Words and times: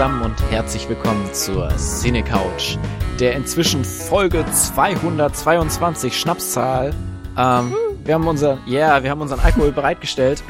Zusammen 0.00 0.22
und 0.22 0.50
herzlich 0.50 0.88
willkommen 0.88 1.34
zur 1.34 1.68
Cine 1.76 2.24
Couch, 2.24 2.78
der 3.18 3.34
inzwischen 3.34 3.84
Folge 3.84 4.46
222 4.50 6.18
Schnapszahl. 6.18 6.94
Ähm, 7.36 7.74
wir 8.02 8.14
haben 8.14 8.26
unser, 8.26 8.62
ja, 8.66 8.92
yeah, 8.94 9.02
wir 9.02 9.10
haben 9.10 9.20
unseren 9.20 9.40
Alkohol 9.40 9.72
bereitgestellt. 9.72 10.42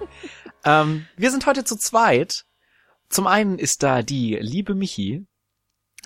ähm, 0.64 1.04
wir 1.18 1.30
sind 1.30 1.44
heute 1.44 1.64
zu 1.64 1.76
zweit. 1.76 2.46
Zum 3.10 3.26
einen 3.26 3.58
ist 3.58 3.82
da 3.82 4.00
die 4.00 4.38
liebe 4.40 4.74
Michi. 4.74 5.26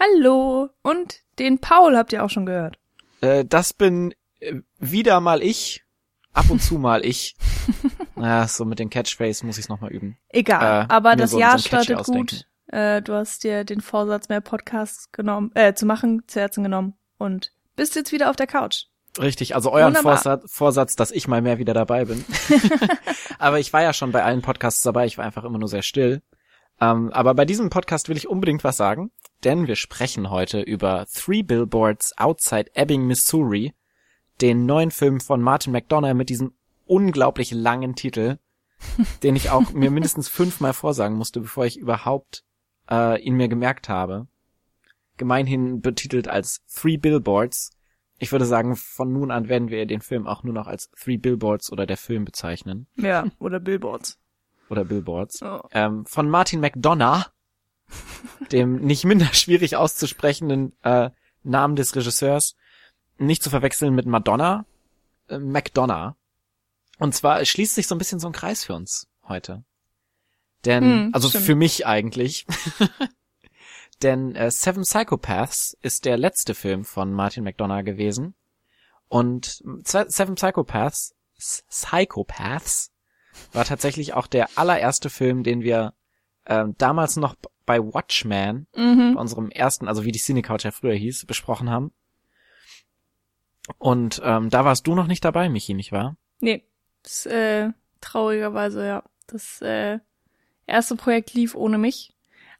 Hallo. 0.00 0.68
Und 0.82 1.20
den 1.38 1.60
Paul 1.60 1.96
habt 1.96 2.12
ihr 2.12 2.24
auch 2.24 2.30
schon 2.30 2.46
gehört. 2.46 2.80
Äh, 3.20 3.44
das 3.44 3.72
bin 3.72 4.12
äh, 4.40 4.56
wieder 4.80 5.20
mal 5.20 5.40
ich. 5.40 5.84
Ab 6.32 6.50
und 6.50 6.60
zu 6.60 6.78
mal 6.78 7.04
ich. 7.04 7.36
naja, 8.16 8.48
so 8.48 8.64
mit 8.64 8.80
den 8.80 8.90
Catchphrase 8.90 9.46
muss 9.46 9.56
ich 9.56 9.66
es 9.66 9.68
nochmal 9.68 9.92
üben. 9.92 10.18
Egal, 10.30 10.86
äh, 10.86 10.92
aber 10.92 11.14
das 11.14 11.30
so, 11.30 11.38
Jahr 11.38 11.58
so 11.58 11.68
startet 11.68 12.02
gut. 12.02 12.48
Äh, 12.68 13.02
du 13.02 13.14
hast 13.14 13.44
dir 13.44 13.64
den 13.64 13.80
Vorsatz, 13.80 14.28
mehr 14.28 14.40
Podcasts 14.40 15.12
genommen, 15.12 15.50
äh, 15.54 15.74
zu 15.74 15.86
machen, 15.86 16.22
zu 16.26 16.40
Herzen 16.40 16.62
genommen 16.62 16.94
und 17.18 17.52
bist 17.76 17.96
jetzt 17.96 18.12
wieder 18.12 18.30
auf 18.30 18.36
der 18.36 18.46
Couch. 18.46 18.84
Richtig, 19.20 19.54
also 19.54 19.70
euren 19.72 19.94
Vorsatz, 19.94 20.50
Vorsatz, 20.50 20.96
dass 20.96 21.10
ich 21.10 21.28
mal 21.28 21.42
mehr 21.42 21.58
wieder 21.58 21.74
dabei 21.74 22.06
bin. 22.06 22.24
aber 23.38 23.60
ich 23.60 23.72
war 23.72 23.82
ja 23.82 23.92
schon 23.92 24.10
bei 24.10 24.24
allen 24.24 24.40
Podcasts 24.40 24.82
dabei, 24.82 25.04
ich 25.04 25.18
war 25.18 25.24
einfach 25.24 25.44
immer 25.44 25.58
nur 25.58 25.68
sehr 25.68 25.82
still. 25.82 26.22
Ähm, 26.80 27.12
aber 27.12 27.34
bei 27.34 27.44
diesem 27.44 27.68
Podcast 27.68 28.08
will 28.08 28.16
ich 28.16 28.28
unbedingt 28.28 28.64
was 28.64 28.78
sagen, 28.78 29.10
denn 29.44 29.66
wir 29.66 29.76
sprechen 29.76 30.30
heute 30.30 30.60
über 30.62 31.06
Three 31.12 31.42
Billboards 31.42 32.16
Outside 32.16 32.70
Ebbing, 32.74 33.06
Missouri, 33.06 33.74
den 34.40 34.64
neuen 34.64 34.90
Film 34.90 35.20
von 35.20 35.42
Martin 35.42 35.72
McDonough 35.72 36.14
mit 36.14 36.30
diesem 36.30 36.54
unglaublich 36.86 37.50
langen 37.50 37.94
Titel, 37.94 38.38
den 39.22 39.36
ich 39.36 39.50
auch 39.50 39.72
mir 39.72 39.90
mindestens 39.90 40.28
fünfmal 40.28 40.72
vorsagen 40.72 41.16
musste, 41.16 41.40
bevor 41.40 41.66
ich 41.66 41.76
überhaupt 41.78 42.44
äh, 42.90 43.20
ihn 43.20 43.34
mir 43.34 43.48
gemerkt 43.48 43.88
habe. 43.88 44.26
Gemeinhin 45.16 45.80
betitelt 45.80 46.28
als 46.28 46.64
Three 46.66 46.96
Billboards. 46.96 47.70
Ich 48.18 48.32
würde 48.32 48.44
sagen, 48.44 48.76
von 48.76 49.12
nun 49.12 49.30
an 49.30 49.48
werden 49.48 49.68
wir 49.68 49.84
den 49.86 50.00
Film 50.00 50.26
auch 50.26 50.42
nur 50.42 50.54
noch 50.54 50.66
als 50.66 50.90
Three 50.90 51.16
Billboards 51.16 51.72
oder 51.72 51.86
der 51.86 51.96
Film 51.96 52.24
bezeichnen. 52.24 52.86
Ja, 52.96 53.26
oder 53.38 53.60
Billboards. 53.60 54.18
Oder 54.68 54.84
Billboards. 54.84 55.42
Oh. 55.42 55.60
Ähm, 55.72 56.06
von 56.06 56.30
Martin 56.30 56.60
McDonough, 56.60 57.30
dem 58.52 58.76
nicht 58.76 59.04
minder 59.04 59.26
schwierig 59.32 59.76
auszusprechenden 59.76 60.72
äh, 60.82 61.10
Namen 61.42 61.76
des 61.76 61.94
Regisseurs, 61.94 62.54
nicht 63.18 63.42
zu 63.42 63.50
verwechseln 63.50 63.94
mit 63.94 64.06
Madonna, 64.06 64.64
äh, 65.28 65.38
McDonough. 65.38 66.14
Und 66.98 67.14
zwar 67.14 67.44
schließt 67.44 67.74
sich 67.74 67.86
so 67.86 67.94
ein 67.94 67.98
bisschen 67.98 68.20
so 68.20 68.28
ein 68.28 68.32
Kreis 68.32 68.64
für 68.64 68.74
uns 68.74 69.08
heute. 69.28 69.64
Denn, 70.64 70.84
hm, 70.84 71.10
also 71.12 71.28
stimmt. 71.28 71.44
für 71.44 71.54
mich 71.54 71.86
eigentlich. 71.86 72.46
Denn 74.02 74.34
äh, 74.34 74.50
Seven 74.50 74.82
Psychopaths 74.82 75.76
ist 75.80 76.04
der 76.04 76.16
letzte 76.16 76.54
Film 76.54 76.84
von 76.84 77.12
Martin 77.12 77.44
McDonough 77.44 77.84
gewesen. 77.84 78.34
Und 79.08 79.62
Seven 79.84 80.34
Psychopaths, 80.34 81.14
Psychopaths, 81.68 82.90
war 83.52 83.64
tatsächlich 83.64 84.14
auch 84.14 84.26
der 84.26 84.48
allererste 84.56 85.10
Film, 85.10 85.42
den 85.42 85.62
wir 85.62 85.94
äh, 86.44 86.64
damals 86.78 87.16
noch 87.16 87.34
bei 87.66 87.78
Watchman, 87.80 88.66
mhm. 88.74 89.14
bei 89.14 89.20
unserem 89.20 89.50
ersten, 89.50 89.88
also 89.88 90.04
wie 90.04 90.12
die 90.12 90.18
Cinecouch 90.18 90.64
ja 90.64 90.70
früher 90.70 90.94
hieß, 90.94 91.26
besprochen 91.26 91.70
haben. 91.70 91.92
Und 93.78 94.20
ähm, 94.24 94.50
da 94.50 94.64
warst 94.64 94.86
du 94.86 94.94
noch 94.94 95.06
nicht 95.06 95.24
dabei, 95.24 95.48
Michi, 95.48 95.74
nicht 95.74 95.92
wahr? 95.92 96.16
Nee, 96.40 96.64
das, 97.02 97.26
äh, 97.26 97.70
traurigerweise, 98.00 98.86
ja. 98.86 99.04
Das 99.28 99.62
äh, 99.62 100.00
erste 100.66 100.96
Projekt 100.96 101.34
lief 101.34 101.54
ohne 101.54 101.78
mich. 101.78 102.12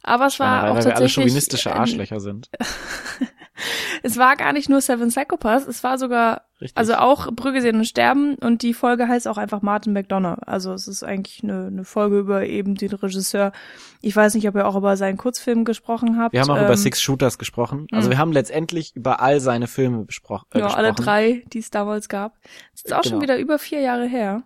Aber 0.03 0.25
es 0.27 0.39
war 0.39 0.63
Weil 0.63 0.71
auch 0.71 0.75
wir 0.75 0.81
tatsächlich... 0.83 0.97
alle 0.97 1.09
chauvinistische 1.09 1.73
Arschlöcher 1.73 2.19
sind. 2.19 2.49
es 4.03 4.17
war 4.17 4.35
gar 4.35 4.51
nicht 4.51 4.69
nur 4.69 4.81
Seven 4.81 5.09
Psychopaths, 5.09 5.65
es 5.65 5.83
war 5.83 5.97
sogar, 5.97 6.41
Richtig. 6.59 6.77
also 6.77 6.95
auch 6.95 7.31
Brügge 7.31 7.61
sehen 7.61 7.77
und 7.77 7.85
sterben 7.85 8.35
und 8.35 8.63
die 8.63 8.73
Folge 8.73 9.07
heißt 9.07 9.29
auch 9.29 9.37
einfach 9.37 9.61
Martin 9.61 9.93
McDonough. 9.93 10.39
Also 10.45 10.73
es 10.73 10.89
ist 10.89 11.03
eigentlich 11.03 11.41
eine, 11.43 11.67
eine 11.67 11.85
Folge 11.85 12.19
über 12.19 12.45
eben 12.45 12.75
den 12.75 12.91
Regisseur. 12.91 13.53
Ich 14.01 14.13
weiß 14.13 14.35
nicht, 14.35 14.47
ob 14.47 14.55
ihr 14.55 14.67
auch 14.67 14.75
über 14.75 14.97
seinen 14.97 15.17
Kurzfilm 15.17 15.63
gesprochen 15.63 16.17
habt. 16.17 16.33
Wir 16.33 16.41
haben 16.41 16.51
auch 16.51 16.57
ähm, 16.57 16.65
über 16.65 16.75
Six 16.75 17.01
Shooters 17.01 17.37
gesprochen. 17.37 17.87
Also 17.91 18.07
hm. 18.07 18.11
wir 18.11 18.17
haben 18.17 18.33
letztendlich 18.33 18.93
über 18.95 19.21
all 19.21 19.39
seine 19.39 19.67
Filme 19.67 20.03
besprochen. 20.03 20.47
Äh, 20.51 20.59
ja, 20.59 20.65
gesprochen. 20.65 20.85
alle 20.85 20.93
drei, 20.93 21.43
die 21.53 21.59
es 21.59 21.69
damals 21.69 22.09
gab. 22.09 22.37
Das 22.73 22.83
ist 22.83 22.93
auch 22.93 23.01
genau. 23.03 23.15
schon 23.15 23.21
wieder 23.21 23.37
über 23.37 23.57
vier 23.57 23.79
Jahre 23.79 24.05
her. 24.05 24.43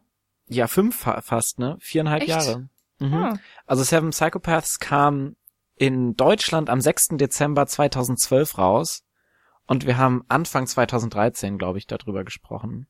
Ja, 0.50 0.68
fünf 0.68 0.96
fast, 1.22 1.60
ne? 1.60 1.78
Viereinhalb 1.80 2.22
Echt? 2.22 2.30
Jahre. 2.30 2.70
Mhm. 3.00 3.14
Ah. 3.14 3.40
Also 3.66 3.84
Seven 3.84 4.12
Psychopaths 4.12 4.80
kam 4.80 5.36
in 5.76 6.16
Deutschland 6.16 6.70
am 6.70 6.82
6. 6.82 7.10
Dezember 7.18 7.68
2012 7.68 8.58
raus 8.58 9.04
und 9.68 9.86
wir 9.86 9.98
haben 9.98 10.24
Anfang 10.28 10.66
2013, 10.66 11.58
glaube 11.58 11.78
ich, 11.78 11.88
darüber 11.88 12.24
gesprochen. 12.24 12.88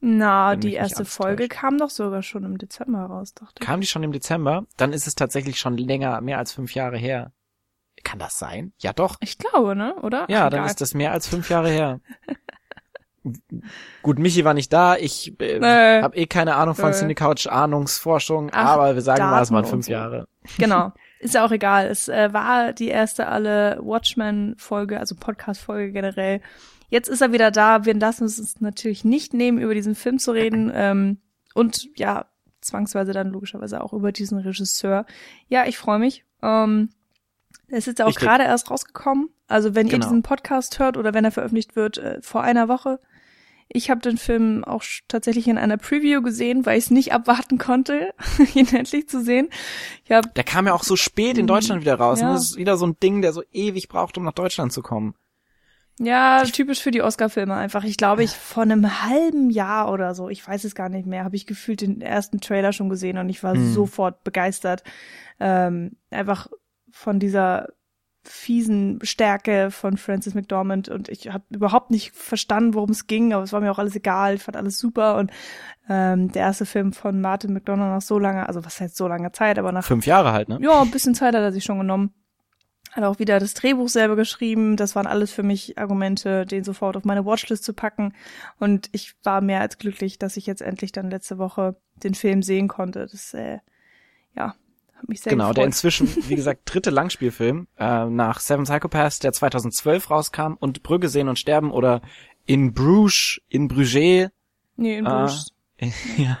Na, 0.00 0.54
die 0.54 0.74
erste 0.74 1.04
Folge 1.04 1.48
kam 1.48 1.76
doch 1.76 1.90
sogar 1.90 2.22
schon 2.22 2.44
im 2.44 2.56
Dezember 2.56 3.00
raus, 3.00 3.34
dachte 3.34 3.54
ich. 3.58 3.66
Kam 3.66 3.80
die 3.80 3.86
schon 3.86 4.04
im 4.04 4.12
Dezember? 4.12 4.64
Dann 4.76 4.92
ist 4.92 5.08
es 5.08 5.16
tatsächlich 5.16 5.58
schon 5.58 5.76
länger, 5.76 6.20
mehr 6.20 6.38
als 6.38 6.52
fünf 6.52 6.74
Jahre 6.74 6.96
her. 6.96 7.32
Kann 8.04 8.20
das 8.20 8.38
sein? 8.38 8.72
Ja, 8.78 8.92
doch. 8.92 9.16
Ich 9.20 9.38
glaube, 9.38 9.74
ne? 9.74 9.96
Oder? 9.96 10.26
Ja, 10.30 10.46
Ach, 10.46 10.50
dann 10.50 10.66
ist 10.66 10.80
das 10.80 10.94
mehr 10.94 11.10
als 11.10 11.26
fünf 11.26 11.50
Jahre 11.50 11.70
her. 11.70 12.00
Gut, 14.02 14.18
Michi 14.18 14.44
war 14.44 14.54
nicht 14.54 14.72
da. 14.72 14.96
Ich 14.96 15.38
äh, 15.40 15.58
äh, 15.58 16.02
habe 16.02 16.16
eh 16.16 16.26
keine 16.26 16.54
Ahnung 16.54 16.74
von 16.74 16.90
äh. 16.90 16.94
Cinecouch 16.94 17.46
Ahnungsforschung, 17.50 18.50
Ach, 18.52 18.70
aber 18.70 18.94
wir 18.94 19.02
sagen 19.02 19.18
Daten 19.18 19.30
mal, 19.30 19.42
es 19.42 19.50
waren 19.50 19.64
fünf 19.64 19.86
so. 19.86 19.92
Jahre. 19.92 20.28
Genau. 20.58 20.92
Ist 21.20 21.34
ja 21.34 21.44
auch 21.44 21.50
egal. 21.50 21.86
Es 21.86 22.08
äh, 22.08 22.32
war 22.32 22.72
die 22.72 22.88
erste 22.88 23.26
alle 23.26 23.78
Watchmen-Folge, 23.82 25.00
also 25.00 25.16
Podcast-Folge 25.16 25.92
generell. 25.92 26.40
Jetzt 26.90 27.08
ist 27.08 27.20
er 27.20 27.32
wieder 27.32 27.50
da. 27.50 27.84
Wir 27.84 27.94
lassen 27.94 28.24
es 28.24 28.38
uns 28.38 28.60
natürlich 28.60 29.04
nicht 29.04 29.34
nehmen, 29.34 29.58
über 29.58 29.74
diesen 29.74 29.94
Film 29.94 30.18
zu 30.18 30.30
reden. 30.32 30.72
Ähm, 30.78 31.18
und 31.54 31.88
ja, 31.98 32.26
zwangsweise 32.60 33.12
dann 33.12 33.30
logischerweise 33.30 33.82
auch 33.82 33.92
über 33.92 34.12
diesen 34.12 34.38
Regisseur. 34.38 35.06
Ja, 35.48 35.66
ich 35.66 35.76
freue 35.76 35.98
mich. 35.98 36.24
Ähm, 36.40 36.90
es 37.70 37.86
ist 37.86 37.98
ja 37.98 38.06
auch 38.06 38.14
gerade 38.14 38.44
erst 38.44 38.70
rausgekommen. 38.70 39.30
Also 39.46 39.74
wenn 39.74 39.88
genau. 39.88 40.04
ihr 40.04 40.08
diesen 40.08 40.22
Podcast 40.22 40.78
hört 40.78 40.96
oder 40.96 41.14
wenn 41.14 41.24
er 41.24 41.30
veröffentlicht 41.30 41.76
wird, 41.76 41.98
äh, 41.98 42.20
vor 42.22 42.42
einer 42.42 42.68
Woche. 42.68 43.00
Ich 43.70 43.90
habe 43.90 44.00
den 44.00 44.16
Film 44.16 44.64
auch 44.64 44.82
tatsächlich 45.08 45.46
in 45.46 45.58
einer 45.58 45.76
Preview 45.76 46.22
gesehen, 46.22 46.64
weil 46.64 46.78
ich 46.78 46.84
es 46.84 46.90
nicht 46.90 47.12
abwarten 47.12 47.58
konnte, 47.58 48.14
ihn 48.54 48.68
endlich 48.68 49.08
zu 49.08 49.22
sehen. 49.22 49.50
Ich 50.04 50.12
hab, 50.12 50.34
der 50.34 50.44
kam 50.44 50.66
ja 50.66 50.72
auch 50.72 50.84
so 50.84 50.96
spät 50.96 51.36
in 51.36 51.46
Deutschland 51.46 51.82
wieder 51.82 51.96
raus. 51.96 52.20
Ja. 52.20 52.28
Und 52.28 52.34
das 52.34 52.50
ist 52.50 52.56
wieder 52.56 52.78
so 52.78 52.86
ein 52.86 52.98
Ding, 53.02 53.20
der 53.20 53.32
so 53.34 53.42
ewig 53.52 53.88
braucht, 53.88 54.16
um 54.16 54.24
nach 54.24 54.32
Deutschland 54.32 54.72
zu 54.72 54.80
kommen. 54.80 55.14
Ja, 56.00 56.44
typisch 56.44 56.80
für 56.80 56.92
die 56.92 57.02
Oscar-Filme 57.02 57.54
einfach. 57.54 57.84
Ich 57.84 57.96
glaube, 57.96 58.22
ich 58.22 58.30
vor 58.30 58.62
einem 58.62 59.02
halben 59.02 59.50
Jahr 59.50 59.90
oder 59.92 60.14
so, 60.14 60.28
ich 60.28 60.46
weiß 60.46 60.64
es 60.64 60.74
gar 60.74 60.88
nicht 60.88 61.06
mehr, 61.06 61.24
habe 61.24 61.36
ich 61.36 61.44
gefühlt 61.44 61.80
den 61.80 62.00
ersten 62.00 62.40
Trailer 62.40 62.72
schon 62.72 62.88
gesehen 62.88 63.18
und 63.18 63.28
ich 63.28 63.42
war 63.42 63.54
hm. 63.54 63.72
sofort 63.74 64.22
begeistert. 64.22 64.84
Ähm, 65.40 65.96
einfach 66.10 66.48
von 66.90 67.18
dieser 67.18 67.68
fiesen 68.24 68.98
Stärke 69.02 69.70
von 69.70 69.96
Francis 69.96 70.34
McDormand 70.34 70.88
und 70.88 71.08
ich 71.08 71.32
habe 71.32 71.44
überhaupt 71.50 71.90
nicht 71.90 72.14
verstanden, 72.14 72.74
worum 72.74 72.90
es 72.90 73.06
ging, 73.06 73.32
aber 73.32 73.44
es 73.44 73.52
war 73.52 73.60
mir 73.60 73.70
auch 73.70 73.78
alles 73.78 73.96
egal, 73.96 74.34
ich 74.34 74.42
fand 74.42 74.56
alles 74.56 74.78
super 74.78 75.16
und 75.16 75.30
ähm, 75.88 76.30
der 76.32 76.42
erste 76.42 76.66
Film 76.66 76.92
von 76.92 77.20
Martin 77.20 77.52
McDonough 77.52 77.88
nach 77.88 78.02
so 78.02 78.18
langer, 78.18 78.46
also 78.46 78.64
was 78.64 78.80
heißt 78.80 78.96
so 78.96 79.08
langer 79.08 79.32
Zeit, 79.32 79.58
aber 79.58 79.72
nach 79.72 79.84
fünf 79.84 80.06
Jahre 80.06 80.32
halt, 80.32 80.48
ne? 80.48 80.58
Ja, 80.60 80.82
ein 80.82 80.90
bisschen 80.90 81.14
Zeit 81.14 81.34
hat 81.34 81.42
er 81.42 81.52
sich 81.52 81.64
schon 81.64 81.78
genommen. 81.78 82.12
Hat 82.92 83.04
auch 83.04 83.18
wieder 83.18 83.38
das 83.38 83.52
Drehbuch 83.52 83.88
selber 83.90 84.16
geschrieben. 84.16 84.76
Das 84.76 84.96
waren 84.96 85.06
alles 85.06 85.30
für 85.30 85.42
mich 85.42 85.76
Argumente, 85.76 86.46
den 86.46 86.64
sofort 86.64 86.96
auf 86.96 87.04
meine 87.04 87.26
Watchlist 87.26 87.62
zu 87.62 87.74
packen. 87.74 88.14
Und 88.58 88.88
ich 88.92 89.14
war 89.22 89.42
mehr 89.42 89.60
als 89.60 89.76
glücklich, 89.76 90.18
dass 90.18 90.38
ich 90.38 90.46
jetzt 90.46 90.62
endlich 90.62 90.90
dann 90.92 91.10
letzte 91.10 91.36
Woche 91.36 91.76
den 92.02 92.14
Film 92.14 92.42
sehen 92.42 92.66
konnte. 92.66 93.06
Das, 93.06 93.34
äh, 93.34 93.58
ja, 94.34 94.54
hat 94.98 95.08
mich 95.08 95.20
sehr 95.20 95.30
genau, 95.30 95.44
gefreut. 95.44 95.56
der 95.58 95.64
inzwischen, 95.64 96.08
wie 96.28 96.36
gesagt, 96.36 96.62
dritte 96.64 96.90
Langspielfilm 96.90 97.68
äh, 97.78 98.06
nach 98.06 98.40
Seven 98.40 98.64
Psychopaths, 98.64 99.18
der 99.20 99.32
2012 99.32 100.10
rauskam 100.10 100.54
und 100.58 100.82
Brügge 100.82 101.08
sehen 101.08 101.28
und 101.28 101.38
sterben 101.38 101.70
oder 101.70 102.02
in 102.46 102.72
Bruges, 102.72 103.40
in 103.48 103.68
Bruges. 103.68 104.30
Nee, 104.76 104.98
in 104.98 105.04
Bruges. 105.04 105.52
Äh, 105.76 105.90
ja, 106.16 106.38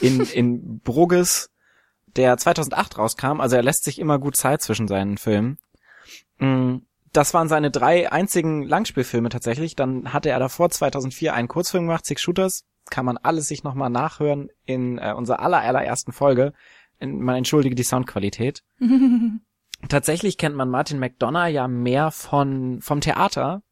in, 0.00 0.20
in 0.20 0.80
Brugges, 0.80 1.50
der 2.16 2.36
2008 2.36 2.98
rauskam. 2.98 3.40
Also 3.40 3.56
er 3.56 3.62
lässt 3.62 3.84
sich 3.84 3.98
immer 3.98 4.18
gut 4.18 4.36
Zeit 4.36 4.62
zwischen 4.62 4.88
seinen 4.88 5.18
Filmen. 5.18 5.58
Mm, 6.38 6.78
das 7.12 7.34
waren 7.34 7.48
seine 7.48 7.70
drei 7.70 8.10
einzigen 8.10 8.62
Langspielfilme 8.62 9.28
tatsächlich. 9.28 9.76
Dann 9.76 10.12
hatte 10.12 10.30
er 10.30 10.38
davor 10.38 10.70
2004 10.70 11.34
einen 11.34 11.48
Kurzfilm 11.48 11.86
gemacht, 11.86 12.06
Six 12.06 12.22
Shooters. 12.22 12.64
Kann 12.90 13.06
man 13.06 13.16
alles 13.16 13.48
sich 13.48 13.64
nochmal 13.64 13.90
nachhören 13.90 14.48
in 14.66 14.98
äh, 14.98 15.14
unserer 15.16 15.40
aller, 15.40 15.60
allerersten 15.60 16.12
Folge 16.12 16.52
man 17.02 17.36
entschuldige 17.36 17.74
die 17.74 17.82
Soundqualität. 17.82 18.62
Tatsächlich 19.88 20.38
kennt 20.38 20.56
man 20.56 20.70
Martin 20.70 20.98
McDonough 20.98 21.48
ja 21.48 21.66
mehr 21.68 22.10
von, 22.10 22.80
vom 22.80 23.00
Theater, 23.00 23.62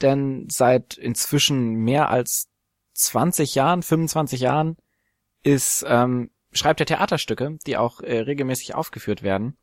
denn 0.00 0.46
seit 0.48 0.96
inzwischen 0.96 1.74
mehr 1.74 2.08
als 2.10 2.48
20 2.94 3.54
Jahren, 3.54 3.82
25 3.82 4.40
Jahren 4.40 4.76
ist, 5.42 5.84
ähm, 5.88 6.30
schreibt 6.52 6.80
er 6.80 6.86
Theaterstücke, 6.86 7.58
die 7.66 7.76
auch 7.76 8.00
äh, 8.00 8.20
regelmäßig 8.20 8.74
aufgeführt 8.74 9.22
werden. 9.22 9.56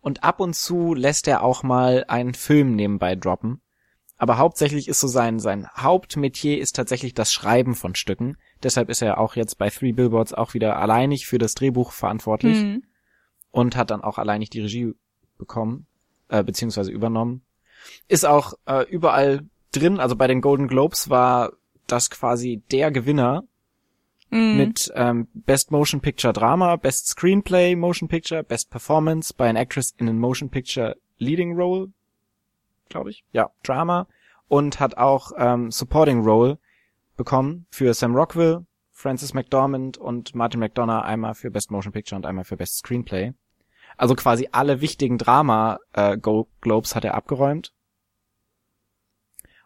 Und 0.00 0.24
ab 0.24 0.40
und 0.40 0.54
zu 0.54 0.94
lässt 0.94 1.28
er 1.28 1.42
auch 1.42 1.62
mal 1.62 2.04
einen 2.08 2.34
Film 2.34 2.74
nebenbei 2.74 3.14
droppen. 3.14 3.62
Aber 4.16 4.38
hauptsächlich 4.38 4.88
ist 4.88 5.00
so 5.00 5.08
sein, 5.08 5.40
sein 5.40 5.68
Hauptmetier 5.76 6.58
ist 6.58 6.76
tatsächlich 6.76 7.14
das 7.14 7.32
Schreiben 7.32 7.74
von 7.74 7.94
Stücken. 7.94 8.36
Deshalb 8.62 8.88
ist 8.90 9.02
er 9.02 9.18
auch 9.18 9.36
jetzt 9.36 9.58
bei 9.58 9.70
Three 9.70 9.92
Billboards 9.92 10.32
auch 10.34 10.54
wieder 10.54 10.76
alleinig 10.78 11.26
für 11.26 11.38
das 11.38 11.54
Drehbuch 11.54 11.92
verantwortlich 11.92 12.62
Mhm. 12.62 12.82
und 13.50 13.76
hat 13.76 13.90
dann 13.90 14.02
auch 14.02 14.18
alleinig 14.18 14.50
die 14.50 14.60
Regie 14.60 14.94
bekommen, 15.38 15.86
äh, 16.28 16.42
beziehungsweise 16.44 16.90
übernommen. 16.92 17.42
Ist 18.08 18.24
auch 18.24 18.54
äh, 18.66 18.88
überall 18.88 19.40
drin, 19.72 19.98
also 19.98 20.14
bei 20.16 20.26
den 20.26 20.40
Golden 20.40 20.68
Globes 20.68 21.10
war 21.10 21.52
das 21.86 22.10
quasi 22.10 22.62
der 22.70 22.90
Gewinner 22.90 23.44
Mhm. 24.30 24.56
mit 24.56 24.92
ähm, 24.94 25.28
Best 25.34 25.70
Motion 25.72 26.00
Picture 26.00 26.32
Drama, 26.32 26.76
Best 26.76 27.08
Screenplay 27.08 27.74
Motion 27.76 28.08
Picture, 28.08 28.42
Best 28.42 28.70
Performance 28.70 29.34
by 29.34 29.44
an 29.44 29.56
Actress 29.56 29.94
in 29.98 30.08
a 30.08 30.12
Motion 30.12 30.48
Picture 30.48 30.96
Leading 31.18 31.54
Role, 31.54 31.88
glaube 32.88 33.10
ich. 33.10 33.24
Ja, 33.32 33.50
Drama 33.62 34.06
und 34.48 34.80
hat 34.80 34.96
auch 34.96 35.32
ähm, 35.36 35.70
Supporting 35.70 36.20
Role 36.20 36.58
bekommen 37.22 37.66
für 37.70 37.94
Sam 37.94 38.16
Rockwell, 38.16 38.66
Francis 38.90 39.32
McDormand 39.32 39.96
und 39.96 40.34
Martin 40.34 40.58
McDonough 40.58 41.04
einmal 41.04 41.34
für 41.34 41.52
Best 41.52 41.70
Motion 41.70 41.92
Picture 41.92 42.16
und 42.16 42.26
einmal 42.26 42.44
für 42.44 42.56
Best 42.56 42.78
Screenplay. 42.78 43.32
Also 43.96 44.16
quasi 44.16 44.48
alle 44.50 44.80
wichtigen 44.80 45.18
Drama 45.18 45.78
äh, 45.92 46.16
Globes 46.18 46.96
hat 46.96 47.04
er 47.04 47.14
abgeräumt. 47.14 47.72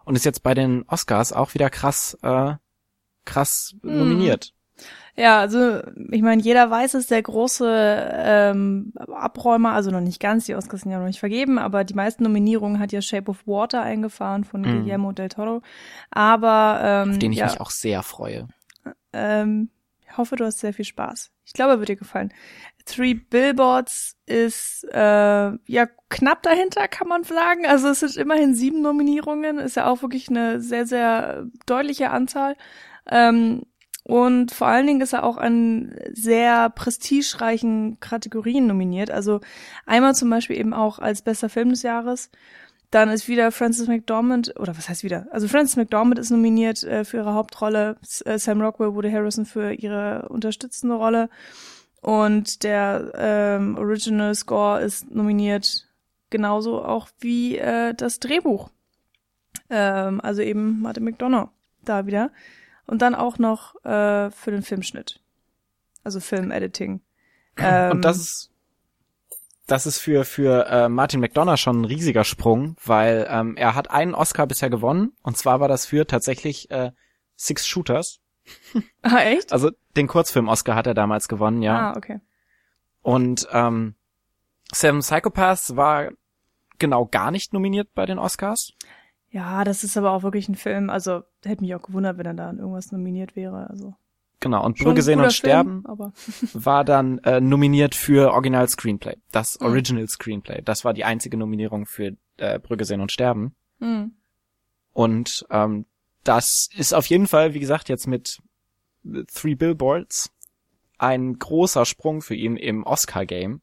Und 0.04 0.16
ist 0.16 0.24
jetzt 0.24 0.42
bei 0.42 0.52
den 0.52 0.84
Oscars 0.86 1.32
auch 1.32 1.54
wieder 1.54 1.70
krass 1.70 2.18
äh, 2.22 2.54
krass 3.24 3.74
Hm. 3.82 3.98
nominiert. 3.98 4.52
Ja, 5.18 5.40
also 5.40 5.80
ich 6.10 6.20
meine, 6.20 6.42
jeder 6.42 6.70
weiß 6.70 6.92
es, 6.94 7.06
der 7.06 7.22
große 7.22 7.66
ähm, 8.12 8.92
Abräumer, 8.96 9.72
also 9.72 9.90
noch 9.90 10.00
nicht 10.02 10.20
ganz, 10.20 10.44
die 10.44 10.54
Oscars 10.54 10.82
sind 10.82 10.92
ja 10.92 10.98
noch 10.98 11.06
nicht 11.06 11.20
vergeben, 11.20 11.58
aber 11.58 11.84
die 11.84 11.94
meisten 11.94 12.22
Nominierungen 12.22 12.78
hat 12.78 12.92
ja 12.92 13.00
Shape 13.00 13.30
of 13.30 13.46
Water 13.46 13.80
eingefahren 13.82 14.44
von 14.44 14.60
Mhm. 14.60 14.82
Guillermo 14.82 15.12
del 15.12 15.30
Toro. 15.30 15.62
Aber 16.10 16.80
ähm, 16.82 17.10
auf 17.12 17.18
den 17.18 17.32
ich 17.32 17.38
ja, 17.38 17.46
mich 17.46 17.60
auch 17.60 17.70
sehr 17.70 18.02
freue. 18.02 18.46
ähm, 19.12 19.70
ich 20.08 20.16
hoffe, 20.18 20.36
du 20.36 20.44
hast 20.44 20.60
sehr 20.60 20.72
viel 20.74 20.84
Spaß. 20.84 21.30
Ich 21.44 21.52
glaube, 21.52 21.72
er 21.72 21.78
wird 21.78 21.88
dir 21.88 21.96
gefallen. 21.96 22.32
Three 22.84 23.14
Billboards 23.14 24.16
ist 24.26 24.86
äh, 24.92 24.98
ja 24.98 25.86
knapp 26.08 26.42
dahinter, 26.42 26.88
kann 26.88 27.08
man 27.08 27.24
sagen. 27.24 27.66
Also 27.66 27.88
es 27.88 28.00
sind 28.00 28.16
immerhin 28.16 28.54
sieben 28.54 28.80
Nominierungen, 28.82 29.58
ist 29.58 29.76
ja 29.76 29.86
auch 29.88 30.02
wirklich 30.02 30.28
eine 30.28 30.60
sehr, 30.60 30.86
sehr 30.86 31.46
deutliche 31.66 32.10
Anzahl. 32.10 32.56
Ähm, 33.10 33.62
und 34.06 34.52
vor 34.52 34.68
allen 34.68 34.86
Dingen 34.86 35.00
ist 35.00 35.14
er 35.14 35.24
auch 35.24 35.36
an 35.36 35.92
sehr 36.12 36.70
prestigereichen 36.70 37.98
Kategorien 37.98 38.68
nominiert. 38.68 39.10
Also 39.10 39.40
einmal 39.84 40.14
zum 40.14 40.30
Beispiel 40.30 40.56
eben 40.56 40.72
auch 40.72 41.00
als 41.00 41.22
bester 41.22 41.48
Film 41.48 41.70
des 41.70 41.82
Jahres. 41.82 42.30
Dann 42.92 43.10
ist 43.10 43.26
wieder 43.26 43.50
Frances 43.50 43.88
McDormand, 43.88 44.60
oder 44.60 44.78
was 44.78 44.88
heißt 44.88 45.02
wieder? 45.02 45.26
Also 45.32 45.48
Frances 45.48 45.74
McDormand 45.74 46.20
ist 46.20 46.30
nominiert 46.30 46.84
äh, 46.84 47.04
für 47.04 47.16
ihre 47.16 47.34
Hauptrolle. 47.34 47.96
Äh, 48.24 48.38
Sam 48.38 48.60
Rockwell 48.60 48.94
wurde 48.94 49.10
Harrison 49.10 49.44
für 49.44 49.72
ihre 49.72 50.28
unterstützende 50.28 50.94
Rolle. 50.94 51.28
Und 52.00 52.62
der 52.62 53.10
ähm, 53.16 53.76
Original 53.76 54.36
Score 54.36 54.82
ist 54.82 55.10
nominiert 55.10 55.88
genauso 56.30 56.84
auch 56.84 57.08
wie 57.18 57.58
äh, 57.58 57.92
das 57.92 58.20
Drehbuch. 58.20 58.70
Ähm, 59.68 60.20
also 60.20 60.42
eben 60.42 60.80
Martin 60.80 61.02
McDonough 61.02 61.48
da 61.84 62.06
wieder. 62.06 62.30
Und 62.86 63.02
dann 63.02 63.14
auch 63.14 63.38
noch 63.38 63.74
äh, 63.84 64.30
für 64.30 64.50
den 64.50 64.62
Filmschnitt. 64.62 65.20
Also 66.04 66.20
Filmediting. 66.20 67.00
Ähm, 67.58 67.90
Und 67.92 68.02
das 68.02 68.16
ist 68.18 68.50
das 69.66 69.86
ist 69.86 69.98
für 69.98 70.24
für 70.24 70.66
äh, 70.68 70.88
Martin 70.88 71.20
McDonough 71.20 71.58
schon 71.58 71.80
ein 71.80 71.84
riesiger 71.84 72.22
Sprung, 72.22 72.76
weil 72.84 73.26
ähm, 73.28 73.56
er 73.56 73.74
hat 73.74 73.90
einen 73.90 74.14
Oscar 74.14 74.46
bisher 74.46 74.70
gewonnen 74.70 75.12
und 75.22 75.36
zwar 75.36 75.58
war 75.58 75.66
das 75.66 75.86
für 75.86 76.06
tatsächlich 76.06 76.70
äh, 76.70 76.92
Six 77.36 77.66
Shooters. 77.66 78.20
Ah, 79.02 79.22
echt? 79.22 79.52
Also 79.52 79.72
den 79.96 80.06
Kurzfilm 80.06 80.46
Oscar 80.46 80.76
hat 80.76 80.86
er 80.86 80.94
damals 80.94 81.26
gewonnen, 81.26 81.62
ja. 81.62 81.90
Ah, 81.92 81.96
okay. 81.96 82.20
Und 83.02 83.48
ähm, 83.50 83.96
Seven 84.72 85.00
Psychopaths 85.00 85.74
war 85.74 86.10
genau 86.78 87.06
gar 87.06 87.32
nicht 87.32 87.52
nominiert 87.52 87.92
bei 87.94 88.06
den 88.06 88.18
Oscars. 88.18 88.72
Ja, 89.36 89.64
das 89.64 89.84
ist 89.84 89.98
aber 89.98 90.12
auch 90.12 90.22
wirklich 90.22 90.48
ein 90.48 90.54
Film. 90.54 90.88
Also 90.88 91.22
hätte 91.44 91.62
mich 91.62 91.74
auch 91.74 91.82
gewundert, 91.82 92.16
wenn 92.16 92.24
er 92.24 92.32
da 92.32 92.48
an 92.48 92.58
irgendwas 92.58 92.90
nominiert 92.90 93.36
wäre. 93.36 93.68
Also 93.68 93.94
Genau, 94.40 94.64
und 94.64 94.78
schon 94.78 94.86
Brügge 94.86 95.02
sehen 95.02 95.20
und 95.20 95.30
sterben 95.30 95.82
Film, 95.84 96.08
war 96.64 96.84
dann 96.84 97.18
äh, 97.18 97.38
nominiert 97.40 97.94
für 97.94 98.32
Original 98.32 98.66
Screenplay. 98.66 99.16
Das 99.32 99.60
Mhm. 99.60 99.66
Original 99.66 100.08
Screenplay. 100.08 100.62
Das 100.62 100.86
war 100.86 100.94
die 100.94 101.04
einzige 101.04 101.36
Nominierung 101.36 101.84
für 101.84 102.16
äh, 102.38 102.58
Brügge 102.58 102.86
sehen 102.86 103.02
und 103.02 103.12
sterben. 103.12 103.54
hm. 103.78 104.12
Und 104.94 105.44
ähm, 105.50 105.84
das 106.24 106.70
ist 106.74 106.94
auf 106.94 107.04
jeden 107.06 107.26
Fall, 107.26 107.52
wie 107.52 107.60
gesagt, 107.60 107.90
jetzt 107.90 108.06
mit 108.06 108.40
Three 109.34 109.54
Billboards 109.54 110.32
ein 110.96 111.38
großer 111.38 111.84
Sprung 111.84 112.22
für 112.22 112.34
ihn 112.34 112.56
im 112.56 112.84
Oscar-Game. 112.84 113.60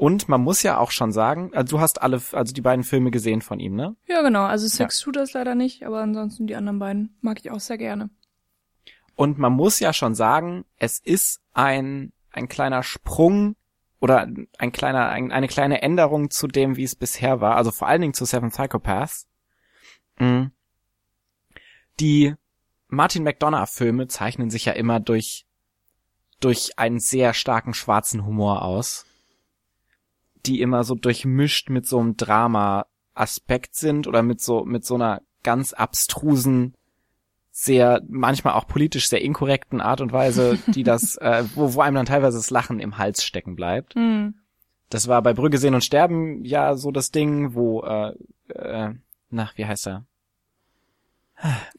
Und 0.00 0.30
man 0.30 0.40
muss 0.40 0.62
ja 0.62 0.78
auch 0.78 0.92
schon 0.92 1.12
sagen, 1.12 1.50
also 1.52 1.76
du 1.76 1.80
hast 1.82 2.00
alle, 2.00 2.22
also 2.32 2.54
die 2.54 2.62
beiden 2.62 2.84
Filme 2.84 3.10
gesehen 3.10 3.42
von 3.42 3.60
ihm, 3.60 3.74
ne? 3.74 3.96
ja 4.06 4.22
genau. 4.22 4.44
Also 4.44 4.66
Six 4.66 5.02
Shooters 5.02 5.34
leider 5.34 5.54
nicht, 5.54 5.84
aber 5.84 6.00
ansonsten 6.00 6.46
die 6.46 6.56
anderen 6.56 6.78
beiden 6.78 7.18
mag 7.20 7.38
ich 7.38 7.50
auch 7.50 7.60
sehr 7.60 7.76
gerne. 7.76 8.08
Und 9.14 9.36
man 9.36 9.52
muss 9.52 9.78
ja 9.78 9.92
schon 9.92 10.14
sagen, 10.14 10.64
es 10.78 11.00
ist 11.00 11.42
ein, 11.52 12.14
ein 12.30 12.48
kleiner 12.48 12.82
Sprung 12.82 13.56
oder 14.00 14.26
ein 14.56 14.72
kleiner, 14.72 15.10
ein, 15.10 15.32
eine 15.32 15.48
kleine 15.48 15.82
Änderung 15.82 16.30
zu 16.30 16.46
dem, 16.46 16.78
wie 16.78 16.84
es 16.84 16.96
bisher 16.96 17.42
war, 17.42 17.56
also 17.56 17.70
vor 17.70 17.86
allen 17.86 18.00
Dingen 18.00 18.14
zu 18.14 18.24
Seven 18.24 18.48
Psychopaths. 18.48 19.28
Mhm. 20.18 20.50
Die 22.00 22.34
Martin 22.88 23.22
McDonough 23.22 23.68
Filme 23.68 24.08
zeichnen 24.08 24.48
sich 24.48 24.64
ja 24.64 24.72
immer 24.72 24.98
durch, 24.98 25.44
durch 26.40 26.78
einen 26.78 27.00
sehr 27.00 27.34
starken 27.34 27.74
schwarzen 27.74 28.24
Humor 28.24 28.62
aus, 28.62 29.04
die 30.46 30.60
immer 30.60 30.84
so 30.84 30.94
durchmischt 30.94 31.70
mit 31.70 31.86
so 31.86 31.98
einem 31.98 32.16
Drama-Aspekt 32.16 33.74
sind 33.74 34.06
oder 34.06 34.22
mit 34.22 34.40
so, 34.40 34.64
mit 34.64 34.84
so 34.84 34.94
einer 34.94 35.22
ganz 35.42 35.72
abstrusen, 35.72 36.74
sehr, 37.50 38.00
manchmal 38.08 38.54
auch 38.54 38.66
politisch 38.66 39.08
sehr 39.08 39.22
inkorrekten 39.22 39.80
Art 39.80 40.00
und 40.00 40.12
Weise, 40.12 40.58
die 40.68 40.82
das, 40.82 41.16
äh, 41.16 41.44
wo, 41.54 41.74
wo 41.74 41.80
einem 41.80 41.96
dann 41.96 42.06
teilweise 42.06 42.38
das 42.38 42.50
Lachen 42.50 42.80
im 42.80 42.98
Hals 42.98 43.24
stecken 43.24 43.56
bleibt. 43.56 43.94
Hm. 43.94 44.34
Das 44.88 45.08
war 45.08 45.22
bei 45.22 45.34
Brügge 45.34 45.58
sehen 45.58 45.74
und 45.74 45.84
sterben 45.84 46.44
ja 46.44 46.76
so 46.76 46.90
das 46.90 47.10
Ding, 47.10 47.54
wo, 47.54 47.82
äh, 47.82 48.14
äh, 48.48 48.94
na, 49.30 49.50
wie 49.54 49.66
heißt 49.66 49.86
er? 49.86 50.04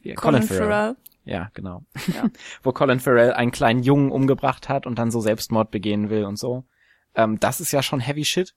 Wie- 0.00 0.14
Colin 0.14 0.42
Farrell. 0.42 0.96
Ja, 1.24 1.50
genau. 1.54 1.84
Ja. 2.14 2.24
wo 2.62 2.72
Colin 2.72 3.00
Farrell 3.00 3.32
einen 3.32 3.52
kleinen 3.52 3.82
Jungen 3.82 4.10
umgebracht 4.10 4.68
hat 4.68 4.86
und 4.86 4.98
dann 4.98 5.10
so 5.10 5.20
Selbstmord 5.20 5.70
begehen 5.70 6.10
will 6.10 6.24
und 6.24 6.38
so. 6.38 6.64
Ähm, 7.14 7.38
das 7.40 7.60
ist 7.60 7.72
ja 7.72 7.82
schon 7.82 8.00
heavy 8.00 8.24
shit. 8.24 8.54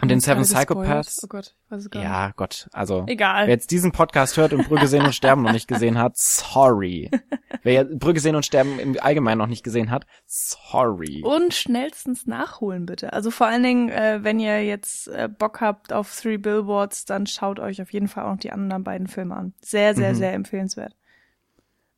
Und 0.00 0.08
den 0.08 0.18
Seven? 0.18 0.42
Psychopaths. 0.42 1.22
Oh 1.22 1.28
Gott, 1.28 1.54
ich 1.64 1.70
weiß 1.70 1.82
es 1.82 1.90
gar 1.90 2.00
nicht. 2.00 2.08
Ja, 2.08 2.32
Gott, 2.34 2.68
also. 2.72 3.04
Egal. 3.06 3.46
Wer 3.46 3.54
jetzt 3.54 3.70
diesen 3.70 3.92
Podcast 3.92 4.36
hört 4.36 4.52
und 4.52 4.66
Brügge 4.68 4.88
sehen 4.88 5.04
und 5.04 5.14
sterben 5.14 5.42
noch 5.42 5.52
nicht 5.52 5.68
gesehen 5.68 5.96
hat, 5.96 6.16
sorry. 6.16 7.08
Wer 7.62 7.72
jetzt 7.74 8.00
Brügge 8.00 8.18
sehen 8.18 8.34
und 8.34 8.44
sterben 8.44 8.80
im 8.80 8.96
Allgemeinen 9.00 9.38
noch 9.38 9.46
nicht 9.46 9.62
gesehen 9.62 9.92
hat, 9.92 10.04
sorry. 10.26 11.22
Und 11.24 11.54
schnellstens 11.54 12.26
nachholen 12.26 12.84
bitte. 12.84 13.12
Also 13.12 13.30
vor 13.30 13.46
allen 13.46 13.62
Dingen, 13.62 13.90
äh, 13.90 14.18
wenn 14.24 14.40
ihr 14.40 14.64
jetzt 14.64 15.06
äh, 15.06 15.28
Bock 15.28 15.60
habt 15.60 15.92
auf 15.92 16.12
Three 16.20 16.36
Billboards, 16.36 17.04
dann 17.04 17.28
schaut 17.28 17.60
euch 17.60 17.80
auf 17.80 17.92
jeden 17.92 18.08
Fall 18.08 18.24
auch 18.24 18.32
noch 18.32 18.40
die 18.40 18.50
anderen 18.50 18.82
beiden 18.82 19.06
Filme 19.06 19.36
an. 19.36 19.54
Sehr, 19.60 19.94
sehr, 19.94 20.14
Mhm. 20.14 20.16
sehr 20.16 20.32
empfehlenswert. 20.32 20.96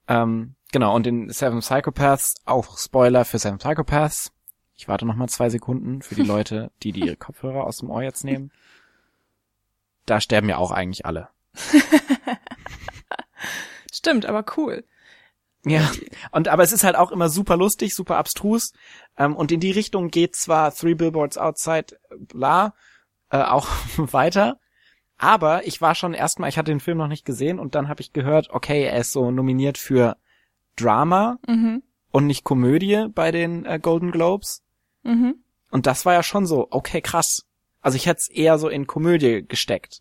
Ähm, 0.08 0.56
genau, 0.73 0.94
und 0.94 1.06
in 1.06 1.30
Seven 1.30 1.61
Psychopaths, 1.61 2.34
auch 2.44 2.76
Spoiler 2.76 3.25
für 3.25 3.38
Seven 3.38 3.56
Psychopaths. 3.56 4.30
Ich 4.76 4.88
warte 4.88 5.06
noch 5.06 5.16
mal 5.16 5.28
zwei 5.28 5.50
Sekunden 5.50 6.02
für 6.02 6.14
die 6.14 6.22
Leute, 6.22 6.70
die 6.82 6.92
die 6.92 7.00
ihre 7.00 7.16
Kopfhörer 7.24 7.64
aus 7.64 7.78
dem 7.78 7.90
Ohr 7.90 8.02
jetzt 8.02 8.24
nehmen. 8.24 8.50
Da 10.06 10.20
sterben 10.20 10.48
ja 10.48 10.58
auch 10.58 10.70
eigentlich 10.70 11.06
alle. 11.06 11.28
Stimmt, 13.92 14.26
aber 14.26 14.44
cool. 14.56 14.84
Ja, 15.66 15.90
und 16.30 16.48
aber 16.48 16.62
es 16.62 16.72
ist 16.72 16.84
halt 16.84 16.96
auch 16.96 17.10
immer 17.10 17.30
super 17.30 17.56
lustig, 17.56 17.94
super 17.94 18.16
abstrus. 18.18 18.72
Ähm, 19.16 19.34
und 19.34 19.50
in 19.50 19.60
die 19.60 19.70
Richtung 19.70 20.08
geht 20.10 20.36
zwar 20.36 20.74
Three 20.74 20.94
Billboards 20.94 21.38
Outside, 21.38 21.98
bla, 22.18 22.74
äh, 23.30 23.38
auch 23.38 23.68
weiter. 23.96 24.58
Aber 25.16 25.66
ich 25.66 25.80
war 25.80 25.94
schon 25.94 26.12
erstmal, 26.12 26.50
ich 26.50 26.58
hatte 26.58 26.70
den 26.70 26.80
Film 26.80 26.98
noch 26.98 27.08
nicht 27.08 27.24
gesehen 27.24 27.58
und 27.58 27.74
dann 27.74 27.88
habe 27.88 28.02
ich 28.02 28.12
gehört, 28.12 28.50
okay, 28.50 28.82
er 28.84 28.98
ist 28.98 29.12
so 29.12 29.30
nominiert 29.30 29.78
für 29.78 30.16
Drama 30.76 31.38
Mhm. 31.46 31.82
Und 32.14 32.28
nicht 32.28 32.44
Komödie 32.44 33.06
bei 33.12 33.33
den 33.33 33.64
äh, 33.66 33.80
Golden 33.83 34.12
Globes. 34.12 34.62
Mhm. 35.02 35.35
Und 35.73 35.87
das 35.87 36.06
war 36.06 36.12
ja 36.14 36.23
schon 36.23 36.47
so, 36.47 36.68
okay, 36.71 37.00
krass. 37.00 37.42
Also 37.80 37.97
ich 37.97 38.06
hätte 38.06 38.18
es 38.18 38.30
eher 38.30 38.56
so 38.59 38.68
in 38.68 38.87
Komödie 38.87 39.44
gesteckt. 39.47 40.00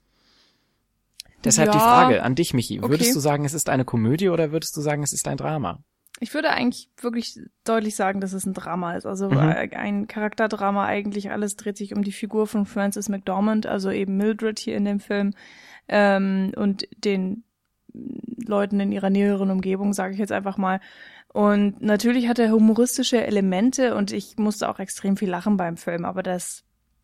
Deshalb 1.44 1.72
die 1.72 1.80
Ja, 1.80 1.84
Frage 1.84 2.22
an 2.22 2.36
dich, 2.36 2.54
Michi. 2.54 2.80
okay. 2.80 2.90
Würdest 2.90 3.16
du 3.16 3.20
sagen, 3.20 3.46
es 3.46 3.56
ist 3.56 3.68
eine 3.68 3.84
Komödie 3.84 4.30
oder 4.30 4.52
würdest 4.52 4.78
du 4.78 4.82
sagen, 4.82 5.02
es 5.02 5.12
ist 5.12 5.28
ein 5.28 5.38
Drama? 5.38 5.80
Ich 6.20 6.36
würde 6.36 6.52
eigentlich 6.52 6.88
wirklich 7.02 7.40
deutlich 7.64 7.96
sagen, 7.96 8.22
dass 8.22 8.34
es 8.34 8.46
ein 8.46 8.54
Drama 8.54 8.96
ist. 8.96 9.08
Also 9.08 9.30
Mhm. 9.32 9.38
ein 9.40 10.08
Charakterdrama 10.08 10.86
eigentlich. 10.86 11.32
Alles 11.32 11.56
dreht 11.56 11.78
sich 11.78 11.96
um 11.96 12.04
die 12.04 12.12
Figur 12.12 12.46
von 12.46 12.68
Frances 12.68 13.10
McDormand, 13.10 13.66
also 13.66 13.90
eben 13.90 14.18
Mildred 14.18 14.60
hier 14.60 14.78
in 14.78 14.86
dem 14.86 15.00
Film 15.00 15.34
ähm, 15.90 16.52
und 16.56 16.88
den 17.04 17.44
Leuten 18.48 18.80
in 18.80 18.92
ihrer 18.92 19.10
näheren 19.10 19.50
Umgebung, 19.50 19.94
sage 19.94 20.14
ich 20.14 20.20
jetzt 20.20 20.32
einfach 20.32 20.58
mal. 20.58 20.80
Und 21.34 21.82
natürlich 21.82 22.28
hat 22.28 22.38
er 22.38 22.52
humoristische 22.52 23.26
Elemente 23.26 23.96
und 23.96 24.12
ich 24.12 24.38
musste 24.38 24.70
auch 24.70 24.78
extrem 24.78 25.18
viel 25.18 25.32
lachen 25.32 25.58
beim 25.58 25.78
Film, 25.78 26.06
aber 26.06 26.22
das, 26.22 26.64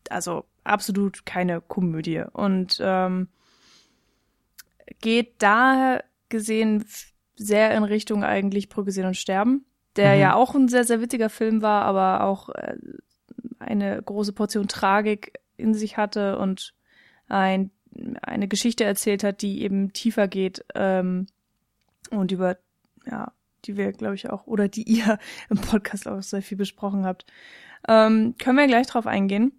also 0.09 0.45
absolut 0.63 1.25
keine 1.25 1.61
Komödie. 1.61 2.23
Und 2.31 2.77
ähm, 2.79 3.27
geht 5.01 5.41
da 5.41 6.01
gesehen 6.29 6.85
sehr 7.35 7.75
in 7.75 7.83
Richtung 7.83 8.23
eigentlich 8.23 8.69
Brücke 8.69 8.91
sehen 8.91 9.07
und 9.07 9.17
sterben, 9.17 9.65
der 9.95 10.13
Mhm. 10.13 10.21
ja 10.21 10.35
auch 10.35 10.53
ein 10.53 10.67
sehr, 10.67 10.83
sehr 10.83 11.01
witziger 11.01 11.29
Film 11.29 11.63
war, 11.63 11.83
aber 11.85 12.23
auch 12.23 12.49
äh, 12.49 12.77
eine 13.57 13.99
große 13.99 14.33
Portion 14.33 14.67
Tragik 14.67 15.39
in 15.57 15.73
sich 15.73 15.97
hatte 15.97 16.37
und 16.37 16.75
ein, 17.27 17.71
eine 18.21 18.47
Geschichte 18.47 18.83
erzählt 18.83 19.23
hat, 19.23 19.41
die 19.41 19.63
eben 19.63 19.91
tiefer 19.91 20.27
geht 20.27 20.63
ähm, 20.75 21.25
und 22.11 22.31
über, 22.31 22.57
ja, 23.07 23.31
die 23.65 23.77
wir, 23.77 23.91
glaube 23.91 24.15
ich, 24.15 24.29
auch, 24.29 24.47
oder 24.47 24.67
die 24.67 24.83
ihr 24.83 25.17
im 25.49 25.57
Podcast 25.57 26.07
auch 26.07 26.21
sehr 26.21 26.41
viel 26.41 26.57
besprochen 26.57 27.05
habt. 27.05 27.25
Ähm, 27.87 28.35
können 28.41 28.57
wir 28.57 28.67
gleich 28.67 28.87
drauf 28.87 29.07
eingehen. 29.07 29.53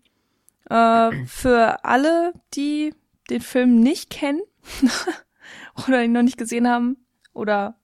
Äh, 0.68 1.10
für 1.26 1.84
alle, 1.84 2.32
die 2.54 2.94
den 3.30 3.40
Film 3.40 3.80
nicht 3.80 4.10
kennen 4.10 4.40
oder 5.86 6.02
ihn 6.04 6.12
noch 6.12 6.22
nicht 6.22 6.38
gesehen 6.38 6.68
haben 6.68 6.96
oder 7.32 7.76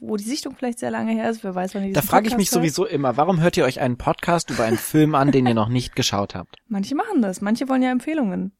wo 0.00 0.16
die 0.16 0.24
Sichtung 0.24 0.54
vielleicht 0.54 0.78
sehr 0.78 0.90
lange 0.90 1.12
her 1.12 1.28
ist, 1.28 1.42
wer 1.42 1.54
weiß, 1.54 1.74
wann 1.74 1.84
ihr 1.84 1.92
Da 1.92 2.02
frage 2.02 2.28
ich 2.28 2.36
mich 2.36 2.48
hört. 2.48 2.54
sowieso 2.54 2.86
immer, 2.86 3.16
warum 3.16 3.40
hört 3.40 3.56
ihr 3.56 3.64
euch 3.64 3.80
einen 3.80 3.96
Podcast 3.96 4.50
über 4.50 4.64
einen 4.64 4.78
Film 4.78 5.14
an, 5.14 5.32
den 5.32 5.46
ihr 5.46 5.54
noch 5.54 5.68
nicht 5.68 5.96
geschaut 5.96 6.34
habt? 6.34 6.56
Manche 6.68 6.94
machen 6.94 7.20
das, 7.22 7.40
manche 7.40 7.68
wollen 7.68 7.82
ja 7.82 7.90
Empfehlungen. 7.90 8.52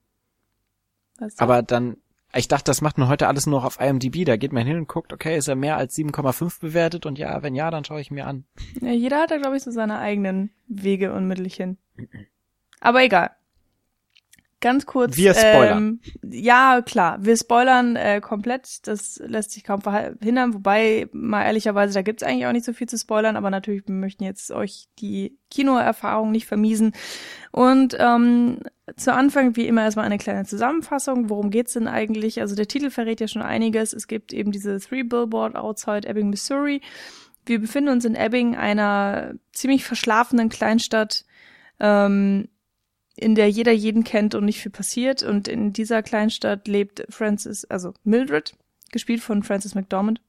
Weißt 1.19 1.38
du? 1.38 1.43
Aber 1.45 1.62
dann, 1.62 1.97
ich 2.35 2.49
dachte, 2.49 2.64
das 2.64 2.82
macht 2.82 2.99
man 2.99 3.08
heute 3.08 3.26
alles 3.26 3.47
nur 3.47 3.61
noch 3.61 3.64
auf 3.64 3.80
IMDb. 3.80 4.25
Da 4.25 4.37
geht 4.37 4.52
man 4.52 4.66
hin 4.66 4.76
und 4.76 4.88
guckt, 4.88 5.12
okay, 5.12 5.37
ist 5.37 5.49
er 5.49 5.56
mehr 5.56 5.76
als 5.76 5.97
7,5 5.97 6.61
bewertet? 6.61 7.06
Und 7.06 7.18
ja, 7.18 7.42
wenn 7.42 7.54
ja, 7.54 7.70
dann 7.70 7.85
schaue 7.85 8.00
ich 8.00 8.11
mir 8.11 8.26
an. 8.26 8.44
Ja, 8.80 8.92
jeder 8.92 9.20
hat 9.20 9.30
da, 9.30 9.38
glaube 9.38 9.56
ich, 9.56 9.62
so 9.62 9.70
seine 9.70 9.99
eigenen 9.99 10.50
Wege 10.66 11.12
und 11.14 11.26
Mittelchen. 11.26 11.78
Aber 12.80 13.02
egal. 13.02 13.30
Ganz 14.61 14.87
kurz. 14.87 15.16
Wir 15.16 15.35
spoilern. 15.35 16.00
Ähm, 16.23 16.32
ja, 16.32 16.82
klar, 16.82 17.18
wir 17.20 17.37
spoilern 17.37 17.94
äh, 17.94 18.20
komplett. 18.20 18.87
Das 18.88 19.23
lässt 19.25 19.52
sich 19.52 19.62
kaum 19.62 19.80
verhindern. 19.80 20.52
Wobei, 20.52 21.08
mal 21.12 21.44
ehrlicherweise, 21.44 21.94
da 21.94 22.02
gibt's 22.02 22.25
eigentlich 22.25 22.47
auch 22.47 22.52
nicht 22.52 22.64
so 22.64 22.73
viel 22.73 22.88
zu 22.88 22.99
spoilern. 22.99 23.37
Aber 23.37 23.50
natürlich, 23.50 23.87
wir 23.87 23.94
möchten 23.94 24.25
jetzt 24.25 24.50
euch 24.50 24.88
die 24.99 25.38
Kinoerfahrung 25.50 26.32
nicht 26.32 26.47
vermiesen. 26.47 26.92
Und 27.52 27.97
ähm, 28.00 28.58
zu 28.97 29.12
Anfang, 29.12 29.57
wie 29.57 29.66
immer, 29.66 29.83
erstmal 29.83 30.07
eine 30.07 30.18
kleine 30.18 30.45
Zusammenfassung. 30.45 31.28
Worum 31.28 31.50
geht's 31.50 31.73
denn 31.73 31.88
eigentlich? 31.88 32.40
Also 32.40 32.54
der 32.54 32.68
Titel 32.68 32.90
verrät 32.90 33.21
ja 33.21 33.28
schon 33.28 33.42
einiges. 33.42 33.92
Es 33.92 34.07
gibt 34.07 34.33
eben 34.33 34.52
diese 34.52 34.78
Three 34.80 35.02
Billboard 35.02 35.57
outside 35.57 36.07
Ebbing, 36.09 36.30
Missouri. 36.30 36.80
Wir 37.47 37.61
befinden 37.61 37.90
uns 37.90 38.04
in 38.04 38.14
Ebbing, 38.14 38.57
einer 38.57 39.35
ziemlich 39.52 39.85
verschlafenen 39.85 40.49
Kleinstadt, 40.49 41.25
ähm, 41.80 42.49
in 43.16 43.35
der 43.35 43.50
jeder 43.50 43.73
jeden 43.73 44.04
kennt 44.04 44.35
und 44.35 44.45
nicht 44.45 44.61
viel 44.61 44.73
passiert. 44.73 45.23
Und 45.23 45.49
in 45.49 45.73
dieser 45.73 46.02
Kleinstadt 46.02 46.68
lebt 46.68 47.04
Francis, 47.09 47.64
also 47.64 47.95
Mildred, 48.04 48.54
gespielt 48.92 49.23
von 49.23 49.42
Frances 49.42 49.75
McDormand, 49.75 50.21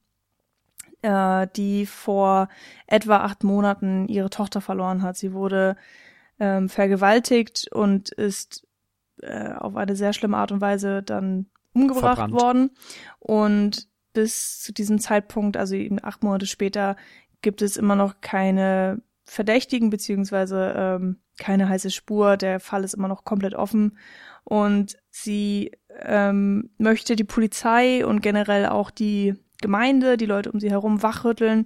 äh, 1.02 1.48
die 1.56 1.86
vor 1.86 2.50
etwa 2.88 3.18
acht 3.18 3.44
Monaten 3.44 4.08
ihre 4.08 4.30
Tochter 4.30 4.62
verloren 4.62 5.04
hat. 5.04 5.18
Sie 5.18 5.34
wurde 5.34 5.76
ähm, 6.40 6.70
vergewaltigt 6.70 7.68
und 7.72 8.10
ist 8.10 8.68
äh, 9.22 9.54
auf 9.54 9.76
eine 9.76 9.96
sehr 9.96 10.14
schlimme 10.14 10.38
Art 10.38 10.52
und 10.52 10.62
Weise 10.62 11.04
dann 11.04 11.48
umgebracht 11.74 12.18
Verbrannt. 12.18 12.34
worden. 12.34 12.72
Und 13.20 13.88
bis 14.14 14.62
zu 14.62 14.74
diesem 14.74 15.00
Zeitpunkt, 15.00 15.58
also 15.58 15.76
eben 15.76 16.04
acht 16.04 16.24
Monate 16.24 16.46
später, 16.46 16.96
gibt 17.42 17.62
es 17.62 17.78
immer 17.78 17.96
noch 17.96 18.22
keine 18.22 19.02
Verdächtigen 19.26 19.90
beziehungsweise 19.90 20.74
ähm, 20.76 21.20
keine 21.38 21.70
heiße 21.70 21.92
Spur. 21.92 22.38
Der 22.38 22.60
Fall 22.60 22.84
ist 22.84 22.96
immer 22.96 23.08
noch 23.08 23.24
komplett 23.24 23.54
offen 23.54 23.98
und 24.44 24.98
sie 25.10 25.72
ähm, 26.02 26.72
möchte 26.78 27.16
die 27.16 27.24
Polizei 27.24 28.06
und 28.06 28.22
generell 28.22 28.66
auch 28.66 28.90
die 28.90 29.36
Gemeinde, 29.62 30.18
die 30.18 30.26
Leute 30.26 30.52
um 30.52 30.60
sie 30.60 30.72
herum 30.72 31.04
wachrütteln 31.04 31.66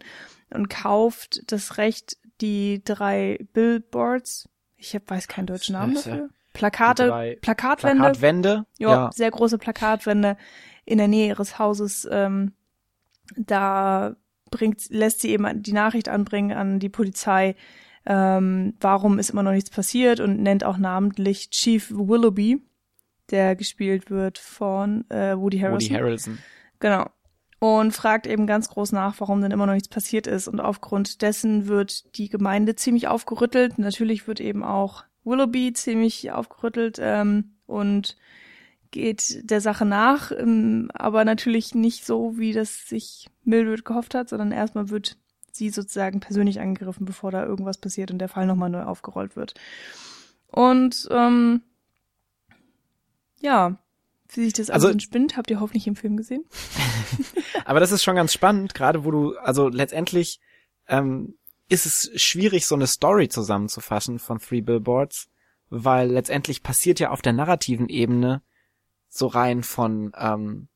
und 0.54 0.70
kauft 0.70 1.52
das 1.52 1.78
Recht, 1.78 2.18
die 2.42 2.84
drei 2.84 3.40
Billboards, 3.54 4.50
ich 4.84 4.96
hab, 4.96 5.10
weiß 5.10 5.28
keinen 5.28 5.48
deutschen 5.48 5.74
Namen 5.74 5.96
dafür, 5.96 6.30
Plakate, 6.54 7.08
drei 7.08 7.38
Plakatwände, 7.42 8.04
Plakatwände? 8.04 8.66
ja, 8.78 9.10
sehr 9.14 9.32
große 9.32 9.58
Plakatwände 9.58 10.38
in 10.86 10.98
der 10.98 11.08
Nähe 11.08 11.30
ihres 11.30 11.58
Hauses. 11.58 12.08
Ähm, 12.12 12.54
da 13.36 14.16
bringt, 14.52 14.90
lässt 14.90 15.22
sie 15.22 15.30
eben 15.30 15.64
die 15.64 15.74
Nachricht 15.74 16.10
anbringen 16.10 16.52
an 16.52 16.80
die 16.80 16.90
Polizei, 16.90 17.56
ähm, 18.06 18.76
warum 18.80 19.18
ist 19.18 19.30
immer 19.30 19.44
noch 19.44 19.54
nichts 19.54 19.70
passiert 19.70 20.20
und 20.20 20.42
nennt 20.42 20.64
auch 20.64 20.78
namentlich 20.78 21.50
Chief 21.50 21.90
Willoughby, 21.90 22.62
der 23.32 23.56
gespielt 23.56 24.12
wird 24.12 24.38
von 24.38 25.10
äh, 25.10 25.38
Woody 25.38 25.60
Harrelson. 25.60 25.90
Woody 25.90 26.00
Harrelson. 26.02 26.40
Genau. 26.80 27.10
Und 27.64 27.94
fragt 27.94 28.28
eben 28.28 28.46
ganz 28.46 28.68
groß 28.68 28.92
nach, 28.92 29.22
warum 29.22 29.40
denn 29.40 29.52
immer 29.52 29.66
noch 29.66 29.74
nichts 29.74 29.88
passiert 29.88 30.28
ist. 30.28 30.50
Und 30.50 30.60
aufgrund 30.60 31.22
dessen 31.22 31.68
wird 31.68 32.18
die 32.18 32.28
Gemeinde 32.28 32.76
ziemlich 32.76 33.08
aufgerüttelt. 33.08 33.80
Natürlich 33.80 34.28
wird 34.28 34.42
eben 34.42 34.66
auch 34.66 35.06
Willoughby 35.24 35.72
ziemlich 35.72 36.30
aufgerüttelt 36.34 37.00
ähm, 37.02 37.56
und 37.66 38.18
geht 38.92 39.50
der 39.50 39.62
Sache 39.62 39.86
nach, 39.86 40.34
ähm, 40.34 40.92
aber 40.94 41.24
natürlich 41.24 41.74
nicht 41.74 42.06
so, 42.06 42.38
wie 42.38 42.52
das 42.52 42.90
sich 42.90 43.30
Mildred 43.46 43.86
gehofft 43.86 44.14
hat, 44.14 44.28
sondern 44.28 44.52
erstmal 44.52 44.90
wird 44.90 45.16
sie 45.54 45.70
sozusagen 45.70 46.20
persönlich 46.20 46.60
angegriffen, 46.60 47.06
bevor 47.06 47.32
da 47.32 47.46
irgendwas 47.46 47.78
passiert 47.78 48.12
und 48.12 48.20
der 48.20 48.28
Fall 48.28 48.46
nochmal 48.46 48.72
neu 48.72 48.84
aufgerollt 48.84 49.38
wird. 49.38 49.54
Und 50.48 51.08
ähm, 51.12 51.62
ja, 53.40 53.78
wie 54.38 54.46
sich 54.46 54.54
das 54.54 54.70
Also- 54.70 54.88
also 54.88 54.94
entspinnt, 54.94 55.38
habt 55.38 55.50
ihr 55.52 55.60
hoffentlich 55.60 55.88
im 55.88 55.96
Film 55.96 56.18
gesehen. 56.18 56.44
Aber 57.66 57.80
das 57.80 57.92
ist 57.92 58.04
schon 58.04 58.16
ganz 58.16 58.34
spannend, 58.34 58.74
gerade 58.74 59.04
wo 59.06 59.12
du, 59.12 59.38
also 59.38 59.68
letztendlich 59.70 60.40
ähm, 60.88 61.38
ist 61.70 61.86
es 61.86 62.12
schwierig, 62.22 62.66
so 62.66 62.76
eine 62.76 62.88
Story 62.88 63.30
zusammenzufassen 63.30 64.20
von 64.20 64.40
Three 64.40 64.62
Billboards, 64.62 65.30
weil 65.70 66.10
letztendlich 66.10 66.62
passiert 66.64 67.00
ja 67.00 67.10
auf 67.12 67.22
der 67.22 67.34
narrativen 67.34 67.90
Ebene 67.90 68.42
so 69.10 69.28
rein 69.28 69.64
von 69.64 70.12
ähm, 70.18 70.68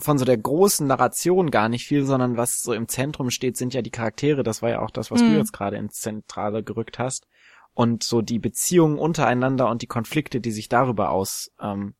von 0.00 0.16
so 0.16 0.24
der 0.24 0.38
großen 0.38 0.86
Narration 0.86 1.50
gar 1.50 1.68
nicht 1.68 1.84
viel, 1.86 2.04
sondern 2.04 2.36
was 2.36 2.62
so 2.62 2.72
im 2.72 2.86
Zentrum 2.86 3.30
steht, 3.30 3.56
sind 3.56 3.74
ja 3.74 3.82
die 3.82 3.90
Charaktere. 3.90 4.44
Das 4.44 4.62
war 4.62 4.70
ja 4.70 4.80
auch 4.80 4.92
das, 4.92 5.10
was 5.10 5.20
du 5.20 5.26
Mhm. 5.26 5.38
jetzt 5.38 5.52
gerade 5.52 5.76
ins 5.76 5.94
Zentrale 5.98 6.62
gerückt 6.62 7.00
hast. 7.00 7.26
Und 7.74 8.04
so 8.04 8.22
die 8.22 8.38
Beziehungen 8.38 8.96
untereinander 8.96 9.68
und 9.68 9.82
die 9.82 9.88
Konflikte, 9.88 10.40
die 10.40 10.52
sich 10.52 10.68
darüber 10.68 11.10
aus 11.10 11.50
ähm, 11.60 11.94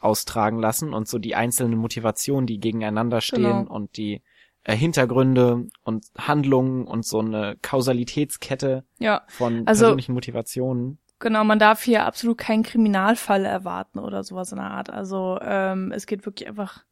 austragen 0.00 0.58
lassen 0.58 0.92
und 0.94 1.08
so 1.08 1.18
die 1.18 1.34
einzelnen 1.34 1.78
Motivationen, 1.78 2.46
die 2.46 2.60
gegeneinander 2.60 3.20
stehen 3.20 3.42
Genau. 3.42 3.72
und 3.74 3.96
die 3.96 4.22
äh, 4.64 4.76
Hintergründe 4.76 5.66
und 5.84 6.04
Handlungen 6.18 6.86
und 6.86 7.04
so 7.06 7.20
eine 7.20 7.56
Kausalitätskette 7.62 8.84
Ja, 8.98 9.22
von 9.28 9.66
Also- 9.66 9.84
persönlichen 9.84 10.14
Motivationen. 10.14 10.98
Genau, 11.20 11.42
man 11.42 11.58
darf 11.58 11.82
hier 11.82 12.04
absolut 12.06 12.38
keinen 12.38 12.62
Kriminalfall 12.62 13.44
erwarten 13.44 13.98
oder 13.98 14.22
sowas 14.22 14.52
in 14.52 14.58
der 14.58 14.70
Art. 14.70 14.88
Also 14.90 15.38
ähm, 15.42 15.90
es 15.90 16.06
geht 16.06 16.24
wirklich 16.24 16.48
einfach 16.48 16.84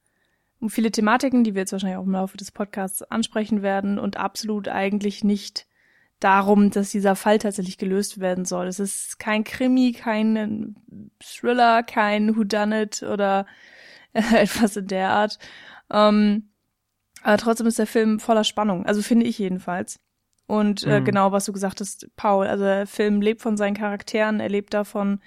um 0.59 0.69
viele 0.69 0.91
Thematiken, 0.91 1.45
die 1.45 1.55
wir 1.55 1.61
jetzt 1.63 1.71
wahrscheinlich 1.73 1.99
auch 1.99 2.05
im 2.07 2.11
Laufe 2.13 2.37
des 2.37 2.51
Podcasts 2.51 3.03
ansprechen 3.03 3.63
werden 3.63 4.01
und 4.01 4.17
absolut 4.17 4.67
eigentlich 4.69 5.23
nicht 5.23 5.67
darum, 6.21 6.71
dass 6.71 6.91
dieser 6.91 7.17
Fall 7.17 7.39
tatsächlich 7.39 7.79
gelöst 7.79 8.21
werden 8.21 8.45
soll. 8.45 8.67
Es 8.67 8.81
ist 8.81 9.19
kein 9.19 9.45
Krimi, 9.45 9.93
kein 9.93 10.77
Thriller, 11.21 11.83
kein 11.83 12.37
Whodunit 12.37 13.03
oder 13.03 13.47
etwas 14.13 14.77
in 14.77 14.87
der 14.87 15.11
Art. 15.11 15.39
Ähm, 15.91 16.51
aber 17.23 17.37
trotzdem 17.39 17.67
ist 17.67 17.79
der 17.79 17.87
Film 17.87 18.21
voller 18.21 18.45
Spannung, 18.45 18.87
also 18.87 19.03
finde 19.03 19.27
ich 19.27 19.39
jedenfalls. 19.39 20.01
Und 20.47 20.85
äh, 20.85 21.01
Mhm. 21.01 21.05
genau, 21.05 21.33
was 21.33 21.45
du 21.45 21.53
gesagt 21.53 21.81
hast, 21.81 22.09
Paul, 22.17 22.47
also 22.47 22.65
der 22.65 22.87
Film 22.87 23.21
lebt 23.21 23.43
von 23.43 23.57
seinen 23.57 23.75
Charakteren, 23.77 24.41
er 24.41 24.49
lebt 24.49 24.75
davon, 24.75 25.21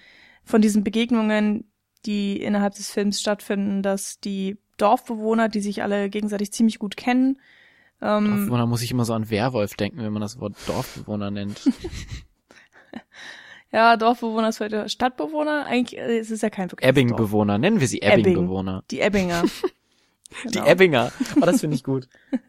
von 0.46 0.62
diesen 0.62 0.84
Begegnungen, 0.84 1.69
die 2.05 2.41
innerhalb 2.41 2.74
des 2.75 2.89
Films 2.89 3.19
stattfinden, 3.19 3.84
dass 3.84 4.19
die 4.22 4.58
Dorfbewohner, 4.77 5.50
die 5.50 5.60
sich 5.60 5.84
alle 5.84 6.10
gegenseitig 6.10 6.53
ziemlich 6.53 6.79
gut 6.79 6.96
kennen, 6.96 7.38
ähm, 8.01 8.25
Dorfbewohner 8.27 8.65
muss 8.65 8.81
ich 8.81 8.91
immer 8.91 9.05
so 9.05 9.13
an 9.13 9.29
Werwolf 9.29 9.75
denken, 9.75 9.99
wenn 9.99 10.13
man 10.13 10.21
das 10.21 10.39
Wort 10.39 10.55
Dorfbewohner 10.67 11.31
nennt. 11.31 11.61
ja, 13.71 13.97
Dorfbewohner 13.97 14.49
ist 14.49 14.57
vielleicht 14.57 14.91
Stadtbewohner, 14.91 15.65
eigentlich 15.65 15.99
äh, 15.99 16.19
es 16.19 16.31
ist 16.31 16.43
ja 16.43 16.49
kein 16.49 16.71
wirkliches. 16.71 16.89
Ebbing-Bewohner, 16.89 17.57
nennen 17.57 17.79
wir 17.79 17.87
sie 17.87 18.01
Ebbing. 18.01 18.25
Ebbing-Bewohner. 18.25 18.83
Die 18.91 18.99
Ebbinger. 18.99 19.43
Die 20.45 20.51
Genau. 20.59 20.67
Ebbinger. 20.67 21.11
Oh, 21.37 21.45
das 21.45 21.61
finde 21.61 21.75
ich 21.75 21.83
gut. 21.83 22.07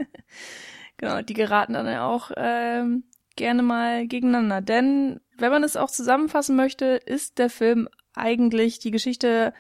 Genau, 0.99 1.23
die 1.23 1.33
geraten 1.33 1.73
dann 1.73 1.87
ja 1.87 2.07
auch 2.07 2.31
ähm, 2.37 3.05
gerne 3.35 3.63
mal 3.63 4.07
gegeneinander. 4.07 4.61
Denn 4.61 5.19
wenn 5.39 5.51
man 5.51 5.65
es 5.65 5.79
auch 5.79 5.91
zusammenfassen 5.91 6.57
möchte, 6.57 6.85
ist 6.85 7.39
der 7.39 7.49
Film 7.49 7.89
eigentlich 8.15 8.81
die 8.81 8.91
Geschichte 8.91 9.55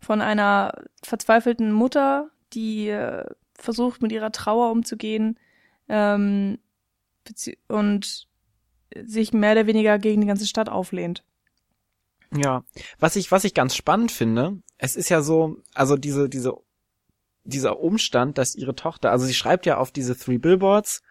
von 0.00 0.20
einer 0.20 0.74
verzweifelten 1.02 1.72
Mutter, 1.72 2.28
die 2.52 2.88
äh, 2.88 3.24
versucht, 3.62 4.02
mit 4.02 4.12
ihrer 4.12 4.32
Trauer 4.32 4.70
umzugehen 4.70 5.38
ähm, 5.88 6.58
und 7.68 8.28
sich 8.94 9.32
mehr 9.32 9.52
oder 9.52 9.66
weniger 9.66 9.98
gegen 9.98 10.20
die 10.20 10.26
ganze 10.26 10.46
Stadt 10.46 10.68
auflehnt. 10.68 11.24
Ja, 12.34 12.64
was 12.98 13.16
ich 13.16 13.30
was 13.30 13.44
ich 13.44 13.54
ganz 13.54 13.76
spannend 13.76 14.10
finde, 14.10 14.58
es 14.78 14.96
ist 14.96 15.08
ja 15.10 15.22
so, 15.22 15.58
also 15.74 15.96
diese 15.96 16.28
diese 16.28 16.54
dieser 17.44 17.80
Umstand, 17.80 18.38
dass 18.38 18.54
ihre 18.54 18.74
Tochter, 18.74 19.10
also 19.10 19.26
sie 19.26 19.34
schreibt 19.34 19.66
ja 19.66 19.76
auf 19.78 19.90
diese 19.90 20.16
Three 20.16 20.38
Billboards, 20.38 21.02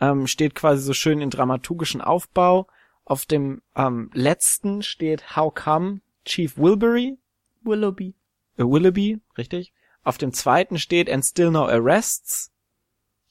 ähm, 0.00 0.26
steht 0.26 0.54
quasi 0.54 0.82
so 0.82 0.92
schön 0.92 1.20
in 1.20 1.30
dramaturgischen 1.30 2.00
Aufbau. 2.00 2.66
Auf 3.04 3.26
dem 3.26 3.62
ähm, 3.74 4.10
letzten 4.14 4.82
steht 4.82 5.36
How 5.36 5.52
Come 5.52 6.00
Chief 6.24 6.56
Wilbury. 6.56 7.18
Willoughby. 7.62 8.14
Äh, 8.56 8.64
Willoughby, 8.64 9.20
richtig. 9.36 9.72
Auf 10.02 10.18
dem 10.18 10.32
zweiten 10.32 10.78
steht 10.78 11.10
And 11.10 11.24
Still 11.24 11.50
No 11.50 11.66
Arrests. 11.66 12.50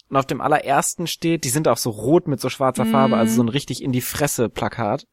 Und 0.10 0.18
auf 0.18 0.26
dem 0.26 0.42
allerersten 0.42 1.08
steht, 1.08 1.46
die 1.46 1.50
sind 1.50 1.68
auch 1.68 1.78
so 1.78 1.90
rot 1.90 2.28
mit 2.28 2.42
so 2.42 2.50
schwarzer 2.50 2.86
mm. 2.86 2.92
Farbe, 2.92 3.18
also 3.18 3.36
so 3.36 3.44
ein 3.44 3.50
richtig 3.50 3.82
in 3.82 3.94
die 3.94 4.02
Fresse 4.02 4.50
Plakat. 4.50 5.08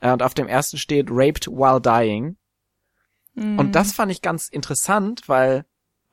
Äh, 0.00 0.12
und 0.12 0.22
auf 0.22 0.34
dem 0.34 0.46
ersten 0.46 0.78
steht 0.78 1.08
Raped 1.10 1.48
While 1.48 1.80
Dying. 1.80 2.36
Mm. 3.34 3.58
Und 3.58 3.74
das 3.74 3.92
fand 3.92 4.12
ich 4.12 4.22
ganz 4.22 4.48
interessant, 4.48 5.28
weil 5.28 5.64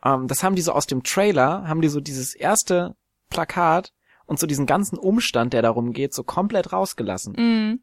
ähm, 0.04 0.28
das 0.28 0.44
haben 0.44 0.56
die 0.56 0.64
so 0.64 0.72
aus 0.72 0.88
dem 0.88 1.04
Trailer, 1.04 1.68
haben 1.68 1.82
die 1.82 1.90
so 1.90 2.00
dieses 2.00 2.34
erste 2.34 2.96
Plakat 3.30 3.94
und 4.26 4.40
so 4.40 4.48
diesen 4.48 4.66
ganzen 4.66 4.98
Umstand, 4.98 5.54
der 5.54 5.62
darum 5.62 5.94
geht, 5.94 6.14
so 6.14 6.24
komplett 6.24 6.74
rausgelassen. 6.74 7.34
Mm. 7.34 7.80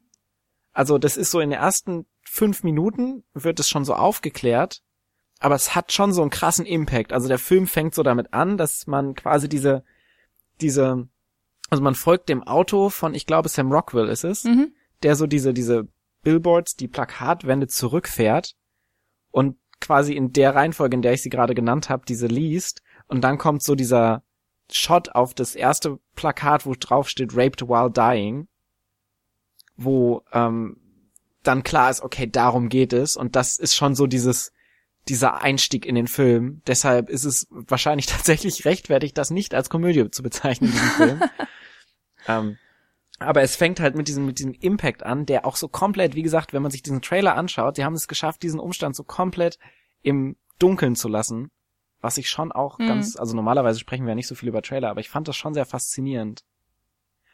Also 0.73 0.97
das 0.97 1.17
ist 1.17 1.31
so 1.31 1.39
in 1.39 1.49
den 1.49 1.59
ersten 1.59 2.05
fünf 2.23 2.63
Minuten 2.63 3.23
wird 3.33 3.59
es 3.59 3.69
schon 3.69 3.85
so 3.85 3.93
aufgeklärt, 3.93 4.81
aber 5.41 5.55
es 5.55 5.75
hat 5.75 5.91
schon 5.91 6.13
so 6.13 6.21
einen 6.21 6.29
krassen 6.29 6.65
Impact. 6.65 7.11
Also 7.11 7.27
der 7.27 7.39
Film 7.39 7.65
fängt 7.65 7.95
so 7.95 8.03
damit 8.03 8.31
an, 8.31 8.57
dass 8.57 8.85
man 8.85 9.15
quasi 9.15 9.49
diese, 9.49 9.83
diese, 10.61 11.07
also 11.69 11.83
man 11.83 11.95
folgt 11.95 12.29
dem 12.29 12.43
Auto 12.43 12.89
von, 12.89 13.15
ich 13.15 13.25
glaube 13.25 13.49
Sam 13.49 13.71
Rockwell 13.71 14.07
ist 14.07 14.23
es, 14.23 14.43
mhm. 14.43 14.73
der 15.01 15.15
so 15.15 15.25
diese, 15.25 15.53
diese 15.53 15.87
Billboards, 16.21 16.75
die 16.75 16.87
Plakatwände 16.87 17.67
zurückfährt 17.67 18.55
und 19.31 19.57
quasi 19.79 20.13
in 20.13 20.31
der 20.31 20.53
Reihenfolge, 20.53 20.95
in 20.95 21.01
der 21.01 21.13
ich 21.13 21.23
sie 21.23 21.31
gerade 21.31 21.55
genannt 21.55 21.89
habe, 21.89 22.05
diese 22.07 22.27
liest 22.27 22.83
und 23.07 23.21
dann 23.21 23.39
kommt 23.39 23.63
so 23.63 23.73
dieser 23.73 24.21
Shot 24.71 25.09
auf 25.09 25.33
das 25.33 25.55
erste 25.55 25.99
Plakat, 26.15 26.67
wo 26.67 26.75
drauf 26.79 27.09
steht 27.09 27.35
Raped 27.35 27.63
while 27.67 27.89
dying, 27.89 28.47
wo 29.75 30.23
ähm, 30.31 30.77
dann 31.41 31.63
klar 31.63 31.89
ist, 31.89 32.03
okay, 32.03 32.27
darum 32.27 32.69
geht 32.69 32.93
es 32.93 33.17
und 33.17 33.35
das 33.35 33.57
ist 33.57 33.75
schon 33.75 33.95
so 33.95 34.05
dieses 34.05 34.53
dieser 35.07 35.41
Einstieg 35.41 35.85
in 35.85 35.95
den 35.95 36.07
Film. 36.07 36.61
Deshalb 36.67 37.09
ist 37.09 37.25
es 37.25 37.47
wahrscheinlich 37.49 38.05
tatsächlich 38.07 38.65
rechtfertigt, 38.65 39.17
das 39.17 39.31
nicht 39.31 39.53
als 39.53 39.69
Komödie 39.69 40.09
zu 40.11 40.23
bezeichnen, 40.23 40.71
diesen 40.71 40.89
Film. 40.89 41.23
ähm, 42.27 42.57
aber 43.19 43.41
es 43.43 43.55
fängt 43.55 43.79
halt 43.79 43.95
mit 43.95 44.07
diesem, 44.07 44.25
mit 44.25 44.39
diesem 44.39 44.53
Impact 44.53 45.03
an, 45.03 45.25
der 45.25 45.45
auch 45.45 45.55
so 45.55 45.67
komplett, 45.67 46.15
wie 46.15 46.23
gesagt, 46.23 46.53
wenn 46.53 46.63
man 46.63 46.71
sich 46.71 46.81
diesen 46.81 47.01
Trailer 47.01 47.35
anschaut, 47.35 47.75
sie 47.75 47.85
haben 47.85 47.93
es 47.93 48.07
geschafft, 48.07 48.41
diesen 48.41 48.59
Umstand 48.59 48.95
so 48.95 49.03
komplett 49.03 49.59
im 50.01 50.35
Dunkeln 50.57 50.95
zu 50.95 51.07
lassen. 51.07 51.51
Was 52.01 52.17
ich 52.17 52.31
schon 52.31 52.51
auch 52.51 52.79
mhm. 52.79 52.87
ganz, 52.87 53.15
also 53.15 53.35
normalerweise 53.35 53.79
sprechen 53.79 54.05
wir 54.05 54.09
ja 54.11 54.15
nicht 54.15 54.27
so 54.27 54.33
viel 54.33 54.49
über 54.49 54.63
Trailer, 54.63 54.89
aber 54.89 55.01
ich 55.01 55.09
fand 55.09 55.27
das 55.27 55.35
schon 55.35 55.53
sehr 55.53 55.65
faszinierend. 55.65 56.43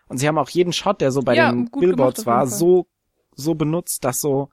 Und 0.09 0.17
sie 0.17 0.27
haben 0.27 0.37
auch 0.37 0.49
jeden 0.49 0.73
Shot, 0.73 0.99
der 0.99 1.11
so 1.11 1.21
bei 1.21 1.35
ja, 1.35 1.51
den 1.51 1.69
Billboards 1.71 2.23
gemacht, 2.23 2.39
war, 2.39 2.47
so, 2.47 2.87
so 3.33 3.55
benutzt, 3.55 4.03
dass 4.03 4.19
so 4.19 4.49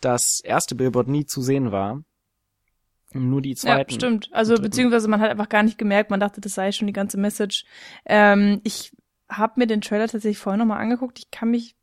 das 0.00 0.40
erste 0.40 0.74
Billboard 0.74 1.08
nie 1.08 1.26
zu 1.26 1.42
sehen 1.42 1.70
war. 1.70 2.02
Nur 3.14 3.42
die 3.42 3.54
zweiten. 3.54 3.90
Ja, 3.90 3.94
stimmt. 3.94 4.28
Also 4.32 4.54
beziehungsweise 4.54 5.08
man 5.08 5.20
hat 5.20 5.30
einfach 5.30 5.48
gar 5.48 5.62
nicht 5.62 5.78
gemerkt, 5.78 6.10
man 6.10 6.20
dachte, 6.20 6.40
das 6.40 6.54
sei 6.54 6.72
schon 6.72 6.86
die 6.86 6.92
ganze 6.92 7.18
Message. 7.18 7.64
Ähm, 8.06 8.60
ich 8.64 8.92
habe 9.28 9.54
mir 9.56 9.66
den 9.66 9.80
Trailer 9.80 10.08
tatsächlich 10.08 10.38
vorher 10.38 10.58
nochmal 10.58 10.80
angeguckt. 10.80 11.18
Ich 11.18 11.30
kann 11.30 11.50
mich, 11.50 11.74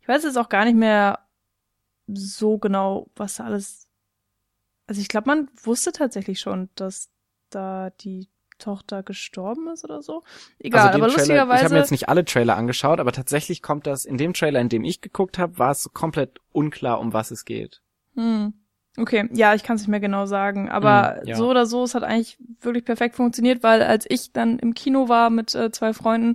ich 0.00 0.08
weiß 0.08 0.24
jetzt 0.24 0.38
auch 0.38 0.48
gar 0.48 0.64
nicht 0.64 0.76
mehr 0.76 1.20
so 2.06 2.58
genau, 2.58 3.08
was 3.16 3.36
da 3.36 3.44
alles 3.44 3.88
also 4.88 5.02
ich 5.02 5.08
glaube, 5.08 5.28
man 5.28 5.48
wusste 5.62 5.92
tatsächlich 5.92 6.40
schon, 6.40 6.70
dass 6.74 7.10
da 7.50 7.90
die 8.00 8.28
Tochter 8.58 9.02
gestorben 9.04 9.68
ist 9.68 9.84
oder 9.84 10.02
so. 10.02 10.24
Egal, 10.58 10.88
also 10.88 10.96
aber 10.96 11.06
Trailer, 11.08 11.18
lustigerweise. 11.18 11.58
Ich 11.58 11.64
habe 11.64 11.74
mir 11.74 11.80
jetzt 11.80 11.90
nicht 11.90 12.08
alle 12.08 12.24
Trailer 12.24 12.56
angeschaut, 12.56 12.98
aber 12.98 13.12
tatsächlich 13.12 13.62
kommt 13.62 13.86
das 13.86 14.06
in 14.06 14.16
dem 14.16 14.32
Trailer, 14.32 14.60
in 14.60 14.70
dem 14.70 14.84
ich 14.84 15.00
geguckt 15.00 15.38
habe, 15.38 15.58
war 15.58 15.72
es 15.72 15.82
so 15.82 15.90
komplett 15.90 16.40
unklar, 16.52 16.98
um 16.98 17.12
was 17.12 17.30
es 17.30 17.44
geht. 17.44 17.82
Hm. 18.14 18.54
Okay, 18.98 19.28
ja, 19.32 19.54
ich 19.54 19.62
kann 19.62 19.76
es 19.76 19.82
nicht 19.82 19.88
mehr 19.88 20.00
genau 20.00 20.26
sagen, 20.26 20.68
aber 20.68 21.18
hm, 21.20 21.28
ja. 21.28 21.36
so 21.36 21.48
oder 21.48 21.66
so, 21.66 21.84
es 21.84 21.94
hat 21.94 22.02
eigentlich 22.02 22.38
wirklich 22.60 22.84
perfekt 22.84 23.16
funktioniert, 23.16 23.62
weil 23.62 23.82
als 23.82 24.06
ich 24.08 24.32
dann 24.32 24.58
im 24.58 24.74
Kino 24.74 25.08
war 25.08 25.30
mit 25.30 25.54
äh, 25.54 25.70
zwei 25.70 25.92
Freunden 25.92 26.34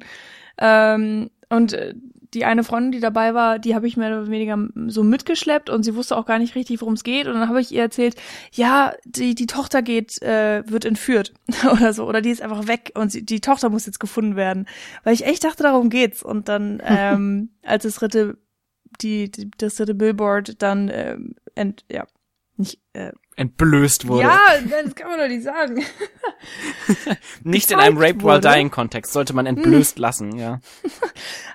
ähm, 0.58 1.30
und 1.50 1.74
äh, 1.74 1.94
die 2.34 2.46
eine 2.46 2.64
Freundin, 2.64 2.92
die 2.92 3.00
dabei 3.00 3.34
war, 3.34 3.60
die 3.60 3.76
habe 3.76 3.88
ich 3.88 3.98
mehr 3.98 4.10
oder 4.10 4.30
weniger 4.30 4.58
so 4.88 5.04
mitgeschleppt 5.04 5.70
und 5.70 5.84
sie 5.84 5.96
wusste 5.96 6.18
auch 6.18 6.26
gar 6.26 6.40
nicht 6.40 6.56
richtig, 6.56 6.82
worum 6.82 6.96
es 6.96 7.04
geht. 7.04 7.28
Und 7.28 7.36
dann 7.36 7.48
habe 7.48 7.62
ich 7.62 7.72
ihr 7.72 7.82
erzählt, 7.82 8.16
ja, 8.52 8.94
die, 9.06 9.36
die 9.36 9.46
Tochter 9.46 9.82
geht, 9.82 10.22
äh, 10.22 10.64
wird 10.66 10.86
entführt 10.86 11.34
oder 11.72 11.94
so, 11.94 12.08
oder 12.08 12.22
die 12.22 12.32
ist 12.32 12.42
einfach 12.42 12.68
weg 12.68 12.92
und 12.96 13.12
sie, 13.12 13.26
die 13.26 13.42
Tochter 13.42 13.70
muss 13.70 13.86
jetzt 13.86 14.00
gefunden 14.00 14.36
werden. 14.36 14.68
Weil 15.04 15.14
ich 15.14 15.26
echt 15.26 15.44
dachte, 15.44 15.64
darum 15.64 15.90
geht's. 15.90 16.24
Und 16.24 16.50
dann, 16.50 16.82
ähm, 16.86 17.50
als 17.64 17.84
das 17.84 17.96
dritte, 17.96 18.38
die, 19.02 19.30
die 19.30 19.52
das 19.58 19.76
dritte 19.76 19.94
Billboard 19.94 20.62
dann 20.62 20.90
ähm, 20.92 21.36
ent, 21.56 21.86
ja, 21.90 22.06
nicht 22.58 22.80
äh, 22.94 23.12
entblößt 23.36 24.08
wurde. 24.08 24.24
Ja, 24.24 24.40
das 24.84 24.96
kann 24.96 25.10
man 25.10 25.20
doch 25.20 25.28
nicht 25.28 25.44
sagen. 25.44 25.84
nicht 27.44 27.72
in 27.72 27.80
einem 27.80 27.98
Rape 27.98 28.24
while 28.24 28.40
dying 28.40 28.70
Kontext 28.70 29.14
sollte 29.14 29.34
man 29.34 29.46
entblößt 29.46 29.96
hm. 29.96 30.02
lassen, 30.02 30.38
ja. 30.38 30.60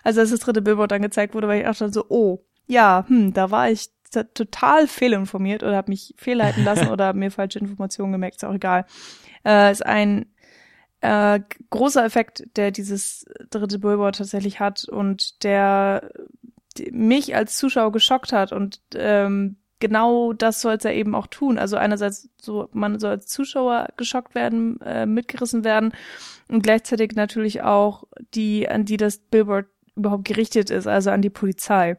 Also 0.04 0.20
als 0.20 0.30
das 0.30 0.40
dritte 0.40 0.62
Billboard 0.62 0.90
dann 0.90 1.02
gezeigt 1.02 1.34
wurde, 1.34 1.48
war 1.48 1.56
ich 1.56 1.66
auch 1.66 1.74
schon 1.74 1.92
so, 1.92 2.06
oh, 2.08 2.44
ja, 2.66 3.04
hm, 3.08 3.32
da 3.34 3.50
war 3.50 3.70
ich 3.70 3.90
total 4.34 4.88
fehlinformiert 4.88 5.62
oder 5.62 5.76
habe 5.76 5.90
mich 5.90 6.14
fehlleiten 6.16 6.64
lassen 6.64 6.88
oder 6.90 7.12
mir 7.12 7.30
falsche 7.30 7.58
Informationen 7.58 8.12
gemerkt, 8.12 8.36
ist 8.36 8.44
auch 8.44 8.54
egal. 8.54 8.86
Äh, 9.44 9.70
ist 9.70 9.84
ein 9.84 10.26
äh, 11.00 11.40
großer 11.70 12.04
Effekt, 12.04 12.44
der 12.56 12.70
dieses 12.70 13.26
dritte 13.50 13.78
Billboard 13.78 14.16
tatsächlich 14.16 14.60
hat 14.60 14.84
und 14.84 15.44
der 15.44 16.10
mich 16.90 17.34
als 17.34 17.56
Zuschauer 17.56 17.92
geschockt 17.92 18.32
hat 18.32 18.52
und 18.52 18.80
ähm, 18.94 19.56
genau 19.80 20.32
das 20.32 20.60
soll 20.60 20.74
es 20.74 20.84
ja 20.84 20.90
eben 20.90 21.14
auch 21.14 21.26
tun. 21.26 21.58
Also 21.58 21.76
einerseits 21.76 22.28
so, 22.40 22.68
man 22.72 22.98
soll 22.98 23.10
als 23.12 23.26
Zuschauer 23.26 23.88
geschockt 23.96 24.34
werden, 24.34 24.80
äh, 24.80 25.06
mitgerissen 25.06 25.64
werden 25.64 25.92
und 26.48 26.62
gleichzeitig 26.62 27.12
natürlich 27.12 27.62
auch 27.62 28.04
die, 28.34 28.68
an 28.68 28.84
die 28.84 28.96
das 28.96 29.18
Billboard 29.18 29.66
überhaupt 29.96 30.24
gerichtet 30.24 30.70
ist, 30.70 30.86
also 30.86 31.10
an 31.10 31.22
die 31.22 31.30
Polizei 31.30 31.98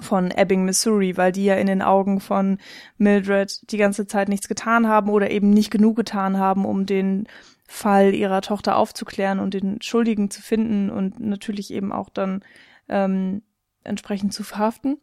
von 0.00 0.30
Ebbing, 0.30 0.64
Missouri, 0.64 1.16
weil 1.16 1.32
die 1.32 1.44
ja 1.44 1.54
in 1.54 1.66
den 1.66 1.80
Augen 1.80 2.20
von 2.20 2.58
Mildred 2.98 3.70
die 3.70 3.78
ganze 3.78 4.06
Zeit 4.06 4.28
nichts 4.28 4.48
getan 4.48 4.88
haben 4.88 5.10
oder 5.10 5.30
eben 5.30 5.50
nicht 5.50 5.70
genug 5.70 5.96
getan 5.96 6.38
haben, 6.38 6.66
um 6.66 6.86
den 6.86 7.26
Fall 7.66 8.14
ihrer 8.14 8.42
Tochter 8.42 8.76
aufzuklären 8.76 9.40
und 9.40 9.54
den 9.54 9.80
Schuldigen 9.82 10.30
zu 10.30 10.42
finden 10.42 10.90
und 10.90 11.18
natürlich 11.18 11.72
eben 11.72 11.92
auch 11.92 12.10
dann 12.10 12.44
ähm, 12.88 13.42
entsprechend 13.82 14.32
zu 14.32 14.44
verhaften. 14.44 14.98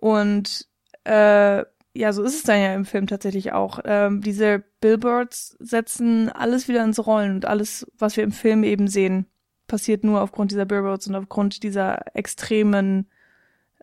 Und 0.00 0.66
äh, 1.04 1.64
ja, 1.92 2.12
so 2.12 2.22
ist 2.22 2.34
es 2.34 2.42
dann 2.42 2.60
ja 2.60 2.74
im 2.74 2.84
Film 2.84 3.06
tatsächlich 3.06 3.52
auch. 3.52 3.80
Ähm, 3.84 4.20
diese 4.20 4.64
Billboards 4.80 5.56
setzen 5.58 6.30
alles 6.30 6.68
wieder 6.68 6.84
ins 6.84 7.04
Rollen 7.04 7.34
und 7.34 7.46
alles, 7.46 7.86
was 7.98 8.16
wir 8.16 8.24
im 8.24 8.32
Film 8.32 8.62
eben 8.64 8.86
sehen, 8.88 9.26
passiert 9.66 10.04
nur 10.04 10.20
aufgrund 10.20 10.52
dieser 10.52 10.66
Billboards 10.66 11.06
und 11.08 11.14
aufgrund 11.14 11.62
dieser 11.62 12.14
extremen 12.16 13.08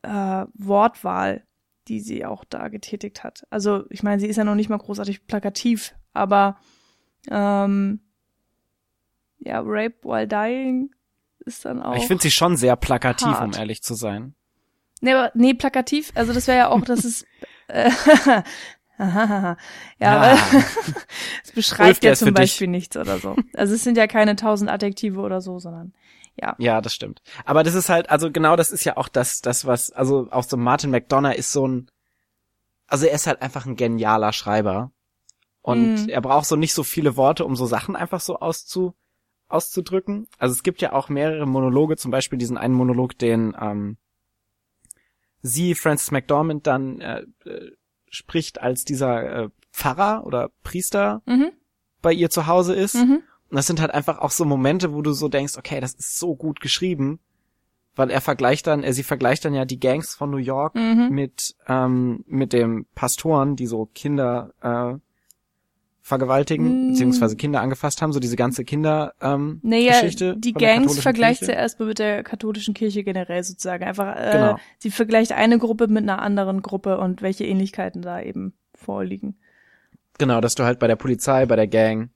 äh, 0.03 0.45
Wortwahl, 0.53 1.43
die 1.87 1.99
sie 1.99 2.25
auch 2.25 2.43
da 2.45 2.69
getätigt 2.69 3.23
hat. 3.23 3.45
Also 3.49 3.85
ich 3.89 4.03
meine, 4.03 4.19
sie 4.19 4.27
ist 4.27 4.37
ja 4.37 4.43
noch 4.43 4.55
nicht 4.55 4.69
mal 4.69 4.77
großartig 4.77 5.27
plakativ, 5.27 5.95
aber 6.13 6.57
ähm, 7.29 8.01
ja, 9.39 9.59
Rape 9.59 9.95
while 10.03 10.27
dying 10.27 10.91
ist 11.39 11.65
dann 11.65 11.81
auch. 11.81 11.95
Ich 11.95 12.07
finde 12.07 12.23
sie 12.23 12.31
schon 12.31 12.57
sehr 12.57 12.75
plakativ, 12.75 13.27
hart. 13.27 13.55
um 13.55 13.59
ehrlich 13.59 13.83
zu 13.83 13.93
sein. 13.93 14.35
Nee, 15.01 15.13
aber, 15.13 15.31
nee, 15.35 15.53
plakativ, 15.53 16.11
also 16.15 16.33
das 16.33 16.47
wäre 16.47 16.57
ja 16.57 16.69
auch, 16.69 16.81
das 16.81 17.05
ist 17.05 17.25
äh, 17.67 17.89
ja, 18.99 19.55
ja. 19.99 20.37
es 21.43 21.51
beschreibt 21.51 22.03
ja 22.03 22.15
zum 22.15 22.33
Beispiel 22.33 22.67
dich. 22.67 22.71
nichts 22.71 22.97
oder 22.97 23.19
so. 23.19 23.35
Also 23.53 23.75
es 23.75 23.83
sind 23.83 23.97
ja 23.97 24.07
keine 24.07 24.35
tausend 24.35 24.69
Adjektive 24.69 25.19
oder 25.19 25.41
so, 25.41 25.59
sondern 25.59 25.93
ja. 26.39 26.55
Ja, 26.59 26.81
das 26.81 26.93
stimmt. 26.93 27.21
Aber 27.45 27.63
das 27.63 27.75
ist 27.75 27.89
halt, 27.89 28.09
also 28.09 28.31
genau 28.31 28.55
das 28.55 28.71
ist 28.71 28.83
ja 28.83 28.97
auch 28.97 29.07
das, 29.07 29.41
das 29.41 29.65
was, 29.65 29.91
also 29.91 30.27
auch 30.31 30.43
so 30.43 30.57
Martin 30.57 30.91
McDonough 30.91 31.35
ist 31.35 31.51
so 31.51 31.67
ein, 31.67 31.87
also 32.87 33.05
er 33.05 33.13
ist 33.13 33.27
halt 33.27 33.41
einfach 33.41 33.65
ein 33.65 33.75
genialer 33.75 34.33
Schreiber. 34.33 34.91
Und 35.61 36.05
mm. 36.05 36.09
er 36.09 36.21
braucht 36.21 36.45
so 36.45 36.55
nicht 36.55 36.73
so 36.73 36.83
viele 36.83 37.17
Worte, 37.17 37.43
um 37.43 37.55
so 37.55 37.65
Sachen 37.65 37.95
einfach 37.95 38.21
so 38.21 38.39
auszu, 38.39 38.93
auszudrücken. 39.49 40.27
Also 40.37 40.53
es 40.53 40.63
gibt 40.63 40.81
ja 40.81 40.93
auch 40.93 41.09
mehrere 41.09 41.45
Monologe, 41.45 41.97
zum 41.97 42.11
Beispiel 42.11 42.37
diesen 42.37 42.57
einen 42.57 42.73
Monolog, 42.73 43.17
den 43.17 43.55
ähm, 43.59 43.97
sie, 45.41 45.75
Frances 45.75 46.11
McDormand, 46.11 46.67
dann 46.67 46.99
äh, 47.01 47.21
äh, 47.45 47.71
spricht, 48.09 48.61
als 48.61 48.85
dieser 48.85 49.43
äh, 49.45 49.49
Pfarrer 49.71 50.25
oder 50.25 50.49
Priester 50.63 51.21
Mhm. 51.25 51.51
bei 52.01 52.13
ihr 52.13 52.29
zu 52.29 52.47
Hause 52.47 52.73
ist. 52.75 52.95
Mhm. 52.95 53.21
Und 53.49 53.55
das 53.55 53.67
sind 53.67 53.79
halt 53.79 53.91
einfach 53.91 54.19
auch 54.19 54.31
so 54.31 54.43
Momente, 54.45 54.93
wo 54.93 55.01
du 55.01 55.13
so 55.13 55.27
denkst, 55.29 55.57
okay, 55.57 55.79
das 55.79 55.93
ist 55.93 56.19
so 56.19 56.35
gut 56.35 56.59
geschrieben, 56.59 57.19
weil 57.95 58.09
er 58.09 58.21
vergleicht 58.21 58.67
dann, 58.67 58.83
er 58.83 58.93
sie 58.93 59.03
vergleicht 59.03 59.45
dann 59.45 59.53
ja 59.53 59.65
die 59.65 59.79
Gangs 59.79 60.15
von 60.15 60.29
New 60.29 60.37
York 60.37 60.75
Mhm. 60.75 61.09
mit 61.11 61.55
ähm, 61.67 62.23
mit 62.27 62.53
dem 62.53 62.85
Pastoren, 62.95 63.55
die 63.55 63.67
so 63.67 63.87
Kinder 63.93 64.53
äh, 64.61 64.99
vergewaltigen 66.07 66.87
Mm. 66.87 66.91
beziehungsweise 66.91 67.35
Kinder 67.35 67.59
angefasst 67.61 68.01
haben, 68.01 68.13
so 68.13 68.19
diese 68.19 68.37
ganze 68.37 68.63
Kinder 68.63 69.13
ähm, 69.21 69.59
Naja, 69.61 69.91
Geschichte 69.99 70.35
die 70.37 70.53
Gangs 70.53 70.99
vergleicht 70.99 71.39
Kirche. 71.39 71.53
sie 71.53 71.57
erstmal 71.57 71.89
mit 71.89 71.99
der 71.99 72.23
katholischen 72.23 72.73
Kirche 72.73 73.03
generell 73.03 73.43
sozusagen. 73.43 73.83
Einfach, 73.83 74.15
äh, 74.15 74.31
Genau. 74.31 74.55
sie 74.79 74.89
vergleicht 74.89 75.33
eine 75.33 75.57
Gruppe 75.59 75.87
mit 75.87 76.03
einer 76.03 76.21
anderen 76.21 76.61
Gruppe 76.61 76.97
und 76.97 77.21
welche 77.21 77.43
Ähnlichkeiten 77.45 78.01
da 78.01 78.21
eben 78.21 78.53
vorliegen. 78.73 79.35
Genau, 80.17 80.39
dass 80.41 80.55
du 80.55 80.63
halt 80.63 80.79
bei 80.79 80.87
der 80.87 80.95
Polizei, 80.95 81.45
bei 81.45 81.55
der 81.57 81.67
Gang 81.67 82.09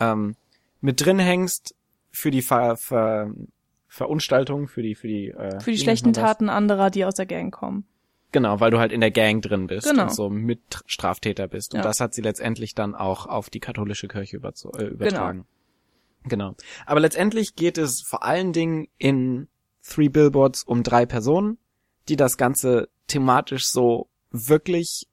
ähm, 0.00 0.34
mit 0.82 1.04
drin 1.04 1.18
hängst 1.18 1.74
für 2.12 2.30
die 2.30 2.42
Ver, 2.42 2.76
Ver, 2.76 3.30
Verunstaltung, 3.88 4.68
für 4.68 4.82
die 4.82 4.94
für 4.94 5.08
die 5.08 5.28
äh, 5.28 5.60
Für 5.60 5.70
die 5.72 5.78
schlechten? 5.78 6.12
Taten 6.12 6.48
anderer, 6.48 6.90
die 6.90 7.04
aus 7.04 7.14
der 7.14 7.26
Gang 7.26 7.52
kommen. 7.52 7.84
Genau, 8.32 8.60
weil 8.60 8.70
du 8.70 8.78
halt 8.78 8.92
in 8.92 9.00
der 9.00 9.10
Gang 9.10 9.42
drin 9.42 9.66
bist 9.66 9.88
Genau. 9.88 10.04
und 10.04 10.14
so 10.14 10.30
Mitstraftäter 10.30 11.48
bist. 11.48 11.74
Und 11.74 11.78
Ja. 11.78 11.82
das 11.82 12.00
hat 12.00 12.14
sie 12.14 12.22
letztendlich 12.22 12.74
dann 12.74 12.94
auch 12.94 13.26
auf 13.26 13.50
die 13.50 13.60
katholische 13.60 14.06
Kirche 14.08 14.36
äh, 14.36 14.84
übertragen. 14.84 15.46
Genau. 16.24 16.54
Aber 16.86 17.00
letztendlich 17.00 17.56
geht 17.56 17.78
es 17.78 18.02
vor 18.02 18.22
allen 18.22 18.52
Dingen 18.52 18.88
in 18.98 19.48
Three 19.82 20.08
Billboards 20.08 20.62
um 20.62 20.82
drei 20.82 21.06
Personen, 21.06 21.58
die 22.08 22.16
das 22.16 22.36
Ganze 22.36 22.88
thematisch 23.06 23.66
so 23.66 24.08
wirklich 24.30 25.08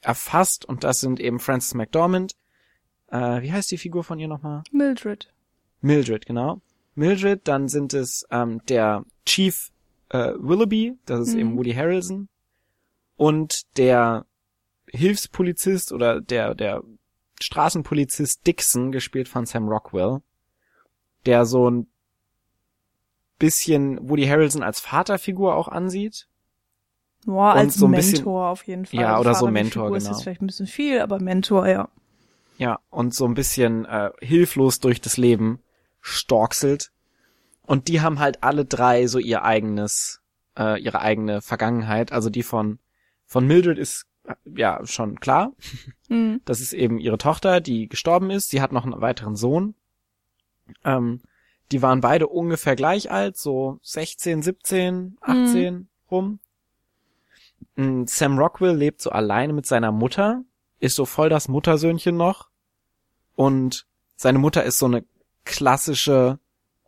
erfasst. 0.00 0.64
Und 0.64 0.84
das 0.84 1.00
sind 1.00 1.20
eben 1.20 1.40
Frances 1.40 1.74
McDormand. 1.74 2.34
Äh, 3.08 3.42
wie 3.42 3.52
heißt 3.52 3.70
die 3.70 3.78
Figur 3.78 4.04
von 4.04 4.18
ihr 4.18 4.28
nochmal? 4.28 4.62
Mildred. 4.70 5.32
Mildred, 5.80 6.26
genau. 6.26 6.60
Mildred, 6.94 7.46
dann 7.48 7.68
sind 7.68 7.92
es 7.92 8.26
ähm, 8.30 8.60
der 8.68 9.04
Chief 9.26 9.70
äh, 10.14 10.32
Willoughby, 10.38 10.96
das 11.06 11.20
ist 11.28 11.34
Mhm. 11.34 11.40
eben 11.40 11.56
Woody 11.58 11.72
Harrelson, 11.74 12.28
und 13.16 13.62
der 13.76 14.26
Hilfspolizist 14.90 15.92
oder 15.92 16.20
der 16.20 16.54
der 16.54 16.82
Straßenpolizist 17.40 18.46
Dixon, 18.46 18.92
gespielt 18.92 19.28
von 19.28 19.44
Sam 19.44 19.68
Rockwell, 19.68 20.20
der 21.26 21.44
so 21.46 21.68
ein 21.70 21.88
bisschen 23.38 24.08
Woody 24.08 24.26
Harrelson 24.26 24.62
als 24.62 24.80
Vaterfigur 24.80 25.54
auch 25.56 25.68
ansieht. 25.68 26.28
Boah, 27.26 27.52
Und 27.52 27.58
als 27.58 27.74
so 27.74 27.86
ein 27.86 27.92
bisschen- 27.92 28.18
Mentor 28.18 28.48
auf 28.48 28.62
jeden 28.64 28.86
Fall. 28.86 29.00
Ja, 29.00 29.18
oder 29.18 29.34
so 29.34 29.46
Vaterfigur 29.46 29.50
Mentor, 29.50 29.96
ist 29.96 30.04
genau. 30.04 30.14
jetzt 30.14 30.22
vielleicht 30.22 30.42
ein 30.42 30.46
bisschen 30.46 30.66
viel, 30.66 31.00
aber 31.00 31.18
Mentor, 31.20 31.66
ja. 31.66 31.88
Ja, 32.58 32.78
und 32.90 33.14
so 33.14 33.24
ein 33.26 33.34
bisschen 33.34 33.84
äh, 33.86 34.10
hilflos 34.20 34.78
durch 34.78 35.00
das 35.00 35.16
Leben 35.16 35.58
storkselt. 36.00 36.92
Und 37.66 37.88
die 37.88 38.00
haben 38.00 38.18
halt 38.18 38.42
alle 38.42 38.64
drei 38.64 39.06
so 39.06 39.18
ihr 39.18 39.42
eigenes, 39.42 40.22
äh, 40.58 40.80
ihre 40.80 41.00
eigene 41.00 41.40
Vergangenheit. 41.40 42.12
Also 42.12 42.30
die 42.30 42.42
von, 42.42 42.78
von 43.26 43.46
Mildred 43.46 43.78
ist 43.78 44.06
äh, 44.24 44.34
ja 44.44 44.80
schon 44.84 45.20
klar. 45.20 45.52
Mhm. 46.10 46.42
Das 46.44 46.60
ist 46.60 46.74
eben 46.74 46.98
ihre 46.98 47.16
Tochter, 47.16 47.62
die 47.62 47.88
gestorben 47.88 48.30
ist. 48.30 48.50
Sie 48.50 48.60
hat 48.60 48.72
noch 48.72 48.84
einen 48.84 49.00
weiteren 49.00 49.36
Sohn. 49.36 49.74
Ähm, 50.84 51.22
die 51.72 51.80
waren 51.80 52.02
beide 52.02 52.26
ungefähr 52.26 52.76
gleich 52.76 53.10
alt, 53.10 53.38
so 53.38 53.78
16, 53.82 54.42
17, 54.42 55.16
18 55.22 55.88
rum. 56.10 56.40
Mm, 57.76 58.04
Sam 58.04 58.38
Rockwell 58.38 58.76
lebt 58.76 59.00
so 59.00 59.10
alleine 59.10 59.54
mit 59.54 59.64
seiner 59.64 59.92
Mutter, 59.92 60.44
ist 60.78 60.94
so 60.94 61.06
voll 61.06 61.30
das 61.30 61.48
Muttersöhnchen 61.48 62.16
noch. 62.16 62.50
Und 63.34 63.86
seine 64.14 64.38
Mutter 64.38 64.62
ist 64.64 64.78
so 64.78 64.86
eine 64.86 65.04
klassische 65.44 66.38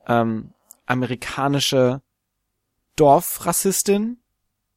ähm, 0.07 0.53
amerikanische 0.87 2.03
Dorfrassistin, 2.97 4.19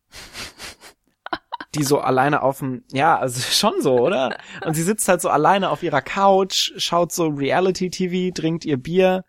die 1.75 1.83
so 1.83 1.99
alleine 1.99 2.41
auf 2.41 2.59
dem, 2.59 2.83
ja, 2.91 3.17
also 3.17 3.39
schon 3.51 3.81
so, 3.81 3.99
oder? 3.99 4.37
Und 4.65 4.73
sie 4.73 4.83
sitzt 4.83 5.07
halt 5.07 5.21
so 5.21 5.29
alleine 5.29 5.69
auf 5.69 5.83
ihrer 5.83 6.01
Couch, 6.01 6.73
schaut 6.77 7.11
so 7.11 7.27
Reality-TV, 7.27 8.33
trinkt 8.33 8.65
ihr 8.65 8.77
Bier 8.77 9.23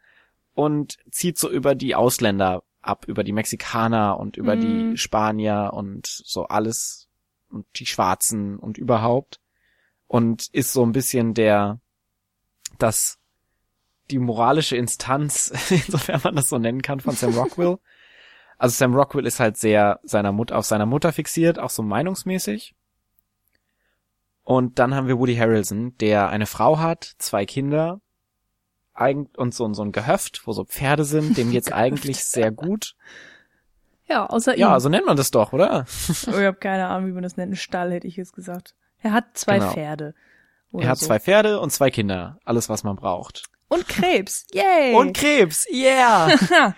und 0.55 0.97
zieht 1.11 1.39
so 1.39 1.51
über 1.51 1.75
die 1.75 1.95
Ausländer 1.95 2.63
ab, 2.83 3.05
über 3.07 3.25
die 3.25 3.33
Mexikaner 3.33 4.19
und 4.19 4.37
über 4.37 4.57
Mhm. 4.57 4.61
die 4.61 4.97
Spanier 4.97 5.71
und 5.75 6.07
so 6.07 6.45
alles 6.47 7.09
und 7.51 7.67
die 7.77 7.87
Schwarzen 7.87 8.59
und 8.59 8.79
überhaupt 8.79 9.41
und 10.07 10.49
ist 10.53 10.73
so 10.73 10.83
ein 10.85 10.93
bisschen 10.93 11.35
der, 11.35 11.81
das, 12.79 13.19
die 14.11 14.19
moralische 14.19 14.77
Instanz, 14.77 15.53
insofern 15.71 16.21
man 16.25 16.37
das 16.37 16.49
so 16.49 16.59
nennen 16.59 16.83
kann, 16.83 17.01
von 17.01 17.15
Sam 17.15 17.35
Rockwell. 17.35 17.79
Also 18.59 18.75
Sam 18.75 18.95
Rockwell 18.95 19.27
ist 19.27 19.41
halt 19.41 19.57
sehr 19.57 20.01
seiner 20.03 20.33
Mutter, 20.33 20.59
auf 20.59 20.67
seiner 20.67 20.87
Mutter 20.87 21.13
fixiert, 21.13 21.59
auch 21.59 21.71
so 21.71 21.83
meinungsmäßig. 21.83 22.75
Und 24.43 24.79
dann 24.79 24.95
haben 24.95 25.07
wir 25.07 25.19
Woody 25.19 25.37
Harrelson, 25.37 25.97
der 25.99 26.29
eine 26.29 26.47
Frau 26.47 26.79
hat, 26.79 27.15
zwei 27.19 27.47
Kinder, 27.47 28.01
und 29.37 29.55
so, 29.55 29.73
so 29.73 29.83
ein 29.83 29.93
Gehöft, 29.93 30.43
wo 30.47 30.53
so 30.53 30.65
Pferde 30.65 31.05
sind, 31.05 31.39
dem 31.39 31.51
geht's 31.53 31.73
eigentlich 31.73 32.25
sehr 32.25 32.51
gut. 32.51 32.97
Ja, 34.07 34.27
außer 34.27 34.59
Ja, 34.59 34.77
ihm. 34.77 34.81
so 34.81 34.89
nennt 34.91 35.07
man 35.07 35.17
das 35.17 35.31
doch, 35.31 35.53
oder? 35.55 35.87
Oh, 36.27 36.31
ich 36.39 36.45
habe 36.45 36.55
keine 36.59 36.89
Ahnung, 36.89 37.09
wie 37.09 37.13
man 37.13 37.23
das 37.23 37.37
nennt. 37.37 37.53
Ein 37.53 37.57
Stall, 37.57 37.93
hätte 37.93 38.09
ich 38.09 38.17
jetzt 38.17 38.35
gesagt. 38.35 38.75
Er 38.99 39.13
hat 39.13 39.39
zwei 39.39 39.59
Genau. 39.59 39.71
Pferde. 39.73 40.15
Er 40.73 40.89
hat 40.89 40.99
so. 40.99 41.07
zwei 41.07 41.19
Pferde 41.21 41.61
und 41.61 41.71
zwei 41.71 41.91
Kinder. 41.91 42.39
Alles, 42.45 42.69
was 42.69 42.85
man 42.85 42.97
braucht. 42.97 43.45
Und 43.71 43.89
Krebs. 43.89 44.47
Yay. 44.53 44.95
Und 44.95 45.17
Krebs, 45.17 45.67
yeah! 45.73 46.29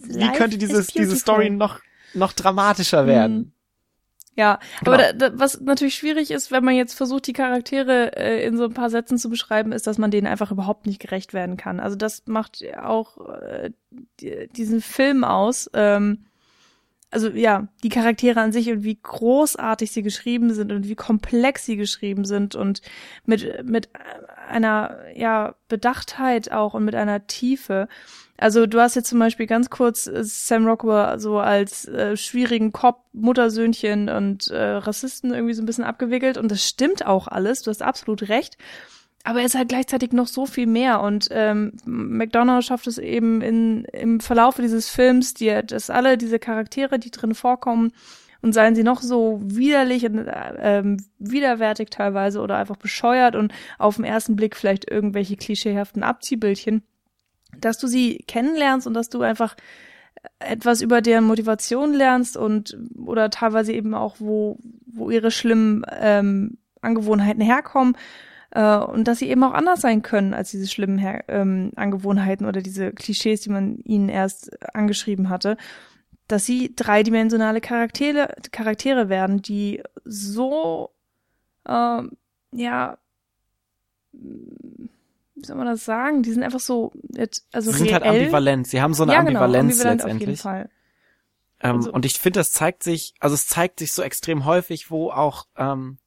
Wie 0.00 0.32
könnte 0.32 0.58
dieses, 0.58 0.88
diese. 0.88 1.16
Story 1.16 1.50
noch, 1.50 1.80
noch 2.14 2.32
dramatischer 2.32 3.06
werden? 3.06 3.52
Ja, 4.34 4.58
Genau. 4.78 4.92
aber 4.92 5.02
da, 5.02 5.12
da, 5.12 5.38
was 5.38 5.60
natürlich 5.60 5.96
schwierig 5.96 6.30
ist, 6.30 6.50
wenn 6.52 6.64
man 6.64 6.76
jetzt 6.76 6.94
versucht, 6.94 7.26
die 7.26 7.32
Charaktere 7.32 8.16
äh, 8.16 8.46
in 8.46 8.56
so 8.56 8.64
ein 8.64 8.72
paar 8.72 8.88
Sätzen 8.88 9.18
zu 9.18 9.28
beschreiben, 9.28 9.72
ist, 9.72 9.86
dass 9.86 9.98
man 9.98 10.10
denen 10.12 10.28
einfach 10.28 10.52
überhaupt 10.52 10.86
nicht 10.86 11.00
gerecht 11.00 11.34
werden 11.34 11.56
kann. 11.56 11.80
Also 11.80 11.96
das 11.96 12.22
macht 12.26 12.64
auch 12.80 13.18
äh, 13.40 13.70
die, 14.20 14.48
diesen 14.56 14.80
Film 14.80 15.24
aus. 15.24 15.68
Ähm, 15.74 16.24
also 17.10 17.28
ja, 17.30 17.68
die 17.82 17.88
Charaktere 17.88 18.40
an 18.40 18.52
sich 18.52 18.70
und 18.70 18.84
wie 18.84 18.98
großartig 19.00 19.90
sie 19.90 20.02
geschrieben 20.02 20.52
sind 20.52 20.72
und 20.72 20.88
wie 20.88 20.94
komplex 20.94 21.64
sie 21.64 21.76
geschrieben 21.76 22.24
sind 22.24 22.54
und 22.54 22.82
mit 23.24 23.64
mit 23.64 23.88
einer 24.48 24.98
ja 25.14 25.54
Bedachtheit 25.68 26.52
auch 26.52 26.74
und 26.74 26.84
mit 26.84 26.94
einer 26.94 27.26
Tiefe. 27.26 27.88
Also 28.36 28.66
du 28.66 28.80
hast 28.80 28.94
jetzt 28.94 29.08
zum 29.08 29.18
Beispiel 29.18 29.46
ganz 29.46 29.68
kurz 29.68 30.06
äh, 30.06 30.22
Sam 30.22 30.66
Rockwell 30.66 31.18
so 31.18 31.38
als 31.38 31.86
äh, 31.86 32.16
schwierigen 32.16 32.72
Cop, 32.72 33.04
Muttersöhnchen 33.12 34.08
und 34.08 34.48
äh, 34.48 34.62
Rassisten 34.62 35.32
irgendwie 35.32 35.54
so 35.54 35.62
ein 35.62 35.66
bisschen 35.66 35.84
abgewickelt 35.84 36.38
und 36.38 36.50
das 36.50 36.66
stimmt 36.66 37.04
auch 37.06 37.26
alles. 37.26 37.62
Du 37.62 37.70
hast 37.70 37.82
absolut 37.82 38.28
recht. 38.28 38.56
Aber 39.28 39.40
er 39.40 39.44
ist 39.44 39.56
halt 39.56 39.68
gleichzeitig 39.68 40.12
noch 40.12 40.26
so 40.26 40.46
viel 40.46 40.66
mehr 40.66 41.02
und 41.02 41.28
ähm, 41.32 41.74
McDonough 41.84 42.64
schafft 42.64 42.86
es 42.86 42.96
eben 42.96 43.42
in, 43.42 43.84
im 43.92 44.20
Verlaufe 44.20 44.62
dieses 44.62 44.88
Films, 44.88 45.34
die, 45.34 45.54
dass 45.66 45.90
alle 45.90 46.16
diese 46.16 46.38
Charaktere, 46.38 46.98
die 46.98 47.10
drin 47.10 47.34
vorkommen, 47.34 47.92
und 48.40 48.54
seien 48.54 48.74
sie 48.74 48.84
noch 48.84 49.02
so 49.02 49.38
widerlich 49.44 50.06
und 50.06 50.26
äh, 50.28 50.78
ähm, 50.78 51.04
widerwärtig 51.18 51.90
teilweise 51.90 52.40
oder 52.40 52.56
einfach 52.56 52.78
bescheuert 52.78 53.36
und 53.36 53.52
auf 53.76 53.96
den 53.96 54.06
ersten 54.06 54.34
Blick 54.34 54.56
vielleicht 54.56 54.90
irgendwelche 54.90 55.36
klischeehaften 55.36 56.02
Abziehbildchen, 56.02 56.82
dass 57.60 57.76
du 57.76 57.86
sie 57.86 58.24
kennenlernst 58.28 58.86
und 58.86 58.94
dass 58.94 59.10
du 59.10 59.20
einfach 59.20 59.56
etwas 60.38 60.80
über 60.80 61.02
deren 61.02 61.24
Motivation 61.24 61.92
lernst 61.92 62.38
und 62.38 62.78
oder 62.96 63.28
teilweise 63.28 63.74
eben 63.74 63.92
auch 63.92 64.16
wo 64.20 64.56
wo 64.86 65.10
ihre 65.10 65.30
schlimmen 65.30 65.84
ähm, 66.00 66.56
Angewohnheiten 66.80 67.42
herkommen 67.42 67.94
äh, 68.50 68.76
und 68.78 69.08
dass 69.08 69.18
sie 69.18 69.28
eben 69.28 69.44
auch 69.44 69.52
anders 69.52 69.80
sein 69.80 70.02
können 70.02 70.34
als 70.34 70.50
diese 70.50 70.66
schlimmen 70.68 70.98
Her 70.98 71.24
ähm, 71.28 71.72
Angewohnheiten 71.76 72.46
oder 72.46 72.60
diese 72.62 72.92
Klischees, 72.92 73.40
die 73.42 73.50
man 73.50 73.78
ihnen 73.78 74.08
erst 74.08 74.50
angeschrieben 74.74 75.28
hatte, 75.28 75.56
dass 76.28 76.44
sie 76.44 76.74
dreidimensionale 76.74 77.60
Charaktere 77.60 78.34
Charaktere 78.52 79.08
werden, 79.08 79.42
die 79.42 79.82
so 80.04 80.90
ähm, 81.66 82.12
ja 82.52 82.98
wie 85.40 85.46
soll 85.46 85.56
man 85.56 85.66
das 85.66 85.84
sagen? 85.84 86.22
Die 86.22 86.32
sind 86.32 86.42
einfach 86.42 86.60
so, 86.60 86.92
also 87.52 87.70
Sie 87.70 87.78
sind 87.78 87.92
halt 87.92 88.02
reell. 88.04 88.20
ambivalent. 88.22 88.66
Sie 88.66 88.80
haben 88.82 88.94
so 88.94 89.04
eine 89.04 89.12
ja, 89.12 89.22
genau, 89.22 89.40
Ambivalenz 89.42 89.72
ambivalent 89.74 90.02
auf 90.02 90.08
jeden 90.08 90.18
letztendlich. 90.18 90.40
Fall. 90.40 90.70
Ähm, 91.60 91.76
Also- 91.76 91.92
und 91.92 92.04
ich 92.04 92.18
finde, 92.18 92.40
das 92.40 92.52
zeigt 92.52 92.82
sich, 92.82 93.14
also 93.20 93.34
es 93.34 93.46
zeigt 93.46 93.78
sich 93.78 93.92
so 93.92 94.02
extrem 94.02 94.44
häufig, 94.44 94.90
wo 94.90 95.10
auch, 95.10 95.46
ähm, 95.56 95.98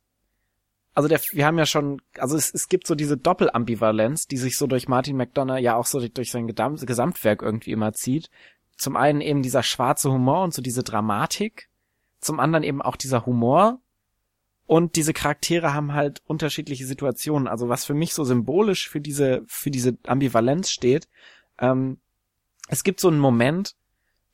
also 1.02 1.08
der, 1.10 1.20
wir 1.32 1.46
haben 1.46 1.58
ja 1.58 1.66
schon, 1.66 2.00
also 2.18 2.38
es, 2.38 2.54
es 2.54 2.70
gibt 2.70 2.86
so 2.86 2.94
diese 2.94 3.18
Doppelambivalenz, 3.18 4.28
die 4.28 4.38
sich 4.38 4.56
so 4.56 4.68
durch 4.68 4.88
Martin 4.88 5.18
McDonough 5.18 5.60
ja 5.60 5.76
auch 5.76 5.88
so 5.88 6.06
durch, 6.08 6.30
sein 6.32 6.46
Gesamt, 6.46 6.86
Gesamtwerk 6.86 7.42
irgendwie 7.42 7.72
immer 7.72 7.94
zieht. 7.94 8.30
Zum 8.78 8.96
einen 8.96 9.22
eben 9.22 9.42
dieser 9.42 9.64
schwarze 9.64 10.12
Humor 10.12 10.44
und 10.44 10.54
so 10.54 10.62
diese 10.62 10.84
Dramatik, 10.84 11.70
zum 12.20 12.40
anderen 12.40 12.64
eben 12.64 12.82
auch 12.82 12.96
dieser 12.96 13.26
Humor, 13.26 13.80
und 14.68 14.96
diese 14.96 15.12
Charaktere 15.12 15.74
haben 15.74 15.94
halt 15.94 16.22
unterschiedliche 16.28 16.86
Situationen. 16.86 17.48
Also 17.48 17.68
was 17.68 17.84
für 17.84 17.96
mich 17.96 18.14
so 18.14 18.24
symbolisch 18.24 18.88
für 18.88 19.02
diese, 19.02 19.44
für 19.48 19.72
diese 19.72 19.98
Ambivalenz 20.06 20.70
steht, 20.70 21.10
ähm, 21.60 21.98
es 22.70 22.84
gibt 22.84 23.00
so 23.00 23.10
einen 23.10 23.20
Moment, 23.20 23.76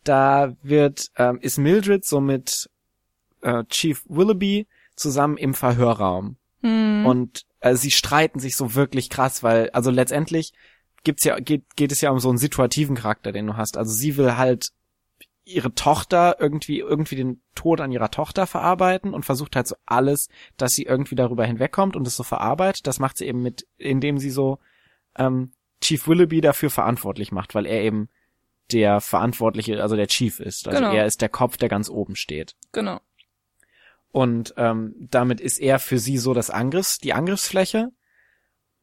da 0.04 0.56
wird, 0.62 1.12
ähm, 1.16 1.40
ist 1.42 1.58
Mildred 1.58 2.06
so 2.06 2.22
mit 2.22 2.70
äh, 3.42 3.64
Chief 3.70 4.04
Willoughby 4.10 4.68
zusammen 4.96 5.38
im 5.38 5.54
Verhörraum. 5.54 6.38
Hm. 6.62 7.06
Und 7.06 7.44
äh, 7.60 7.76
sie 7.76 7.92
streiten 7.92 8.40
sich 8.40 8.56
so 8.56 8.76
wirklich 8.76 9.10
krass, 9.10 9.44
weil, 9.44 9.70
also 9.72 9.92
letztendlich 9.92 10.54
gibt's 11.04 11.24
ja, 11.24 11.40
geht, 11.40 11.76
geht 11.76 11.92
es 11.92 12.02
ja 12.02 12.10
um 12.12 12.20
so 12.20 12.30
einen 12.30 12.38
situativen 12.38 12.96
Charakter, 12.96 13.32
den 13.32 13.48
du 13.48 13.58
hast. 13.58 13.78
Also 13.78 13.94
sie 13.94 14.18
will 14.18 14.38
halt 14.38 14.70
ihre 15.46 15.74
Tochter 15.74 16.38
irgendwie, 16.40 16.80
irgendwie 16.80 17.16
den 17.16 17.42
Tod 17.56 17.80
an 17.80 17.92
ihrer 17.92 18.12
Tochter 18.12 18.46
verarbeiten 18.48 19.14
und 19.14 19.24
versucht 19.24 19.56
halt 19.56 19.68
so 19.68 19.76
alles, 19.86 20.28
dass 20.58 20.74
sie 20.74 20.84
irgendwie 20.84 21.16
darüber 21.16 21.46
hinwegkommt 21.46 21.96
und 21.96 22.06
es 22.06 22.18
so 22.18 22.24
verarbeitet. 22.24 22.86
Das 22.86 23.00
macht 23.00 23.18
sie 23.18 23.26
eben 23.26 23.42
mit, 23.42 23.66
indem 23.78 24.18
sie 24.18 24.30
so 24.30 24.60
ähm, 25.18 25.54
Chief 25.82 26.06
Willoughby 26.08 26.42
dafür 26.42 26.70
verantwortlich 26.70 27.32
macht, 27.32 27.56
weil 27.56 27.66
er 27.66 27.82
eben 27.82 28.10
der 28.74 29.00
Verantwortliche, 29.00 29.82
also 29.82 29.96
der 29.96 30.08
Chief 30.08 30.40
ist. 30.42 30.68
Also 30.68 30.82
Genau. 30.82 30.94
er 30.94 31.06
ist 31.06 31.22
der 31.22 31.30
Kopf, 31.30 31.56
der 31.56 31.70
ganz 31.70 31.90
oben 31.90 32.16
steht. 32.18 32.56
Genau. 32.74 33.00
Und 34.18 34.56
ähm, 34.58 34.96
damit 34.98 35.40
ist 35.40 35.60
er 35.60 35.78
für 35.78 36.00
sie 36.00 36.18
so 36.18 36.34
das 36.34 36.50
Angriffs, 36.50 36.98
die 36.98 37.14
Angriffsfläche. 37.14 37.90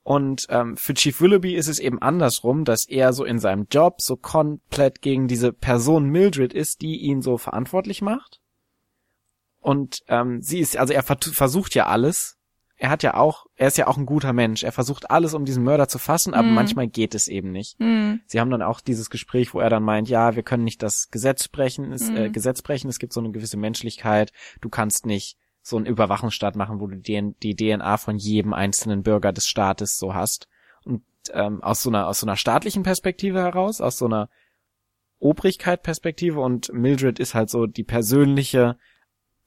Und 0.05 0.47
ähm, 0.49 0.77
für 0.77 0.94
Chief 0.94 1.20
Willoughby 1.20 1.57
ist 1.57 1.66
es 1.66 1.81
eben 1.81 2.01
andersrum, 2.01 2.64
dass 2.64 2.87
er 2.87 3.12
so 3.12 3.25
in 3.25 3.40
seinem 3.40 3.66
Job 3.68 4.01
so 4.01 4.16
komplett 4.16 5.03
gegen 5.03 5.27
diese 5.27 5.53
Person 5.53 6.09
Mildred 6.09 6.53
ist, 6.53 6.83
die 6.83 6.99
ihn 6.99 7.20
so 7.20 7.37
verantwortlich 7.37 8.01
macht. 8.01 8.40
Und 9.59 10.05
ähm, 10.07 10.40
sie 10.40 10.61
ist, 10.61 10.77
also 10.77 10.92
er 10.92 11.03
ver 11.03 11.18
versucht 11.20 11.75
ja 11.75 11.87
alles. 11.87 12.38
Er 12.85 12.90
hat 12.90 13.03
ja 13.03 13.14
auch, 13.14 13.47
er 13.57 13.68
ist 13.68 13.79
ja 13.79 13.87
auch 13.87 13.97
ein 13.97 14.05
guter 14.05 14.35
Mensch. 14.35 14.62
Er 14.62 14.70
versucht 14.70 15.11
alles, 15.11 15.33
um 15.33 15.47
diesen 15.47 15.64
Mörder 15.64 15.88
zu 15.88 15.99
fassen, 15.99 16.35
aber 16.35 16.49
Mhm. 16.49 16.55
manchmal 16.55 16.87
geht 16.87 17.14
es 17.14 17.29
eben 17.29 17.51
nicht. 17.51 17.79
Hm. 17.79 18.20
Sie 18.27 18.38
haben 18.38 18.51
dann 18.51 18.61
auch 18.61 18.83
dieses 18.83 19.09
Gespräch, 19.09 19.55
wo 19.55 19.61
er 19.61 19.70
dann 19.70 19.83
meint, 19.83 20.11
ja, 20.11 20.37
wir 20.37 20.42
können 20.42 20.64
nicht 20.64 20.83
das 20.83 21.09
Gesetz 21.11 21.49
brechen, 21.49 21.92
es, 21.92 22.11
äh, 22.11 22.29
Mhm. 22.29 22.33
Gesetz 22.33 22.61
brechen, 22.61 22.90
es 22.90 22.99
gibt 22.99 23.14
so 23.14 23.20
eine 23.20 23.31
gewisse 23.31 23.57
Menschlichkeit, 23.57 24.33
du 24.61 24.68
kannst 24.68 25.07
nicht 25.07 25.38
so 25.62 25.79
einen 25.79 25.87
Überwachungsstaat 25.87 26.57
machen, 26.57 26.79
wo 26.79 26.87
du 26.87 26.97
die, 26.99 27.33
die 27.42 27.57
DNA 27.57 27.97
von 27.97 28.18
jedem 28.18 28.53
einzelnen 28.53 29.03
Bürger 29.03 29.33
des 29.33 29.47
Staates 29.49 29.97
so 29.97 30.12
hast. 30.12 30.47
Und 30.85 31.01
ähm, 31.33 31.62
aus 31.62 31.83
so 31.83 31.88
einer 31.88 32.07
aus 32.07 32.20
so 32.20 32.27
einer 32.27 32.37
staatlichen 32.37 32.83
Perspektive 32.83 33.40
heraus, 33.40 33.81
aus 33.81 33.97
so 33.97 34.05
einer 34.05 34.29
Obrigkeit-Perspektive 35.20 36.38
und 36.38 36.70
Mildred 36.75 37.18
ist 37.18 37.35
halt 37.35 37.49
so 37.49 37.64
die 37.64 37.83
persönliche 37.85 38.77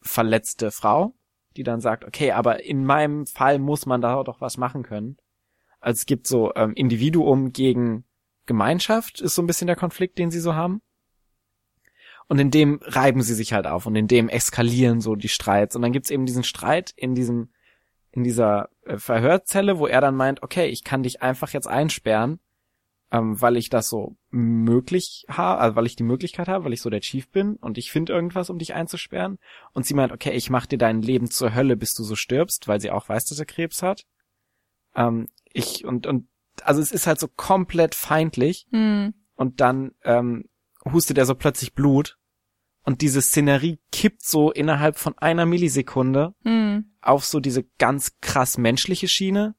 verletzte 0.01 0.71
Frau, 0.71 1.13
die 1.57 1.63
dann 1.63 1.81
sagt, 1.81 2.05
okay, 2.05 2.31
aber 2.31 2.63
in 2.63 2.85
meinem 2.85 3.25
Fall 3.25 3.59
muss 3.59 3.85
man 3.85 3.99
da 3.99 4.23
doch 4.23 4.39
was 4.39 4.57
machen 4.57 4.83
können. 4.83 5.17
Also 5.79 5.97
es 5.97 6.05
gibt 6.05 6.27
so 6.27 6.53
ähm, 6.55 6.73
Individuum 6.73 7.51
gegen 7.51 8.05
Gemeinschaft, 8.45 9.19
ist 9.19 9.35
so 9.35 9.41
ein 9.41 9.47
bisschen 9.47 9.67
der 9.67 9.75
Konflikt, 9.75 10.17
den 10.17 10.31
sie 10.31 10.39
so 10.39 10.55
haben. 10.55 10.81
Und 12.27 12.39
in 12.39 12.51
dem 12.51 12.79
reiben 12.83 13.21
sie 13.21 13.33
sich 13.33 13.53
halt 13.53 13.67
auf 13.67 13.85
und 13.85 13.95
in 13.95 14.07
dem 14.07 14.29
eskalieren 14.29 15.01
so 15.01 15.15
die 15.15 15.29
Streits. 15.29 15.75
Und 15.75 15.81
dann 15.81 15.93
gibt's 15.93 16.11
eben 16.11 16.25
diesen 16.25 16.43
Streit 16.43 16.93
in 16.95 17.15
diesem, 17.15 17.49
in 18.11 18.23
dieser 18.23 18.69
äh, 18.85 18.97
Verhörzelle, 18.97 19.79
wo 19.79 19.87
er 19.87 20.01
dann 20.01 20.15
meint, 20.15 20.43
okay, 20.43 20.67
ich 20.67 20.83
kann 20.83 21.03
dich 21.03 21.21
einfach 21.21 21.53
jetzt 21.53 21.67
einsperren, 21.67 22.39
ähm, 23.11 23.39
weil 23.41 23.57
ich 23.57 23.69
das 23.69 23.89
so 23.89 24.17
möglich 24.29 25.25
habe, 25.29 25.61
also 25.61 25.75
weil 25.75 25.85
ich 25.85 25.95
die 25.95 26.03
Möglichkeit 26.03 26.47
habe, 26.47 26.65
weil 26.65 26.73
ich 26.73 26.81
so 26.81 26.89
der 26.89 27.01
Chief 27.01 27.29
bin 27.29 27.55
und 27.55 27.77
ich 27.77 27.91
finde 27.91 28.13
irgendwas, 28.13 28.49
um 28.49 28.59
dich 28.59 28.73
einzusperren. 28.73 29.39
Und 29.73 29.85
sie 29.85 29.93
meint, 29.93 30.11
okay, 30.11 30.31
ich 30.31 30.49
mach 30.49 30.65
dir 30.65 30.77
dein 30.77 31.01
Leben 31.01 31.29
zur 31.31 31.55
Hölle, 31.55 31.77
bis 31.77 31.93
du 31.93 32.03
so 32.03 32.15
stirbst, 32.15 32.67
weil 32.67 32.81
sie 32.81 32.91
auch 32.91 33.07
weiß, 33.07 33.25
dass 33.25 33.39
er 33.39 33.45
Krebs 33.45 33.81
hat. 33.81 34.03
Ähm, 34.95 35.27
ich 35.53 35.85
und 35.85 36.05
und 36.07 36.27
also 36.63 36.81
es 36.81 36.91
ist 36.91 37.07
halt 37.07 37.19
so 37.19 37.27
komplett 37.27 37.95
feindlich 37.95 38.67
Hm. 38.71 39.13
und 39.35 39.61
dann 39.61 39.91
ähm, 40.03 40.45
hustet 40.85 41.17
er 41.17 41.25
so 41.25 41.35
plötzlich 41.35 41.73
Blut 41.73 42.17
und 42.83 43.01
diese 43.01 43.21
Szenerie 43.21 43.79
kippt 43.91 44.23
so 44.23 44.51
innerhalb 44.51 44.97
von 44.97 45.17
einer 45.17 45.45
Millisekunde 45.45 46.33
Hm. 46.43 46.93
auf 47.01 47.25
so 47.25 47.39
diese 47.39 47.63
ganz 47.77 48.17
krass 48.21 48.57
menschliche 48.57 49.07
Schiene. 49.07 49.55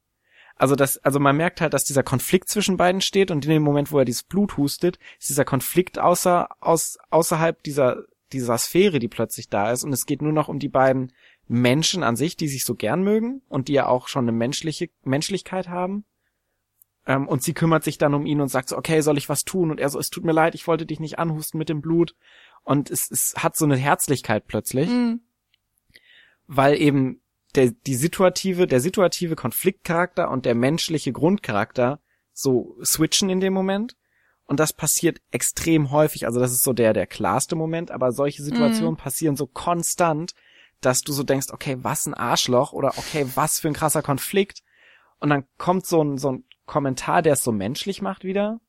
Also 0.59 0.75
das, 0.75 0.97
also 0.97 1.19
man 1.19 1.37
merkt 1.37 1.61
halt, 1.61 1.73
dass 1.73 1.85
dieser 1.85 2.03
Konflikt 2.03 2.49
zwischen 2.49 2.75
beiden 2.75 2.99
steht 2.99 3.31
und 3.31 3.45
in 3.45 3.51
dem 3.51 3.63
Moment, 3.63 3.93
wo 3.93 3.97
er 3.97 4.05
dieses 4.05 4.23
Blut 4.23 4.57
hustet, 4.57 4.99
ist 5.17 5.29
dieser 5.29 5.45
Konflikt 5.45 5.97
außer, 5.97 6.49
aus, 6.59 6.97
außerhalb 7.09 7.63
dieser, 7.63 8.03
dieser 8.33 8.57
Sphäre, 8.57 8.99
die 8.99 9.07
plötzlich 9.07 9.47
da 9.47 9.71
ist 9.71 9.85
und 9.85 9.93
es 9.93 10.05
geht 10.05 10.21
nur 10.21 10.33
noch 10.33 10.49
um 10.49 10.59
die 10.59 10.67
beiden 10.67 11.13
Menschen 11.47 12.03
an 12.03 12.17
sich, 12.17 12.35
die 12.35 12.49
sich 12.49 12.65
so 12.65 12.75
gern 12.75 13.03
mögen 13.03 13.41
und 13.47 13.69
die 13.69 13.73
ja 13.73 13.87
auch 13.87 14.09
schon 14.09 14.25
eine 14.25 14.33
menschliche 14.33 14.89
Menschlichkeit 15.03 15.69
haben. 15.69 16.03
Ähm, 17.07 17.25
und 17.29 17.41
sie 17.41 17.53
kümmert 17.53 17.85
sich 17.85 17.97
dann 17.97 18.13
um 18.13 18.25
ihn 18.25 18.41
und 18.41 18.49
sagt 18.49 18.67
so, 18.67 18.77
okay, 18.77 18.99
soll 18.99 19.17
ich 19.17 19.29
was 19.29 19.45
tun? 19.45 19.71
Und 19.71 19.79
er 19.79 19.87
so, 19.87 19.97
es 19.97 20.09
tut 20.09 20.25
mir 20.25 20.33
leid, 20.33 20.55
ich 20.55 20.67
wollte 20.67 20.85
dich 20.85 20.99
nicht 20.99 21.19
anhusten 21.19 21.57
mit 21.57 21.69
dem 21.69 21.79
Blut. 21.79 22.15
Und 22.63 22.91
es, 22.91 23.09
es 23.09 23.33
hat 23.37 23.55
so 23.55 23.63
eine 23.63 23.77
Herzlichkeit 23.77 24.45
plötzlich 24.45 24.89
Hm. 24.89 25.21
weil 26.47 26.79
eben 26.79 27.21
der, 27.55 27.71
die 27.71 27.95
situative, 27.95 28.67
der 28.67 28.79
situative 28.79 29.35
Konfliktcharakter 29.35 30.29
und 30.29 30.45
der 30.45 30.55
menschliche 30.55 31.11
Grundcharakter 31.11 31.99
so 32.33 32.77
switchen 32.83 33.29
in 33.29 33.39
dem 33.39 33.53
Moment. 33.53 33.95
Und 34.45 34.59
das 34.59 34.73
passiert 34.73 35.21
extrem 35.31 35.91
häufig. 35.91 36.25
Also 36.25 36.39
das 36.39 36.51
ist 36.51 36.63
so 36.63 36.73
der, 36.73 36.93
der 36.93 37.05
klarste 37.05 37.55
Moment. 37.55 37.91
Aber 37.91 38.11
solche 38.11 38.41
Situationen 38.41 38.97
passieren 38.97 39.35
so 39.35 39.45
konstant, 39.45 40.33
dass 40.81 41.01
du 41.01 41.11
so 41.13 41.23
denkst, 41.23 41.47
okay, 41.51 41.77
was 41.81 42.07
ein 42.07 42.13
Arschloch 42.13 42.73
oder 42.73 42.89
okay, 42.97 43.27
was 43.35 43.59
für 43.59 43.67
ein 43.67 43.73
krasser 43.73 44.01
Konflikt. 44.01 44.61
Und 45.19 45.29
dann 45.29 45.43
kommt 45.57 45.85
so 45.85 46.03
ein, 46.03 46.17
so 46.17 46.31
ein 46.31 46.45
Kommentar, 46.65 47.21
der 47.21 47.33
es 47.33 47.43
so 47.43 47.51
menschlich 47.51 48.01
macht 48.01 48.23
wieder. 48.23 48.59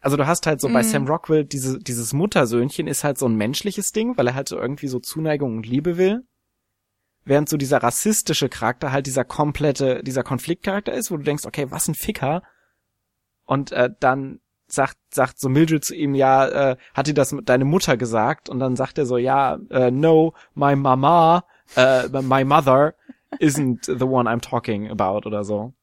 Also 0.00 0.16
du 0.16 0.26
hast 0.26 0.46
halt 0.46 0.60
so 0.60 0.68
bei 0.68 0.82
Mhm. 0.82 0.88
Sam 0.88 1.06
Rockwell 1.06 1.44
diese, 1.44 1.78
dieses 1.78 2.12
Muttersöhnchen 2.12 2.86
ist 2.86 3.04
halt 3.04 3.18
so 3.18 3.26
ein 3.26 3.36
menschliches 3.36 3.92
Ding, 3.92 4.16
weil 4.16 4.28
er 4.28 4.34
halt 4.34 4.48
so 4.48 4.56
irgendwie 4.56 4.88
so 4.88 5.00
Zuneigung 5.00 5.56
und 5.58 5.66
Liebe 5.66 5.96
will. 5.96 6.24
Während 7.28 7.50
so 7.50 7.58
dieser 7.58 7.82
rassistische 7.82 8.48
Charakter 8.48 8.90
halt 8.90 9.06
dieser 9.06 9.22
komplette, 9.24 10.02
dieser 10.02 10.22
Konfliktcharakter 10.22 10.94
ist, 10.94 11.10
wo 11.10 11.18
du 11.18 11.24
denkst, 11.24 11.44
okay, 11.44 11.66
was 11.70 11.86
ein 11.86 11.94
Ficker. 11.94 12.42
Und 13.44 13.70
äh, 13.70 13.90
dann 14.00 14.40
sagt, 14.66 14.96
sagt 15.10 15.38
so 15.38 15.50
Mildred 15.50 15.84
zu 15.84 15.94
ihm, 15.94 16.14
ja, 16.14 16.48
äh, 16.72 16.76
hat 16.94 17.06
dir 17.06 17.12
das 17.12 17.36
deine 17.44 17.66
Mutter 17.66 17.98
gesagt? 17.98 18.48
Und 18.48 18.60
dann 18.60 18.76
sagt 18.76 18.96
er 18.96 19.04
so, 19.04 19.18
ja, 19.18 19.58
äh, 19.68 19.90
no, 19.90 20.32
my 20.54 20.74
mama, 20.74 21.44
äh, 21.76 22.08
my 22.08 22.44
mother 22.44 22.94
isn't 23.38 23.84
the 23.84 24.04
one 24.06 24.26
I'm 24.28 24.40
talking 24.40 24.90
about 24.90 25.26
oder 25.26 25.44
so. 25.44 25.74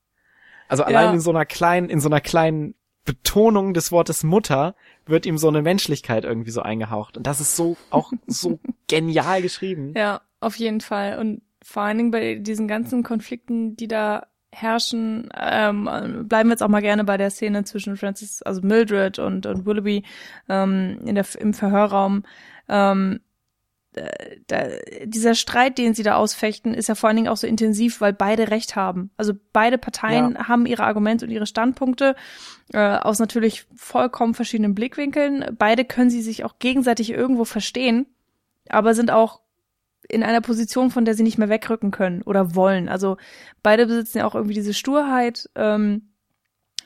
Also 0.68 0.82
Ja. 0.82 0.88
allein 0.88 1.14
in 1.14 1.20
so 1.20 1.30
einer 1.30 1.46
kleinen, 1.46 1.90
in 1.90 2.00
so 2.00 2.10
einer 2.10 2.22
kleinen 2.22 2.74
Betonung 3.04 3.76
des 3.76 3.92
Wortes 3.92 4.24
Mutter 4.24 4.76
wird 5.06 5.26
ihm 5.26 5.38
so 5.38 5.48
eine 5.48 5.62
Menschlichkeit 5.62 6.24
irgendwie 6.24 6.52
so 6.52 6.62
eingehaucht. 6.62 7.18
Und 7.18 7.28
das 7.28 7.40
ist 7.40 7.56
so, 7.56 7.78
auch 7.90 8.12
so 8.28 8.60
genial 8.88 9.42
geschrieben. 9.42 9.94
Ja, 9.96 10.22
auf 10.40 10.56
jeden 10.56 10.82
Fall. 10.82 11.20
Und 11.20 11.42
vor 11.64 11.84
allen 11.84 11.98
Dingen 11.98 12.12
bei 12.12 12.36
diesen 12.36 12.68
ganzen 12.68 13.04
Konflikten, 13.04 13.76
die 13.76 13.88
da 13.88 14.28
herrschen, 14.52 15.30
ähm, 15.38 15.84
bleiben 16.28 16.50
wir 16.50 16.54
jetzt 16.54 16.64
auch 16.64 16.70
mal 16.70 16.82
gerne 16.82 17.04
bei 17.04 17.18
der 17.18 17.30
Szene 17.30 17.66
zwischen 17.66 17.98
Francis, 17.98 18.42
also 18.42 18.62
Mildred 18.62 19.20
und, 19.20 19.46
und 19.46 19.66
Willoughby 19.66 20.04
ähm, 20.48 21.00
in 21.06 21.16
der, 21.16 21.26
im 21.40 21.54
Verhörraum. 21.54 22.24
Ähm, 22.70 23.20
äh, 23.20 23.25
da, 24.48 24.64
dieser 25.06 25.36
Streit, 25.36 25.78
den 25.78 25.94
sie 25.94 26.04
da 26.04 26.16
ausfechten, 26.16 26.74
ist 26.74 26.90
ja 26.90 26.96
vor 26.96 27.08
allen 27.08 27.18
Dingen 27.18 27.28
auch 27.30 27.38
so 27.38 27.48
intensiv, 27.48 28.02
weil 28.02 28.14
beide 28.14 28.52
Recht 28.52 28.76
haben. 28.76 29.12
Also 29.18 29.34
beide 29.54 29.78
Parteien 29.78 30.48
haben 30.48 30.66
ihre 30.66 30.84
Argumente 30.84 31.26
und 31.26 31.32
ihre 31.32 31.46
Standpunkte 31.46 32.16
äh, 32.74 32.80
aus 32.80 33.20
natürlich 33.20 33.66
vollkommen 33.76 34.34
verschiedenen 34.34 34.76
Blickwinkeln. 34.76 35.56
Beide 35.58 35.86
können 35.86 36.10
sie 36.10 36.22
sich 36.22 36.44
auch 36.44 36.60
gegenseitig 36.60 37.12
irgendwo 37.12 37.46
verstehen, 37.46 38.06
aber 38.70 38.94
sind 38.94 39.12
auch 39.12 39.42
in 40.08 40.24
einer 40.24 40.42
Position, 40.42 40.92
von 40.92 41.06
der 41.06 41.16
sie 41.16 41.24
nicht 41.24 41.38
mehr 41.38 41.50
wegrücken 41.50 41.92
können 41.92 42.22
oder 42.22 42.56
wollen. 42.56 42.90
Also 42.90 43.18
beide 43.64 43.88
besitzen 43.88 44.20
ja 44.20 44.26
auch 44.26 44.36
irgendwie 44.36 44.54
diese 44.54 44.74
Sturheit. 44.74 45.50
Ähm, 45.56 46.10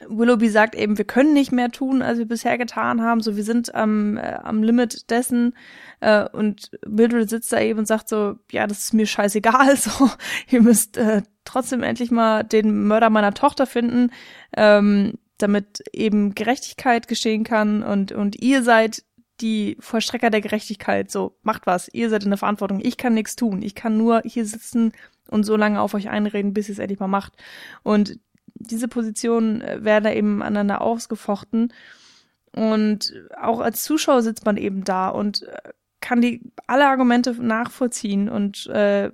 Willoughby 0.07 0.49
sagt 0.49 0.75
eben, 0.75 0.97
wir 0.97 1.05
können 1.05 1.33
nicht 1.33 1.51
mehr 1.51 1.71
tun, 1.71 2.01
als 2.01 2.17
wir 2.17 2.25
bisher 2.25 2.57
getan 2.57 3.01
haben. 3.01 3.21
So, 3.21 3.35
wir 3.35 3.43
sind 3.43 3.75
am, 3.75 4.17
äh, 4.17 4.39
am 4.43 4.63
Limit 4.63 5.09
dessen. 5.09 5.55
Äh, 5.99 6.27
und 6.29 6.71
Mildred 6.87 7.29
sitzt 7.29 7.51
da 7.51 7.59
eben 7.59 7.79
und 7.79 7.85
sagt 7.85 8.09
so, 8.09 8.35
ja, 8.51 8.67
das 8.67 8.85
ist 8.85 8.93
mir 8.93 9.05
scheißegal. 9.05 9.75
So, 9.79 10.09
ihr 10.49 10.61
müsst 10.61 10.97
äh, 10.97 11.21
trotzdem 11.45 11.83
endlich 11.83 12.11
mal 12.11 12.43
den 12.43 12.87
Mörder 12.87 13.09
meiner 13.09 13.33
Tochter 13.33 13.65
finden, 13.65 14.11
ähm, 14.55 15.13
damit 15.37 15.83
eben 15.93 16.35
Gerechtigkeit 16.35 17.07
geschehen 17.07 17.43
kann. 17.43 17.83
Und, 17.83 18.11
und 18.11 18.41
ihr 18.41 18.63
seid 18.63 19.03
die 19.41 19.77
Vollstrecker 19.79 20.29
der 20.29 20.41
Gerechtigkeit. 20.41 21.11
So, 21.11 21.37
macht 21.43 21.65
was. 21.65 21.89
Ihr 21.93 22.09
seid 22.09 22.23
in 22.23 22.29
der 22.29 22.37
Verantwortung. 22.37 22.79
Ich 22.81 22.97
kann 22.97 23.13
nichts 23.13 23.35
tun. 23.35 23.61
Ich 23.61 23.75
kann 23.75 23.97
nur 23.97 24.21
hier 24.25 24.45
sitzen 24.45 24.91
und 25.29 25.43
so 25.43 25.55
lange 25.55 25.79
auf 25.79 25.93
euch 25.93 26.09
einreden, 26.09 26.53
bis 26.53 26.69
ihr 26.69 26.73
es 26.73 26.79
endlich 26.79 26.99
mal 26.99 27.07
macht. 27.07 27.33
Und 27.83 28.19
diese 28.59 28.87
Positionen 28.87 29.61
äh, 29.61 29.83
werden 29.83 30.03
da 30.03 30.11
eben 30.11 30.41
aneinander 30.41 30.81
ausgefochten. 30.81 31.73
Und 32.51 33.13
auch 33.39 33.59
als 33.59 33.83
Zuschauer 33.83 34.21
sitzt 34.21 34.45
man 34.45 34.57
eben 34.57 34.83
da 34.83 35.09
und 35.09 35.43
äh, 35.43 35.71
kann 36.01 36.21
die 36.21 36.51
alle 36.67 36.87
Argumente 36.87 37.33
nachvollziehen 37.33 38.29
und 38.29 38.67
äh, 38.67 39.11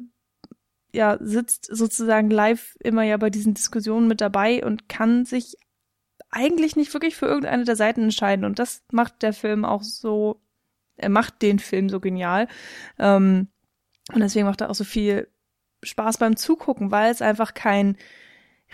ja, 0.94 1.18
sitzt 1.20 1.68
sozusagen 1.70 2.30
live 2.30 2.78
immer 2.80 3.04
ja 3.04 3.18
bei 3.18 3.30
diesen 3.30 3.54
Diskussionen 3.54 4.08
mit 4.08 4.22
dabei 4.22 4.64
und 4.64 4.88
kann 4.88 5.26
sich 5.26 5.58
eigentlich 6.30 6.76
nicht 6.76 6.94
wirklich 6.94 7.16
für 7.16 7.26
irgendeine 7.26 7.66
der 7.66 7.76
Seiten 7.76 8.04
entscheiden. 8.04 8.46
Und 8.46 8.60
das 8.60 8.84
macht 8.92 9.22
der 9.22 9.34
Film 9.34 9.66
auch 9.66 9.84
so, 9.84 10.42
er 10.96 11.10
macht 11.10 11.42
den 11.42 11.60
Film 11.60 11.90
so 11.90 12.00
genial. 12.00 12.48
Ähm, 12.98 13.48
und 14.14 14.22
deswegen 14.22 14.46
macht 14.46 14.62
er 14.62 14.70
auch 14.70 14.76
so 14.76 14.84
viel 14.84 15.28
Spaß 15.84 16.18
beim 16.18 16.36
Zugucken, 16.36 16.92
weil 16.92 17.12
es 17.12 17.22
einfach 17.22 17.54
kein 17.54 17.98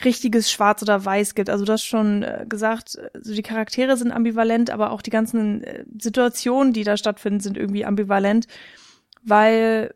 richtiges 0.04 0.52
Schwarz 0.52 0.82
oder 0.82 1.04
Weiß 1.04 1.36
gibt. 1.36 1.50
Also 1.50 1.66
du 1.66 1.74
hast 1.74 1.84
schon 1.84 2.24
äh, 2.24 2.46
gesagt, 2.48 2.98
also 3.14 3.34
die 3.34 3.44
Charaktere 3.44 3.98
sind 3.98 4.12
ambivalent, 4.12 4.70
aber 4.70 4.92
auch 4.92 5.02
die 5.02 5.10
ganzen 5.10 5.64
äh, 5.64 5.86
Situationen, 6.00 6.74
die 6.74 6.84
da 6.84 6.98
stattfinden, 6.98 7.40
sind 7.40 7.58
irgendwie 7.58 7.86
ambivalent, 7.86 8.48
weil 9.24 9.94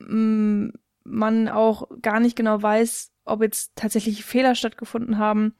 mh, 0.00 0.08
mm, 0.08 0.72
man 1.04 1.48
auch 1.48 1.88
gar 2.00 2.20
nicht 2.20 2.36
genau 2.36 2.62
weiß, 2.62 3.12
ob 3.24 3.42
jetzt 3.42 3.72
tatsächlich 3.76 4.24
Fehler 4.24 4.54
stattgefunden 4.54 5.18
haben 5.18 5.54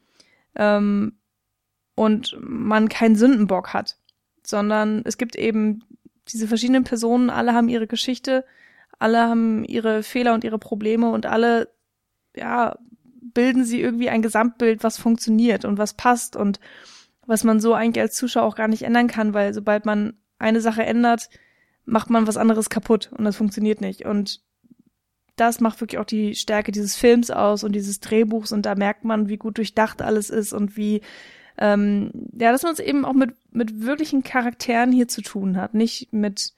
ähm, 0.55 1.17
und 1.95 2.37
man 2.39 2.89
keinen 2.89 3.15
Sündenbock 3.15 3.73
hat, 3.73 3.97
sondern 4.45 5.01
es 5.05 5.17
gibt 5.17 5.35
eben 5.35 5.83
diese 6.29 6.47
verschiedenen 6.47 6.83
Personen, 6.83 7.29
alle 7.29 7.53
haben 7.53 7.69
ihre 7.69 7.87
Geschichte, 7.87 8.45
alle 8.99 9.19
haben 9.21 9.63
ihre 9.65 10.03
Fehler 10.03 10.33
und 10.33 10.43
ihre 10.43 10.59
Probleme 10.59 11.09
und 11.09 11.25
alle 11.25 11.73
ja 12.35 12.77
bilden 13.33 13.65
sie 13.65 13.81
irgendwie 13.81 14.09
ein 14.09 14.21
Gesamtbild, 14.21 14.83
was 14.83 14.97
funktioniert 14.97 15.65
und 15.65 15.77
was 15.77 15.93
passt 15.93 16.35
und 16.35 16.59
was 17.25 17.43
man 17.43 17.59
so 17.59 17.73
eigentlich 17.73 18.01
als 18.01 18.15
Zuschauer 18.15 18.43
auch 18.43 18.55
gar 18.55 18.67
nicht 18.67 18.83
ändern 18.83 19.07
kann, 19.07 19.33
weil 19.33 19.53
sobald 19.53 19.85
man 19.85 20.13
eine 20.39 20.61
Sache 20.61 20.83
ändert, 20.83 21.29
macht 21.85 22.09
man 22.09 22.27
was 22.27 22.37
anderes 22.37 22.69
kaputt 22.69 23.11
und 23.17 23.23
das 23.25 23.37
funktioniert 23.37 23.81
nicht. 23.81 24.05
Und 24.05 24.41
das 25.35 25.59
macht 25.59 25.81
wirklich 25.81 25.99
auch 25.99 26.05
die 26.05 26.35
Stärke 26.35 26.71
dieses 26.71 26.95
Films 26.95 27.31
aus 27.31 27.63
und 27.63 27.73
dieses 27.73 27.99
Drehbuchs 27.99 28.51
und 28.51 28.65
da 28.65 28.75
merkt 28.75 29.03
man, 29.03 29.29
wie 29.29 29.37
gut 29.37 29.57
durchdacht 29.57 30.01
alles 30.01 30.29
ist 30.29 30.53
und 30.53 30.77
wie 30.77 31.01
ähm, 31.57 32.11
ja, 32.37 32.51
dass 32.51 32.63
man 32.63 32.73
es 32.73 32.79
eben 32.79 33.05
auch 33.05 33.13
mit 33.13 33.35
mit 33.51 33.81
wirklichen 33.81 34.23
Charakteren 34.23 34.91
hier 34.91 35.07
zu 35.07 35.21
tun 35.21 35.57
hat, 35.57 35.73
nicht 35.73 36.11
mit 36.11 36.53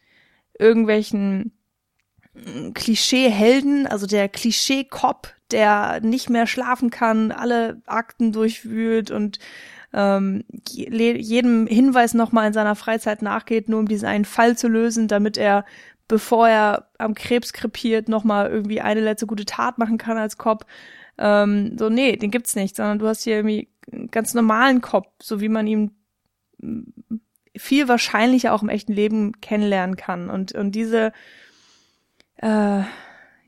irgendwelchen 0.57 1.51
mm, 2.33 2.71
Klischee-Helden, 2.73 3.87
also 3.87 4.07
der 4.07 4.29
Klischee-Cop, 4.29 5.34
der 5.51 6.01
nicht 6.01 6.29
mehr 6.29 6.47
schlafen 6.47 6.89
kann, 6.89 7.31
alle 7.31 7.81
Akten 7.85 8.31
durchwühlt 8.31 9.11
und 9.11 9.39
ähm, 9.93 10.43
jedem 10.67 11.67
Hinweis 11.67 12.13
nochmal 12.13 12.47
in 12.47 12.53
seiner 12.53 12.75
Freizeit 12.75 13.21
nachgeht, 13.21 13.69
nur 13.69 13.79
um 13.79 13.87
diesen 13.87 14.07
einen 14.07 14.25
Fall 14.25 14.57
zu 14.57 14.67
lösen, 14.67 15.07
damit 15.07 15.37
er, 15.37 15.63
bevor 16.07 16.49
er 16.49 16.89
am 16.97 17.15
Krebs 17.15 17.53
krepiert, 17.53 18.09
nochmal 18.09 18.49
irgendwie 18.49 18.81
eine 18.81 18.99
letzte 18.99 19.25
gute 19.25 19.45
Tat 19.45 19.77
machen 19.77 19.97
kann 19.97 20.17
als 20.17 20.37
Cop. 20.37 20.65
Ähm, 21.17 21.77
so, 21.77 21.89
nee, 21.89 22.17
den 22.17 22.31
gibt's 22.31 22.55
nicht, 22.55 22.75
sondern 22.75 22.99
du 22.99 23.07
hast 23.07 23.23
hier 23.23 23.37
irgendwie 23.37 23.69
einen 23.91 24.11
ganz 24.11 24.33
normalen 24.33 24.81
Cop, 24.81 25.13
so 25.21 25.39
wie 25.39 25.49
man 25.49 25.65
ihn 25.65 25.91
mm, 26.57 26.81
viel 27.55 27.87
wahrscheinlicher 27.87 28.53
auch 28.53 28.63
im 28.63 28.69
echten 28.69 28.91
Leben 28.91 29.39
kennenlernen 29.39 29.95
kann. 29.95 30.29
Und, 30.29 30.51
und 30.51 30.73
diese, 30.73 31.13
äh, 32.37 32.81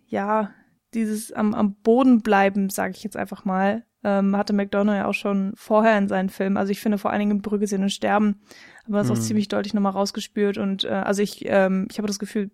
ja, 0.07 0.53
dieses 0.93 1.31
am, 1.31 1.53
am 1.53 1.75
Boden 1.75 2.21
bleiben, 2.21 2.69
sage 2.69 2.93
ich 2.95 3.03
jetzt 3.03 3.17
einfach 3.17 3.45
mal, 3.45 3.85
ähm, 4.03 4.37
hatte 4.37 4.53
McDonough 4.53 4.95
ja 4.95 5.05
auch 5.05 5.13
schon 5.13 5.53
vorher 5.55 5.97
in 5.97 6.07
seinen 6.07 6.29
Filmen. 6.29 6.57
Also 6.57 6.71
ich 6.71 6.79
finde 6.79 6.97
vor 6.97 7.11
allen 7.11 7.19
Dingen 7.19 7.41
Brügge 7.41 7.67
sehen 7.67 7.83
und 7.83 7.89
sterben, 7.89 8.41
aber 8.85 8.99
das 8.99 9.07
mhm. 9.07 9.13
auch 9.13 9.19
ziemlich 9.19 9.47
deutlich 9.47 9.73
nochmal 9.73 9.91
rausgespürt. 9.91 10.57
Und 10.57 10.83
äh, 10.83 10.89
also 10.89 11.21
ich, 11.21 11.43
ähm, 11.45 11.87
ich 11.91 11.97
habe 11.97 12.07
das 12.07 12.19
Gefühl, 12.19 12.51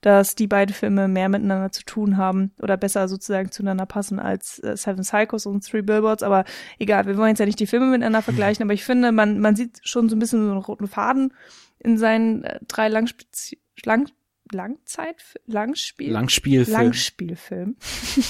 dass 0.00 0.34
die 0.34 0.48
beiden 0.48 0.74
Filme 0.74 1.08
mehr 1.08 1.28
miteinander 1.28 1.70
zu 1.70 1.84
tun 1.84 2.16
haben 2.16 2.52
oder 2.60 2.76
besser 2.76 3.08
sozusagen 3.08 3.52
zueinander 3.52 3.86
passen 3.86 4.18
als 4.18 4.58
äh, 4.58 4.76
Seven 4.76 5.02
Psychos 5.02 5.46
und 5.46 5.64
Three 5.64 5.82
Billboards. 5.82 6.22
Aber 6.22 6.44
egal, 6.78 7.06
wir 7.06 7.16
wollen 7.16 7.30
jetzt 7.30 7.38
ja 7.38 7.46
nicht 7.46 7.60
die 7.60 7.66
Filme 7.66 7.86
miteinander 7.86 8.22
vergleichen, 8.22 8.64
aber 8.64 8.74
ich 8.74 8.84
finde, 8.84 9.12
man, 9.12 9.38
man 9.38 9.56
sieht 9.56 9.80
schon 9.82 10.08
so 10.08 10.16
ein 10.16 10.18
bisschen 10.18 10.44
so 10.44 10.50
einen 10.50 10.60
roten 10.60 10.88
Faden 10.88 11.32
in 11.78 11.98
seinen 11.98 12.44
äh, 12.44 12.58
drei 12.66 12.88
Langspezi 12.88 13.58
Lang 13.84 14.10
Langzeit, 14.52 15.16
Langspiel, 15.46 16.10
Langspielfilm. 16.10 16.78
Langspielfilm. 16.78 17.76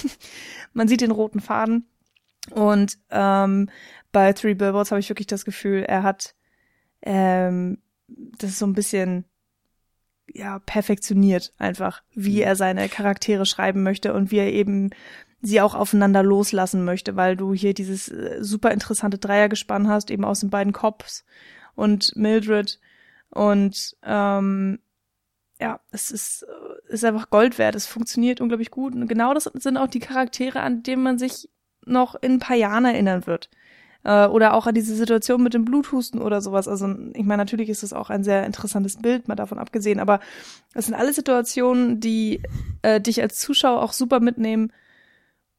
Man 0.72 0.88
sieht 0.88 1.00
den 1.00 1.10
roten 1.10 1.40
Faden. 1.40 1.86
Und 2.50 2.98
ähm, 3.10 3.68
bei 4.12 4.32
Three 4.32 4.54
Billboards 4.54 4.90
habe 4.90 5.00
ich 5.00 5.08
wirklich 5.08 5.26
das 5.26 5.44
Gefühl, 5.44 5.82
er 5.82 6.02
hat 6.02 6.34
ähm, 7.02 7.78
das 8.38 8.50
ist 8.50 8.58
so 8.58 8.66
ein 8.66 8.74
bisschen 8.74 9.24
ja 10.32 10.60
perfektioniert 10.60 11.52
einfach, 11.58 12.02
wie 12.14 12.36
mhm. 12.36 12.42
er 12.42 12.56
seine 12.56 12.88
Charaktere 12.88 13.46
schreiben 13.46 13.82
möchte 13.82 14.14
und 14.14 14.30
wie 14.30 14.38
er 14.38 14.52
eben 14.52 14.90
sie 15.42 15.60
auch 15.60 15.74
aufeinander 15.74 16.22
loslassen 16.22 16.84
möchte, 16.84 17.16
weil 17.16 17.36
du 17.36 17.54
hier 17.54 17.74
dieses 17.74 18.08
äh, 18.08 18.38
super 18.40 18.70
interessante 18.70 19.18
Dreiergespann 19.18 19.88
hast, 19.88 20.10
eben 20.10 20.24
aus 20.24 20.40
den 20.40 20.50
beiden 20.50 20.72
Cops 20.72 21.24
und 21.74 22.14
Mildred 22.14 22.78
und 23.30 23.96
ähm, 24.04 24.78
ja, 25.60 25.80
es 25.90 26.10
ist, 26.10 26.42
äh, 26.42 26.92
ist 26.92 27.04
einfach 27.04 27.30
Gold 27.30 27.58
wert. 27.58 27.74
Es 27.74 27.86
funktioniert 27.86 28.40
unglaublich 28.40 28.70
gut. 28.70 28.94
Und 28.94 29.06
genau 29.06 29.34
das 29.34 29.44
sind 29.44 29.76
auch 29.76 29.88
die 29.88 30.00
Charaktere, 30.00 30.60
an 30.60 30.82
denen 30.82 31.02
man 31.02 31.18
sich 31.18 31.48
noch 31.84 32.14
in 32.20 32.32
ein 32.32 32.38
paar 32.38 32.56
Jahren 32.56 32.84
erinnern 32.84 33.26
wird. 33.26 33.50
Äh, 34.02 34.26
oder 34.26 34.54
auch 34.54 34.66
an 34.66 34.74
diese 34.74 34.94
Situation 34.94 35.42
mit 35.42 35.54
dem 35.54 35.64
Bluthusten 35.64 36.20
oder 36.20 36.40
sowas. 36.40 36.66
Also, 36.66 36.88
ich 37.12 37.24
meine, 37.24 37.42
natürlich 37.42 37.68
ist 37.68 37.82
das 37.82 37.92
auch 37.92 38.10
ein 38.10 38.24
sehr 38.24 38.46
interessantes 38.46 38.96
Bild, 38.96 39.28
mal 39.28 39.34
davon 39.34 39.58
abgesehen. 39.58 40.00
Aber 40.00 40.20
es 40.74 40.86
sind 40.86 40.94
alle 40.94 41.12
Situationen, 41.12 42.00
die 42.00 42.42
äh, 42.82 43.00
dich 43.00 43.20
als 43.20 43.38
Zuschauer 43.38 43.82
auch 43.82 43.92
super 43.92 44.20
mitnehmen 44.20 44.72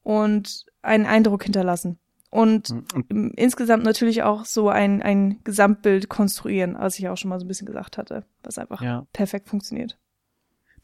und 0.04 0.66
einen 0.82 1.06
Eindruck 1.06 1.44
hinterlassen 1.44 2.01
und 2.32 2.70
mhm. 2.70 3.34
insgesamt 3.36 3.84
natürlich 3.84 4.24
auch 4.24 4.46
so 4.46 4.70
ein, 4.70 5.04
ein 5.04 5.44
Gesamtbild 5.44 6.08
konstruieren, 6.10 6.76
was 6.80 6.98
ich 6.98 7.10
auch 7.10 7.18
schon 7.18 7.30
mal 7.30 7.40
so 7.40 7.46
ein 7.46 7.48
bisschen 7.50 7.68
gesagt 7.68 7.98
hatte, 7.98 8.26
was 8.42 8.58
einfach 8.58 8.82
ja. 8.82 9.06
perfekt 9.12 9.50
funktioniert. 9.50 10.00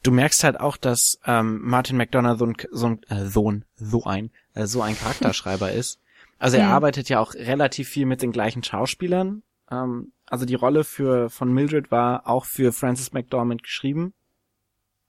Du 0.03 0.11
merkst 0.11 0.43
halt 0.43 0.59
auch, 0.59 0.77
dass 0.77 1.19
ähm, 1.25 1.61
Martin 1.63 1.97
McDonough 1.97 2.37
so 2.37 2.45
ein, 2.45 2.55
so 2.71 2.87
ein, 2.87 3.01
äh, 3.09 3.25
so 3.25 3.51
ein, 3.51 3.65
so 3.75 4.03
ein, 4.03 4.31
äh, 4.53 4.67
so 4.67 4.81
ein 4.81 4.97
Charakterschreiber 4.97 5.71
ist. 5.73 5.99
Also 6.37 6.57
er 6.57 6.67
mhm. 6.67 6.73
arbeitet 6.73 7.07
ja 7.07 7.19
auch 7.21 7.33
relativ 7.33 7.87
viel 7.87 8.05
mit 8.05 8.21
den 8.21 8.33
gleichen 8.33 8.61
Schauspielern. 8.61 9.41
Ähm, 9.71 10.11
also 10.25 10.45
die 10.45 10.55
Rolle 10.55 10.83
für 10.83 11.29
von 11.29 11.53
Mildred 11.53 11.91
war 11.91 12.27
auch 12.27 12.43
für 12.43 12.73
Francis 12.73 13.13
McDormand 13.13 13.63
geschrieben. 13.63 14.13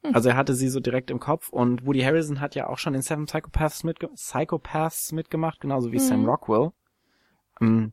Also 0.14 0.30
er 0.30 0.36
hatte 0.36 0.54
sie 0.54 0.68
so 0.68 0.80
direkt 0.80 1.10
im 1.10 1.20
Kopf 1.20 1.50
und 1.50 1.86
Woody 1.86 2.00
Harrison 2.00 2.40
hat 2.40 2.54
ja 2.54 2.68
auch 2.68 2.78
schon 2.78 2.94
in 2.94 3.02
Seven 3.02 3.26
Psychopaths, 3.26 3.84
mitge 3.84 4.08
Psychopaths 4.08 5.12
mitgemacht, 5.12 5.60
genauso 5.60 5.92
wie 5.92 5.98
mhm. 5.98 6.02
Sam 6.02 6.24
Rockwell. 6.24 6.70
Ähm, 7.60 7.92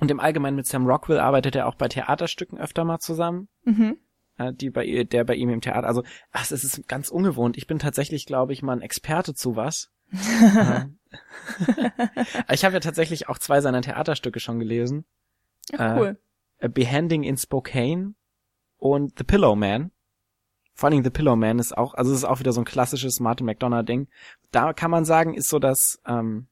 und 0.00 0.10
im 0.10 0.20
Allgemeinen 0.20 0.56
mit 0.56 0.66
Sam 0.66 0.86
Rockwell 0.86 1.18
arbeitet 1.18 1.56
er 1.56 1.66
auch 1.66 1.76
bei 1.76 1.88
Theaterstücken 1.88 2.58
öfter 2.58 2.84
mal 2.84 2.98
zusammen. 2.98 3.48
Mhm. 3.64 3.98
Äh, 4.36 4.52
die 4.52 4.70
bei 4.70 4.84
ihr, 4.84 5.04
der 5.04 5.24
bei 5.24 5.34
ihm 5.34 5.50
im 5.50 5.60
Theater, 5.60 5.86
also, 5.86 6.02
ach, 6.32 6.50
es 6.50 6.64
ist 6.64 6.88
ganz 6.88 7.10
ungewohnt. 7.10 7.56
Ich 7.56 7.66
bin 7.66 7.78
tatsächlich, 7.78 8.26
glaube 8.26 8.52
ich, 8.52 8.62
mal 8.62 8.72
ein 8.72 8.82
Experte 8.82 9.34
zu 9.34 9.56
was. 9.56 9.90
ich 12.50 12.64
habe 12.64 12.74
ja 12.74 12.80
tatsächlich 12.80 13.28
auch 13.28 13.38
zwei 13.38 13.60
seiner 13.60 13.82
Theaterstücke 13.82 14.40
schon 14.40 14.58
gelesen. 14.58 15.04
Ja, 15.70 15.96
cool. 15.96 16.18
Äh, 16.58 16.68
Behanding 16.68 17.22
in 17.22 17.36
Spokane 17.36 18.14
und 18.78 19.18
The 19.18 19.24
Pillow 19.24 19.54
Man. 19.54 19.92
Vor 20.74 20.88
allen 20.88 20.92
Dingen 20.92 21.04
The 21.04 21.10
Pillow 21.10 21.36
Man 21.36 21.58
ist 21.58 21.76
auch, 21.76 21.94
also 21.94 22.10
es 22.10 22.18
ist 22.18 22.24
auch 22.24 22.40
wieder 22.40 22.52
so 22.52 22.60
ein 22.60 22.64
klassisches 22.64 23.20
Martin 23.20 23.46
McDonough 23.46 23.84
Ding. 23.84 24.08
Da 24.50 24.72
kann 24.72 24.90
man 24.90 25.04
sagen, 25.04 25.34
ist 25.34 25.48
so 25.48 25.58
das, 25.58 26.00
ähm, 26.06 26.48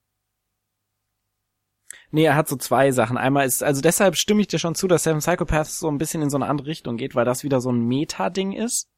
Nee, 2.11 2.25
er 2.25 2.37
hat 2.37 2.47
so 2.47 2.57
zwei 2.57 2.93
Sachen. 2.93 3.17
Einmal 3.17 3.47
ist, 3.47 3.63
also 3.63 3.81
deshalb 3.81 4.17
stimme 4.17 4.43
ich 4.43 4.47
dir 4.47 4.59
schon 4.59 4.75
zu, 4.75 4.87
dass 4.87 5.05
Seven 5.05 5.21
Psychopaths 5.21 5.79
so 5.79 5.89
ein 5.89 5.97
bisschen 5.97 6.23
in 6.23 6.29
so 6.29 6.37
eine 6.37 6.47
andere 6.47 6.69
Richtung 6.69 6.99
geht, 6.99 7.15
weil 7.15 7.25
das 7.25 7.43
wieder 7.43 7.61
so 7.61 7.71
ein 7.71 7.87
Meta-Ding 7.87 8.53
ist. 8.53 8.89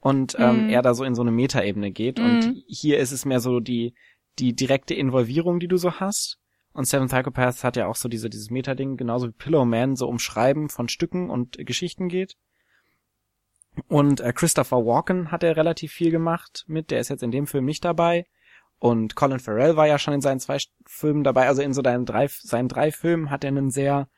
Und 0.00 0.34
ähm, 0.40 0.66
mm. 0.66 0.70
er 0.70 0.82
da 0.82 0.94
so 0.94 1.04
in 1.04 1.14
so 1.14 1.22
eine 1.22 1.30
Meta-Ebene 1.30 1.92
geht. 1.92 2.18
Mm. 2.18 2.24
Und 2.24 2.46
mhm. 2.46 2.62
hier 2.66 2.98
ist 2.98 3.12
es 3.12 3.24
mehr 3.24 3.38
so 3.38 3.60
die, 3.60 3.94
die 4.40 4.56
direkte 4.56 4.94
Involvierung, 4.94 5.60
die 5.60 5.68
du 5.68 5.76
so 5.76 6.00
hast. 6.00 6.38
Und 6.72 6.88
Seven 6.88 7.06
Psychopaths 7.06 7.62
hat 7.62 7.76
ja 7.76 7.86
auch 7.86 7.94
so 7.94 8.08
diese, 8.08 8.28
dieses 8.28 8.50
Meta-Ding, 8.50 8.96
genauso 8.96 9.28
wie 9.28 9.32
Pillow 9.32 9.64
Man, 9.64 9.94
so 9.94 10.08
um 10.08 10.18
Schreiben 10.18 10.68
von 10.68 10.88
Stücken 10.88 11.30
und 11.30 11.58
Geschichten 11.64 12.08
geht. 12.08 12.34
Und 13.88 14.20
äh, 14.20 14.32
Christopher 14.32 14.84
Walken 14.84 15.30
hat 15.30 15.42
er 15.42 15.56
relativ 15.56 15.92
viel 15.92 16.10
gemacht 16.10 16.64
mit, 16.66 16.90
der 16.90 17.00
ist 17.00 17.08
jetzt 17.08 17.22
in 17.22 17.30
dem 17.30 17.46
Film 17.46 17.64
nicht 17.64 17.84
dabei. 17.84 18.26
Und 18.78 19.14
Colin 19.14 19.38
Farrell 19.38 19.76
war 19.76 19.86
ja 19.86 19.98
schon 19.98 20.14
in 20.14 20.20
seinen 20.20 20.40
zwei 20.40 20.58
Filmen 20.86 21.24
dabei, 21.24 21.46
also 21.46 21.62
in 21.62 21.72
so 21.72 21.82
deinen 21.82 22.04
drei, 22.04 22.26
seinen 22.28 22.68
drei 22.68 22.90
Filmen 22.90 23.30
hat 23.30 23.44
er 23.44 23.48
einen 23.48 23.70
sehr, 23.70 24.08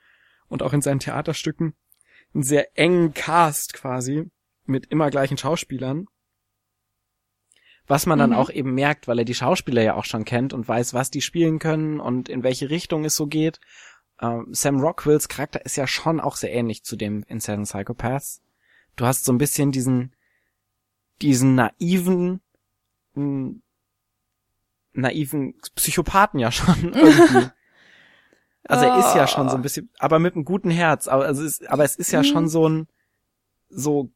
und 0.49 0.63
auch 0.63 0.73
in 0.73 0.81
seinen 0.81 1.01
Theaterstücken, 1.01 1.75
einen 2.33 2.43
sehr 2.43 2.77
engen 2.77 3.13
Cast 3.15 3.75
quasi, 3.75 4.31
mit 4.65 4.87
immer 4.87 5.11
gleichen 5.11 5.37
Schauspielern. 5.37 6.07
Was 7.87 8.07
man 8.07 8.19
dann 8.19 8.31
Mhm. 8.31 8.37
auch 8.37 8.49
eben 8.49 8.73
merkt, 8.73 9.07
weil 9.07 9.19
er 9.19 9.27
die 9.27 9.35
Schauspieler 9.35 9.83
ja 9.83 9.95
auch 9.95 10.07
schon 10.07 10.25
kennt 10.25 10.55
und 10.55 10.67
weiß, 10.67 10.95
was 10.95 11.11
die 11.11 11.21
spielen 11.21 11.59
können 11.59 12.01
und 12.01 12.31
in 12.31 12.43
welche 12.43 12.71
Richtung 12.71 13.05
es 13.05 13.15
so 13.15 13.27
geht. 13.27 13.61
Ähm, 14.21 14.47
Sam 14.53 14.81
Rockwells 14.81 15.29
Charakter 15.29 15.65
ist 15.67 15.77
ja 15.77 15.87
schon 15.87 16.19
auch 16.21 16.37
sehr 16.37 16.53
ähnlich 16.53 16.83
zu 16.85 16.97
dem 16.97 17.25
in 17.29 17.41
Seven 17.41 17.65
Psychopaths. 17.65 18.41
Du 18.97 19.07
hast 19.07 19.25
so 19.25 19.33
ein 19.33 19.39
bisschen 19.39 19.73
diesen, 19.73 20.15
diesen 21.23 21.55
naiven, 21.55 22.41
mh, 23.15 23.55
naiven 24.93 25.55
Psychopathen 25.75 26.39
ja 26.41 26.53
schon 26.53 26.93
irgendwie. 26.95 27.51
Also 28.67 28.87
er 28.87 28.97
ist 28.97 29.15
ja 29.15 29.27
schon 29.27 29.49
so 29.51 29.57
ein 29.57 29.63
bisschen, 29.63 29.91
aber 29.99 30.19
mit 30.19 30.35
einem 30.35 30.45
guten 30.45 30.71
Herz. 30.71 31.07
Aber, 31.09 31.27
also 31.27 31.45
es, 31.45 31.65
aber 31.67 31.85
es 31.85 31.97
ist 31.97 32.13
ja 32.13 32.21
Mhm. 32.21 32.25
schon 32.25 32.49
so 32.49 32.69
ein, 32.69 32.89
so 33.69 34.11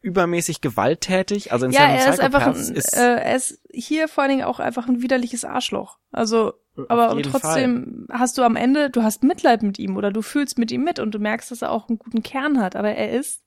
übermäßig 0.00 0.60
gewalttätig. 0.60 1.50
Also 1.52 1.66
in 1.66 1.72
Ja, 1.72 1.80
Seven 1.80 1.94
er 1.96 2.14
ist 2.14 2.20
einfach 2.20 2.46
ein, 2.46 2.54
ist 2.74 2.94
äh, 2.94 3.16
er 3.16 3.36
ist 3.36 3.60
hier 3.72 4.06
vor 4.06 4.22
allen 4.22 4.30
Dingen 4.32 4.44
auch 4.44 4.60
einfach 4.60 4.86
ein 4.86 5.00
widerliches 5.00 5.44
Arschloch. 5.44 5.98
Also, 6.12 6.52
auf 6.76 6.90
aber 6.90 7.22
trotzdem 7.22 8.06
hast 8.12 8.36
du 8.36 8.42
am 8.42 8.56
Ende, 8.56 8.90
du 8.90 9.02
hast 9.02 9.22
Mitleid 9.22 9.62
mit 9.62 9.78
ihm 9.78 9.96
oder 9.96 10.12
du 10.12 10.20
fühlst 10.22 10.58
mit 10.58 10.70
ihm 10.70 10.84
mit 10.84 10.98
und 10.98 11.12
du 11.12 11.18
merkst, 11.18 11.50
dass 11.50 11.62
er 11.62 11.70
auch 11.70 11.88
einen 11.88 11.98
guten 11.98 12.22
Kern 12.22 12.60
hat. 12.60 12.76
Aber 12.76 12.90
er 12.90 13.18
ist, 13.18 13.42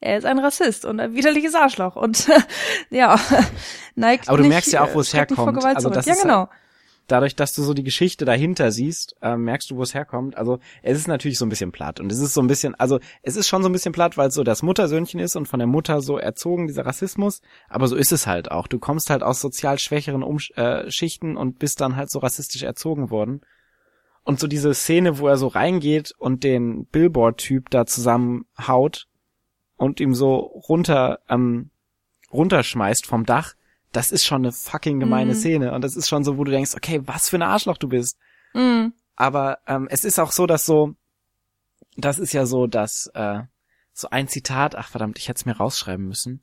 er 0.00 0.18
ist 0.18 0.26
ein 0.26 0.38
Rassist 0.38 0.84
und 0.84 1.00
ein 1.00 1.14
widerliches 1.14 1.54
Arschloch 1.54 1.96
und 1.96 2.28
ja, 2.90 3.18
neigt 3.94 4.28
Aber 4.28 4.36
du 4.36 4.42
nicht, 4.42 4.50
merkst 4.50 4.72
ja 4.72 4.84
auch, 4.84 4.94
wo 4.94 4.98
äh, 4.98 5.02
es 5.02 5.10
vor 5.10 5.18
herkommt. 5.20 5.64
Also 5.64 5.88
das 5.88 6.06
ja, 6.06 6.14
genau. 6.20 6.48
dadurch, 7.06 7.34
dass 7.36 7.54
du 7.54 7.62
so 7.62 7.72
die 7.72 7.84
Geschichte 7.84 8.26
dahinter 8.26 8.70
siehst, 8.70 9.16
äh, 9.22 9.36
merkst 9.36 9.70
du, 9.70 9.76
wo 9.76 9.82
es 9.82 9.94
herkommt. 9.94 10.36
Also 10.36 10.58
es 10.82 10.98
ist 10.98 11.08
natürlich 11.08 11.38
so 11.38 11.46
ein 11.46 11.48
bisschen 11.48 11.72
platt 11.72 12.00
und 12.00 12.12
es 12.12 12.18
ist 12.18 12.34
so 12.34 12.42
ein 12.42 12.46
bisschen, 12.48 12.74
also 12.74 13.00
es 13.22 13.36
ist 13.36 13.48
schon 13.48 13.62
so 13.62 13.68
ein 13.70 13.72
bisschen 13.72 13.92
platt, 13.92 14.18
weil 14.18 14.28
es 14.28 14.34
so 14.34 14.44
das 14.44 14.62
Muttersöhnchen 14.62 15.20
ist 15.20 15.36
und 15.36 15.46
von 15.46 15.58
der 15.58 15.66
Mutter 15.66 16.02
so 16.02 16.18
erzogen, 16.18 16.66
dieser 16.66 16.84
Rassismus. 16.84 17.40
Aber 17.68 17.88
so 17.88 17.96
ist 17.96 18.12
es 18.12 18.26
halt 18.26 18.50
auch. 18.50 18.66
Du 18.66 18.78
kommst 18.78 19.08
halt 19.08 19.22
aus 19.22 19.40
sozial 19.40 19.78
schwächeren 19.78 20.22
um 20.22 20.38
äh, 20.56 20.90
Schichten 20.90 21.36
und 21.36 21.58
bist 21.58 21.80
dann 21.80 21.96
halt 21.96 22.10
so 22.10 22.18
rassistisch 22.18 22.62
erzogen 22.62 23.10
worden. 23.10 23.40
Und 24.22 24.40
so 24.40 24.46
diese 24.46 24.74
Szene, 24.74 25.18
wo 25.18 25.28
er 25.28 25.36
so 25.36 25.46
reingeht 25.48 26.12
und 26.18 26.44
den 26.44 26.86
Billboard-Typ 26.86 27.68
da 27.70 27.86
zusammenhaut 27.86 29.06
und 29.76 30.00
ihm 30.00 30.14
so 30.14 30.36
runter, 30.36 31.20
ähm, 31.28 31.70
runterschmeißt 32.32 33.06
vom 33.06 33.24
Dach, 33.26 33.54
das 33.92 34.10
ist 34.12 34.24
schon 34.24 34.42
eine 34.42 34.52
fucking 34.52 34.98
gemeine 34.98 35.32
Mhm. 35.34 35.36
Szene. 35.38 35.72
Und 35.72 35.82
das 35.82 35.94
ist 35.96 36.08
schon 36.08 36.24
so, 36.24 36.36
wo 36.36 36.44
du 36.44 36.50
denkst, 36.50 36.74
okay, 36.74 37.00
was 37.04 37.28
für 37.28 37.36
ein 37.36 37.42
Arschloch 37.42 37.76
du 37.78 37.88
bist. 37.88 38.18
Mm, 38.54 38.88
Aber 39.16 39.58
ähm, 39.68 39.86
es 39.90 40.04
ist 40.04 40.18
auch 40.18 40.32
so, 40.32 40.46
dass 40.46 40.66
so, 40.66 40.94
das 41.96 42.18
ist 42.18 42.32
ja 42.32 42.46
so, 42.46 42.66
dass 42.66 43.08
äh, 43.14 43.40
so 43.92 44.08
ein 44.10 44.26
Zitat, 44.26 44.74
ach 44.74 44.88
verdammt, 44.88 45.18
ich 45.18 45.28
hätte 45.28 45.38
es 45.38 45.46
mir 45.46 45.56
rausschreiben 45.56 46.06
müssen, 46.06 46.42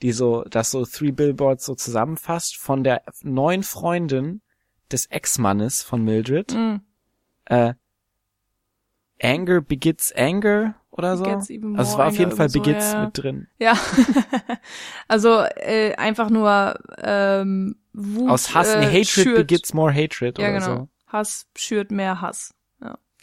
die 0.00 0.12
so, 0.12 0.44
dass 0.44 0.70
so 0.70 0.86
Three 0.86 1.10
Billboards 1.10 1.66
so 1.66 1.74
zusammenfasst 1.74 2.56
von 2.56 2.82
der 2.84 3.02
neuen 3.22 3.62
Freundin 3.62 4.40
des 4.90 5.04
Ex-Mannes 5.06 5.82
von 5.82 6.02
Mildred. 6.02 6.54
mm. 6.54 6.76
Äh, 7.44 7.74
Anger 9.22 9.60
begets 9.60 10.12
Anger 10.12 10.76
oder 10.98 11.16
so. 11.16 11.24
Also 11.24 11.54
es 11.54 11.96
war 11.96 12.08
auf 12.08 12.18
jeden 12.18 12.32
Fall 12.32 12.48
so, 12.48 12.62
ja. 12.62 13.04
mit 13.04 13.16
drin. 13.16 13.46
Ja. 13.58 13.74
also 15.08 15.44
äh, 15.56 15.94
einfach 15.94 16.30
nur 16.30 16.78
ähm, 16.98 17.76
Wut. 17.92 18.30
Aus 18.30 18.54
Hass, 18.54 18.74
äh, 18.74 18.80
nee, 18.80 18.86
Hatred 18.86 19.06
schürt. 19.06 19.36
begets 19.36 19.74
more 19.74 19.92
Hatred 19.92 20.38
Ja, 20.38 20.48
oder 20.48 20.58
genau. 20.58 20.76
so. 20.76 20.88
Hass 21.06 21.46
schürt 21.56 21.90
mehr 21.90 22.20
Hass. 22.20 22.54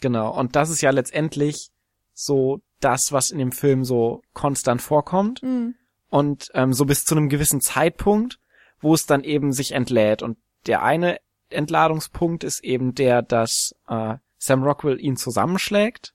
Genau, 0.00 0.36
und 0.38 0.56
das 0.56 0.70
ist 0.70 0.82
ja 0.82 0.90
letztendlich 0.90 1.70
so 2.12 2.60
das, 2.80 3.12
was 3.12 3.30
in 3.30 3.38
dem 3.38 3.52
Film 3.52 3.84
so 3.84 4.22
konstant 4.32 4.82
vorkommt. 4.82 5.42
Mm. 5.42 5.70
Und 6.08 6.50
ähm, 6.54 6.72
so 6.72 6.84
bis 6.84 7.04
zu 7.04 7.16
einem 7.16 7.28
gewissen 7.28 7.60
Zeitpunkt, 7.60 8.38
wo 8.80 8.94
es 8.94 9.06
dann 9.06 9.24
eben 9.24 9.52
sich 9.52 9.72
entlädt. 9.72 10.22
Und 10.22 10.38
der 10.66 10.82
eine 10.82 11.18
Entladungspunkt 11.50 12.44
ist 12.44 12.62
eben 12.62 12.94
der, 12.94 13.22
dass 13.22 13.74
äh, 13.88 14.16
Sam 14.38 14.62
Rockwell 14.62 15.00
ihn 15.00 15.16
zusammenschlägt. 15.16 16.14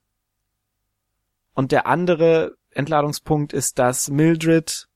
Und 1.54 1.72
der 1.72 1.86
andere 1.86 2.56
Entladungspunkt 2.70 3.52
ist, 3.52 3.78
dass 3.78 4.08
Mildred 4.08 4.88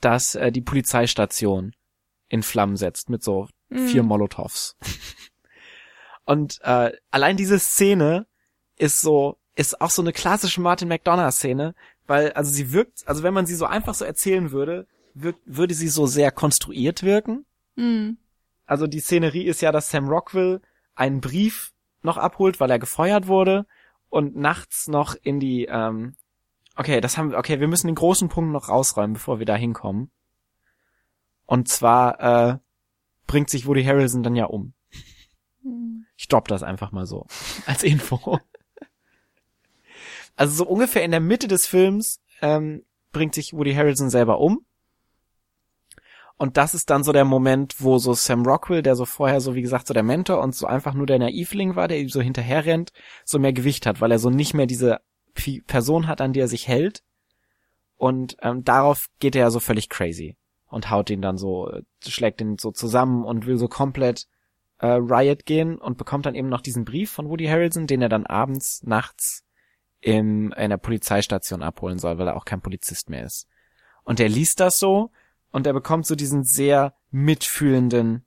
dass 0.00 0.34
äh, 0.34 0.52
die 0.52 0.60
Polizeistation 0.60 1.72
in 2.28 2.42
Flammen 2.42 2.76
setzt 2.76 3.08
mit 3.08 3.22
so 3.22 3.48
Mm. 3.74 3.86
vier 3.88 4.02
Molotovs. 4.02 4.76
Und 6.24 6.60
äh, 6.62 6.92
allein 7.10 7.36
diese 7.36 7.58
Szene 7.58 8.26
ist 8.76 9.00
so, 9.00 9.36
ist 9.56 9.80
auch 9.80 9.90
so 9.90 10.02
eine 10.02 10.12
klassische 10.12 10.60
Martin 10.60 10.88
McDonough-Szene, 10.88 11.74
weil, 12.06 12.32
also 12.32 12.50
sie 12.50 12.72
wirkt, 12.72 13.02
also 13.06 13.22
wenn 13.22 13.34
man 13.34 13.46
sie 13.46 13.54
so 13.54 13.66
einfach 13.66 13.94
so 13.94 14.04
erzählen 14.04 14.50
würde, 14.52 14.86
wirkt, 15.14 15.40
würde 15.44 15.74
sie 15.74 15.88
so 15.88 16.06
sehr 16.06 16.30
konstruiert 16.30 17.02
wirken. 17.02 17.44
Mm. 17.76 18.12
Also 18.66 18.86
die 18.86 19.00
Szenerie 19.00 19.44
ist 19.44 19.60
ja, 19.60 19.72
dass 19.72 19.90
Sam 19.90 20.08
Rockwell 20.08 20.60
einen 20.94 21.20
Brief 21.20 21.72
noch 22.02 22.16
abholt, 22.16 22.60
weil 22.60 22.70
er 22.70 22.78
gefeuert 22.78 23.26
wurde 23.26 23.66
und 24.14 24.36
nachts 24.36 24.86
noch 24.86 25.16
in 25.20 25.40
die, 25.40 25.64
ähm, 25.64 26.14
okay, 26.76 27.00
das 27.00 27.18
haben 27.18 27.32
wir, 27.32 27.38
okay, 27.38 27.58
wir 27.58 27.66
müssen 27.66 27.88
den 27.88 27.96
großen 27.96 28.28
Punkt 28.28 28.52
noch 28.52 28.68
rausräumen, 28.68 29.14
bevor 29.14 29.40
wir 29.40 29.46
da 29.46 29.56
hinkommen. 29.56 30.12
Und 31.46 31.66
zwar 31.66 32.20
äh, 32.20 32.58
bringt 33.26 33.50
sich 33.50 33.66
Woody 33.66 33.82
Harrelson 33.82 34.22
dann 34.22 34.36
ja 34.36 34.44
um. 34.44 34.72
Mm. 35.64 36.02
Ich 36.16 36.28
dropp 36.28 36.46
das 36.46 36.62
einfach 36.62 36.92
mal 36.92 37.06
so 37.06 37.26
als 37.66 37.82
Info. 37.82 38.38
Also 40.36 40.54
so 40.54 40.66
ungefähr 40.68 41.02
in 41.02 41.10
der 41.10 41.18
Mitte 41.18 41.48
des 41.48 41.66
Films 41.66 42.20
ähm, 42.40 42.84
bringt 43.10 43.34
sich 43.34 43.52
Woody 43.52 43.74
Harrelson 43.74 44.10
selber 44.10 44.38
um. 44.38 44.64
Und 46.36 46.56
das 46.56 46.74
ist 46.74 46.90
dann 46.90 47.04
so 47.04 47.12
der 47.12 47.24
Moment, 47.24 47.76
wo 47.78 47.98
so 47.98 48.12
Sam 48.12 48.44
Rockwell, 48.44 48.82
der 48.82 48.96
so 48.96 49.04
vorher 49.04 49.40
so 49.40 49.54
wie 49.54 49.62
gesagt 49.62 49.86
so 49.86 49.94
der 49.94 50.02
Mentor 50.02 50.40
und 50.40 50.54
so 50.54 50.66
einfach 50.66 50.94
nur 50.94 51.06
der 51.06 51.20
Naivling 51.20 51.76
war, 51.76 51.86
der 51.86 52.00
ihm 52.00 52.08
so 52.08 52.20
hinterher 52.20 52.64
rennt, 52.64 52.92
so 53.24 53.38
mehr 53.38 53.52
Gewicht 53.52 53.86
hat, 53.86 54.00
weil 54.00 54.10
er 54.10 54.18
so 54.18 54.30
nicht 54.30 54.52
mehr 54.52 54.66
diese 54.66 55.00
Person 55.66 56.08
hat, 56.08 56.20
an 56.20 56.32
die 56.32 56.40
er 56.40 56.48
sich 56.48 56.66
hält. 56.66 57.02
Und 57.96 58.36
ähm, 58.42 58.64
darauf 58.64 59.06
geht 59.20 59.36
er 59.36 59.42
ja 59.42 59.50
so 59.50 59.60
völlig 59.60 59.88
crazy 59.88 60.36
und 60.66 60.90
haut 60.90 61.08
ihn 61.08 61.22
dann 61.22 61.38
so, 61.38 61.70
äh, 61.70 61.82
schlägt 62.04 62.40
ihn 62.40 62.58
so 62.58 62.72
zusammen 62.72 63.24
und 63.24 63.46
will 63.46 63.56
so 63.56 63.68
komplett 63.68 64.26
äh, 64.78 64.86
Riot 64.86 65.46
gehen 65.46 65.78
und 65.78 65.98
bekommt 65.98 66.26
dann 66.26 66.34
eben 66.34 66.48
noch 66.48 66.60
diesen 66.60 66.84
Brief 66.84 67.12
von 67.12 67.28
Woody 67.28 67.46
Harrelson, 67.46 67.86
den 67.86 68.02
er 68.02 68.08
dann 68.08 68.26
abends, 68.26 68.82
nachts 68.82 69.44
im, 70.00 70.52
in 70.52 70.70
der 70.70 70.76
Polizeistation 70.76 71.62
abholen 71.62 71.98
soll, 71.98 72.18
weil 72.18 72.26
er 72.26 72.36
auch 72.36 72.44
kein 72.44 72.60
Polizist 72.60 73.08
mehr 73.08 73.24
ist. 73.24 73.46
Und 74.02 74.18
er 74.18 74.28
liest 74.28 74.58
das 74.58 74.80
so 74.80 75.10
und 75.54 75.68
er 75.68 75.72
bekommt 75.72 76.04
so 76.04 76.16
diesen 76.16 76.42
sehr 76.42 76.94
mitfühlenden 77.12 78.24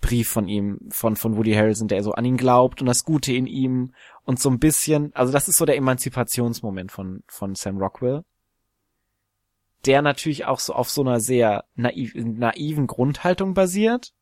Brief 0.00 0.28
von 0.28 0.46
ihm, 0.46 0.78
von, 0.88 1.16
von 1.16 1.36
Woody 1.36 1.52
Harrelson, 1.52 1.88
der 1.88 2.04
so 2.04 2.12
an 2.12 2.24
ihn 2.24 2.36
glaubt 2.36 2.80
und 2.80 2.86
das 2.86 3.04
Gute 3.04 3.32
in 3.32 3.48
ihm 3.48 3.92
und 4.22 4.38
so 4.38 4.50
ein 4.50 4.60
bisschen, 4.60 5.12
also 5.16 5.32
das 5.32 5.48
ist 5.48 5.56
so 5.56 5.64
der 5.64 5.76
Emanzipationsmoment 5.76 6.92
von, 6.92 7.24
von 7.26 7.56
Sam 7.56 7.78
Rockwell. 7.78 8.22
Der 9.84 10.00
natürlich 10.00 10.44
auch 10.44 10.60
so 10.60 10.74
auf 10.74 10.90
so 10.90 11.00
einer 11.00 11.18
sehr 11.18 11.64
naiv, 11.74 12.14
naiven 12.14 12.86
Grundhaltung 12.86 13.54
basiert. 13.54 14.12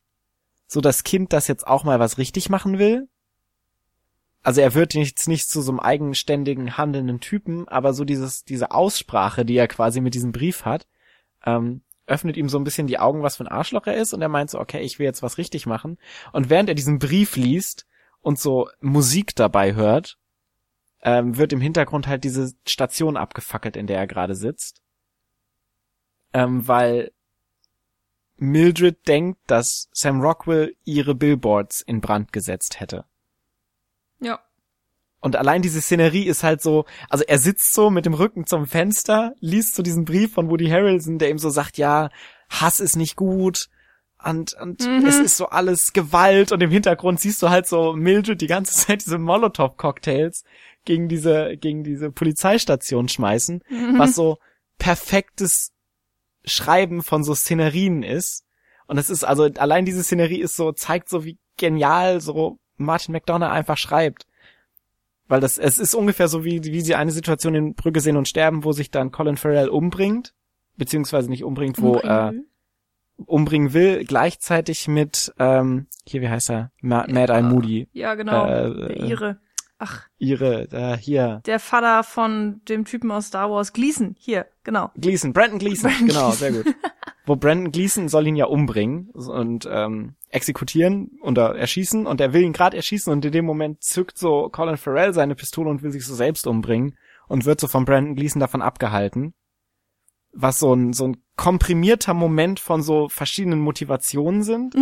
So 0.67 0.81
das 0.81 1.05
Kind, 1.05 1.35
das 1.35 1.49
jetzt 1.49 1.67
auch 1.67 1.85
mal 1.85 2.01
was 2.01 2.17
richtig 2.17 2.49
machen 2.49 2.79
will. 2.79 3.11
Also 4.43 4.63
er 4.63 4.73
wird 4.73 4.95
jetzt 4.95 5.29
nicht 5.29 5.51
zu 5.51 5.61
so 5.61 5.71
einem 5.71 5.81
eigenständigen 5.81 6.79
handelnden 6.79 7.21
Typen, 7.21 7.69
aber 7.69 7.93
so 7.93 8.07
dieses, 8.07 8.45
diese 8.45 8.71
Aussprache, 8.71 9.45
die 9.45 9.57
er 9.57 9.69
quasi 9.69 10.01
mit 10.01 10.15
diesem 10.15 10.33
Brief 10.33 10.65
hat, 10.65 10.87
ähm, 11.45 11.83
öffnet 12.07 12.37
ihm 12.37 12.49
so 12.49 12.59
ein 12.59 12.65
bisschen 12.65 12.87
die 12.87 12.99
Augen, 12.99 13.23
was 13.23 13.37
für 13.37 13.45
ein 13.45 13.49
Arschloch 13.49 13.87
er 13.87 13.97
ist 13.97 14.13
und 14.13 14.23
er 14.23 14.29
meint 14.29 14.51
so, 14.51 14.59
okay, 14.59 14.81
ich 14.81 14.99
will 14.99 15.07
jetzt 15.07 15.23
was 15.23 15.39
richtig 15.39 15.67
machen. 15.67 15.99
Und 16.33 16.51
während 16.51 16.69
er 16.69 16.75
diesen 16.75 16.99
Brief 16.99 17.37
liest 17.37 17.87
und 18.21 18.39
so 18.39 18.69
Musik 18.81 19.35
dabei 19.37 19.75
hört, 19.75 20.19
ähm, 21.03 21.37
wird 21.37 21.53
im 21.53 21.61
Hintergrund 21.61 22.07
halt 22.07 22.25
diese 22.25 22.53
Station 22.67 23.17
abgefackelt, 23.17 23.77
in 23.77 23.87
der 23.87 23.99
er 23.99 24.07
gerade 24.07 24.35
sitzt. 24.35 24.83
Ähm, 26.33 26.67
weil 26.67 27.13
Mildred 28.37 29.07
denkt, 29.07 29.41
dass 29.47 29.89
Sam 29.93 30.21
Rockwell 30.21 30.75
ihre 30.85 31.15
Billboards 31.15 31.81
in 31.83 32.01
Brand 32.01 32.33
gesetzt 32.33 32.81
hätte. 32.81 33.05
Und 35.23 35.37
allein 35.37 35.63
diese 35.63 35.81
Szenerie 35.81 36.25
ist 36.25 36.43
halt 36.43 36.61
so, 36.61 36.85
also 37.09 37.25
er 37.27 37.39
sitzt 37.39 37.73
so 37.73 37.89
mit 37.91 38.05
dem 38.05 38.13
Rücken 38.15 38.45
zum 38.45 38.67
Fenster, 38.67 39.35
liest 39.41 39.75
so 39.77 39.83
diesen 39.83 40.05
Brief 40.05 40.35
von 40.35 40.51
Woody 40.51 40.69
Harrelson, 40.69 41.19
der 41.19 41.31
ihm 41.31 41.39
so 41.39 41.49
sagt, 41.49 41.79
ja, 41.79 42.11
Hass 42.51 42.81
ist 42.81 42.97
nicht 42.97 43.17
gut 43.17 43.69
und, 44.23 44.53
und 44.61 44.85
Mhm. 44.87 45.07
es 45.07 45.19
ist 45.21 45.37
so 45.37 45.47
alles 45.47 45.93
Gewalt 45.93 46.53
und 46.53 46.61
im 46.63 46.71
Hintergrund 46.71 47.21
siehst 47.21 47.41
du 47.43 47.49
halt 47.51 47.67
so 47.67 47.95
Mildred 47.95 48.41
die 48.41 48.47
ganze 48.49 48.75
Zeit 48.87 49.05
diese 49.05 49.17
Molotow-Cocktails 49.19 50.45
gegen 50.85 51.09
diese, 51.09 51.57
gegen 51.57 51.85
diese 51.85 52.11
Polizeistation 52.11 53.09
schmeißen, 53.09 53.63
Mhm. 53.71 53.99
was 53.99 54.15
so 54.17 54.39
perfektes 54.79 55.71
Schreiben 56.45 57.03
von 57.03 57.23
so 57.23 57.35
Szenerien 57.35 58.03
ist. 58.03 58.45
Und 58.89 58.99
es 58.99 59.09
ist 59.09 59.23
also, 59.25 59.45
allein 59.45 59.85
diese 59.85 60.03
Szenerie 60.03 60.41
ist 60.41 60.57
so, 60.57 60.73
zeigt 60.73 61.09
so, 61.09 61.25
wie 61.25 61.39
genial 61.57 62.21
so 62.21 62.59
Martin 62.77 63.13
McDonough 63.13 63.49
einfach 63.51 63.79
schreibt. 63.79 64.27
Weil 65.33 65.41
das, 65.41 65.57
es 65.57 65.79
ist 65.79 65.95
ungefähr 65.95 66.29
so, 66.29 66.45
wie, 66.45 66.63
wie 66.63 66.83
sie 66.83 66.95
eine 66.95 67.11
Situation 67.11 67.55
in 67.55 67.75
Brücke 67.75 68.01
sehen 68.01 68.19
und 68.19 68.29
sterben, 68.29 68.65
wo 68.65 68.73
sich 68.73 68.91
dann 68.91 69.13
Colin 69.13 69.39
Farrell 69.39 69.71
umbringt. 69.71 70.35
Beziehungsweise 70.77 71.31
nicht 71.31 71.43
umbringt, 71.43 71.81
wo, 71.81 71.95
äh, 71.97 72.03
Umbringen 72.03 72.45
umbringen 73.25 73.73
will, 73.73 74.05
gleichzeitig 74.05 74.89
mit, 74.89 75.33
ähm, 75.39 75.87
hier, 76.05 76.21
wie 76.21 76.29
heißt 76.29 76.51
er? 76.51 76.71
Ma 76.83 77.07
Mad 77.09 77.33
Eye 77.33 77.43
Moody. 77.43 77.89
Ja, 77.95 78.15
genau. 78.15 78.47
Äh, 78.47 78.89
der 78.89 78.97
Ihre. 78.99 79.41
Ach, 79.79 80.03
Ihre, 80.19 80.71
äh, 80.71 80.99
hier. 80.99 81.41
der 81.47 81.61
Vater 81.61 82.05
von 82.05 82.61
dem 82.69 82.85
Typen 82.85 83.11
aus 83.11 83.29
Star 83.29 83.51
Wars. 83.51 83.73
Gleason. 83.73 84.15
Hier, 84.19 84.45
genau. 84.65 84.91
Gleason, 85.01 85.33
Brandon 85.33 85.59
Gleason, 85.59 85.91
Brandon 85.91 86.09
genau, 86.09 86.29
Gleeson. 86.29 86.53
sehr 86.53 86.63
gut. 86.63 86.75
Wo 87.25 87.37
Brandon 87.37 87.71
Gleason 87.71 88.09
soll 88.09 88.27
ihn 88.27 88.37
ja 88.37 88.47
umbringen 88.47 89.11
und 89.11 89.69
ähm, 89.71 90.17
exekutieren 90.29 91.19
oder 91.23 91.55
erschießen 91.57 92.07
und 92.07 92.21
er 92.21 92.33
will 92.33 92.43
ihn 92.43 92.53
gerade 92.53 92.77
erschießen 92.77 93.13
und 93.13 93.25
in 93.25 93.33
dem 93.33 93.45
Moment 93.45 93.83
zückt 93.83 94.19
so 94.19 94.49
Colin 94.51 94.77
Farrell 94.77 95.15
seine 95.15 95.37
Pistole 95.37 95.71
und 95.71 95.83
will 95.83 95.93
sich 95.93 96.05
so 96.05 96.15
selbst 96.15 96.47
umbringen 96.47 96.97
und 97.29 97.45
wird 97.45 97.61
so 97.61 97.69
von 97.69 97.85
Brandon 97.85 98.17
Gleason 98.17 98.41
davon 98.41 98.61
abgehalten. 98.61 99.35
Was 100.33 100.59
so 100.59 100.75
ein, 100.75 100.93
so 100.93 101.09
ein 101.09 101.19
komprimierter 101.37 102.15
Moment 102.15 102.59
von 102.59 102.83
so 102.83 103.09
verschiedenen 103.09 103.61
Motivationen 103.61 104.43
sind, 104.43 104.75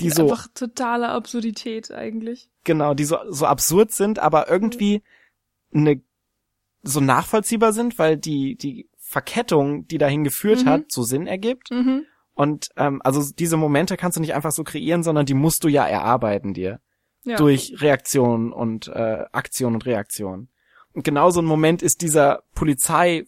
die 0.00 0.10
so 0.10 0.22
Einfach 0.22 0.48
totale 0.54 1.08
Absurdität 1.08 1.90
eigentlich. 1.90 2.48
genau, 2.64 2.94
die 2.94 3.04
so, 3.04 3.18
so 3.28 3.46
absurd 3.46 3.92
sind, 3.92 4.18
aber 4.18 4.48
irgendwie 4.48 5.02
eine, 5.74 6.00
so 6.82 7.00
nachvollziehbar 7.00 7.72
sind, 7.72 7.98
weil 7.98 8.16
die, 8.16 8.56
die 8.56 8.88
Verkettung, 9.12 9.86
die 9.86 9.98
dahin 9.98 10.24
geführt 10.24 10.64
Mhm. 10.64 10.68
hat, 10.68 10.92
so 10.92 11.02
Sinn 11.02 11.26
ergibt. 11.26 11.70
Mhm. 11.70 12.04
Und 12.34 12.70
ähm, 12.76 13.00
also 13.04 13.22
diese 13.38 13.56
Momente 13.58 13.96
kannst 13.98 14.16
du 14.16 14.20
nicht 14.22 14.34
einfach 14.34 14.52
so 14.52 14.64
kreieren, 14.64 15.02
sondern 15.02 15.26
die 15.26 15.34
musst 15.34 15.64
du 15.64 15.68
ja 15.68 15.86
erarbeiten 15.86 16.54
dir. 16.54 16.80
Ja. 17.24 17.36
Durch 17.36 17.74
Reaktion 17.80 18.52
und 18.52 18.88
äh, 18.88 19.24
Aktion 19.32 19.74
und 19.74 19.86
Reaktion. 19.86 20.48
Und 20.94 21.04
genau 21.04 21.30
so 21.30 21.40
ein 21.40 21.44
Moment 21.46 21.82
ist 21.82 22.00
dieser 22.02 22.42
Polizei 22.54 23.24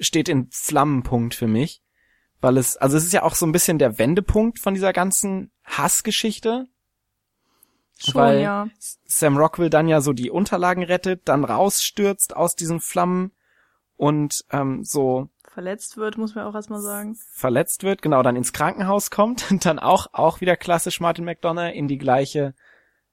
steht 0.00 0.28
in 0.28 0.48
Flammenpunkt 0.50 1.34
für 1.34 1.46
mich. 1.48 1.82
Weil 2.40 2.56
es, 2.58 2.76
also 2.76 2.96
es 2.96 3.04
ist 3.04 3.12
ja 3.12 3.22
auch 3.22 3.34
so 3.34 3.44
ein 3.46 3.52
bisschen 3.52 3.78
der 3.78 3.98
Wendepunkt 3.98 4.58
von 4.60 4.74
dieser 4.74 4.92
ganzen 4.92 5.50
Hassgeschichte. 5.64 6.66
Schon, 7.98 8.14
weil- 8.14 8.40
ja. 8.40 8.68
Sam 9.04 9.36
Rockwell 9.36 9.70
dann 9.70 9.88
ja 9.88 10.00
so 10.00 10.12
die 10.12 10.30
Unterlagen 10.30 10.82
rettet, 10.82 11.22
dann 11.26 11.44
rausstürzt 11.44 12.36
aus 12.36 12.54
diesen 12.56 12.80
Flammen 12.80 13.32
und 13.96 14.44
ähm, 14.50 14.82
so 14.84 15.28
Verletzt 15.48 15.96
wird, 15.96 16.18
muss 16.18 16.34
man 16.34 16.46
auch 16.46 16.54
erstmal 16.54 16.80
sagen. 16.80 17.16
verletzt 17.32 17.84
wird, 17.84 18.02
genau, 18.02 18.22
dann 18.22 18.34
ins 18.34 18.52
Krankenhaus 18.52 19.10
kommt 19.10 19.50
und 19.50 19.64
dann 19.66 19.78
auch 19.78 20.08
auch 20.12 20.40
wieder 20.40 20.56
klassisch 20.56 21.00
Martin 21.00 21.24
McDonough 21.24 21.72
in 21.72 21.88
die 21.88 21.98
gleiche 21.98 22.54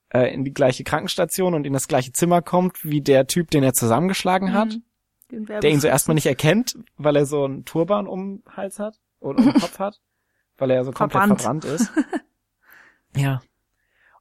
äh, 0.09 0.33
in 0.33 0.43
die 0.43 0.53
gleiche 0.53 0.83
Krankenstation 0.83 1.53
und 1.53 1.65
in 1.65 1.73
das 1.73 1.87
gleiche 1.87 2.11
Zimmer 2.11 2.41
kommt 2.41 2.83
wie 2.83 3.01
der 3.01 3.27
Typ, 3.27 3.51
den 3.51 3.63
er 3.63 3.73
zusammengeschlagen 3.73 4.53
hat, 4.53 4.75
Mhm. 4.75 4.83
Den 5.31 5.45
der 5.45 5.63
ihn 5.63 5.79
so 5.79 5.87
erstmal 5.87 6.15
nicht 6.15 6.25
erkennt, 6.25 6.77
weil 6.97 7.15
er 7.15 7.25
so 7.25 7.45
einen 7.45 7.63
Turban 7.63 8.07
um 8.07 8.41
den 8.41 8.55
Hals 8.55 8.79
hat 8.79 8.99
oder 9.19 9.39
um 9.39 9.45
den 9.45 9.53
Kopf 9.53 9.79
hat, 9.79 10.01
weil 10.57 10.71
er 10.71 10.77
ja 10.77 10.83
so 10.83 10.91
komplett 10.91 11.23
Verbrannt. 11.23 11.41
verbrannt 11.41 11.65
ist. 11.65 11.91
ja. 13.15 13.41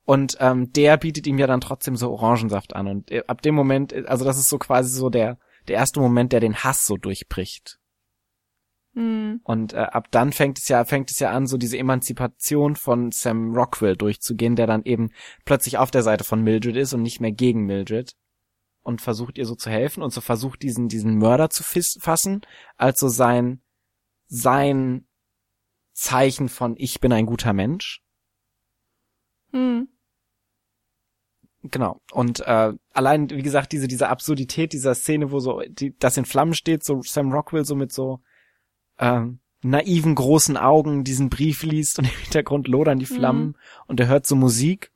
Und 0.05 0.37
ähm, 0.41 0.73
der 0.73 0.97
bietet 0.97 1.27
ihm 1.27 1.39
ja 1.39 1.47
dann 1.47 1.61
trotzdem 1.61 1.97
so 1.97 2.11
Orangensaft 2.11 2.75
an 2.75 2.87
und 2.87 3.11
äh, 3.11 3.25
ab 3.27 3.43
dem 3.43 3.55
Moment, 3.55 3.93
äh, 3.93 4.05
also 4.07 4.25
das 4.25 4.39
ist 4.39 4.49
so 4.49 4.59
quasi 4.59 4.91
so 4.91 5.11
der 5.11 5.39
der 5.71 5.79
erste 5.79 6.01
Moment, 6.01 6.33
der 6.33 6.41
den 6.41 6.57
Hass 6.57 6.87
so 6.87 6.97
durchbricht. 6.97 7.79
Mhm. 8.93 9.41
Und 9.45 9.73
äh, 9.73 9.77
ab 9.77 10.09
dann 10.11 10.33
fängt 10.33 10.59
es 10.59 10.69
ja 10.69 10.85
fängt 10.85 11.11
es 11.11 11.21
ja 11.21 11.31
an, 11.31 11.47
so 11.47 11.57
diese 11.57 11.79
Emanzipation 11.79 12.75
von 12.75 13.13
Sam 13.13 13.55
Rockwell 13.55 13.97
durchzugehen, 13.97 14.57
der 14.57 14.67
dann 14.67 14.85
eben 14.85 15.11
plötzlich 15.45 15.79
auf 15.79 15.91
der 15.91 16.03
Seite 16.03 16.25
von 16.25 16.43
Mildred 16.43 16.77
ist 16.77 16.93
und 16.93 17.03
nicht 17.03 17.21
mehr 17.21 17.33
gegen 17.33 17.67
Mildred 17.67 18.17
und 18.83 19.01
versucht 19.01 19.39
ihr 19.39 19.47
so 19.47 19.55
zu 19.55 19.71
helfen 19.71 20.03
und 20.03 20.13
so 20.13 20.21
versucht 20.21 20.63
diesen 20.63 20.89
diesen 20.89 21.19
Mörder 21.19 21.51
zu 21.51 21.63
fassen, 21.63 22.41
als 22.77 22.99
so 22.99 23.09
sein 23.09 23.63
sein 24.27 25.07
Zeichen 25.93 26.49
von 26.49 26.75
ich 26.77 27.01
bin 27.01 27.13
ein 27.13 27.27
guter 27.27 27.53
Mensch. 27.53 28.03
Mhm. 29.53 29.89
Genau. 31.63 32.01
Und 32.11 32.41
äh, 32.41 32.73
allein, 33.01 33.31
wie 33.31 33.43
gesagt, 33.43 33.73
diese, 33.73 33.89
diese 33.89 34.09
Absurdität 34.09 34.73
dieser 34.73 34.95
Szene, 34.95 35.33
wo 35.33 35.41
so 35.41 35.61
die, 35.69 35.97
das 35.99 36.17
in 36.17 36.25
Flammen 36.27 36.55
steht, 36.55 36.85
so 36.85 37.01
Sam 37.03 37.33
Rockwell 37.33 37.65
so 37.65 37.75
mit 37.75 37.93
so 37.93 38.21
ähm, 38.99 39.39
naiven 39.63 40.15
großen 40.15 40.57
Augen 40.57 41.03
diesen 41.05 41.31
Brief 41.31 41.63
liest 41.63 41.99
und 41.99 42.05
im 42.05 42.11
Hintergrund 42.25 42.69
lodern 42.69 42.99
die 42.99 43.07
Flammen 43.07 43.47
Mhm. 43.47 43.55
und 43.87 44.01
er 44.01 44.07
hört 44.09 44.27
so 44.27 44.37
Musik. 44.37 44.93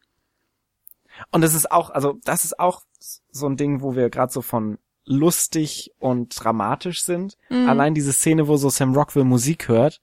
Und 1.30 1.40
das 1.42 1.55
ist 1.55 1.70
auch, 1.70 1.90
also 1.90 2.18
das 2.24 2.44
ist 2.44 2.59
auch 2.59 2.82
so 3.30 3.46
ein 3.46 3.57
Ding, 3.57 3.80
wo 3.82 3.94
wir 3.96 4.11
gerade 4.11 4.32
so 4.32 4.42
von 4.42 4.78
lustig 5.07 5.92
und 5.98 6.28
dramatisch 6.38 7.02
sind. 7.05 7.36
Mhm. 7.50 7.68
Allein 7.68 7.94
diese 7.94 8.12
Szene, 8.12 8.48
wo 8.48 8.57
so 8.57 8.68
Sam 8.70 8.94
Rockwell 8.94 9.24
Musik 9.24 9.68
hört, 9.68 10.00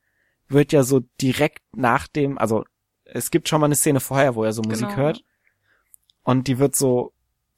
wird 0.47 0.71
ja 0.73 0.83
so 0.83 1.01
direkt 1.21 1.59
nach 1.75 2.07
dem, 2.07 2.37
also 2.37 2.65
es 3.05 3.31
gibt 3.31 3.47
schon 3.49 3.59
mal 3.61 3.65
eine 3.65 3.75
Szene 3.75 3.99
vorher, 3.99 4.35
wo 4.35 4.43
er 4.43 4.53
so 4.53 4.61
Musik 4.61 4.87
Genau. 4.89 4.97
hört. 5.01 5.23
Und 6.23 6.47
die 6.47 6.59
wird 6.59 6.75
so 6.75 7.13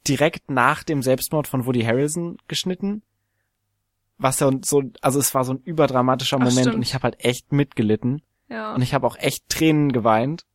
direkt 0.07 0.49
nach 0.49 0.83
dem 0.83 1.01
Selbstmord 1.01 1.47
von 1.47 1.65
Woody 1.65 1.81
Harrelson 1.83 2.37
geschnitten. 2.47 3.01
Was 4.17 4.39
ja 4.39 4.51
so, 4.63 4.83
also 5.01 5.19
es 5.19 5.33
war 5.33 5.43
so 5.43 5.53
ein 5.53 5.61
überdramatischer 5.63 6.37
Ach, 6.37 6.41
Moment 6.43 6.59
stimmt. 6.59 6.75
und 6.75 6.81
ich 6.81 6.93
habe 6.93 7.03
halt 7.03 7.23
echt 7.23 7.51
mitgelitten. 7.51 8.21
Ja. 8.49 8.73
Und 8.75 8.81
ich 8.81 8.93
habe 8.93 9.07
auch 9.07 9.17
echt 9.17 9.49
Tränen 9.49 9.91
geweint. 9.91 10.45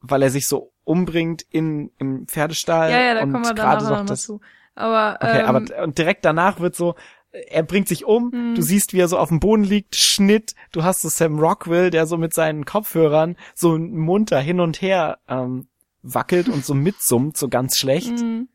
Weil 0.00 0.22
er 0.22 0.30
sich 0.30 0.46
so 0.46 0.72
umbringt 0.84 1.42
in, 1.50 1.90
im 1.98 2.26
Pferdestall. 2.26 2.90
ja, 2.90 3.00
ja, 3.00 3.14
da 3.14 3.22
und 3.22 3.32
kommen 3.32 3.44
wir 3.44 3.54
gerade 3.54 3.84
noch 3.84 4.00
das, 4.00 4.22
dazu. 4.22 4.40
Aber, 4.74 5.18
Okay, 5.20 5.40
ähm, 5.40 5.46
aber 5.46 5.82
und 5.84 5.98
direkt 5.98 6.24
danach 6.24 6.58
wird 6.60 6.74
so, 6.74 6.94
er 7.32 7.62
bringt 7.62 7.86
sich 7.86 8.06
um, 8.06 8.30
Mhm. 8.32 8.54
du 8.54 8.62
siehst, 8.62 8.92
wie 8.94 9.00
er 9.00 9.08
so 9.08 9.18
auf 9.18 9.28
dem 9.28 9.40
Boden 9.40 9.62
liegt, 9.62 9.94
Schnitt, 9.94 10.54
du 10.72 10.82
hast 10.84 11.02
so 11.02 11.08
Sam 11.10 11.38
Rockwell, 11.38 11.90
der 11.90 12.06
so 12.06 12.16
mit 12.16 12.32
seinen 12.32 12.64
Kopfhörern 12.64 13.36
so 13.54 13.76
munter 13.78 14.40
hin 14.40 14.58
und 14.58 14.80
her 14.80 15.18
ähm, 15.28 15.68
wackelt 16.02 16.48
und 16.48 16.64
so 16.64 16.74
mitsummt, 16.74 17.36
so 17.36 17.48
ganz 17.48 17.76
schlecht, 17.76 18.18
mhm. 18.20 18.48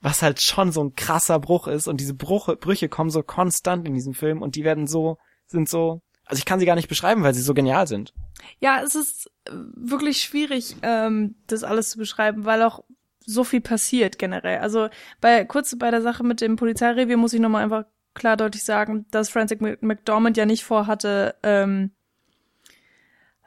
was 0.00 0.22
halt 0.22 0.40
schon 0.40 0.72
so 0.72 0.82
ein 0.82 0.94
krasser 0.94 1.38
Bruch 1.38 1.68
ist 1.68 1.88
und 1.88 2.00
diese 2.00 2.14
Bruche, 2.14 2.56
Brüche 2.56 2.88
kommen 2.88 3.10
so 3.10 3.22
konstant 3.22 3.86
in 3.86 3.94
diesem 3.94 4.14
Film 4.14 4.42
und 4.42 4.56
die 4.56 4.64
werden 4.64 4.86
so, 4.86 5.18
sind 5.46 5.68
so, 5.68 6.02
also 6.24 6.38
ich 6.38 6.44
kann 6.44 6.60
sie 6.60 6.66
gar 6.66 6.76
nicht 6.76 6.88
beschreiben, 6.88 7.22
weil 7.22 7.34
sie 7.34 7.42
so 7.42 7.54
genial 7.54 7.86
sind. 7.86 8.12
Ja, 8.58 8.82
es 8.82 8.94
ist 8.94 9.30
äh, 9.44 9.52
wirklich 9.74 10.22
schwierig, 10.22 10.76
ähm, 10.82 11.36
das 11.46 11.64
alles 11.64 11.90
zu 11.90 11.98
beschreiben, 11.98 12.44
weil 12.44 12.62
auch 12.62 12.84
so 13.24 13.44
viel 13.44 13.60
passiert 13.60 14.18
generell. 14.18 14.58
Also 14.58 14.88
bei 15.20 15.44
kurz 15.44 15.76
bei 15.78 15.90
der 15.90 16.02
Sache 16.02 16.24
mit 16.24 16.40
dem 16.40 16.56
Polizeirevier 16.56 17.16
muss 17.16 17.32
ich 17.32 17.40
nochmal 17.40 17.62
einfach 17.62 17.84
klar 18.14 18.36
deutlich 18.36 18.64
sagen, 18.64 19.06
dass 19.10 19.28
Francis 19.28 19.60
Mc- 19.60 19.78
McDormand 19.82 20.36
ja 20.36 20.46
nicht 20.46 20.64
vorhatte, 20.64 21.36
ähm, 21.42 21.92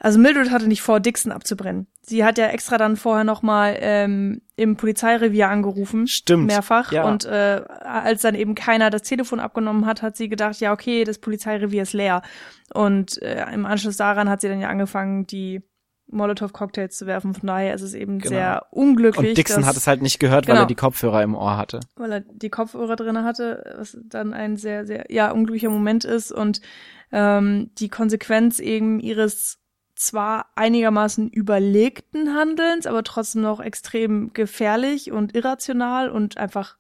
also 0.04 0.20
Mildred 0.20 0.52
hatte 0.52 0.68
nicht 0.68 0.82
vor, 0.82 1.00
Dixon 1.00 1.32
abzubrennen. 1.32 1.88
Sie 2.02 2.26
hat 2.26 2.38
ja 2.38 2.48
extra 2.48 2.78
dann 2.78 2.98
vorher 2.98 3.24
nochmal 3.24 3.78
ähm, 3.80 4.42
im 4.58 4.76
Polizeirevier 4.76 5.48
angerufen. 5.50 6.06
Stimmt. 6.08 6.48
Mehrfach. 6.48 6.92
Ja. 6.92 7.06
Und 7.10 7.24
äh, 7.24 7.62
als 7.82 8.22
dann 8.22 8.36
eben 8.36 8.54
keiner 8.54 8.90
das 8.90 9.04
Telefon 9.04 9.40
abgenommen 9.40 9.86
hat, 9.86 10.02
hat 10.02 10.18
sie 10.18 10.28
gedacht, 10.28 10.60
ja, 10.60 10.74
okay, 10.74 11.06
das 11.06 11.20
Polizeirevier 11.20 11.84
ist 11.84 11.94
leer. 11.94 12.22
Und 12.74 13.22
äh, 13.22 13.46
im 13.54 13.66
Anschluss 13.66 13.96
daran 13.96 14.30
hat 14.30 14.42
sie 14.42 14.50
dann 14.50 14.60
ja 14.60 14.68
angefangen, 14.68 15.26
die 15.26 15.62
Molotow-Cocktails 16.08 16.98
zu 16.98 17.08
werfen. 17.08 17.34
Von 17.34 17.48
daher 17.48 17.74
ist 17.74 17.82
es 17.82 17.94
eben 17.94 18.20
Genau. 18.20 18.30
sehr 18.30 18.66
unglücklich. 18.72 19.30
Und 19.30 19.38
Dixon 19.38 19.62
dass, 19.62 19.70
hat 19.70 19.78
es 19.78 19.88
halt 19.88 20.02
nicht 20.02 20.20
gehört, 20.20 20.48
weil 20.48 20.56
Genau. 20.56 20.66
er 20.66 20.68
die 20.68 20.76
Kopfhörer 20.76 21.24
im 21.24 21.36
Ohr 21.36 21.56
hatte. 21.58 21.80
weil 21.96 22.12
er 22.12 22.20
die 22.20 22.50
Kopfhörer 22.50 22.98
drinne 22.98 23.24
hatte, 23.24 23.76
was 23.78 23.98
dann 24.04 24.34
ein 24.34 24.58
sehr, 24.58 24.86
sehr, 24.86 25.06
ja, 25.10 25.32
unglücklicher 25.32 25.70
Moment 25.70 26.04
ist 26.04 26.34
und 26.34 26.60
ähm, 27.14 27.72
die 27.78 27.90
Konsequenz 27.90 28.60
eben 28.60 29.00
ihres 29.00 29.60
zwar 30.06 30.48
einigermaßen 30.56 31.30
überlegten 31.30 32.34
Handelns, 32.34 32.86
aber 32.86 33.04
trotzdem 33.04 33.42
noch 33.42 33.60
extrem 33.60 34.34
gefährlich 34.34 35.12
und 35.12 35.36
irrational 35.36 36.10
und 36.10 36.38
einfach, 36.38 36.78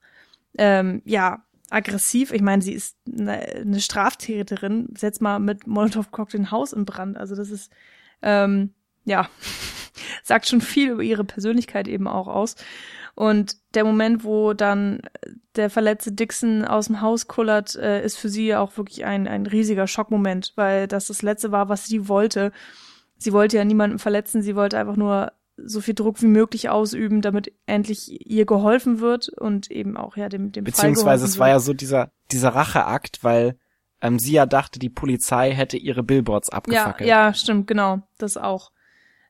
ähm, 0.57 1.01
ja, 1.05 1.43
aggressiv. 1.69 2.31
Ich 2.31 2.41
meine, 2.41 2.61
sie 2.61 2.73
ist 2.73 2.97
eine, 3.07 3.39
eine 3.39 3.81
Straftäterin, 3.81 4.89
setzt 4.95 5.21
mal 5.21 5.39
mit 5.39 5.65
Molotow-Cocktail 5.65 6.39
ein 6.39 6.51
Haus 6.51 6.71
in 6.71 6.85
Brand. 6.85 7.17
Also 7.17 7.35
das 7.35 7.49
ist, 7.49 7.71
ähm, 8.21 8.73
ja, 9.05 9.27
sagt 10.23 10.47
schon 10.47 10.61
viel 10.61 10.91
über 10.91 11.01
ihre 11.01 11.23
Persönlichkeit 11.23 11.87
eben 11.87 12.07
auch 12.07 12.27
aus. 12.27 12.55
Und 13.15 13.57
der 13.75 13.83
Moment, 13.83 14.23
wo 14.23 14.53
dann 14.53 15.01
der 15.55 15.69
verletzte 15.69 16.11
Dixon 16.11 16.65
aus 16.65 16.87
dem 16.87 17.01
Haus 17.01 17.27
kullert, 17.27 17.75
äh, 17.75 18.03
ist 18.03 18.17
für 18.17 18.29
sie 18.29 18.55
auch 18.55 18.77
wirklich 18.77 19.05
ein, 19.05 19.27
ein 19.27 19.45
riesiger 19.45 19.87
Schockmoment, 19.87 20.53
weil 20.55 20.87
das 20.87 21.07
das 21.07 21.21
Letzte 21.21 21.51
war, 21.51 21.69
was 21.69 21.85
sie 21.85 22.07
wollte. 22.07 22.51
Sie 23.23 23.33
wollte 23.33 23.57
ja 23.57 23.65
niemanden 23.65 23.99
verletzen, 23.99 24.41
sie 24.41 24.55
wollte 24.55 24.77
einfach 24.77 24.95
nur 24.95 25.31
so 25.57 25.81
viel 25.81 25.93
Druck 25.93 26.21
wie 26.21 26.27
möglich 26.27 26.69
ausüben, 26.69 27.21
damit 27.21 27.53
endlich 27.65 28.27
ihr 28.29 28.45
geholfen 28.45 28.99
wird 28.99 29.29
und 29.29 29.69
eben 29.69 29.97
auch 29.97 30.17
ja 30.17 30.29
dem 30.29 30.51
dem 30.51 30.63
Beziehungsweise 30.63 31.25
es 31.25 31.37
war 31.37 31.49
ja 31.49 31.59
so 31.59 31.73
dieser, 31.73 32.11
dieser 32.31 32.49
Racheakt, 32.49 33.23
weil 33.23 33.55
ähm, 34.01 34.19
sie 34.19 34.33
ja 34.33 34.45
dachte, 34.45 34.79
die 34.79 34.89
Polizei 34.89 35.51
hätte 35.51 35.77
ihre 35.77 36.03
Billboards 36.03 36.49
ja, 36.51 36.57
abgefackelt. 36.57 37.09
ja, 37.09 37.33
stimmt, 37.33 37.67
genau, 37.67 38.01
das 38.17 38.37
auch. 38.37 38.71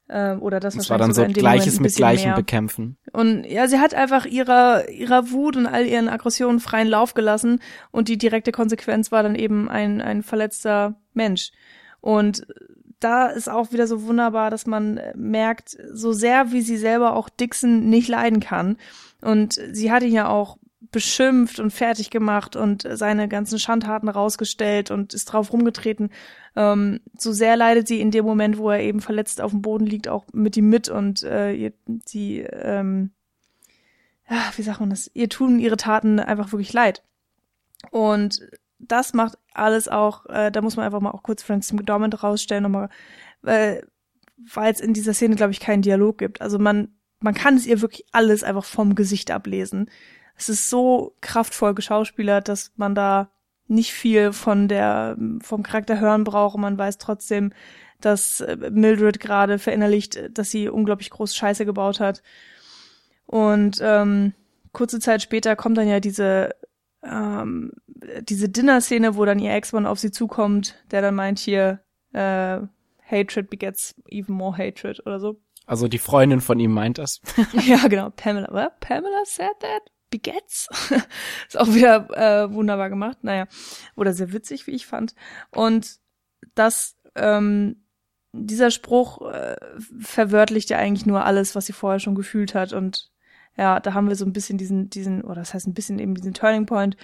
Ähm, 0.10 0.42
oder 0.42 0.60
das 0.60 0.76
es 0.76 0.90
war 0.90 0.98
dann 0.98 1.14
so 1.14 1.26
Gleiches 1.26 1.80
mit 1.80 1.96
Gleichem 1.96 2.30
mehr. 2.30 2.36
bekämpfen. 2.36 2.98
Und 3.14 3.46
ja, 3.46 3.68
sie 3.68 3.80
hat 3.80 3.94
einfach 3.94 4.26
ihrer, 4.26 4.90
ihrer 4.90 5.32
Wut 5.32 5.56
und 5.56 5.66
all 5.66 5.86
ihren 5.86 6.10
Aggressionen 6.10 6.60
freien 6.60 6.88
Lauf 6.88 7.14
gelassen 7.14 7.62
und 7.92 8.10
die 8.10 8.18
direkte 8.18 8.52
Konsequenz 8.52 9.12
war 9.12 9.24
dann 9.24 9.36
eben 9.36 9.70
ein, 9.70 10.02
ein 10.02 10.24
verletzter 10.24 10.96
Mensch. 11.14 11.52
Und 12.02 12.46
da 13.04 13.28
ist 13.28 13.50
auch 13.50 13.72
wieder 13.72 13.88
so 13.88 14.04
wunderbar, 14.04 14.50
dass 14.50 14.66
man 14.66 15.00
merkt, 15.16 15.78
so 15.92 16.14
sehr 16.14 16.52
wie 16.52 16.62
sie 16.62 16.78
selber 16.78 17.16
auch 17.16 17.30
Dixon 17.30 17.90
nicht 17.90 18.08
leiden 18.08 18.40
kann. 18.40 18.78
Und 19.22 19.60
sie 19.72 19.92
hat 19.92 20.04
ihn 20.04 20.14
ja 20.14 20.28
auch 20.30 20.58
beschimpft 20.92 21.60
und 21.60 21.72
fertig 21.72 22.12
gemacht 22.12 22.56
und 22.56 22.88
seine 22.92 23.28
ganzen 23.28 23.58
Schandtaten 23.58 24.10
rausgestellt 24.10 24.92
und 24.92 25.14
ist 25.14 25.26
drauf 25.26 25.52
rumgetreten. 25.52 26.12
Ähm, 26.56 27.00
so 27.18 27.34
sehr 27.34 27.58
leidet 27.58 27.88
sie 27.88 28.00
in 28.00 28.12
dem 28.12 28.26
Moment, 28.26 28.58
wo 28.58 28.70
er 28.70 28.80
eben 28.80 29.02
verletzt 29.02 29.42
auf 29.42 29.52
dem 29.52 29.62
Boden 29.62 29.88
liegt, 29.88 30.08
auch 30.08 30.26
mit 30.34 30.56
ihm 30.56 30.70
mit 30.70 30.90
und 30.90 31.24
äh, 31.24 31.72
sie, 32.06 32.40
ähm, 32.40 33.12
ja, 34.30 34.52
wie 34.56 34.62
sagt 34.62 34.80
man 34.82 34.92
das? 34.92 35.10
Ihr 35.14 35.30
tun 35.30 35.60
ihre 35.60 35.78
Taten 35.78 36.20
einfach 36.20 36.52
wirklich 36.52 36.74
leid. 36.74 37.04
Und 37.90 38.40
das 38.88 39.14
macht 39.14 39.38
alles 39.54 39.88
auch, 39.88 40.26
äh, 40.28 40.52
da 40.52 40.62
muss 40.62 40.76
man 40.76 40.86
einfach 40.86 41.02
mal 41.02 41.12
auch 41.12 41.24
kurz 41.24 41.44
Francis 41.44 41.74
McDormand 41.74 42.24
rausstellen, 42.24 42.64
nochmal, 42.64 42.90
äh, 43.46 43.82
weil 44.54 44.72
es 44.72 44.80
in 44.80 44.94
dieser 44.94 45.14
Szene, 45.14 45.36
glaube 45.36 45.52
ich, 45.52 45.60
keinen 45.60 45.82
Dialog 45.82 46.18
gibt. 46.18 46.42
Also 46.42 46.60
man, 46.60 46.90
man 47.20 47.34
kann 47.34 47.56
es 47.56 47.66
ihr 47.66 47.82
wirklich 47.82 48.06
alles 48.12 48.44
einfach 48.44 48.66
vom 48.66 48.96
Gesicht 48.96 49.32
ablesen. 49.32 49.90
Es 50.36 50.50
ist 50.50 50.70
so 50.70 51.16
kraftvoll 51.22 51.74
geschauspielert, 51.76 52.48
dass 52.50 52.72
man 52.76 52.96
da 52.96 53.32
nicht 53.68 53.94
viel 53.94 54.34
von 54.34 54.68
der, 54.68 55.18
vom 55.42 55.64
Charakter 55.64 56.00
hören 56.00 56.24
braucht 56.24 56.56
und 56.56 56.62
man 56.62 56.78
weiß 56.78 56.98
trotzdem, 56.98 57.54
dass 58.02 58.42
äh, 58.42 58.58
Mildred 58.72 59.20
gerade 59.20 59.60
verinnerlicht, 59.60 60.38
dass 60.38 60.52
sie 60.52 60.68
unglaublich 60.68 61.10
groß 61.10 61.36
Scheiße 61.36 61.66
gebaut 61.66 62.00
hat. 62.00 62.22
Und 63.26 63.80
ähm, 63.82 64.34
kurze 64.74 65.00
Zeit 65.00 65.22
später 65.22 65.56
kommt 65.56 65.78
dann 65.78 65.88
ja 65.88 66.00
diese 66.00 66.56
ähm, 67.04 67.72
diese 68.22 68.50
Dinner-Szene, 68.50 69.16
wo 69.16 69.26
dann 69.26 69.40
ihr 69.40 69.54
Ex-Mann 69.54 69.86
auf 69.86 70.00
sie 70.00 70.12
zukommt, 70.12 70.76
der 70.92 71.02
dann 71.02 71.16
meint 71.16 71.40
hier, 71.40 71.82
äh, 72.14 72.60
Hatred 73.06 73.50
begets 73.50 73.96
even 74.08 74.36
more 74.36 74.58
hatred 74.58 75.06
oder 75.06 75.20
so. 75.20 75.40
Also 75.66 75.88
die 75.88 76.00
Freundin 76.00 76.42
von 76.42 76.60
ihm 76.60 76.72
meint 76.72 76.98
das. 76.98 77.22
ja, 77.66 77.88
genau. 77.88 78.10
Pamela. 78.10 78.52
What? 78.52 78.80
Pamela 78.80 79.24
said 79.26 79.52
that? 79.60 79.84
Begets? 80.10 80.68
ist 81.48 81.58
auch 81.58 81.74
wieder 81.74 82.08
äh, 82.12 82.54
wunderbar 82.54 82.90
gemacht. 82.90 83.20
Naja. 83.24 83.48
Oder 83.96 84.14
sehr 84.14 84.34
witzig, 84.34 84.68
wie 84.68 84.72
ich 84.72 84.86
fand. 84.86 85.16
Und 85.52 85.98
das, 86.56 86.98
ähm, 87.16 87.86
dieser 88.34 88.72
Spruch 88.72 89.22
äh, 89.32 89.56
verwörtlicht 90.00 90.70
ja 90.70 90.78
eigentlich 90.78 91.06
nur 91.06 91.24
alles, 91.26 91.56
was 91.56 91.66
sie 91.66 91.74
vorher 91.74 92.00
schon 92.00 92.16
gefühlt 92.16 92.56
hat. 92.56 92.74
Und 92.74 93.12
ja, 93.56 93.80
da 93.80 93.94
haben 93.94 94.10
wir 94.10 94.16
so 94.16 94.26
ein 94.26 94.34
bisschen 94.34 94.58
diesen, 94.58 94.90
diesen, 94.90 95.22
oder 95.24 95.36
das 95.36 95.54
heißt 95.54 95.68
ein 95.68 95.74
bisschen 95.74 96.00
eben 96.00 96.16
diesen 96.16 96.34
Turning 96.34 96.66
Point, 96.66 96.98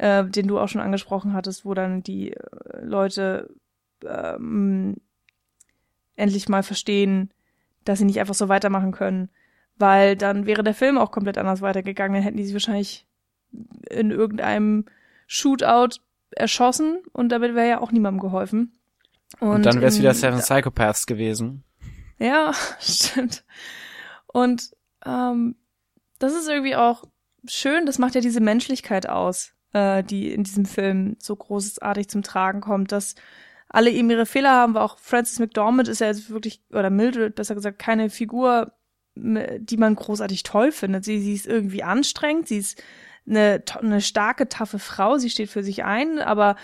äh, 0.00 0.24
den 0.24 0.48
du 0.48 0.58
auch 0.58 0.68
schon 0.68 0.80
angesprochen 0.80 1.34
hattest, 1.34 1.66
wo 1.66 1.74
dann 1.74 2.02
die 2.02 2.32
äh, 2.32 2.40
Leute 2.82 3.50
ähm, 4.06 4.96
endlich 6.16 6.48
mal 6.48 6.62
verstehen, 6.62 7.30
dass 7.84 7.98
sie 7.98 8.06
nicht 8.06 8.18
einfach 8.18 8.34
so 8.34 8.48
weitermachen 8.48 8.92
können. 8.92 9.28
Weil 9.76 10.16
dann 10.16 10.46
wäre 10.46 10.62
der 10.62 10.74
Film 10.74 10.96
auch 10.96 11.10
komplett 11.10 11.36
anders 11.36 11.60
weitergegangen. 11.60 12.14
Dann 12.14 12.22
hätten 12.22 12.38
die 12.38 12.44
sich 12.44 12.54
wahrscheinlich 12.54 13.06
in 13.90 14.10
irgendeinem 14.10 14.86
Shootout 15.26 16.00
erschossen 16.30 17.02
und 17.12 17.30
damit 17.30 17.54
wäre 17.54 17.68
ja 17.68 17.80
auch 17.80 17.92
niemandem 17.92 18.20
geholfen. 18.20 18.72
Und, 19.38 19.48
und 19.48 19.66
dann 19.66 19.76
wäre 19.76 19.88
es 19.88 19.98
wieder 19.98 20.14
Seven 20.14 20.40
Psychopaths 20.40 21.06
gewesen. 21.06 21.64
Ja, 22.18 22.52
stimmt. 22.80 23.44
Und 24.26 24.70
ähm, 25.04 25.56
das 26.18 26.34
ist 26.34 26.48
irgendwie 26.48 26.76
auch 26.76 27.04
schön, 27.46 27.84
das 27.84 27.98
macht 27.98 28.14
ja 28.14 28.20
diese 28.20 28.40
Menschlichkeit 28.40 29.08
aus, 29.08 29.52
äh, 29.72 30.02
die 30.02 30.32
in 30.32 30.44
diesem 30.44 30.64
Film 30.64 31.16
so 31.18 31.36
großartig 31.36 32.08
zum 32.08 32.22
Tragen 32.22 32.60
kommt, 32.60 32.92
dass 32.92 33.14
alle 33.68 33.90
eben 33.90 34.10
ihre 34.10 34.26
Fehler 34.26 34.50
haben, 34.50 34.74
weil 34.74 34.82
auch 34.82 34.98
Francis 34.98 35.38
McDormand 35.38 35.88
ist 35.88 36.00
ja 36.00 36.08
jetzt 36.08 36.30
wirklich, 36.30 36.62
oder 36.70 36.90
Mildred 36.90 37.36
besser 37.36 37.54
gesagt, 37.54 37.78
keine 37.78 38.10
Figur, 38.10 38.72
die 39.14 39.76
man 39.76 39.94
großartig 39.94 40.42
toll 40.42 40.72
findet. 40.72 41.04
Sie, 41.04 41.20
sie 41.20 41.34
ist 41.34 41.46
irgendwie 41.46 41.82
anstrengend, 41.82 42.48
sie 42.48 42.58
ist 42.58 42.82
eine, 43.28 43.62
eine 43.78 44.00
starke, 44.00 44.48
taffe 44.48 44.78
Frau, 44.78 45.18
sie 45.18 45.30
steht 45.30 45.50
für 45.50 45.62
sich 45.62 45.84
ein, 45.84 46.18
aber 46.18 46.56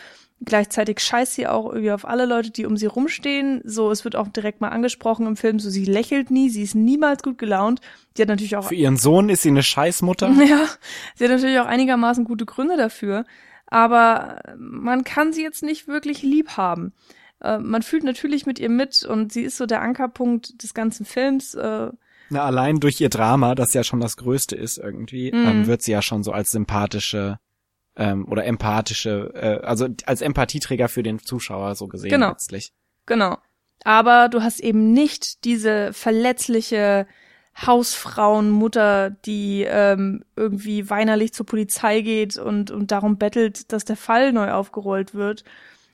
Gleichzeitig 0.45 1.01
scheißt 1.01 1.35
sie 1.35 1.47
auch 1.47 1.73
irgendwie 1.73 1.93
auf 1.93 2.07
alle 2.07 2.27
Leute, 2.27 2.51
die 2.51 2.67
um 2.67 2.77
sie 2.77 2.87
rumstehen. 2.87 3.63
So, 3.65 3.91
es 3.91 4.05
wird 4.05 4.17
auch 4.17 4.29
direkt 4.29 4.61
mal 4.61 4.69
angesprochen 4.69 5.27
im 5.27 5.37
Film, 5.37 5.59
so 5.59 5.71
sie 5.71 5.87
lächelt 5.87 6.31
nie, 6.31 6.51
sie 6.51 6.63
ist 6.63 6.75
niemals 6.75 7.23
gut 7.23 7.39
gelaunt. 7.39 7.81
Die 8.17 8.23
hat 8.23 8.29
natürlich 8.29 8.57
auch. 8.57 8.69
Für 8.69 8.75
ihren 8.75 8.99
Sohn 8.99 9.31
ist 9.31 9.43
sie 9.43 9.49
eine 9.49 9.63
Scheißmutter. 9.63 10.31
Ja, 10.47 10.67
sie 11.15 11.25
hat 11.25 11.31
natürlich 11.31 11.59
auch 11.59 11.67
einigermaßen 11.67 12.25
gute 12.25 12.45
Gründe 12.45 12.77
dafür. 12.77 13.25
Aber 13.67 14.41
man 14.59 15.05
kann 15.05 15.33
sie 15.33 15.43
jetzt 15.43 15.63
nicht 15.63 15.89
wirklich 15.89 16.23
lieb 16.23 16.57
haben. 16.59 16.93
Äh, 17.41 17.59
man 17.59 17.83
fühlt 17.83 18.05
natürlich 18.05 18.45
mit 18.45 18.59
ihr 18.59 18.71
mit 18.71 19.05
und 19.05 19.33
sie 19.33 19.43
ist 19.43 19.57
so 19.57 19.65
der 19.65 19.81
Ankerpunkt 19.81 20.63
des 20.63 20.75
ganzen 20.75 21.07
Films. 21.07 21.55
Äh, 21.55 21.91
Na, 22.29 22.45
allein 22.45 22.79
durch 22.79 23.01
ihr 23.01 23.09
Drama, 23.09 23.55
das 23.55 23.73
ja 23.75 23.85
schon 23.85 24.01
das 24.01 24.17
Größte 24.17 24.55
ist 24.55 24.79
irgendwie, 24.79 25.33
mm. 25.33 25.49
ähm, 25.49 25.67
wird 25.67 25.83
sie 25.83 25.93
ja 25.93 26.03
schon 26.03 26.23
so 26.23 26.33
als 26.33 26.51
sympathische 26.51 27.39
ähm, 27.97 28.27
oder 28.29 28.45
empathische, 28.45 29.33
äh, 29.35 29.65
also 29.65 29.89
als 30.05 30.21
Empathieträger 30.21 30.89
für 30.89 31.03
den 31.03 31.19
Zuschauer 31.19 31.75
so 31.75 31.89
gesehen 31.89 32.11
genau. 32.11 32.31
letztlich. 32.31 32.73
Genau. 33.07 33.39
Aber 33.85 34.29
du 34.29 34.43
hast 34.43 34.61
eben 34.61 34.93
nicht 34.93 35.45
diese 35.45 35.93
verletzliche 35.93 37.07
Hausfrauenmutter, 37.65 39.11
die 39.11 39.65
ähm, 39.67 40.25
irgendwie 40.35 40.91
weinerlich 40.91 41.33
zur 41.33 41.47
Polizei 41.47 42.03
geht 42.03 42.37
und, 42.37 42.71
und 42.71 42.91
darum 42.91 43.17
bettelt, 43.17 43.73
dass 43.73 43.85
der 43.85 43.97
Fall 43.97 44.33
neu 44.33 44.51
aufgerollt 44.51 45.15
wird. 45.15 45.45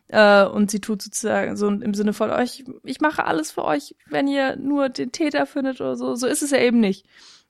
Äh, 0.08 0.44
und 0.44 0.70
sie 0.70 0.80
tut 0.80 1.02
sozusagen 1.02 1.56
so 1.56 1.68
im 1.68 1.94
Sinne 1.94 2.14
von 2.14 2.30
euch, 2.30 2.64
ich 2.82 3.00
mache 3.00 3.24
alles 3.24 3.52
für 3.52 3.64
euch, 3.64 3.94
wenn 4.06 4.26
ihr 4.26 4.56
nur 4.56 4.88
den 4.88 5.12
Täter 5.12 5.46
findet 5.46 5.80
oder 5.80 5.96
so. 5.96 6.16
So 6.16 6.26
ist 6.26 6.42
es 6.42 6.50
ja 6.50 6.58
eben 6.58 6.80
nicht 6.80 7.06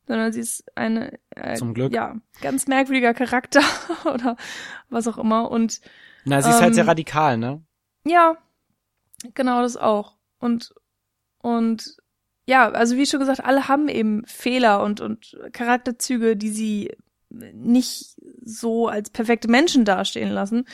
sondern 0.07 0.33
sie 0.33 0.41
ist 0.41 0.65
eine 0.77 1.19
äh, 1.31 1.55
Zum 1.55 1.75
Glück. 1.75 1.93
ja 1.93 2.17
ganz 2.41 2.67
merkwürdiger 2.67 3.15
Charakter 3.15 3.63
oder 4.13 4.37
was 4.89 5.09
auch 5.09 5.19
immer. 5.19 5.51
Und 5.51 5.81
na 6.25 6.43
sie 6.43 6.51
ist 6.51 6.61
halt 6.61 6.75
sehr 6.75 6.85
ähm, 6.85 6.89
radikal 6.89 7.39
ne? 7.39 7.63
Ja 8.05 8.37
genau 9.35 9.63
das 9.63 9.77
auch. 9.77 10.17
Und 10.39 10.75
und 11.39 11.97
ja 12.47 12.69
also 12.71 12.97
wie 12.97 13.07
schon 13.07 13.21
gesagt 13.21 13.45
alle 13.45 13.69
haben 13.69 13.89
eben 13.89 14.25
Fehler 14.27 14.83
und 14.83 15.01
und 15.01 15.39
Charakterzüge 15.53 16.37
die 16.37 16.51
sie 16.51 16.97
nicht 17.31 18.17
so 18.45 18.89
als 18.89 19.11
perfekte 19.11 19.49
Menschen 19.49 19.85
dastehen 19.85 20.31
lassen 20.31 20.67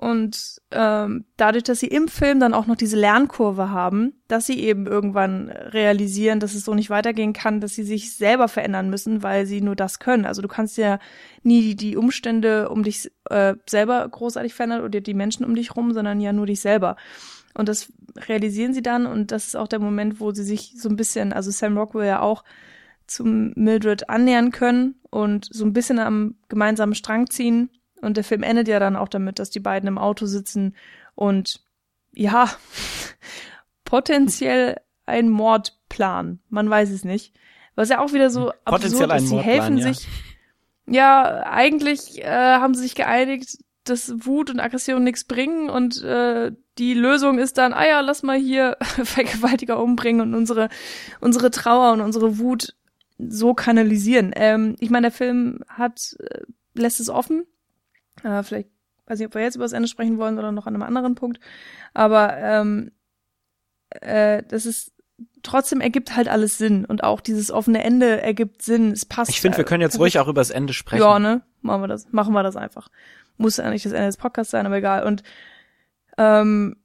und 0.00 0.62
ähm, 0.70 1.24
dadurch, 1.36 1.64
dass 1.64 1.80
sie 1.80 1.88
im 1.88 2.06
Film 2.06 2.38
dann 2.38 2.54
auch 2.54 2.68
noch 2.68 2.76
diese 2.76 2.96
Lernkurve 2.96 3.70
haben, 3.70 4.12
dass 4.28 4.46
sie 4.46 4.60
eben 4.60 4.86
irgendwann 4.86 5.48
realisieren, 5.48 6.38
dass 6.38 6.54
es 6.54 6.64
so 6.64 6.72
nicht 6.72 6.88
weitergehen 6.88 7.32
kann, 7.32 7.60
dass 7.60 7.74
sie 7.74 7.82
sich 7.82 8.14
selber 8.14 8.46
verändern 8.46 8.90
müssen, 8.90 9.24
weil 9.24 9.44
sie 9.44 9.60
nur 9.60 9.74
das 9.74 9.98
können. 9.98 10.24
Also 10.24 10.40
du 10.40 10.46
kannst 10.46 10.78
ja 10.78 11.00
nie 11.42 11.74
die 11.74 11.96
Umstände 11.96 12.68
um 12.68 12.84
dich 12.84 13.10
äh, 13.28 13.56
selber 13.68 14.08
großartig 14.08 14.54
verändern 14.54 14.84
oder 14.84 15.00
die 15.00 15.14
Menschen 15.14 15.44
um 15.44 15.56
dich 15.56 15.74
rum, 15.74 15.92
sondern 15.92 16.20
ja 16.20 16.32
nur 16.32 16.46
dich 16.46 16.60
selber. 16.60 16.94
Und 17.54 17.68
das 17.68 17.92
realisieren 18.28 18.74
sie 18.74 18.82
dann 18.82 19.04
und 19.04 19.32
das 19.32 19.48
ist 19.48 19.56
auch 19.56 19.66
der 19.66 19.80
Moment, 19.80 20.20
wo 20.20 20.30
sie 20.30 20.44
sich 20.44 20.74
so 20.76 20.88
ein 20.88 20.94
bisschen, 20.94 21.32
also 21.32 21.50
Sam 21.50 21.76
Rockwell 21.76 22.06
ja 22.06 22.20
auch 22.20 22.44
zum 23.08 23.52
Mildred 23.56 24.08
annähern 24.08 24.52
können 24.52 24.94
und 25.10 25.48
so 25.50 25.64
ein 25.64 25.72
bisschen 25.72 25.98
am 25.98 26.36
gemeinsamen 26.48 26.94
Strang 26.94 27.28
ziehen 27.30 27.70
und 28.00 28.16
der 28.16 28.24
Film 28.24 28.42
endet 28.42 28.68
ja 28.68 28.78
dann 28.78 28.96
auch 28.96 29.08
damit, 29.08 29.38
dass 29.38 29.50
die 29.50 29.60
beiden 29.60 29.88
im 29.88 29.98
Auto 29.98 30.26
sitzen 30.26 30.74
und 31.14 31.60
ja, 32.12 32.50
potenziell 33.84 34.80
ein 35.06 35.28
Mordplan. 35.28 36.40
Man 36.48 36.68
weiß 36.68 36.90
es 36.90 37.04
nicht. 37.04 37.34
Was 37.74 37.88
ja 37.88 38.00
auch 38.00 38.12
wieder 38.12 38.30
so 38.30 38.52
potenziell 38.64 39.10
absurd 39.10 39.22
ist. 39.22 39.28
Sie 39.28 39.38
helfen 39.38 39.78
ja. 39.78 39.92
sich. 39.92 40.08
Ja, 40.86 41.42
eigentlich 41.44 42.24
äh, 42.24 42.26
haben 42.26 42.74
sie 42.74 42.82
sich 42.82 42.94
geeinigt, 42.94 43.58
dass 43.84 44.12
Wut 44.26 44.50
und 44.50 44.60
Aggression 44.60 45.04
nichts 45.04 45.24
bringen 45.24 45.70
und 45.70 46.02
äh, 46.02 46.52
die 46.78 46.94
Lösung 46.94 47.38
ist 47.38 47.58
dann, 47.58 47.72
ah 47.72 47.86
ja, 47.86 48.00
lass 48.00 48.22
mal 48.22 48.38
hier 48.38 48.76
Vergewaltiger 48.80 49.82
umbringen 49.82 50.20
und 50.20 50.34
unsere 50.34 50.68
unsere 51.20 51.50
Trauer 51.50 51.92
und 51.92 52.00
unsere 52.00 52.38
Wut 52.38 52.74
so 53.18 53.54
kanalisieren. 53.54 54.32
Ähm, 54.34 54.76
ich 54.78 54.90
meine, 54.90 55.08
der 55.08 55.16
Film 55.16 55.60
hat 55.68 56.16
äh, 56.20 56.42
lässt 56.74 57.00
es 57.00 57.08
offen, 57.10 57.44
äh, 58.24 58.42
vielleicht 58.42 58.68
weiß 59.06 59.18
nicht, 59.18 59.28
ob 59.28 59.34
wir 59.34 59.42
jetzt 59.42 59.56
über 59.56 59.64
das 59.64 59.72
Ende 59.72 59.88
sprechen 59.88 60.18
wollen 60.18 60.38
oder 60.38 60.52
noch 60.52 60.66
an 60.66 60.74
einem 60.74 60.82
anderen 60.82 61.14
Punkt. 61.14 61.40
Aber 61.94 62.36
ähm, 62.36 62.92
äh, 63.90 64.42
das 64.46 64.66
ist 64.66 64.92
trotzdem 65.42 65.80
ergibt 65.80 66.14
halt 66.14 66.28
alles 66.28 66.58
Sinn 66.58 66.84
und 66.84 67.02
auch 67.02 67.20
dieses 67.20 67.50
offene 67.50 67.82
Ende 67.82 68.20
ergibt 68.20 68.62
Sinn. 68.62 68.92
Es 68.92 69.04
passt. 69.04 69.30
Ich 69.30 69.40
finde, 69.40 69.58
wir 69.58 69.64
können 69.64 69.80
jetzt 69.80 69.98
ruhig 69.98 70.18
auch 70.18 70.28
über 70.28 70.40
das 70.40 70.50
Ende 70.50 70.72
sprechen. 70.72 71.02
Ja, 71.02 71.18
ne? 71.18 71.42
Machen 71.62 71.82
wir 71.82 71.88
das. 71.88 72.10
Machen 72.12 72.34
wir 72.34 72.42
das 72.42 72.56
einfach. 72.56 72.88
Muss 73.36 73.58
nicht 73.58 73.84
das 73.84 73.92
Ende 73.92 74.06
des 74.06 74.16
Podcasts 74.16 74.50
sein, 74.50 74.66
aber 74.66 74.76
egal. 74.76 75.04
Und 75.04 75.22
ähm, 76.16 76.76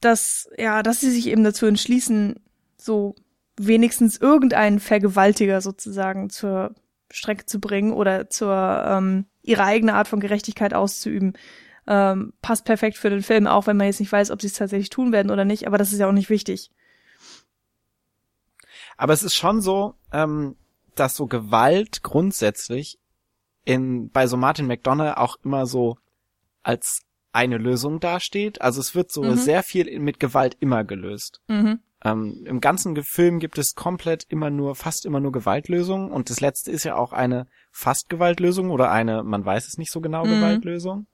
dass 0.00 0.48
ja, 0.56 0.82
dass 0.82 1.00
sie 1.00 1.10
sich 1.10 1.28
eben 1.28 1.44
dazu 1.44 1.66
entschließen, 1.66 2.40
so 2.76 3.14
wenigstens 3.56 4.18
irgendeinen 4.18 4.78
Vergewaltiger 4.80 5.60
sozusagen 5.60 6.30
zur 6.30 6.74
Strecke 7.10 7.46
zu 7.46 7.60
bringen 7.60 7.92
oder 7.92 8.28
zur 8.28 8.84
ähm, 8.86 9.26
ihre 9.48 9.64
eigene 9.64 9.94
Art 9.94 10.08
von 10.08 10.20
Gerechtigkeit 10.20 10.74
auszuüben. 10.74 11.32
ähm, 11.86 12.34
passt 12.42 12.66
perfekt 12.66 12.98
für 12.98 13.08
den 13.08 13.22
Film, 13.22 13.46
auch 13.46 13.66
wenn 13.66 13.78
man 13.78 13.86
jetzt 13.86 14.00
nicht 14.00 14.12
weiß, 14.12 14.30
ob 14.30 14.42
sie 14.42 14.48
es 14.48 14.52
tatsächlich 14.52 14.90
tun 14.90 15.10
werden 15.10 15.30
oder 15.30 15.46
nicht, 15.46 15.66
aber 15.66 15.78
das 15.78 15.90
ist 15.92 15.98
ja 15.98 16.06
auch 16.06 16.12
nicht 16.12 16.28
wichtig. 16.28 16.70
Aber 18.98 19.14
es 19.14 19.22
ist 19.22 19.34
schon 19.34 19.62
so, 19.62 19.94
ähm, 20.12 20.56
dass 20.94 21.16
so 21.16 21.26
Gewalt 21.26 22.02
grundsätzlich 22.02 22.98
in 23.64 24.10
bei 24.10 24.26
so 24.26 24.36
Martin 24.36 24.66
McDonough 24.66 25.16
auch 25.16 25.36
immer 25.44 25.64
so 25.64 25.96
als 26.62 27.00
eine 27.32 27.56
Lösung 27.56 28.00
dasteht. 28.00 28.60
Also 28.60 28.80
es 28.80 28.94
wird 28.94 29.10
so 29.10 29.22
mhm. 29.22 29.36
sehr 29.36 29.62
viel 29.62 29.98
mit 30.00 30.20
Gewalt 30.20 30.56
immer 30.60 30.84
gelöst. 30.84 31.40
Mhm. 31.48 31.80
Ähm, 32.04 32.44
Im 32.46 32.60
ganzen 32.60 33.02
Film 33.02 33.40
gibt 33.40 33.58
es 33.58 33.74
komplett 33.74 34.24
immer 34.28 34.50
nur, 34.50 34.76
fast 34.76 35.04
immer 35.04 35.18
nur 35.20 35.32
Gewaltlösungen 35.32 36.10
und 36.12 36.30
das 36.30 36.40
letzte 36.40 36.70
ist 36.70 36.84
ja 36.84 36.94
auch 36.94 37.12
eine 37.12 37.46
fast 37.72 38.08
Gewaltlösung 38.08 38.70
oder 38.70 38.90
eine, 38.90 39.24
man 39.24 39.44
weiß 39.44 39.66
es 39.66 39.78
nicht 39.78 39.90
so 39.90 40.00
genau, 40.00 40.24
mhm. 40.24 40.30
Gewaltlösung. 40.30 41.06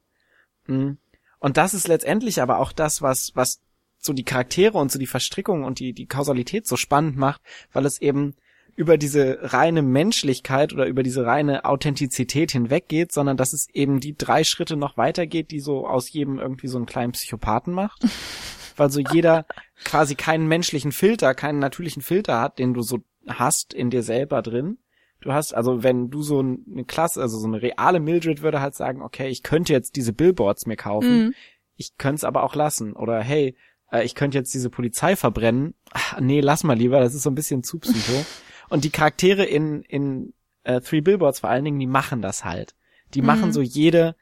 Mhm. 0.67 0.99
Und 1.39 1.57
das 1.57 1.75
ist 1.75 1.89
letztendlich 1.89 2.43
aber 2.43 2.59
auch 2.59 2.73
das, 2.73 3.03
was, 3.03 3.33
was 3.35 3.61
so 3.99 4.13
die 4.13 4.25
Charaktere 4.25 4.77
und 4.77 4.93
so 4.93 4.99
die 4.99 5.07
Verstrickung 5.07 5.65
und 5.65 5.79
die, 5.79 5.95
die 5.95 6.07
Kausalität 6.07 6.67
so 6.67 6.77
spannend 6.77 7.17
macht, 7.17 7.41
weil 7.73 7.87
es 7.87 8.01
eben 8.01 8.35
über 8.77 8.99
diese 8.99 9.39
reine 9.41 9.83
Menschlichkeit 9.83 10.73
oder 10.73 10.87
über 10.87 11.03
diese 11.03 11.25
reine 11.25 11.65
Authentizität 11.65 12.51
hinweggeht, 12.51 13.13
sondern 13.13 13.37
dass 13.37 13.53
es 13.53 13.69
eben 13.73 14.01
die 14.01 14.17
drei 14.17 14.43
Schritte 14.43 14.77
noch 14.77 14.97
weitergeht, 14.97 15.51
die 15.51 15.61
so 15.61 15.87
aus 15.87 16.11
jedem 16.11 16.39
irgendwie 16.39 16.67
so 16.67 16.77
einen 16.77 16.87
kleinen 16.87 17.13
Psychopathen 17.13 17.73
macht. 17.73 18.05
weil 18.77 18.91
so 18.91 19.01
jeder 19.01 19.47
quasi 19.85 20.15
keinen 20.15 20.47
menschlichen 20.47 20.93
Filter, 20.93 21.35
keinen 21.35 21.59
natürlichen 21.59 22.03
Filter 22.03 22.41
hat, 22.41 22.59
den 22.59 22.75
du 22.75 22.83
so 22.83 23.01
hast 23.27 23.75
in 23.75 23.91
dir 23.91 24.03
selber 24.03 24.43
drin. 24.43 24.79
Du 25.21 25.33
hast, 25.33 25.55
also 25.55 25.83
wenn 25.83 26.11
du 26.11 26.23
so 26.23 26.41
eine 26.41 26.85
Klasse, 26.85 27.23
also 27.23 27.39
so 27.39 27.47
eine 27.47 27.63
reale 27.63 28.01
Mildred 28.01 28.43
würde 28.43 28.61
halt 28.61 28.75
sagen, 28.75 29.01
okay, 29.01 29.29
ich 29.29 29.43
könnte 29.43 29.73
jetzt 29.73 29.97
diese 29.97 30.13
Billboards 30.13 30.67
mir 30.67 30.77
kaufen, 30.77 31.27
mhm. 31.27 31.35
ich 31.77 31.97
könnte 31.97 32.17
es 32.17 32.25
aber 32.25 32.43
auch 32.43 32.55
lassen. 32.55 32.93
Oder 32.93 33.23
hey, 33.23 33.57
äh, 33.91 34.05
ich 34.05 34.15
könnte 34.15 34.37
jetzt 34.37 34.53
diese 34.53 34.69
Polizei 34.69 35.17
verbrennen. 35.17 35.75
Ach, 35.93 36.21
nee, 36.21 36.41
lass 36.41 36.65
mal 36.65 36.77
lieber, 36.77 37.01
das 37.01 37.15
ist 37.15 37.23
so 37.23 37.31
ein 37.31 37.35
bisschen 37.35 37.63
zu 37.63 37.79
psycho. 37.79 38.25
Und 38.69 38.85
die 38.85 38.91
Charaktere 38.91 39.45
in, 39.45 39.83
in 39.83 40.35
äh, 40.65 40.81
Three 40.81 41.01
Billboards 41.01 41.41
vor 41.41 41.51
allen 41.51 41.65
Dingen, 41.65 41.79
die 41.79 41.87
machen 41.87 42.21
das 42.21 42.45
halt. 42.45 42.75
Die 43.15 43.21
mhm. 43.21 43.27
machen 43.27 43.53
so 43.53 43.63
jede, 43.63 44.17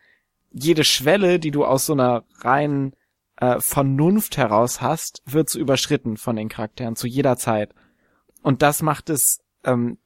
jede 0.52 0.84
Schwelle, 0.84 1.38
die 1.38 1.50
du 1.50 1.64
aus 1.64 1.86
so 1.86 1.94
einer 1.94 2.24
reinen 2.40 2.94
äh, 3.42 3.60
Vernunft 3.60 4.36
heraus 4.36 4.80
hast, 4.80 5.20
wird 5.26 5.50
so 5.50 5.58
überschritten 5.58 6.16
von 6.16 6.36
den 6.36 6.48
Charakteren 6.48 6.94
zu 6.94 7.08
jeder 7.08 7.36
Zeit. 7.36 7.74
Und 8.40 8.62
das 8.62 8.82
macht 8.82 9.10
es, 9.10 9.40
ähm, 9.64 9.98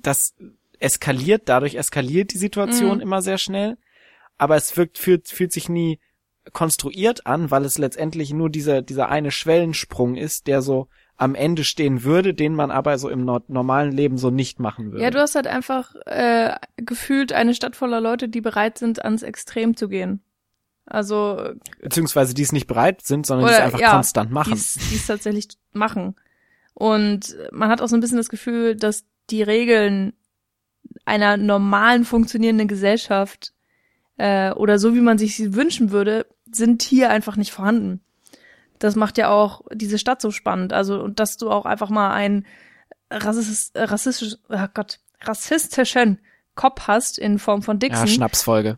das 0.00 0.34
eskaliert, 0.78 1.42
dadurch 1.46 1.74
eskaliert 1.74 2.32
die 2.32 2.38
Situation 2.38 2.98
mhm. 2.98 3.02
immer 3.02 3.22
sehr 3.22 3.38
schnell, 3.38 3.76
aber 4.38 4.54
es 4.54 4.76
wirkt, 4.76 4.98
fühlt, 4.98 5.28
fühlt 5.28 5.52
sich 5.52 5.68
nie 5.68 5.98
konstruiert 6.52 7.26
an, 7.26 7.50
weil 7.50 7.64
es 7.64 7.76
letztendlich 7.76 8.32
nur 8.32 8.50
dieser, 8.50 8.82
dieser 8.82 9.08
eine 9.08 9.32
Schwellensprung 9.32 10.14
ist, 10.14 10.46
der 10.46 10.62
so 10.62 10.86
am 11.16 11.34
Ende 11.34 11.64
stehen 11.64 12.04
würde, 12.04 12.34
den 12.34 12.54
man 12.54 12.70
aber 12.70 12.98
so 12.98 13.08
im 13.08 13.24
normalen 13.24 13.90
Leben 13.90 14.16
so 14.16 14.30
nicht 14.30 14.60
machen 14.60 14.92
würde. 14.92 15.02
Ja, 15.02 15.10
du 15.10 15.18
hast 15.18 15.34
halt 15.34 15.48
einfach 15.48 15.94
äh, 16.04 16.54
gefühlt 16.76 17.32
eine 17.32 17.54
Stadt 17.54 17.74
voller 17.74 18.00
Leute, 18.00 18.28
die 18.28 18.42
bereit 18.42 18.78
sind, 18.78 19.04
ans 19.04 19.24
Extrem 19.24 19.76
zu 19.76 19.88
gehen. 19.88 20.20
Also 20.86 21.50
beziehungsweise 21.82 22.32
die 22.32 22.42
es 22.42 22.52
nicht 22.52 22.68
bereit 22.68 23.02
sind, 23.02 23.26
sondern 23.26 23.48
die 23.48 23.52
es 23.52 23.60
einfach 23.60 23.80
ja, 23.80 23.92
konstant 23.92 24.30
machen. 24.30 24.52
Die 24.54 24.94
es 24.94 25.06
tatsächlich 25.06 25.48
machen. 25.72 26.14
Und 26.74 27.36
man 27.50 27.68
hat 27.68 27.80
auch 27.80 27.88
so 27.88 27.96
ein 27.96 28.00
bisschen 28.00 28.18
das 28.18 28.28
Gefühl, 28.28 28.76
dass 28.76 29.04
die 29.30 29.42
Regeln 29.42 30.12
einer 31.04 31.36
normalen 31.36 32.04
funktionierenden 32.04 32.68
Gesellschaft 32.68 33.52
äh, 34.16 34.52
oder 34.52 34.78
so 34.78 34.94
wie 34.94 35.00
man 35.00 35.18
sich 35.18 35.36
sie 35.36 35.54
wünschen 35.54 35.90
würde, 35.90 36.26
sind 36.50 36.82
hier 36.82 37.10
einfach 37.10 37.36
nicht 37.36 37.52
vorhanden. 37.52 38.00
Das 38.78 38.94
macht 38.94 39.18
ja 39.18 39.30
auch 39.30 39.62
diese 39.72 39.98
Stadt 39.98 40.20
so 40.20 40.30
spannend. 40.30 40.72
Also, 40.72 41.02
und 41.02 41.18
dass 41.18 41.36
du 41.36 41.50
auch 41.50 41.64
einfach 41.64 41.90
mal 41.90 42.12
einen 42.12 42.46
rassist, 43.10 43.72
rassistisch, 43.74 44.36
oh 44.48 44.66
Gott, 44.72 45.00
rassistischen 45.22 46.20
Kopf 46.56 46.88
hast 46.88 47.18
in 47.18 47.38
Form 47.38 47.62
von 47.62 47.78
Dixon. 47.78 48.06
Ja, 48.06 48.12
Schnapsfolge. 48.12 48.74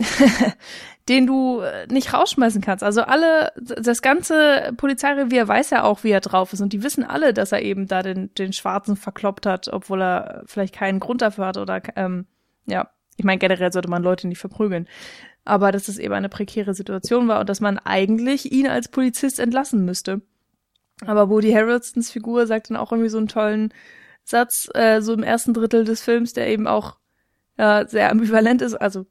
den 1.08 1.26
du 1.26 1.60
äh, 1.60 1.86
nicht 1.86 2.12
rausschmeißen 2.12 2.60
kannst. 2.60 2.84
Also 2.84 3.00
alle, 3.00 3.52
das 3.56 4.02
ganze 4.02 4.72
Polizeirevier 4.76 5.48
weiß 5.48 5.70
ja 5.70 5.84
auch, 5.84 6.04
wie 6.04 6.10
er 6.10 6.20
drauf 6.20 6.52
ist. 6.52 6.60
Und 6.60 6.74
die 6.74 6.82
wissen 6.82 7.04
alle, 7.04 7.32
dass 7.32 7.52
er 7.52 7.62
eben 7.62 7.86
da 7.86 8.02
den, 8.02 8.34
den 8.34 8.52
Schwarzen 8.52 8.96
verkloppt 8.96 9.46
hat, 9.46 9.68
obwohl 9.68 10.02
er 10.02 10.42
vielleicht 10.44 10.74
keinen 10.74 11.00
Grund 11.00 11.22
dafür 11.22 11.46
hat 11.46 11.56
oder, 11.56 11.80
ähm, 11.96 12.26
ja. 12.66 12.90
Ich 13.16 13.24
meine, 13.24 13.38
generell 13.38 13.72
sollte 13.72 13.88
man 13.88 14.04
Leute 14.04 14.28
nicht 14.28 14.38
verprügeln 14.38 14.86
aber 15.48 15.72
dass 15.72 15.88
es 15.88 15.98
eben 15.98 16.14
eine 16.14 16.28
prekäre 16.28 16.74
Situation 16.74 17.26
war 17.26 17.40
und 17.40 17.48
dass 17.48 17.60
man 17.60 17.78
eigentlich 17.78 18.52
ihn 18.52 18.68
als 18.68 18.88
Polizist 18.88 19.40
entlassen 19.40 19.84
müsste. 19.84 20.20
Aber 21.06 21.30
Woody 21.30 21.52
Harrelsons 21.52 22.10
Figur 22.10 22.46
sagt 22.46 22.70
dann 22.70 22.76
auch 22.76 22.92
irgendwie 22.92 23.08
so 23.08 23.18
einen 23.18 23.28
tollen 23.28 23.72
Satz, 24.24 24.68
äh, 24.74 25.00
so 25.00 25.14
im 25.14 25.22
ersten 25.22 25.54
Drittel 25.54 25.84
des 25.84 26.02
Films, 26.02 26.34
der 26.34 26.48
eben 26.48 26.66
auch 26.66 26.98
äh, 27.58 27.86
sehr 27.86 28.10
ambivalent 28.10 28.62
ist, 28.62 28.74
also 28.74 29.04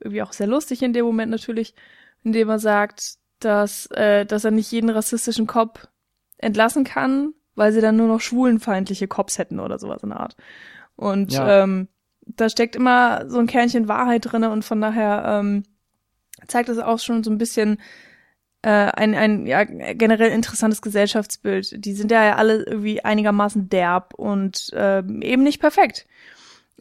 irgendwie 0.00 0.22
auch 0.22 0.32
sehr 0.32 0.46
lustig 0.46 0.82
in 0.82 0.92
dem 0.92 1.04
Moment 1.04 1.30
natürlich, 1.30 1.74
indem 2.22 2.48
er 2.48 2.58
sagt, 2.58 3.16
dass, 3.40 3.86
äh, 3.86 4.24
dass 4.24 4.44
er 4.44 4.50
nicht 4.52 4.70
jeden 4.70 4.90
rassistischen 4.90 5.46
Cop 5.46 5.88
entlassen 6.38 6.84
kann, 6.84 7.34
weil 7.54 7.72
sie 7.72 7.80
dann 7.80 7.96
nur 7.96 8.08
noch 8.08 8.20
schwulenfeindliche 8.20 9.08
Cops 9.08 9.38
hätten 9.38 9.58
oder 9.58 9.78
sowas 9.78 10.02
in 10.02 10.10
der 10.10 10.20
Art. 10.20 10.36
Und 10.96 11.32
ja. 11.32 11.62
ähm, 11.62 11.88
da 12.20 12.48
steckt 12.48 12.76
immer 12.76 13.28
so 13.28 13.38
ein 13.38 13.46
Kernchen 13.46 13.88
Wahrheit 13.88 14.26
drinne 14.30 14.50
und 14.50 14.64
von 14.64 14.80
daher 14.80 15.24
ähm, 15.26 15.64
zeigt 16.46 16.68
das 16.68 16.78
auch 16.78 16.98
schon 16.98 17.22
so 17.24 17.30
ein 17.30 17.38
bisschen 17.38 17.80
äh, 18.62 18.68
ein, 18.68 19.14
ein 19.14 19.46
ja, 19.46 19.64
generell 19.64 20.30
interessantes 20.30 20.82
Gesellschaftsbild. 20.82 21.84
Die 21.84 21.92
sind 21.94 22.10
ja 22.10 22.36
alle 22.36 22.64
irgendwie 22.64 23.04
einigermaßen 23.04 23.68
derb 23.68 24.14
und 24.14 24.72
äh, 24.72 24.98
eben 24.98 25.42
nicht 25.42 25.60
perfekt. 25.60 26.06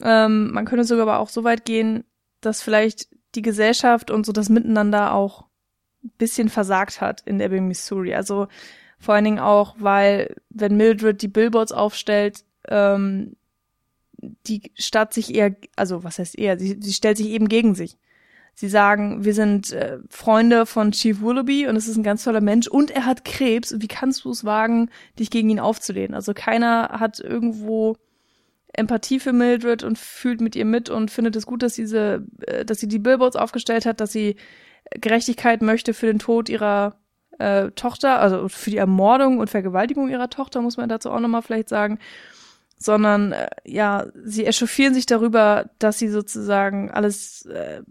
Ähm, 0.01 0.51
man 0.51 0.65
könnte 0.65 0.85
sogar 0.85 1.03
aber 1.07 1.19
auch 1.19 1.29
so 1.29 1.43
weit 1.43 1.65
gehen, 1.65 2.03
dass 2.41 2.61
vielleicht 2.61 3.07
die 3.35 3.41
Gesellschaft 3.41 4.11
und 4.11 4.25
so 4.25 4.31
das 4.31 4.49
Miteinander 4.49 5.13
auch 5.13 5.45
ein 6.03 6.11
bisschen 6.17 6.49
versagt 6.49 7.01
hat 7.01 7.21
in 7.21 7.39
Ebbing, 7.39 7.67
Missouri. 7.67 8.13
Also 8.13 8.47
vor 8.99 9.15
allen 9.15 9.25
Dingen 9.25 9.39
auch, 9.39 9.75
weil 9.79 10.35
wenn 10.49 10.77
Mildred 10.77 11.21
die 11.21 11.27
Billboards 11.27 11.71
aufstellt, 11.71 12.43
ähm, 12.67 13.35
die 14.47 14.71
Stadt 14.75 15.13
sich 15.13 15.33
eher, 15.35 15.55
also 15.75 16.03
was 16.03 16.19
heißt 16.19 16.37
eher, 16.37 16.57
sie, 16.57 16.77
sie 16.79 16.93
stellt 16.93 17.17
sich 17.17 17.27
eben 17.27 17.49
gegen 17.49 17.75
sich. 17.75 17.97
Sie 18.55 18.69
sagen, 18.69 19.25
wir 19.25 19.33
sind 19.33 19.71
äh, 19.71 19.97
Freunde 20.09 20.65
von 20.65 20.91
Chief 20.91 21.21
Willoughby 21.21 21.67
und 21.67 21.75
es 21.75 21.87
ist 21.87 21.97
ein 21.97 22.03
ganz 22.03 22.23
toller 22.23 22.39
Mensch 22.39 22.67
und 22.67 22.91
er 22.91 23.05
hat 23.05 23.25
Krebs. 23.25 23.75
Wie 23.79 23.87
kannst 23.87 24.25
du 24.25 24.29
es 24.29 24.45
wagen, 24.45 24.89
dich 25.17 25.31
gegen 25.31 25.49
ihn 25.49 25.59
aufzulehnen? 25.59 26.13
Also 26.13 26.33
keiner 26.33 26.99
hat 26.99 27.19
irgendwo 27.19 27.97
Empathie 28.73 29.19
für 29.19 29.33
Mildred 29.33 29.83
und 29.83 29.97
fühlt 29.97 30.41
mit 30.41 30.55
ihr 30.55 30.65
mit 30.65 30.89
und 30.89 31.11
findet 31.11 31.35
es 31.35 31.45
gut, 31.45 31.63
dass 31.63 31.75
diese, 31.75 32.25
äh, 32.47 32.65
dass 32.65 32.79
sie 32.79 32.87
die 32.87 32.99
Billboards 32.99 33.35
aufgestellt 33.35 33.85
hat, 33.85 34.01
dass 34.01 34.11
sie 34.11 34.35
Gerechtigkeit 34.91 35.61
möchte 35.61 35.93
für 35.93 36.07
den 36.07 36.19
Tod 36.19 36.49
ihrer 36.49 36.99
äh, 37.39 37.71
Tochter, 37.71 38.19
also 38.19 38.49
für 38.49 38.71
die 38.71 38.77
Ermordung 38.77 39.39
und 39.39 39.49
Vergewaltigung 39.49 40.09
ihrer 40.09 40.29
Tochter, 40.29 40.61
muss 40.61 40.77
man 40.77 40.89
dazu 40.89 41.11
auch 41.11 41.19
nochmal 41.19 41.41
vielleicht 41.41 41.69
sagen. 41.69 41.99
Sondern 42.77 43.31
äh, 43.31 43.47
ja, 43.63 44.07
sie 44.23 44.45
echauffieren 44.45 44.93
sich 44.93 45.05
darüber, 45.05 45.69
dass 45.79 45.99
sie 45.99 46.09
sozusagen 46.09 46.91
alles 46.91 47.45
äh, 47.45 47.81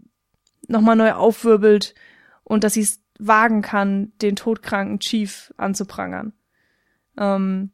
nochmal 0.67 0.95
neu 0.95 1.13
aufwirbelt 1.13 1.95
und 2.43 2.63
dass 2.63 2.73
sie 2.73 2.81
es 2.81 3.01
wagen 3.19 3.61
kann, 3.61 4.11
den 4.21 4.35
todkranken 4.35 4.99
Chief 4.99 5.53
anzuprangern. 5.57 6.33
Ähm, 7.17 7.71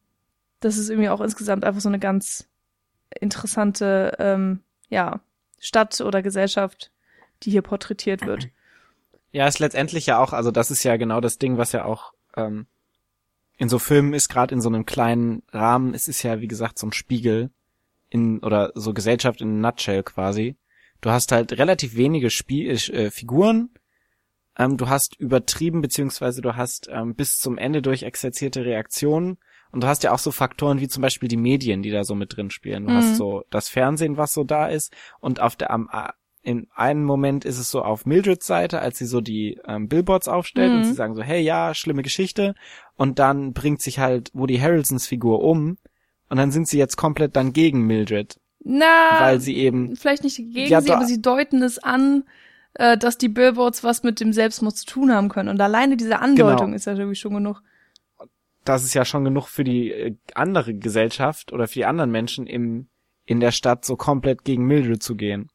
das 0.59 0.77
ist 0.77 0.89
irgendwie 0.89 1.09
auch 1.09 1.21
insgesamt 1.21 1.63
einfach 1.65 1.81
so 1.81 1.89
eine 1.89 1.99
ganz 1.99 2.48
interessante, 3.19 4.15
ähm, 4.19 4.61
ja, 4.89 5.21
Stadt 5.59 5.99
oder 6.01 6.21
Gesellschaft, 6.21 6.91
die 7.43 7.51
hier 7.51 7.61
porträtiert 7.61 8.25
wird. 8.25 8.49
Ja, 9.31 9.47
ist 9.47 9.59
letztendlich 9.59 10.05
ja 10.05 10.19
auch, 10.19 10.33
also 10.33 10.51
das 10.51 10.71
ist 10.71 10.83
ja 10.83 10.97
genau 10.97 11.21
das 11.21 11.37
Ding, 11.37 11.57
was 11.57 11.71
ja 11.71 11.85
auch 11.85 12.13
ähm, 12.35 12.65
in 13.57 13.69
so 13.69 13.77
Filmen 13.77 14.13
ist, 14.13 14.29
gerade 14.29 14.55
in 14.55 14.61
so 14.61 14.69
einem 14.69 14.85
kleinen 14.85 15.43
Rahmen, 15.51 15.93
es 15.93 16.07
ist 16.07 16.23
ja, 16.23 16.39
wie 16.41 16.47
gesagt, 16.47 16.79
so 16.79 16.87
ein 16.87 16.93
Spiegel 16.93 17.51
in, 18.09 18.39
oder 18.39 18.71
so 18.73 18.93
Gesellschaft 18.93 19.41
in 19.41 19.61
Nutshell 19.61 20.03
quasi. 20.03 20.55
Du 21.01 21.11
hast 21.11 21.31
halt 21.31 21.57
relativ 21.57 21.95
wenige 21.95 22.29
Spiel 22.29 22.71
äh, 22.71 23.11
Figuren. 23.11 23.69
Ähm, 24.57 24.77
du 24.77 24.89
hast 24.89 25.15
übertrieben, 25.19 25.81
beziehungsweise 25.81 26.41
du 26.41 26.55
hast 26.55 26.89
ähm, 26.91 27.15
bis 27.15 27.37
zum 27.37 27.57
Ende 27.57 27.81
durch 27.81 28.03
exerzierte 28.03 28.65
Reaktionen. 28.65 29.37
Und 29.71 29.83
du 29.83 29.87
hast 29.87 30.03
ja 30.03 30.11
auch 30.11 30.19
so 30.19 30.31
Faktoren 30.31 30.79
wie 30.79 30.87
zum 30.87 31.01
Beispiel 31.01 31.29
die 31.29 31.37
Medien, 31.37 31.83
die 31.83 31.91
da 31.91 32.03
so 32.03 32.15
mit 32.15 32.35
drin 32.35 32.49
spielen. 32.49 32.85
Du 32.85 32.91
mhm. 32.91 32.97
hast 32.97 33.15
so 33.15 33.43
das 33.49 33.69
Fernsehen, 33.69 34.17
was 34.17 34.33
so 34.33 34.43
da 34.43 34.67
ist. 34.67 34.93
Und 35.19 35.39
auf 35.39 35.55
der, 35.55 35.71
am, 35.71 35.89
in 36.41 36.67
einem 36.73 37.03
Moment 37.03 37.45
ist 37.45 37.59
es 37.59 37.69
so 37.69 37.81
auf 37.81 38.05
Mildreds 38.05 38.47
Seite, 38.47 38.79
als 38.79 38.97
sie 38.97 39.05
so 39.05 39.21
die 39.21 39.59
ähm, 39.65 39.87
Billboards 39.87 40.27
aufstellt 40.27 40.71
mhm. 40.71 40.77
und 40.79 40.85
sie 40.85 40.93
sagen 40.93 41.15
so, 41.15 41.21
hey, 41.21 41.41
ja, 41.41 41.73
schlimme 41.73 42.01
Geschichte. 42.01 42.55
Und 42.95 43.19
dann 43.19 43.53
bringt 43.53 43.81
sich 43.81 43.99
halt 43.99 44.31
Woody 44.33 44.57
Harrelsons 44.57 45.05
Figur 45.05 45.43
um. 45.43 45.77
Und 46.29 46.37
dann 46.37 46.51
sind 46.51 46.67
sie 46.67 46.77
jetzt 46.77 46.95
komplett 46.95 47.35
dann 47.35 47.53
gegen 47.53 47.85
Mildred. 47.85 48.39
Na, 48.63 49.19
weil 49.19 49.39
sie 49.39 49.55
eben 49.55 49.95
vielleicht 49.95 50.23
nicht 50.23 50.37
gegen 50.37 50.69
ja, 50.69 50.81
sie, 50.81 50.91
aber 50.91 51.05
sie 51.05 51.21
deuten 51.21 51.63
es 51.63 51.79
an, 51.79 52.23
äh, 52.73 52.97
dass 52.97 53.17
die 53.17 53.29
Billboards 53.29 53.83
was 53.83 54.03
mit 54.03 54.19
dem 54.19 54.33
Selbstmord 54.33 54.77
zu 54.77 54.85
tun 54.85 55.13
haben 55.13 55.29
können. 55.29 55.49
Und 55.49 55.61
alleine 55.61 55.97
diese 55.97 56.19
Andeutung 56.19 56.67
Genau. 56.67 56.75
ist 56.75 56.85
ja 56.85 56.93
irgendwie 56.93 57.15
schon 57.15 57.33
genug. 57.33 57.61
Das 58.65 58.83
ist 58.83 58.93
ja 58.93 59.05
schon 59.05 59.23
genug 59.23 59.47
für 59.47 59.63
die 59.63 59.91
äh, 59.91 60.15
andere 60.33 60.75
Gesellschaft 60.75 61.53
oder 61.53 61.67
für 61.67 61.79
die 61.79 61.85
anderen 61.85 62.11
Menschen 62.11 62.47
im, 62.47 62.89
in 63.25 63.39
der 63.39 63.51
Stadt 63.51 63.85
so 63.85 63.95
komplett 63.95 64.43
gegen 64.43 64.65
Mildred 64.65 65.01
zu 65.01 65.15
gehen. 65.15 65.49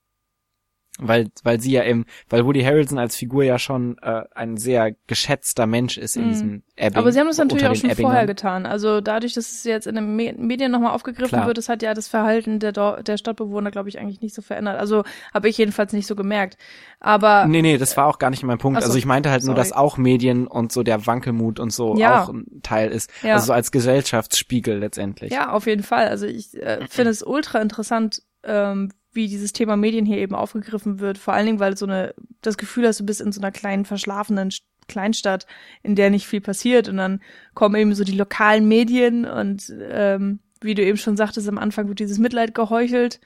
Weil, 1.01 1.27
weil 1.43 1.61
sie 1.61 1.73
ja 1.73 1.83
im, 1.83 2.05
weil 2.29 2.47
Woody 2.47 2.63
Harrelson 2.63 2.99
als 3.01 3.17
Figur 3.17 3.43
ja 3.43 3.59
schon 3.59 3.99
äh, 3.99 4.23
ein 4.33 4.57
sehr 4.57 4.95
geschätzter 5.09 5.67
Mensch 5.67 5.99
ist 5.99 6.15
in 6.17 6.27
Mhm. 6.27 6.29
diesem 6.29 6.63
Ebbing. 6.77 6.97
Aber 6.99 7.11
sie 7.11 7.19
haben 7.19 7.27
das 7.27 7.39
natürlich 7.39 7.67
auch 7.67 7.75
schon 7.75 7.91
Ebbingern. 7.91 8.13
vorher 8.13 8.27
getan. 8.27 8.65
Also 8.65 9.01
dadurch, 9.01 9.33
dass 9.35 9.51
es 9.51 9.65
jetzt 9.65 9.89
in 9.89 9.97
den 9.97 10.15
Me- 10.15 10.35
Medien 10.39 10.71
nochmal 10.71 10.93
aufgegriffen 10.93 11.31
Klar. 11.31 11.47
wird, 11.49 11.59
das 11.59 11.69
hat 11.69 11.83
ja 11.83 11.95
das 11.95 12.07
Verhalten 12.07 12.61
der, 12.61 12.71
Dor- 12.71 13.03
der 13.03 13.17
Stadtbewohner, 13.17 13.73
glaube 13.73 13.89
ich, 13.89 13.99
eigentlich 13.99 14.21
nicht 14.21 14.37
so 14.37 14.41
verändert. 14.43 14.79
Also 14.79 15.03
habe 15.35 15.49
ich 15.49 15.59
jedenfalls 15.59 15.93
nicht 15.93 16.07
so 16.07 16.15
gemerkt. 16.15 16.57
Aber 17.01 17.47
Nee, 17.47 17.63
nee, 17.63 17.77
das 17.77 17.97
war 17.97 18.07
auch 18.07 18.21
gar 18.21 18.31
nicht 18.31 18.45
mein 18.45 18.59
Punkt. 18.59 18.81
So, 18.81 18.87
also 18.87 18.97
ich 18.97 19.05
meinte 19.05 19.31
halt 19.33 19.43
nur, 19.43 19.57
sorry. 19.57 19.59
dass 19.69 19.73
auch 19.73 19.97
Medien 19.99 20.47
und 20.47 20.71
so 20.71 20.85
der 20.85 21.07
Wankelmut 21.09 21.59
und 21.59 21.73
so 21.73 21.97
Ja. 21.97 22.23
auch 22.23 22.29
ein 22.29 22.61
Teil 22.63 22.93
ist. 22.93 23.11
Ja. 23.25 23.35
Also 23.35 23.47
so 23.47 23.53
als 23.53 23.73
Gesellschaftsspiegel 23.73 24.79
letztendlich. 24.79 25.33
Ja, 25.33 25.51
auf 25.51 25.67
jeden 25.67 25.83
Fall. 25.83 26.07
Also 26.07 26.27
ich 26.27 26.55
äh, 26.63 26.87
finde 26.89 27.11
es 27.11 27.25
ultra 27.27 27.61
interessant, 27.61 28.23
ähm, 28.45 28.93
wie 29.15 29.29
dieses 29.29 29.53
Thema 29.53 29.77
Medien 29.77 30.07
hier 30.07 30.19
eben 30.19 30.35
aufgegriffen 30.35 31.01
wird. 31.01 31.19
Vor 31.19 31.35
allen 31.35 31.47
Dingen, 31.47 31.61
weil 31.61 31.77
so 31.77 31.87
eine 31.87 32.15
das 32.43 32.57
Gefühl 32.59 32.87
hast, 32.87 33.01
du 33.01 33.07
bist 33.07 33.21
in 33.21 33.33
so 33.33 33.41
einer 33.41 33.53
kleinen 33.53 33.85
verschlafenen 33.85 34.51
St- 34.51 34.63
Kleinstadt, 34.87 35.47
in 35.83 35.95
der 35.95 36.11
nicht 36.11 36.27
viel 36.27 36.43
passiert. 36.43 36.89
Und 36.91 36.99
dann 36.99 37.21
kommen 37.55 37.75
eben 37.77 37.95
so 37.95 38.05
die 38.05 38.17
lokalen 38.17 38.69
Medien 38.69 39.25
und 39.25 39.73
ähm, 39.81 40.41
wie 40.61 40.75
du 40.75 40.83
eben 40.83 40.99
schon 40.99 41.17
sagtest, 41.17 41.49
am 41.49 41.59
Anfang 41.59 41.89
wird 41.89 42.01
dieses 42.01 42.19
Mitleid 42.19 42.55
geheuchelt. 42.55 43.21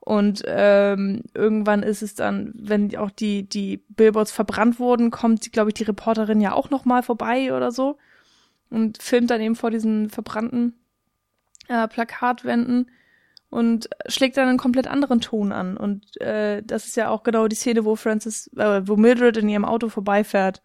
Und 0.00 0.42
ähm, 0.46 1.22
irgendwann 1.32 1.82
ist 1.82 2.02
es 2.02 2.14
dann, 2.14 2.52
wenn 2.56 2.94
auch 2.96 3.10
die 3.10 3.48
die 3.48 3.84
Billboards 3.88 4.32
verbrannt 4.32 4.78
wurden, 4.78 5.10
kommt, 5.10 5.52
glaube 5.52 5.70
ich, 5.70 5.74
die 5.74 5.84
Reporterin 5.84 6.40
ja 6.40 6.52
auch 6.52 6.68
noch 6.68 6.84
mal 6.84 7.02
vorbei 7.02 7.54
oder 7.54 7.70
so 7.72 7.96
und 8.70 9.02
filmt 9.02 9.30
dann 9.30 9.40
eben 9.40 9.56
vor 9.56 9.70
diesen 9.70 10.10
verbrannten 10.10 10.74
äh, 11.68 11.88
Plakatwänden 11.88 12.90
und 13.54 13.88
schlägt 14.06 14.36
dann 14.36 14.48
einen 14.48 14.58
komplett 14.58 14.88
anderen 14.88 15.20
Ton 15.20 15.52
an. 15.52 15.76
Und 15.76 16.20
äh, 16.20 16.60
das 16.64 16.86
ist 16.86 16.96
ja 16.96 17.08
auch 17.08 17.22
genau 17.22 17.46
die 17.46 17.56
Szene, 17.56 17.84
wo 17.84 17.94
Francis, 17.96 18.50
äh, 18.56 18.82
wo 18.84 18.96
Mildred 18.96 19.36
in 19.36 19.48
ihrem 19.48 19.64
Auto 19.64 19.88
vorbeifährt 19.88 20.60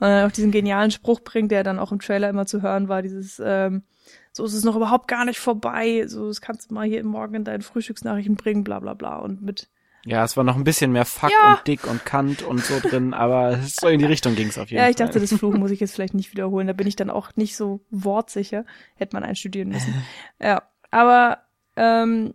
und 0.00 0.08
dann 0.08 0.26
auch 0.28 0.32
diesen 0.32 0.50
genialen 0.50 0.90
Spruch 0.90 1.20
bringt, 1.20 1.52
der 1.52 1.62
dann 1.62 1.78
auch 1.78 1.92
im 1.92 2.00
Trailer 2.00 2.28
immer 2.28 2.44
zu 2.46 2.60
hören 2.60 2.88
war, 2.88 3.02
dieses 3.02 3.40
ähm, 3.44 3.84
so 4.32 4.44
ist 4.44 4.54
es 4.54 4.64
noch 4.64 4.74
überhaupt 4.76 5.06
gar 5.08 5.24
nicht 5.24 5.38
vorbei, 5.38 6.04
so 6.08 6.26
das 6.26 6.40
kannst 6.40 6.70
du 6.70 6.74
mal 6.74 6.86
hier 6.86 7.04
morgen 7.04 7.34
in 7.36 7.44
deinen 7.44 7.62
Frühstücksnachrichten 7.62 8.34
bringen, 8.36 8.64
bla 8.64 8.80
bla 8.80 8.94
bla. 8.94 9.16
Und 9.18 9.42
mit 9.42 9.68
Ja, 10.04 10.24
es 10.24 10.36
war 10.36 10.42
noch 10.42 10.56
ein 10.56 10.64
bisschen 10.64 10.90
mehr 10.90 11.04
Fuck 11.04 11.30
Ja. 11.30 11.52
und 11.54 11.66
Dick 11.68 11.86
und 11.86 12.04
Kant 12.04 12.42
und 12.42 12.64
so 12.64 12.80
drin, 12.80 13.14
aber 13.14 13.58
so 13.62 13.86
in 13.88 14.00
die 14.00 14.06
Richtung 14.06 14.34
ging's 14.34 14.58
auf 14.58 14.68
jeden 14.70 14.78
Ja, 14.78 14.82
Fall. 14.84 14.90
ich 14.90 14.96
dachte, 14.96 15.20
das 15.20 15.32
Fluchen 15.32 15.60
muss 15.60 15.70
ich 15.70 15.78
jetzt 15.80 15.94
vielleicht 15.94 16.14
nicht 16.14 16.32
wiederholen. 16.32 16.66
Da 16.66 16.72
bin 16.72 16.86
ich 16.88 16.96
dann 16.96 17.10
auch 17.10 17.30
nicht 17.36 17.56
so 17.56 17.84
wortsicher. 17.90 18.64
Hätte 18.96 19.14
man 19.14 19.22
einstudieren 19.22 19.68
müssen. 19.68 19.94
Ja, 20.42 20.62
aber 20.90 21.38
ähm, 21.76 22.34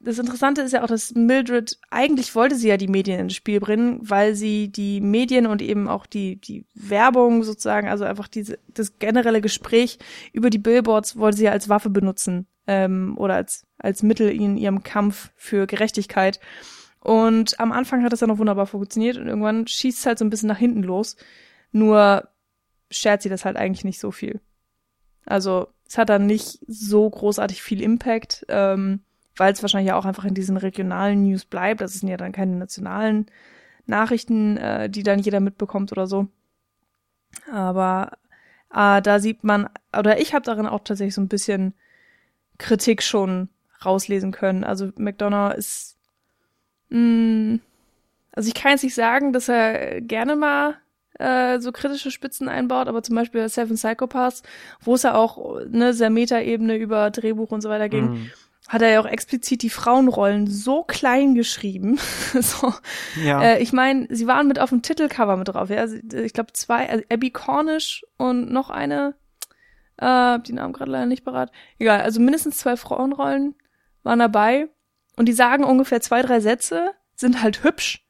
das 0.00 0.18
Interessante 0.18 0.62
ist 0.62 0.72
ja 0.72 0.82
auch, 0.82 0.88
dass 0.88 1.14
Mildred, 1.14 1.78
eigentlich 1.90 2.34
wollte 2.34 2.56
sie 2.56 2.68
ja 2.68 2.76
die 2.76 2.88
Medien 2.88 3.20
ins 3.20 3.34
Spiel 3.34 3.60
bringen, 3.60 4.00
weil 4.02 4.34
sie 4.34 4.68
die 4.68 5.00
Medien 5.00 5.46
und 5.46 5.62
eben 5.62 5.88
auch 5.88 6.06
die, 6.06 6.36
die 6.36 6.66
Werbung 6.74 7.44
sozusagen, 7.44 7.88
also 7.88 8.04
einfach 8.04 8.28
diese, 8.28 8.58
das 8.68 8.98
generelle 8.98 9.40
Gespräch 9.40 9.98
über 10.32 10.50
die 10.50 10.58
Billboards 10.58 11.16
wollte 11.16 11.38
sie 11.38 11.44
ja 11.44 11.52
als 11.52 11.68
Waffe 11.68 11.90
benutzen 11.90 12.46
ähm, 12.66 13.14
oder 13.18 13.34
als, 13.34 13.66
als 13.78 14.02
Mittel 14.02 14.30
in 14.30 14.56
ihrem 14.56 14.82
Kampf 14.82 15.30
für 15.36 15.66
Gerechtigkeit. 15.66 16.40
Und 16.98 17.58
am 17.60 17.72
Anfang 17.72 18.02
hat 18.02 18.12
das 18.12 18.20
ja 18.20 18.26
noch 18.26 18.38
wunderbar 18.38 18.66
funktioniert 18.66 19.16
und 19.16 19.28
irgendwann 19.28 19.66
schießt 19.66 19.98
es 19.98 20.06
halt 20.06 20.18
so 20.18 20.24
ein 20.24 20.30
bisschen 20.30 20.48
nach 20.48 20.58
hinten 20.58 20.82
los. 20.82 21.16
Nur 21.72 22.28
schert 22.90 23.22
sie 23.22 23.28
das 23.28 23.44
halt 23.44 23.56
eigentlich 23.56 23.84
nicht 23.84 24.00
so 24.00 24.10
viel. 24.10 24.40
Also 25.24 25.68
es 25.90 25.98
hat 25.98 26.08
dann 26.08 26.26
nicht 26.26 26.60
so 26.68 27.10
großartig 27.10 27.64
viel 27.64 27.82
Impact, 27.82 28.46
ähm, 28.48 29.00
weil 29.34 29.52
es 29.52 29.60
wahrscheinlich 29.60 29.92
auch 29.92 30.04
einfach 30.04 30.24
in 30.24 30.34
diesen 30.34 30.56
regionalen 30.56 31.24
News 31.24 31.44
bleibt. 31.44 31.80
Das 31.80 31.94
sind 31.94 32.08
ja 32.08 32.16
dann 32.16 32.30
keine 32.30 32.54
nationalen 32.54 33.26
Nachrichten, 33.86 34.56
äh, 34.56 34.88
die 34.88 35.02
dann 35.02 35.18
jeder 35.18 35.40
mitbekommt 35.40 35.90
oder 35.90 36.06
so. 36.06 36.28
Aber 37.50 38.12
äh, 38.72 39.02
da 39.02 39.18
sieht 39.18 39.42
man, 39.42 39.68
oder 39.98 40.20
ich 40.20 40.32
habe 40.32 40.44
darin 40.44 40.68
auch 40.68 40.84
tatsächlich 40.84 41.16
so 41.16 41.22
ein 41.22 41.28
bisschen 41.28 41.74
Kritik 42.58 43.02
schon 43.02 43.48
rauslesen 43.84 44.30
können. 44.30 44.62
Also 44.62 44.92
McDonough 44.96 45.54
ist, 45.54 45.96
mh, 46.90 47.58
also 48.30 48.46
ich 48.46 48.54
kann 48.54 48.70
jetzt 48.70 48.84
nicht 48.84 48.94
sagen, 48.94 49.32
dass 49.32 49.48
er 49.48 50.00
gerne 50.02 50.36
mal 50.36 50.76
äh, 51.20 51.60
so 51.60 51.70
kritische 51.72 52.10
Spitzen 52.10 52.48
einbaut, 52.48 52.88
aber 52.88 53.02
zum 53.02 53.14
Beispiel 53.14 53.48
Seven 53.48 53.76
Psychopaths, 53.76 54.42
wo 54.80 54.94
es 54.94 55.02
ja 55.02 55.14
auch 55.14 55.56
eine 55.60 55.92
sehr 55.92 56.10
Metaebene 56.10 56.76
über 56.76 57.10
Drehbuch 57.10 57.50
und 57.50 57.60
so 57.60 57.68
weiter 57.68 57.88
ging, 57.88 58.04
Mhm. 58.10 58.30
hat 58.68 58.82
er 58.82 58.90
ja 58.90 59.00
auch 59.00 59.06
explizit 59.06 59.62
die 59.62 59.70
Frauenrollen 59.70 60.46
so 60.46 60.82
klein 60.84 61.34
geschrieben. 61.34 61.98
so, 62.40 62.72
Ja. 63.22 63.42
äh, 63.42 63.62
ich 63.62 63.72
meine, 63.72 64.06
sie 64.10 64.26
waren 64.26 64.48
mit 64.48 64.58
auf 64.58 64.70
dem 64.70 64.82
Titelcover 64.82 65.36
mit 65.36 65.48
drauf. 65.48 65.68
Ja? 65.70 65.84
Ich 65.86 66.32
glaube 66.32 66.52
zwei, 66.54 66.88
also 66.88 67.04
Abby 67.12 67.30
Cornish 67.30 68.04
und 68.16 68.50
noch 68.50 68.70
eine, 68.70 69.14
äh, 69.98 70.06
hab 70.06 70.44
die 70.44 70.52
Namen 70.54 70.72
gerade 70.72 70.90
leider 70.90 71.06
nicht 71.06 71.24
parat. 71.24 71.50
Egal, 71.78 72.00
also 72.00 72.20
mindestens 72.20 72.56
zwei 72.56 72.76
Frauenrollen 72.76 73.54
waren 74.02 74.18
dabei 74.20 74.68
und 75.16 75.26
die 75.28 75.32
sagen 75.34 75.64
ungefähr 75.64 76.00
zwei, 76.00 76.22
drei 76.22 76.40
Sätze, 76.40 76.92
sind 77.16 77.42
halt 77.42 77.62
hübsch 77.64 78.06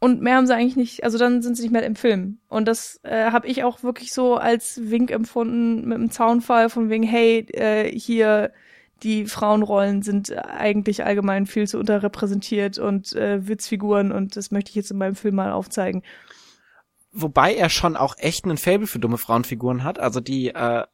und 0.00 0.22
mehr 0.22 0.36
haben 0.36 0.46
sie 0.46 0.54
eigentlich 0.54 0.76
nicht, 0.76 1.04
also 1.04 1.18
dann 1.18 1.42
sind 1.42 1.56
sie 1.56 1.62
nicht 1.62 1.72
mehr 1.72 1.84
im 1.84 1.94
Film. 1.94 2.38
Und 2.48 2.66
das 2.66 3.00
äh, 3.02 3.30
habe 3.30 3.46
ich 3.46 3.64
auch 3.64 3.82
wirklich 3.82 4.12
so 4.12 4.36
als 4.36 4.80
Wink 4.90 5.10
empfunden 5.10 5.86
mit 5.86 5.98
dem 5.98 6.10
Zaunfall 6.10 6.70
von 6.70 6.88
wegen, 6.88 7.02
hey, 7.02 7.40
äh, 7.52 7.90
hier 7.96 8.50
die 9.02 9.26
Frauenrollen 9.26 10.02
sind 10.02 10.34
eigentlich 10.36 11.04
allgemein 11.04 11.46
viel 11.46 11.68
zu 11.68 11.78
unterrepräsentiert 11.78 12.78
und 12.78 13.14
äh, 13.14 13.46
Witzfiguren 13.46 14.10
und 14.10 14.36
das 14.36 14.50
möchte 14.50 14.70
ich 14.70 14.74
jetzt 14.74 14.90
in 14.90 14.98
meinem 14.98 15.14
Film 15.14 15.34
mal 15.34 15.52
aufzeigen. 15.52 16.02
Wobei 17.12 17.54
er 17.54 17.68
schon 17.68 17.96
auch 17.96 18.14
echt 18.18 18.44
einen 18.44 18.56
Fable 18.56 18.86
für 18.86 18.98
dumme 18.98 19.18
Frauenfiguren 19.18 19.84
hat. 19.84 19.98
Also 19.98 20.20
die 20.20 20.48
äh, 20.48 20.84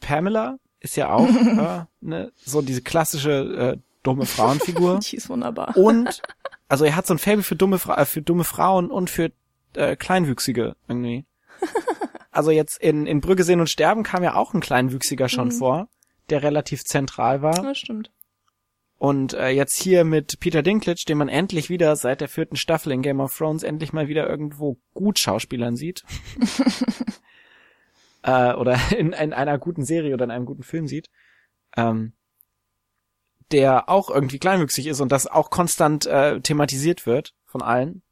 Pamela 0.00 0.58
ist 0.80 0.96
ja 0.96 1.10
auch 1.10 1.28
äh, 1.28 1.84
ne, 2.00 2.32
so 2.36 2.62
diese 2.62 2.82
klassische 2.82 3.32
äh, 3.32 3.78
dumme 4.06 4.26
Frauenfigur. 4.26 5.00
Die 5.10 5.16
ist 5.16 5.28
wunderbar. 5.28 5.76
Und 5.76 6.22
also 6.68 6.84
er 6.84 6.96
hat 6.96 7.06
so 7.06 7.14
ein 7.14 7.18
Fable 7.18 7.42
für 7.42 7.56
dumme 7.56 7.78
Fra 7.78 8.00
äh, 8.00 8.04
für 8.04 8.22
dumme 8.22 8.44
Frauen 8.44 8.90
und 8.90 9.10
für 9.10 9.32
äh, 9.74 9.96
Kleinwüchsige 9.96 10.76
irgendwie. 10.88 11.24
Also 12.32 12.50
jetzt 12.50 12.76
in 12.82 13.06
in 13.06 13.22
Brügge 13.22 13.44
sehen 13.44 13.60
und 13.60 13.70
sterben 13.70 14.02
kam 14.02 14.22
ja 14.22 14.34
auch 14.34 14.52
ein 14.52 14.60
Kleinwüchsiger 14.60 15.30
schon 15.30 15.48
Mhm. 15.48 15.52
vor, 15.52 15.88
der 16.28 16.42
relativ 16.42 16.84
zentral 16.84 17.40
war. 17.40 17.62
Das 17.62 17.78
stimmt. 17.78 18.10
Und 18.98 19.32
äh, 19.32 19.48
jetzt 19.48 19.80
hier 19.80 20.04
mit 20.04 20.38
Peter 20.40 20.62
Dinklage, 20.62 21.04
den 21.08 21.16
man 21.16 21.30
endlich 21.30 21.70
wieder 21.70 21.96
seit 21.96 22.20
der 22.20 22.28
vierten 22.28 22.56
Staffel 22.56 22.92
in 22.92 23.00
Game 23.00 23.20
of 23.20 23.34
Thrones 23.34 23.62
endlich 23.62 23.94
mal 23.94 24.08
wieder 24.08 24.28
irgendwo 24.28 24.76
gut 24.92 25.18
Schauspielern 25.18 25.76
sieht. 25.76 26.04
äh, 28.22 28.52
oder 28.54 28.78
in, 28.96 29.12
in 29.12 29.32
einer 29.32 29.58
guten 29.58 29.84
Serie 29.84 30.14
oder 30.14 30.24
in 30.24 30.30
einem 30.30 30.46
guten 30.46 30.62
Film 30.62 30.86
sieht. 30.86 31.08
Ähm, 31.76 32.12
der 33.52 33.88
auch 33.88 34.10
irgendwie 34.10 34.38
kleinwüchsig 34.38 34.86
ist 34.86 35.00
und 35.00 35.12
das 35.12 35.26
auch 35.26 35.50
konstant 35.50 36.06
äh, 36.06 36.40
thematisiert 36.40 37.06
wird 37.06 37.34
von 37.44 37.62
allen. 37.62 38.02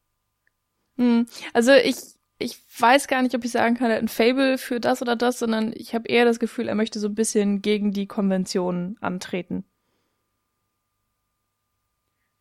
Hm. 0.96 1.26
Also 1.52 1.72
ich, 1.72 1.96
ich 2.38 2.58
weiß 2.78 3.08
gar 3.08 3.22
nicht, 3.22 3.34
ob 3.34 3.44
ich 3.44 3.50
sagen 3.50 3.76
kann, 3.76 3.90
er 3.90 3.96
hat 3.96 4.02
ein 4.02 4.08
Fable 4.08 4.58
für 4.58 4.80
das 4.80 5.02
oder 5.02 5.16
das, 5.16 5.38
sondern 5.38 5.72
ich 5.74 5.94
habe 5.94 6.08
eher 6.08 6.24
das 6.24 6.38
Gefühl, 6.38 6.68
er 6.68 6.74
möchte 6.74 7.00
so 7.00 7.08
ein 7.08 7.14
bisschen 7.14 7.62
gegen 7.62 7.92
die 7.92 8.06
Konvention 8.06 8.96
antreten. 9.00 9.64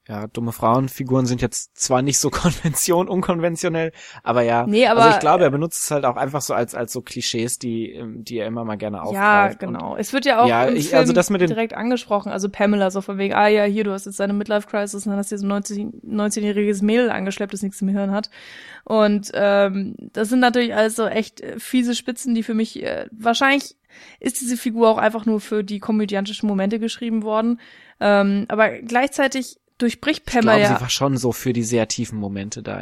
Ja, 0.06 0.28
dumme 0.28 0.52
Frauenfiguren 0.52 1.26
sind 1.26 1.42
jetzt 1.42 1.78
zwar 1.78 2.02
nicht 2.02 2.20
so 2.20 2.30
konvention, 2.32 3.08
unkonventionell, 3.08 3.94
aber 4.22 4.42
ja. 4.42 4.68
Nee, 4.68 4.86
aber- 4.88 5.02
also 5.02 5.14
ich 5.16 5.20
glaube, 5.22 5.46
er 5.46 5.50
benutzt 5.50 5.80
es 5.86 5.92
halt 5.92 6.04
auch 6.04 6.18
einfach 6.18 6.42
so 6.42 6.54
als 6.54 6.76
als 6.76 6.92
so 6.92 7.02
Klischees, 7.02 7.58
die 7.58 7.92
ähm, 7.94 8.22
die 8.26 8.38
er 8.38 8.48
immer 8.48 8.66
mal 8.66 8.76
gerne 8.76 9.02
aufgreift. 9.02 9.62
Ja, 9.62 9.68
Und 9.70 9.74
genau. 9.76 9.96
Es 9.96 10.12
wird 10.12 10.26
ja 10.26 10.42
auch 10.42 10.48
Ja, 10.50 10.68
ich- 10.70 10.94
also 10.94 11.14
das 11.14 11.30
mit 11.30 11.40
den- 11.40 11.48
direkt 11.48 11.74
angesprochen. 11.74 12.34
Also 12.34 12.50
Pamela 12.50 12.92
so 12.92 13.00
von 13.00 13.18
wegen, 13.18 13.34
ah 13.34 13.48
ja, 13.48 13.64
hier, 13.64 13.86
du 13.86 13.92
hast 13.94 14.06
jetzt 14.06 14.20
deine 14.20 14.34
Midlife-Crisis 14.34 15.06
und 15.06 15.12
dann 15.12 15.20
hast 15.20 15.32
du 15.32 15.38
so 15.38 15.46
ein 15.46 15.50
19 15.50 16.02
19-jähriges 16.06 16.84
Mädel 16.84 17.10
angeschleppt, 17.10 17.54
das 17.54 17.62
nichts 17.64 17.82
im 17.82 17.88
Hirn 17.88 18.12
hat. 18.12 18.30
Und 18.84 19.32
ähm, 19.34 19.96
das 20.12 20.28
sind 20.28 20.42
natürlich 20.42 20.76
alles 20.76 20.98
so 20.98 21.06
echt 21.08 21.40
äh, 21.40 21.58
fiese 21.60 21.96
Spitzen, 21.96 22.36
die 22.36 22.44
für 22.44 22.54
mich, 22.54 22.84
äh, 22.84 23.06
wahrscheinlich 23.12 23.78
ist 24.20 24.42
diese 24.42 24.58
Figur 24.58 24.90
auch 24.90 24.98
einfach 24.98 25.26
nur 25.26 25.40
für 25.40 25.64
die 25.64 25.80
komödiantischen 25.80 26.50
Momente 26.50 26.80
geschrieben 26.80 27.24
worden. 27.24 27.62
Ähm, 28.02 28.46
aber 28.50 28.70
gleichzeitig 28.82 29.60
durchbricht 29.84 30.24
Ich 30.26 30.34
Pamela 30.34 30.58
glaube, 30.58 30.62
ja. 30.62 30.76
sie 30.76 30.82
war 30.82 30.90
schon 30.90 31.18
so 31.18 31.32
für 31.32 31.54
die 31.54 31.64
sehr 31.64 31.88
tiefen 31.88 32.18
Momente 32.20 32.64
da. 32.64 32.82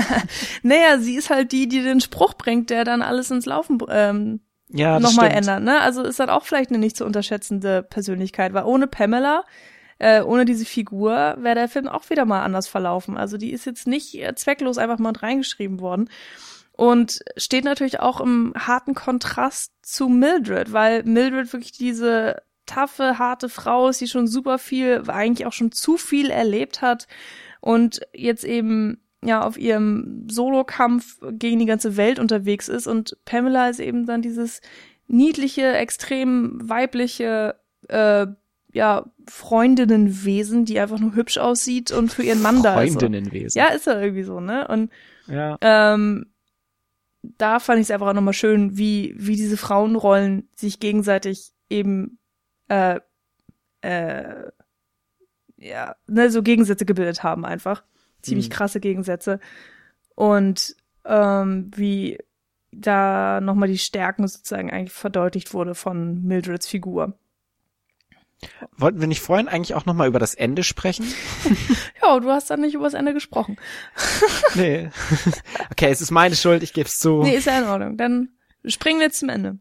Naja, 0.62 0.98
sie 0.98 1.16
ist 1.16 1.30
halt 1.30 1.52
die, 1.52 1.68
die 1.68 1.82
den 1.82 2.00
Spruch 2.00 2.34
bringt, 2.34 2.70
der 2.70 2.84
dann 2.84 3.02
alles 3.02 3.30
ins 3.30 3.46
Laufen 3.46 3.78
ähm, 3.88 4.40
ja, 4.68 4.98
das 4.98 5.02
nochmal 5.02 5.30
ändern, 5.30 5.64
ne? 5.64 5.80
Also 5.80 6.02
ist 6.02 6.20
dann 6.20 6.30
auch 6.30 6.44
vielleicht 6.44 6.70
eine 6.70 6.78
nicht 6.78 6.96
zu 6.96 7.04
unterschätzende 7.04 7.82
Persönlichkeit, 7.82 8.54
weil 8.54 8.64
ohne 8.64 8.86
Pamela 8.86 9.44
äh, 9.98 10.22
ohne 10.22 10.44
diese 10.44 10.64
Figur 10.64 11.36
wäre 11.38 11.54
der 11.54 11.68
Film 11.68 11.88
auch 11.88 12.10
wieder 12.10 12.24
mal 12.24 12.42
anders 12.42 12.68
verlaufen. 12.68 13.16
Also 13.16 13.36
die 13.36 13.52
ist 13.52 13.64
jetzt 13.64 13.86
nicht 13.86 14.14
äh, 14.14 14.34
zwecklos 14.34 14.78
einfach 14.78 14.98
mal 14.98 15.12
reingeschrieben 15.12 15.80
worden. 15.80 16.10
Und 16.72 17.20
steht 17.36 17.64
natürlich 17.64 18.00
auch 18.00 18.20
im 18.20 18.52
harten 18.56 18.94
Kontrast 18.94 19.72
zu 19.82 20.08
Mildred, 20.08 20.72
weil 20.72 21.04
Mildred 21.04 21.52
wirklich 21.52 21.70
diese 21.70 22.42
taffe, 22.66 23.18
harte 23.18 23.48
Frau 23.48 23.88
ist, 23.88 24.00
die 24.00 24.08
schon 24.08 24.26
super 24.26 24.58
viel, 24.58 25.02
eigentlich 25.08 25.46
auch 25.46 25.52
schon 25.52 25.72
zu 25.72 25.96
viel 25.96 26.30
erlebt 26.30 26.82
hat 26.82 27.06
und 27.60 28.00
jetzt 28.12 28.44
eben 28.44 29.00
ja 29.22 29.42
auf 29.42 29.56
ihrem 29.56 30.26
Solokampf 30.30 31.18
gegen 31.32 31.58
die 31.58 31.66
ganze 31.66 31.96
Welt 31.96 32.18
unterwegs 32.18 32.68
ist 32.68 32.86
und 32.86 33.16
Pamela 33.24 33.68
ist 33.68 33.80
eben 33.80 34.06
dann 34.06 34.22
dieses 34.22 34.60
niedliche, 35.06 35.72
extrem 35.72 36.58
weibliche 36.68 37.56
äh, 37.88 38.26
ja, 38.72 39.06
Freundinnenwesen, 39.28 40.64
die 40.64 40.80
einfach 40.80 40.98
nur 40.98 41.14
hübsch 41.14 41.38
aussieht 41.38 41.92
und 41.92 42.12
für 42.12 42.24
ihren 42.24 42.42
Mann 42.42 42.62
da 42.62 42.82
ist. 42.82 42.98
Freundinnenwesen. 42.98 43.58
Ja, 43.58 43.68
ist 43.68 43.86
ja 43.86 44.00
irgendwie 44.00 44.24
so, 44.24 44.40
ne? 44.40 44.66
Und 44.68 44.90
ja. 45.28 45.56
ähm, 45.60 46.26
da 47.22 47.60
fand 47.60 47.78
ich 47.78 47.84
es 47.84 47.90
einfach 47.92 48.08
auch 48.08 48.14
nochmal 48.14 48.34
schön, 48.34 48.76
wie, 48.76 49.14
wie 49.16 49.36
diese 49.36 49.56
Frauenrollen 49.56 50.48
sich 50.56 50.80
gegenseitig 50.80 51.52
eben 51.70 52.18
äh, 52.74 53.00
äh, 53.82 54.50
ja, 55.56 55.96
ne, 56.06 56.30
so 56.30 56.42
Gegensätze 56.42 56.84
gebildet 56.84 57.22
haben 57.22 57.44
einfach. 57.44 57.84
Ziemlich 58.22 58.48
Mhm. 58.48 58.52
krasse 58.52 58.80
Gegensätze. 58.80 59.40
Und 60.14 60.76
ähm, 61.04 61.70
wie 61.76 62.18
da 62.72 63.40
nochmal 63.40 63.68
die 63.68 63.78
Stärken 63.78 64.26
sozusagen 64.26 64.70
eigentlich 64.70 64.92
verdeutlicht 64.92 65.54
wurde 65.54 65.74
von 65.74 66.22
Mildreds 66.24 66.66
Figur. 66.66 67.18
Wollten 68.76 69.00
wir 69.00 69.06
nicht 69.06 69.20
vorhin 69.20 69.48
eigentlich 69.48 69.74
auch 69.74 69.86
nochmal 69.86 70.08
über 70.08 70.18
das 70.18 70.34
Ende 70.34 70.62
sprechen? 70.64 71.06
Ja, 72.02 72.20
du 72.20 72.28
hast 72.30 72.50
dann 72.50 72.60
nicht 72.60 72.74
übers 72.74 72.92
Ende 72.92 73.14
gesprochen. 73.14 73.56
nee. 74.54 74.90
okay, 75.70 75.90
es 75.90 76.02
ist 76.02 76.10
meine 76.10 76.36
Schuld, 76.36 76.62
ich 76.62 76.74
geb's 76.74 76.98
zu. 76.98 77.22
Nee, 77.22 77.34
ist 77.36 77.46
ja 77.46 77.58
in 77.58 77.64
Ordnung. 77.64 77.96
Dann 77.96 78.28
springen 78.66 78.98
wir 78.98 79.06
jetzt 79.06 79.20
zum 79.20 79.30
Ende. 79.30 79.58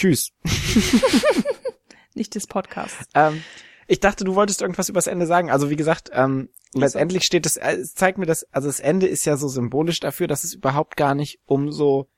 Tschüss. 0.00 0.30
Nicht 2.14 2.34
des 2.34 2.46
Podcasts. 2.46 3.04
Ähm, 3.12 3.44
ich 3.86 4.00
dachte, 4.00 4.24
du 4.24 4.34
wolltest 4.34 4.62
irgendwas 4.62 4.88
übers 4.88 5.06
Ende 5.06 5.26
sagen. 5.26 5.50
Also 5.50 5.68
wie 5.68 5.76
gesagt, 5.76 6.08
ähm, 6.14 6.48
letztendlich 6.72 7.24
steht 7.24 7.44
es, 7.44 7.58
äh, 7.58 7.74
es 7.74 7.94
zeigt 7.94 8.16
mir 8.16 8.24
das, 8.24 8.46
also 8.50 8.66
das 8.66 8.80
Ende 8.80 9.06
ist 9.06 9.26
ja 9.26 9.36
so 9.36 9.46
symbolisch 9.46 10.00
dafür, 10.00 10.26
dass 10.26 10.42
es 10.42 10.54
überhaupt 10.54 10.96
gar 10.96 11.14
nicht 11.14 11.40
um 11.44 11.70
so 11.70 12.08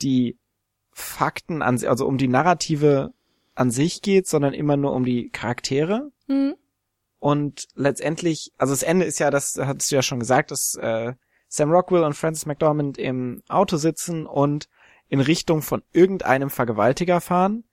die 0.00 0.38
Fakten 0.92 1.60
an, 1.60 1.84
also 1.84 2.06
um 2.06 2.16
die 2.16 2.26
Narrative 2.26 3.12
an 3.54 3.70
sich 3.70 4.00
geht, 4.00 4.26
sondern 4.26 4.54
immer 4.54 4.78
nur 4.78 4.94
um 4.94 5.04
die 5.04 5.28
Charaktere. 5.28 6.10
Mhm. 6.28 6.54
Und 7.18 7.68
letztendlich, 7.74 8.54
also 8.56 8.72
das 8.72 8.82
Ende 8.82 9.04
ist 9.04 9.18
ja, 9.18 9.30
das 9.30 9.58
hattest 9.60 9.92
du 9.92 9.96
ja 9.96 10.02
schon 10.02 10.20
gesagt, 10.20 10.52
dass 10.52 10.74
äh, 10.76 11.12
Sam 11.48 11.70
Rockwell 11.70 12.04
und 12.04 12.14
Francis 12.14 12.46
McDormand 12.46 12.96
im 12.96 13.42
Auto 13.46 13.76
sitzen 13.76 14.24
und 14.24 14.70
in 15.08 15.20
Richtung 15.20 15.62
von 15.62 15.82
irgendeinem 15.92 16.50
Vergewaltiger 16.50 17.20
fahren, 17.20 17.64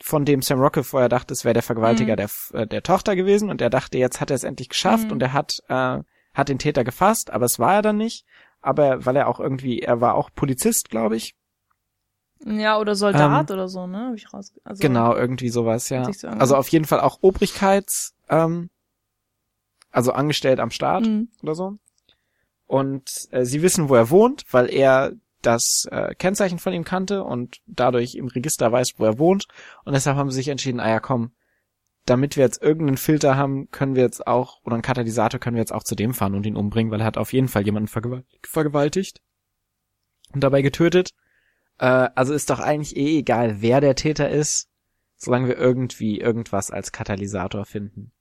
von 0.00 0.24
dem 0.24 0.42
Sam 0.42 0.60
Rockwell 0.60 0.84
vorher 0.84 1.08
dachte, 1.08 1.32
es 1.34 1.44
wäre 1.44 1.54
der 1.54 1.62
Vergewaltiger 1.62 2.12
Mhm. 2.14 2.16
der, 2.16 2.30
äh, 2.62 2.66
der 2.66 2.82
Tochter 2.82 3.16
gewesen 3.16 3.50
und 3.50 3.60
er 3.60 3.70
dachte, 3.70 3.98
jetzt 3.98 4.20
hat 4.20 4.30
er 4.30 4.36
es 4.36 4.44
endlich 4.44 4.68
geschafft 4.68 5.06
Mhm. 5.06 5.12
und 5.12 5.22
er 5.22 5.32
hat, 5.32 5.60
äh, 5.68 5.98
hat 6.34 6.48
den 6.48 6.58
Täter 6.60 6.84
gefasst, 6.84 7.30
aber 7.30 7.46
es 7.46 7.58
war 7.58 7.74
er 7.74 7.82
dann 7.82 7.96
nicht. 7.96 8.24
Aber 8.60 9.04
weil 9.06 9.16
er 9.16 9.28
auch 9.28 9.40
irgendwie, 9.40 9.80
er 9.80 10.00
war 10.00 10.14
auch 10.14 10.30
Polizist, 10.34 10.88
glaube 10.90 11.16
ich. 11.16 11.34
Ja, 12.44 12.78
oder 12.78 12.94
Soldat 12.94 13.50
oder 13.50 13.68
so, 13.68 13.86
ne? 13.88 14.08
Hab 14.08 14.14
ich 14.14 14.32
raus. 14.32 14.52
Also, 14.62 14.80
Genau, 14.80 15.14
irgendwie 15.16 15.48
sowas, 15.48 15.88
ja. 15.88 16.12
So. 16.12 16.28
Also 16.28 16.56
auf 16.56 16.68
jeden 16.68 16.84
Fall 16.84 17.00
auch 17.00 17.18
Obrigkeits, 17.20 18.14
ähm, 18.28 18.70
also 19.90 20.12
angestellt 20.12 20.60
am 20.60 20.70
Staat 20.70 21.04
Mhm. 21.06 21.28
oder 21.42 21.54
so. 21.56 21.78
Und 22.66 23.28
äh, 23.32 23.44
sie 23.44 23.62
wissen, 23.62 23.88
wo 23.88 23.94
er 23.96 24.10
wohnt, 24.10 24.44
weil 24.52 24.70
er 24.72 25.12
das 25.48 25.88
äh, 25.90 26.14
Kennzeichen 26.14 26.58
von 26.58 26.74
ihm 26.74 26.84
kannte 26.84 27.24
und 27.24 27.62
dadurch 27.66 28.16
im 28.16 28.28
Register 28.28 28.70
weiß, 28.70 28.94
wo 28.98 29.06
er 29.06 29.18
wohnt. 29.18 29.46
Und 29.84 29.94
deshalb 29.94 30.18
haben 30.18 30.30
sie 30.30 30.36
sich 30.36 30.48
entschieden, 30.48 30.78
ah 30.78 30.90
ja, 30.90 31.00
komm, 31.00 31.32
damit 32.04 32.36
wir 32.36 32.44
jetzt 32.44 32.62
irgendeinen 32.62 32.98
Filter 32.98 33.36
haben, 33.36 33.70
können 33.70 33.94
wir 33.94 34.02
jetzt 34.02 34.26
auch, 34.26 34.60
oder 34.64 34.74
einen 34.74 34.82
Katalysator 34.82 35.40
können 35.40 35.56
wir 35.56 35.62
jetzt 35.62 35.72
auch 35.72 35.84
zu 35.84 35.94
dem 35.94 36.12
fahren 36.12 36.34
und 36.34 36.44
ihn 36.44 36.56
umbringen, 36.56 36.92
weil 36.92 37.00
er 37.00 37.06
hat 37.06 37.16
auf 37.16 37.32
jeden 37.32 37.48
Fall 37.48 37.62
jemanden 37.64 37.88
vergewal 37.88 38.24
vergewaltigt 38.44 39.22
und 40.34 40.44
dabei 40.44 40.60
getötet. 40.60 41.14
Äh, 41.78 42.10
also 42.14 42.34
ist 42.34 42.50
doch 42.50 42.60
eigentlich 42.60 42.96
eh 42.96 43.18
egal, 43.18 43.62
wer 43.62 43.80
der 43.80 43.94
Täter 43.94 44.28
ist, 44.28 44.68
solange 45.16 45.48
wir 45.48 45.56
irgendwie 45.56 46.20
irgendwas 46.20 46.70
als 46.70 46.92
Katalysator 46.92 47.64
finden. 47.64 48.12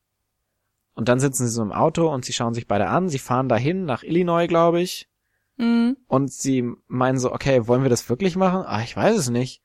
Und 0.94 1.10
dann 1.10 1.20
sitzen 1.20 1.46
sie 1.46 1.54
so 1.54 1.62
im 1.62 1.74
Auto 1.74 2.10
und 2.10 2.24
sie 2.24 2.34
schauen 2.34 2.54
sich 2.54 2.68
beide 2.68 2.88
an. 2.88 3.10
Sie 3.10 3.20
fahren 3.20 3.50
dahin 3.50 3.84
nach 3.86 4.04
Illinois, 4.04 4.48
glaube 4.48 4.82
ich. 4.82 5.10
Mhm. 5.58 5.98
Und 6.08 6.32
sie 6.32 6.64
meinen 6.88 7.20
so, 7.20 7.32
okay, 7.34 7.68
wollen 7.68 7.84
wir 7.84 7.90
das 7.90 8.10
wirklich 8.10 8.36
machen? 8.36 8.64
Ah, 8.66 8.82
ich 8.82 8.96
weiß 8.96 9.18
es 9.18 9.30
nicht. 9.30 9.62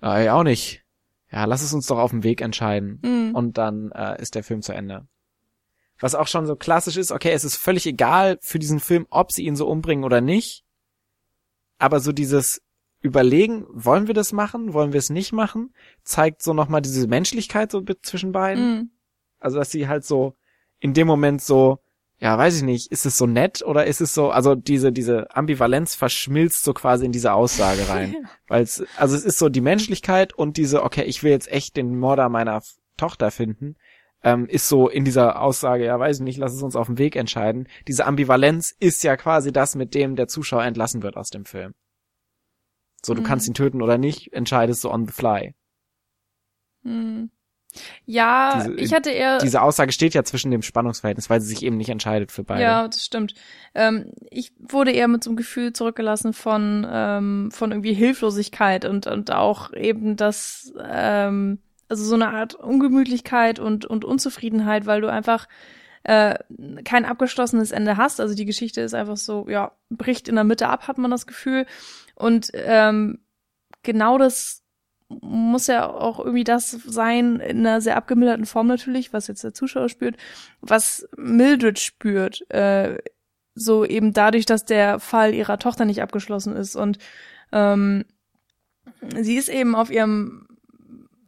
Ah, 0.00 0.20
ich 0.20 0.30
auch 0.30 0.42
nicht. 0.42 0.84
Ja, 1.30 1.44
lass 1.44 1.62
es 1.62 1.72
uns 1.72 1.86
doch 1.86 1.98
auf 1.98 2.10
dem 2.10 2.22
Weg 2.22 2.40
entscheiden. 2.40 3.00
Mhm. 3.02 3.34
Und 3.34 3.58
dann 3.58 3.90
äh, 3.92 4.20
ist 4.20 4.34
der 4.34 4.44
Film 4.44 4.62
zu 4.62 4.72
Ende. 4.72 5.06
Was 5.98 6.14
auch 6.14 6.28
schon 6.28 6.46
so 6.46 6.56
klassisch 6.56 6.96
ist, 6.96 7.12
okay, 7.12 7.32
es 7.32 7.44
ist 7.44 7.56
völlig 7.56 7.86
egal 7.86 8.38
für 8.42 8.58
diesen 8.58 8.80
Film, 8.80 9.06
ob 9.10 9.32
sie 9.32 9.44
ihn 9.44 9.56
so 9.56 9.66
umbringen 9.66 10.04
oder 10.04 10.20
nicht. 10.20 10.64
Aber 11.78 12.00
so 12.00 12.12
dieses 12.12 12.62
Überlegen, 13.00 13.66
wollen 13.70 14.06
wir 14.06 14.14
das 14.14 14.32
machen, 14.32 14.72
wollen 14.72 14.92
wir 14.92 14.98
es 14.98 15.10
nicht 15.10 15.32
machen, 15.32 15.74
zeigt 16.02 16.42
so 16.42 16.52
nochmal 16.52 16.82
diese 16.82 17.06
Menschlichkeit 17.06 17.70
so 17.70 17.82
zwischen 18.02 18.32
beiden. 18.32 18.74
Mhm. 18.74 18.90
Also, 19.38 19.58
dass 19.58 19.70
sie 19.70 19.88
halt 19.88 20.04
so 20.04 20.36
in 20.80 20.94
dem 20.94 21.06
Moment 21.06 21.40
so, 21.42 21.78
ja, 22.18 22.36
weiß 22.38 22.56
ich 22.56 22.62
nicht, 22.62 22.90
ist 22.90 23.04
es 23.04 23.18
so 23.18 23.26
nett 23.26 23.62
oder 23.62 23.86
ist 23.86 24.00
es 24.00 24.14
so, 24.14 24.30
also 24.30 24.54
diese, 24.54 24.90
diese 24.90 25.34
Ambivalenz 25.36 25.94
verschmilzt 25.94 26.64
so 26.64 26.72
quasi 26.72 27.04
in 27.04 27.12
diese 27.12 27.32
Aussage 27.34 27.88
rein. 27.88 28.16
Weil 28.48 28.62
es, 28.62 28.82
also 28.96 29.14
es 29.14 29.24
ist 29.24 29.38
so 29.38 29.48
die 29.50 29.60
Menschlichkeit 29.60 30.32
und 30.32 30.56
diese, 30.56 30.82
okay, 30.82 31.02
ich 31.04 31.22
will 31.22 31.30
jetzt 31.30 31.50
echt 31.52 31.76
den 31.76 31.94
Mörder 31.98 32.28
meiner 32.30 32.62
Tochter 32.96 33.30
finden, 33.30 33.76
ähm, 34.22 34.46
ist 34.46 34.68
so 34.68 34.88
in 34.88 35.04
dieser 35.04 35.42
Aussage, 35.42 35.84
ja, 35.84 35.98
weiß 36.00 36.16
ich 36.18 36.22
nicht, 36.24 36.38
lass 36.38 36.54
es 36.54 36.62
uns 36.62 36.74
auf 36.74 36.86
dem 36.86 36.96
Weg 36.96 37.16
entscheiden. 37.16 37.68
Diese 37.86 38.06
Ambivalenz 38.06 38.74
ist 38.80 39.04
ja 39.04 39.16
quasi 39.18 39.52
das, 39.52 39.74
mit 39.74 39.94
dem 39.94 40.16
der 40.16 40.26
Zuschauer 40.26 40.64
entlassen 40.64 41.02
wird 41.02 41.16
aus 41.18 41.28
dem 41.28 41.44
Film. 41.44 41.74
So, 43.04 43.12
du 43.12 43.20
Mhm. 43.20 43.26
kannst 43.26 43.46
ihn 43.46 43.54
töten 43.54 43.82
oder 43.82 43.98
nicht, 43.98 44.32
entscheidest 44.32 44.82
du 44.82 44.90
on 44.90 45.06
the 45.06 45.12
fly. 45.12 45.54
Mhm. 46.82 47.30
Ja, 48.04 48.64
Diese- 48.64 48.74
ich 48.74 48.92
hatte 48.94 49.10
eher. 49.10 49.38
Diese 49.38 49.62
Aussage 49.62 49.92
steht 49.92 50.14
ja 50.14 50.24
zwischen 50.24 50.50
dem 50.50 50.62
Spannungsverhältnis, 50.62 51.28
weil 51.30 51.40
sie 51.40 51.48
sich 51.48 51.62
eben 51.62 51.76
nicht 51.76 51.90
entscheidet 51.90 52.32
für 52.32 52.44
beide. 52.44 52.62
Ja, 52.62 52.88
das 52.88 53.04
stimmt. 53.04 53.34
Ähm, 53.74 54.12
ich 54.30 54.52
wurde 54.58 54.92
eher 54.92 55.08
mit 55.08 55.22
so 55.24 55.30
einem 55.30 55.36
Gefühl 55.36 55.72
zurückgelassen 55.72 56.32
von, 56.32 56.86
ähm, 56.90 57.50
von 57.52 57.70
irgendwie 57.72 57.94
Hilflosigkeit 57.94 58.84
und, 58.84 59.06
und 59.06 59.30
auch 59.32 59.72
eben 59.72 60.16
das, 60.16 60.72
ähm, 60.88 61.58
also 61.88 62.04
so 62.04 62.14
eine 62.14 62.30
Art 62.30 62.54
Ungemütlichkeit 62.54 63.58
und, 63.58 63.84
und 63.84 64.04
Unzufriedenheit, 64.04 64.86
weil 64.86 65.00
du 65.00 65.10
einfach 65.10 65.46
äh, 66.02 66.38
kein 66.84 67.04
abgeschlossenes 67.04 67.72
Ende 67.72 67.96
hast. 67.96 68.20
Also 68.20 68.34
die 68.34 68.44
Geschichte 68.44 68.80
ist 68.80 68.94
einfach 68.94 69.16
so, 69.16 69.46
ja, 69.48 69.72
bricht 69.90 70.28
in 70.28 70.36
der 70.36 70.44
Mitte 70.44 70.68
ab, 70.68 70.86
hat 70.88 70.98
man 70.98 71.10
das 71.10 71.26
Gefühl. 71.26 71.66
Und 72.14 72.50
ähm, 72.54 73.18
genau 73.82 74.16
das 74.18 74.62
muss 75.08 75.66
ja 75.68 75.88
auch 75.88 76.18
irgendwie 76.18 76.44
das 76.44 76.70
sein, 76.70 77.40
in 77.40 77.58
einer 77.66 77.80
sehr 77.80 77.96
abgemilderten 77.96 78.46
Form 78.46 78.66
natürlich, 78.66 79.12
was 79.12 79.28
jetzt 79.28 79.44
der 79.44 79.54
Zuschauer 79.54 79.88
spürt, 79.88 80.16
was 80.60 81.08
Mildred 81.16 81.78
spürt, 81.78 82.48
äh, 82.50 82.98
so 83.54 83.84
eben 83.84 84.12
dadurch, 84.12 84.46
dass 84.46 84.64
der 84.64 84.98
Fall 85.00 85.34
ihrer 85.34 85.58
Tochter 85.58 85.84
nicht 85.84 86.02
abgeschlossen 86.02 86.54
ist. 86.56 86.76
Und 86.76 86.98
ähm, 87.52 88.04
sie 89.16 89.36
ist 89.36 89.48
eben 89.48 89.74
auf 89.74 89.90
ihrem 89.90 90.46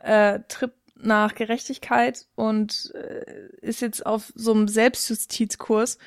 äh, 0.01 0.41
Trip 0.49 0.73
nach 1.01 1.35
Gerechtigkeit 1.35 2.27
und 2.35 2.93
äh, 2.95 3.49
ist 3.61 3.81
jetzt 3.81 4.05
auf 4.05 4.33
so 4.35 4.53
einem 4.53 4.69
Selbstjustizkurs, 4.69 5.99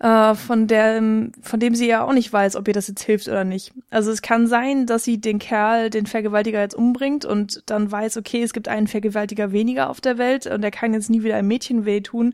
äh, 0.00 0.34
von 0.34 0.66
dem, 0.66 1.32
von 1.42 1.60
dem 1.60 1.74
sie 1.74 1.86
ja 1.86 2.02
auch 2.02 2.12
nicht 2.12 2.32
weiß, 2.32 2.56
ob 2.56 2.66
ihr 2.66 2.74
das 2.74 2.88
jetzt 2.88 3.02
hilft 3.02 3.28
oder 3.28 3.44
nicht. 3.44 3.72
Also 3.90 4.10
es 4.10 4.22
kann 4.22 4.46
sein, 4.46 4.86
dass 4.86 5.04
sie 5.04 5.20
den 5.20 5.38
Kerl, 5.38 5.90
den 5.90 6.06
Vergewaltiger 6.06 6.60
jetzt 6.60 6.74
umbringt 6.74 7.26
und 7.26 7.62
dann 7.66 7.92
weiß, 7.92 8.16
okay, 8.16 8.42
es 8.42 8.54
gibt 8.54 8.66
einen 8.66 8.86
Vergewaltiger 8.88 9.52
weniger 9.52 9.90
auf 9.90 10.00
der 10.00 10.16
Welt 10.16 10.46
und 10.46 10.62
der 10.62 10.70
kann 10.70 10.94
jetzt 10.94 11.10
nie 11.10 11.22
wieder 11.22 11.36
einem 11.36 11.48
Mädchen 11.48 11.84
wehtun. 11.84 12.32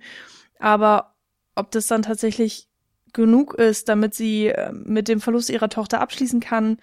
Aber 0.60 1.14
ob 1.56 1.72
das 1.72 1.88
dann 1.88 2.02
tatsächlich 2.02 2.68
genug 3.12 3.54
ist, 3.54 3.88
damit 3.88 4.14
sie 4.14 4.46
äh, 4.46 4.72
mit 4.72 5.08
dem 5.08 5.20
Verlust 5.20 5.50
ihrer 5.50 5.68
Tochter 5.68 6.00
abschließen 6.00 6.38
kann, 6.38 6.78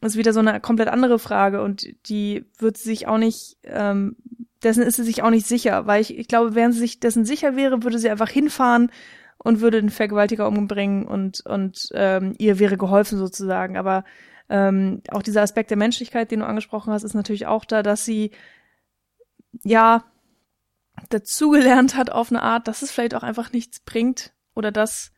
ist 0.00 0.16
wieder 0.16 0.32
so 0.32 0.40
eine 0.40 0.58
komplett 0.60 0.88
andere 0.88 1.18
Frage 1.18 1.62
und 1.62 1.86
die 2.08 2.44
wird 2.58 2.78
sie 2.78 2.90
sich 2.90 3.06
auch 3.08 3.18
nicht, 3.18 3.58
ähm, 3.64 4.16
dessen 4.62 4.82
ist 4.82 4.96
sie 4.96 5.02
sich 5.02 5.22
auch 5.22 5.30
nicht 5.30 5.46
sicher, 5.46 5.86
weil 5.86 6.00
ich, 6.00 6.16
ich 6.18 6.28
glaube, 6.28 6.54
während 6.54 6.74
sie 6.74 6.80
sich 6.80 7.00
dessen 7.00 7.26
sicher 7.26 7.56
wäre, 7.56 7.82
würde 7.82 7.98
sie 7.98 8.08
einfach 8.08 8.28
hinfahren 8.30 8.90
und 9.38 9.60
würde 9.60 9.80
den 9.80 9.90
Vergewaltiger 9.90 10.48
umbringen 10.48 11.06
und, 11.06 11.44
und 11.46 11.88
ähm, 11.92 12.34
ihr 12.38 12.58
wäre 12.58 12.76
geholfen 12.76 13.18
sozusagen. 13.18 13.76
Aber 13.76 14.04
ähm, 14.48 15.02
auch 15.10 15.22
dieser 15.22 15.42
Aspekt 15.42 15.70
der 15.70 15.76
Menschlichkeit, 15.76 16.30
den 16.30 16.40
du 16.40 16.46
angesprochen 16.46 16.92
hast, 16.92 17.02
ist 17.02 17.14
natürlich 17.14 17.46
auch 17.46 17.64
da, 17.64 17.82
dass 17.82 18.04
sie 18.04 18.30
ja, 19.62 20.04
dazugelernt 21.10 21.96
hat 21.96 22.10
auf 22.10 22.30
eine 22.30 22.42
Art, 22.42 22.68
dass 22.68 22.82
es 22.82 22.90
vielleicht 22.90 23.14
auch 23.14 23.22
einfach 23.22 23.52
nichts 23.52 23.80
bringt 23.80 24.32
oder 24.54 24.70
dass 24.70 25.12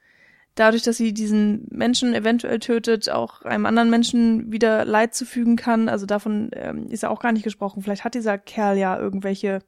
dadurch, 0.54 0.82
dass 0.82 0.96
sie 0.96 1.12
diesen 1.12 1.66
Menschen 1.70 2.14
eventuell 2.14 2.58
tötet, 2.58 3.10
auch 3.10 3.42
einem 3.42 3.66
anderen 3.66 3.90
Menschen 3.90 4.50
wieder 4.50 4.84
Leid 4.84 5.14
zufügen 5.14 5.56
kann. 5.56 5.88
Also 5.88 6.06
davon 6.06 6.50
ähm, 6.54 6.88
ist 6.88 7.02
ja 7.02 7.10
auch 7.10 7.20
gar 7.20 7.32
nicht 7.32 7.44
gesprochen. 7.44 7.82
Vielleicht 7.82 8.04
hat 8.04 8.14
dieser 8.14 8.38
Kerl 8.38 8.78
ja 8.78 8.98
irgendwelche 8.98 9.60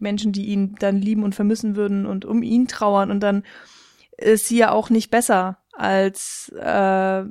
Menschen, 0.00 0.32
die 0.32 0.46
ihn 0.46 0.76
dann 0.78 1.00
lieben 1.00 1.24
und 1.24 1.34
vermissen 1.34 1.76
würden 1.76 2.06
und 2.06 2.24
um 2.24 2.42
ihn 2.42 2.68
trauern 2.68 3.10
und 3.10 3.20
dann 3.20 3.42
ist 4.16 4.46
sie 4.46 4.58
ja 4.58 4.70
auch 4.70 4.90
nicht 4.90 5.10
besser 5.10 5.58
als 5.72 6.50
äh, 6.50 7.24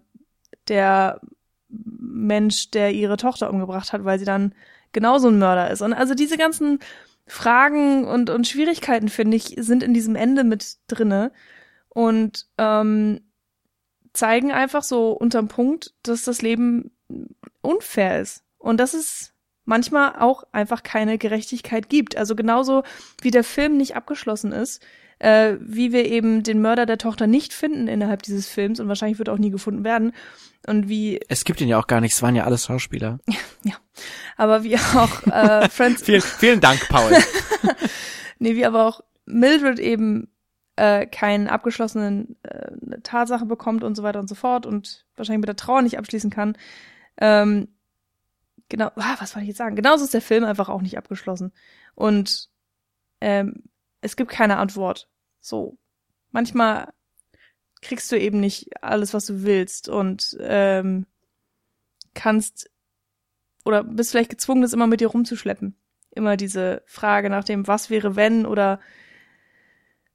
der 0.68 1.22
Mensch, 1.70 2.72
der 2.72 2.94
ihre 2.94 3.18
Tochter 3.18 3.50
umgebracht 3.50 3.92
hat, 3.92 4.06
weil 4.06 4.20
sie 4.20 4.26
dann 4.26 4.54
genauso 4.94 5.28
ein 5.28 5.40
Mörder 5.40 5.70
ist. 5.70 5.82
Und 5.82 5.94
also 5.94 6.14
diese 6.14 6.38
ganzen 6.38 6.80
Fragen 7.26 8.06
und, 8.06 8.30
und 8.30 8.48
Schwierigkeiten, 8.48 9.10
finde 9.10 9.36
ich, 9.38 9.56
sind 9.58 9.84
in 9.84 9.94
diesem 9.94 10.16
Ende 10.16 10.46
mit 10.46 10.78
drinne 10.88 11.32
und 11.90 12.48
ähm, 12.58 13.22
zeigen 14.14 14.52
einfach 14.52 14.84
so 14.84 15.12
unterm 15.12 15.50
Punkt, 15.50 15.94
dass 16.04 16.24
das 16.24 16.42
Leben 16.42 16.92
unfair 17.62 18.22
ist. 18.22 18.44
Und 18.58 18.80
dass 18.80 18.94
es 18.94 19.34
manchmal 19.68 20.16
auch 20.18 20.46
einfach 20.52 20.82
keine 20.82 21.18
Gerechtigkeit 21.18 21.90
gibt. 21.90 22.18
Also 22.18 22.36
genauso 22.36 22.84
wie 23.22 23.32
der 23.32 23.44
Film 23.44 23.78
nicht 23.78 23.96
abgeschlossen 23.96 24.52
ist, 24.52 24.84
äh, 25.20 25.56
wie 25.60 25.92
wir 25.92 26.06
eben 26.06 26.42
den 26.44 26.62
Mörder 26.62 26.86
der 26.86 26.98
Tochter 26.98 27.28
nicht 27.28 27.54
finden 27.54 27.88
innerhalb 27.88 28.24
dieses 28.24 28.48
Films 28.48 28.80
und 28.80 28.88
wahrscheinlich 28.88 29.20
wird 29.20 29.30
auch 29.30 29.38
nie 29.38 29.50
gefunden 29.50 29.84
werden. 29.84 30.14
Und 30.66 30.88
wie. 30.88 31.20
Es 31.28 31.44
gibt 31.44 31.60
ihn 31.60 31.68
ja 31.68 31.80
auch 31.80 31.88
gar 31.88 32.02
nicht, 32.02 32.14
es 32.14 32.22
waren 32.22 32.36
ja 32.36 32.46
alles 32.46 32.66
Schauspieler. 32.66 33.20
ja. 33.64 33.76
Aber 34.38 34.64
wie 34.64 34.78
auch 34.78 35.28
äh, 35.28 35.70
Francis. 35.70 36.06
vielen, 36.06 36.22
vielen 36.22 36.62
Dank, 36.62 36.88
Paul. 36.88 37.12
nee, 38.40 38.56
wie 38.56 38.66
aber 38.66 38.86
auch 38.88 39.02
Mildred 39.26 39.80
eben 39.80 40.30
äh, 40.78 41.06
keinen 41.08 41.48
abgeschlossenen 41.48 42.38
äh, 42.44 43.00
Tatsache 43.04 43.46
bekommt 43.46 43.84
und 43.84 43.96
so 43.96 44.04
weiter 44.04 44.20
und 44.20 44.30
so 44.30 44.36
fort 44.36 44.66
und 44.66 45.06
wahrscheinlich 45.18 45.42
mit 45.42 45.50
der 45.50 45.58
Trauer 45.58 45.82
nicht 45.82 45.98
abschließen 45.98 46.30
kann. 46.30 46.58
Ähm, 47.20 47.68
genau, 48.70 48.92
ah, 48.96 49.16
was 49.20 49.36
wollte 49.36 49.44
ich 49.44 49.50
jetzt 49.50 49.58
sagen? 49.58 49.76
Genauso 49.76 50.04
ist 50.04 50.14
der 50.14 50.22
Film 50.22 50.44
einfach 50.44 50.70
auch 50.70 50.82
nicht 50.82 50.98
abgeschlossen. 50.98 51.54
Und 51.96 52.50
ähm, 53.22 53.64
es 54.02 54.16
gibt 54.16 54.32
keine 54.32 54.58
Antwort. 54.58 55.10
So. 55.40 55.78
Manchmal 56.32 56.94
kriegst 57.82 58.12
du 58.12 58.20
eben 58.20 58.40
nicht 58.40 58.84
alles, 58.84 59.14
was 59.14 59.26
du 59.26 59.44
willst 59.44 59.90
und 59.90 60.38
ähm, 60.40 61.06
kannst 62.14 62.70
oder 63.66 63.84
bist 63.84 64.12
vielleicht 64.12 64.30
gezwungen, 64.30 64.62
das 64.62 64.74
immer 64.74 64.88
mit 64.88 65.02
dir 65.02 65.08
rumzuschleppen. 65.08 65.76
Immer 66.12 66.38
diese 66.38 66.82
Frage 66.86 67.30
nach 67.30 67.44
dem, 67.44 67.68
was 67.68 67.90
wäre 67.90 68.16
wenn 68.16 68.46
oder 68.46 68.80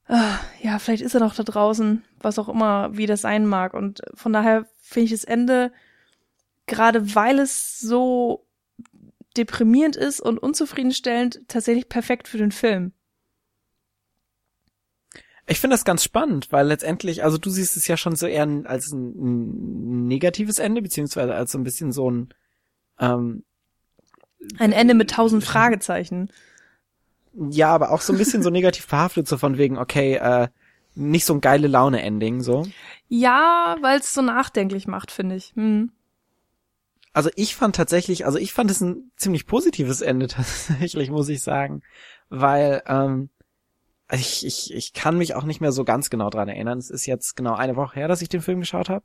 äh, 0.09 0.35
ja, 0.61 0.79
vielleicht 0.79 1.03
ist 1.03 1.15
er 1.15 1.21
noch 1.21 1.35
da 1.35 1.43
draußen, 1.43 2.05
was 2.19 2.39
auch 2.39 2.49
immer, 2.49 2.97
wie 2.97 3.07
das 3.07 3.21
sein 3.21 3.47
mag. 3.47 3.75
Und 3.75 4.01
von 4.15 4.33
daher 4.33 4.67
finde 4.81 5.05
ich 5.07 5.11
das 5.13 5.25
Ende, 5.25 5.73
gerade 6.67 7.15
weil 7.15 7.39
es 7.39 7.79
so 7.79 8.47
deprimierend 9.37 9.97
ist 9.97 10.21
und 10.21 10.39
unzufriedenstellend, 10.39 11.43
tatsächlich 11.49 11.89
perfekt 11.89 12.29
für 12.29 12.39
den 12.39 12.53
Film. 12.53 12.93
Ich 15.47 15.59
finde 15.59 15.75
das 15.75 15.85
ganz 15.85 16.05
spannend, 16.05 16.53
weil 16.53 16.67
letztendlich, 16.67 17.25
also 17.25 17.37
du 17.37 17.51
siehst 17.51 17.77
es 17.77 17.89
ja 17.89 17.97
schon 17.97 18.15
so 18.15 18.27
eher 18.27 18.47
als 18.65 18.93
ein 18.93 20.07
negatives 20.07 20.59
Ende, 20.59 20.83
beziehungsweise 20.83 21.35
als 21.35 21.53
so 21.53 21.59
ein 21.59 21.65
bisschen 21.65 21.93
so 21.93 22.11
ein 22.11 22.35
ähm, 23.01 23.45
ein 24.59 24.73
Ende 24.73 24.95
mit 24.95 25.11
tausend 25.11 25.45
Fragezeichen. 25.45 26.31
Ja, 27.35 27.69
aber 27.69 27.91
auch 27.91 28.01
so 28.01 28.13
ein 28.13 28.19
bisschen 28.19 28.43
so 28.43 28.51
negativ 28.51 28.87
behaftet, 28.87 29.29
so 29.29 29.39
von 29.39 29.59
wegen, 29.59 29.79
okay, 29.79 30.15
äh, 30.15 30.49
nicht 30.95 31.25
so 31.25 31.35
ein 31.35 31.41
geile 31.41 31.69
Laune-Ending, 31.69 32.43
so. 32.43 32.67
Ja, 33.09 33.77
weil 33.81 34.01
es 34.01 34.13
so 34.13 34.21
nachdenklich 34.23 34.87
macht, 34.87 35.11
finde 35.11 35.37
ich. 35.37 35.53
Hm. 35.55 35.91
Also 37.13 37.31
ich 37.37 37.55
fand 37.57 37.77
tatsächlich, 37.77 38.25
also 38.25 38.39
ich 38.39 38.53
fand 38.53 38.71
es 38.71 38.81
ein 38.81 39.13
ziemlich 39.17 39.47
positives 39.47 40.01
Ende 40.01 40.27
tatsächlich, 40.29 41.11
muss 41.11 41.29
ich 41.29 41.43
sagen, 41.43 41.83
weil 42.29 42.83
ähm, 42.87 43.31
ich, 44.11 44.45
ich, 44.47 44.75
ich 44.75 44.93
kann 44.93 45.17
mich 45.17 45.35
auch 45.35 45.45
nicht 45.45 45.61
mehr 45.61 45.73
so 45.73 45.85
ganz 45.85 46.11
genau 46.11 46.29
dran 46.31 46.49
erinnern. 46.49 46.79
Es 46.79 46.91
ist 46.91 47.07
jetzt 47.07 47.35
genau 47.37 47.55
eine 47.55 47.77
Woche 47.77 47.97
her, 47.97 48.09
dass 48.09 48.23
ich 48.23 48.29
den 48.29 48.43
Film 48.43 48.61
geschaut 48.61 48.91
habe. 48.91 49.05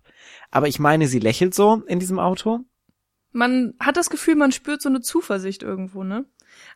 Aber 0.52 0.68
ich 0.68 0.80
meine, 0.80 1.08
sie 1.08 1.20
lächelt 1.20 1.54
so 1.54 1.84
in 1.88 2.00
diesem 2.00 2.20
Auto. 2.20 2.60
Man 3.32 3.74
hat 3.80 3.98
das 3.98 4.10
Gefühl, 4.10 4.36
man 4.36 4.52
spürt 4.52 4.82
so 4.82 4.90
eine 4.90 5.02
Zuversicht 5.02 5.64
irgendwo, 5.64 6.04
ne? 6.04 6.26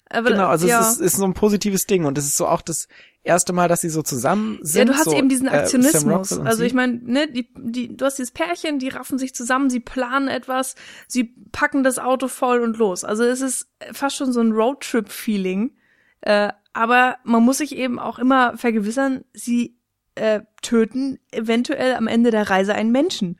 Aber, 0.10 0.32
genau, 0.32 0.48
also 0.48 0.68
ja. 0.68 0.80
es 0.80 0.94
ist, 0.94 1.02
ist 1.02 1.18
so 1.18 1.26
ein 1.26 1.34
positives 1.34 1.88
Ding 1.88 2.06
und 2.06 2.18
es 2.18 2.26
ist 2.26 2.38
so 2.38 2.48
auch 2.48 2.62
das 2.62 2.88
erste 3.24 3.54
Mal, 3.54 3.68
dass 3.68 3.82
sie 3.82 3.90
so 3.90 4.02
zusammen 4.02 4.60
sind. 4.62 4.88
Ja, 4.88 4.94
du 4.94 4.98
hast 4.98 5.06
so, 5.06 5.16
eben 5.16 5.30
diesen 5.30 5.48
äh, 5.48 5.52
Aktionismus. 5.52 6.32
Äh, 6.32 6.42
also 6.42 6.64
ich 6.64 6.74
meine, 6.74 7.00
ne, 7.04 7.32
die, 7.32 7.50
die, 7.56 7.96
du 7.96 8.06
hast 8.06 8.18
dieses 8.18 8.32
Pärchen, 8.32 8.80
die 8.80 8.90
raffen 8.90 9.18
sich 9.18 9.36
zusammen, 9.36 9.70
sie 9.70 9.80
planen 9.80 10.28
etwas, 10.28 10.76
sie 11.08 11.36
packen 11.52 11.84
das 11.84 12.00
Auto 12.00 12.28
voll 12.28 12.62
und 12.62 12.78
los. 12.78 13.04
Also 13.04 13.24
es 13.24 13.42
ist 13.42 13.70
fast 13.92 14.16
schon 14.16 14.34
so 14.34 14.42
ein 14.42 14.52
Roadtrip-Feeling. 14.52 15.76
Äh, 16.22 16.50
aber 16.74 17.18
man 17.24 17.44
muss 17.44 17.58
sich 17.58 17.76
eben 17.76 18.00
auch 18.00 18.18
immer 18.18 18.58
vergewissern, 18.58 19.26
sie 19.34 19.78
äh, 20.16 20.42
töten 20.62 21.20
eventuell 21.32 21.96
am 21.96 22.08
Ende 22.08 22.32
der 22.32 22.50
Reise 22.50 22.74
einen 22.74 22.92
Menschen. 22.92 23.40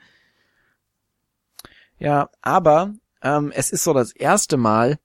Ja, 1.98 2.30
aber 2.42 2.94
ähm, 3.22 3.52
es 3.54 3.72
ist 3.72 3.84
so 3.84 3.94
das 3.94 4.12
erste 4.12 4.58
Mal, 4.58 4.98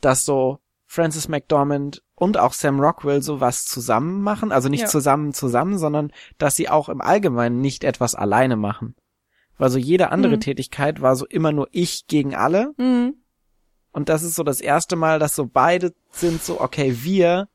dass 0.00 0.24
so 0.24 0.58
Francis 0.86 1.28
McDormand 1.28 2.02
und 2.20 2.36
auch 2.36 2.52
Sam 2.52 2.80
Rockwell 2.80 3.22
sowas 3.22 3.64
zusammen 3.64 4.20
machen, 4.20 4.52
also 4.52 4.68
nicht 4.68 4.82
ja. 4.82 4.86
zusammen 4.86 5.32
zusammen, 5.32 5.78
sondern 5.78 6.12
dass 6.36 6.54
sie 6.54 6.68
auch 6.68 6.90
im 6.90 7.00
Allgemeinen 7.00 7.62
nicht 7.62 7.82
etwas 7.82 8.14
alleine 8.14 8.56
machen. 8.56 8.94
Weil 9.56 9.70
so 9.70 9.78
jede 9.78 10.12
andere 10.12 10.36
mhm. 10.36 10.40
Tätigkeit 10.40 11.00
war 11.00 11.16
so 11.16 11.24
immer 11.24 11.50
nur 11.50 11.68
ich 11.72 12.06
gegen 12.08 12.34
alle. 12.34 12.74
Mhm. 12.76 13.14
Und 13.90 14.10
das 14.10 14.22
ist 14.22 14.34
so 14.34 14.42
das 14.42 14.60
erste 14.60 14.96
Mal, 14.96 15.18
dass 15.18 15.34
so 15.34 15.46
beide 15.46 15.94
sind 16.10 16.42
so, 16.42 16.60
okay, 16.60 16.98
wir 17.00 17.48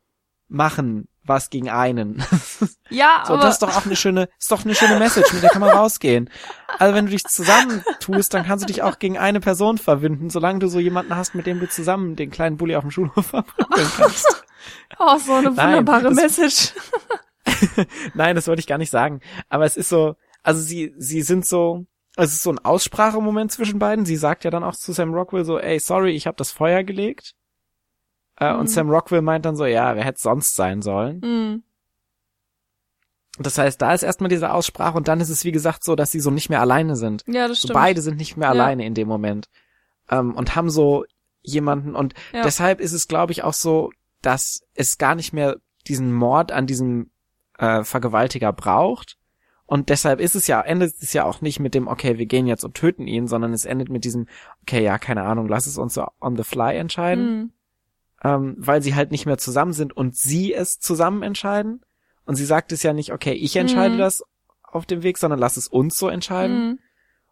machen 0.48 1.08
was 1.26 1.50
gegen 1.50 1.70
einen. 1.70 2.24
Ja, 2.92 3.24
so, 3.26 3.34
aber 3.34 3.42
das 3.42 3.56
ist 3.56 3.64
doch 3.64 3.76
auch 3.76 3.88
eine 3.88 3.96
schöne, 3.96 4.30
ist 4.40 4.52
doch 4.52 4.64
eine 4.64 4.76
schöne 4.76 5.00
Message, 5.00 5.34
mit 5.34 5.42
der 5.42 5.50
kann 5.50 5.62
man 5.62 5.72
rausgehen. 5.72 6.30
Also 6.78 6.94
wenn 6.94 7.06
du 7.06 7.12
dich 7.12 7.24
zusammen 7.24 7.84
tust, 8.00 8.32
dann 8.36 8.46
kannst 8.46 8.64
du 8.64 8.68
dich 8.68 8.84
auch 8.84 9.00
gegen 9.00 9.18
eine 9.18 9.40
Person 9.40 9.80
verwinden, 9.80 10.30
solange 10.30 10.60
du 10.60 10.68
so 10.68 10.80
jemanden 10.80 11.16
hast, 11.16 11.34
mit 11.34 11.48
dem 11.48 11.60
du 11.60 11.68
zusammen 11.68 12.16
den 12.16 12.30
kleinen 12.30 12.58
Bulli 12.58 12.76
auf 12.76 12.84
dem 12.84 12.92
Schulhof 12.92 13.26
verprügeln 13.26 13.88
kannst. 13.98 14.46
Oh, 14.98 15.18
so 15.20 15.34
eine 15.34 15.56
wunderbare 15.56 16.04
Nein, 16.04 16.16
das, 16.16 16.16
Message. 16.16 16.74
Nein, 18.16 18.36
das 18.36 18.48
wollte 18.48 18.62
ich 18.62 18.68
gar 18.68 18.80
nicht 18.80 18.90
sagen. 18.90 19.20
Aber 19.48 19.66
es 19.66 19.78
ist 19.78 19.90
so, 19.90 20.16
also 20.42 20.60
sie, 20.60 20.94
sie 20.98 21.22
sind 21.22 21.46
so, 21.46 21.86
es 22.16 22.34
ist 22.34 22.44
so 22.44 22.52
ein 22.52 22.58
Aussprachemoment 22.60 23.52
zwischen 23.52 23.78
beiden. 23.78 24.06
Sie 24.06 24.16
sagt 24.16 24.44
ja 24.44 24.50
dann 24.50 24.64
auch 24.64 24.76
zu 24.76 24.92
Sam 24.92 25.14
Rockwell 25.14 25.46
so, 25.46 25.60
ey, 25.60 25.80
sorry, 25.80 26.16
ich 26.16 26.26
habe 26.26 26.38
das 26.38 26.52
Feuer 26.52 26.84
gelegt. 26.84 27.36
Äh, 28.40 28.54
mhm. 28.54 28.60
Und 28.60 28.68
Sam 28.70 28.90
Rockwell 28.90 29.22
meint 29.22 29.46
dann 29.46 29.56
so, 29.56 29.66
ja, 29.66 29.96
wer 29.96 30.04
hätte 30.04 30.22
sonst 30.22 30.56
sein 30.56 30.82
sollen? 30.82 31.20
Mhm. 31.20 31.64
Das 33.38 33.58
heißt, 33.58 33.82
da 33.82 33.94
ist 33.94 34.04
erstmal 34.04 34.30
diese 34.30 34.52
Aussprache 34.52 34.96
und 34.98 35.08
dann 35.08 35.20
ist 35.20 35.30
es 35.30 35.44
wie 35.44 35.52
gesagt 35.52 35.84
so, 35.84 35.96
dass 35.96 36.12
sie 36.12 36.22
so 36.22 36.32
nicht 36.32 36.50
mehr 36.50 36.62
alleine 36.62 36.96
sind. 36.96 37.24
Ja, 37.28 37.48
das 37.48 37.60
stimmt. 37.60 37.70
So 37.70 37.74
beide 37.74 38.02
sind 38.02 38.18
nicht 38.18 38.38
mehr 38.38 38.48
ja. 38.48 38.52
alleine 38.52 38.86
in 38.86 38.94
dem 38.94 39.08
Moment. 39.08 39.50
Ähm, 40.10 40.34
und 40.36 40.56
haben 40.56 40.70
so 40.70 41.06
jemanden 41.42 41.96
und 41.96 42.14
ja. 42.34 42.44
deshalb 42.44 42.80
ist 42.80 42.94
es 42.94 43.08
glaube 43.08 43.32
ich 43.32 43.44
auch 43.44 43.54
so, 43.54 43.92
dass 44.22 44.62
es 44.74 44.98
gar 44.98 45.16
nicht 45.16 45.34
mehr 45.34 45.58
diesen 45.86 46.14
Mord 46.14 46.52
an 46.52 46.66
diesem 46.66 47.12
äh, 47.58 47.84
Vergewaltiger 47.84 48.54
braucht. 48.54 49.18
Und 49.68 49.90
deshalb 49.90 50.22
ist 50.22 50.36
es 50.36 50.48
ja, 50.48 50.62
endet 50.62 50.94
es 51.02 51.14
ja 51.14 51.26
auch 51.26 51.42
nicht 51.42 51.60
mit 51.60 51.74
dem, 51.74 51.88
okay, 51.88 52.20
wir 52.20 52.28
gehen 52.28 52.46
jetzt 52.46 52.64
und 52.64 52.76
töten 52.76 53.08
ihn, 53.08 53.28
sondern 53.28 53.52
es 53.52 53.66
endet 53.66 53.90
mit 53.90 54.06
diesem, 54.06 54.28
okay, 54.62 54.84
ja, 54.84 55.00
keine 55.00 55.24
Ahnung, 55.24 55.48
lass 55.48 55.66
es 55.66 55.80
uns 55.80 55.96
so 55.96 56.06
on 56.22 56.38
the 56.38 56.44
fly 56.44 56.78
entscheiden. 56.78 57.40
Mhm 57.40 57.55
ähm, 58.26 58.56
weil 58.58 58.82
sie 58.82 58.96
halt 58.96 59.12
nicht 59.12 59.28
mehr 59.28 59.38
zusammen 59.38 59.72
sind 59.72 59.96
und 59.96 60.16
sie 60.16 60.52
es 60.52 60.80
zusammen 60.80 61.22
entscheiden. 61.22 61.86
Und 62.26 62.34
sie 62.34 62.46
sagt 62.46 62.72
es 62.72 62.82
ja 62.82 62.92
nicht, 62.92 63.14
okay, 63.14 63.34
ich 63.34 63.56
entscheide 63.56 63.94
mhm. 63.94 64.00
das 64.00 64.24
auf 64.64 64.88
dem 64.88 65.04
Weg, 65.04 65.20
sondern 65.20 65.40
lass 65.40 65.58
es 65.58 65.68
uns 65.68 65.96
so 65.96 66.10
entscheiden. 66.10 66.70
Mhm. 66.70 66.80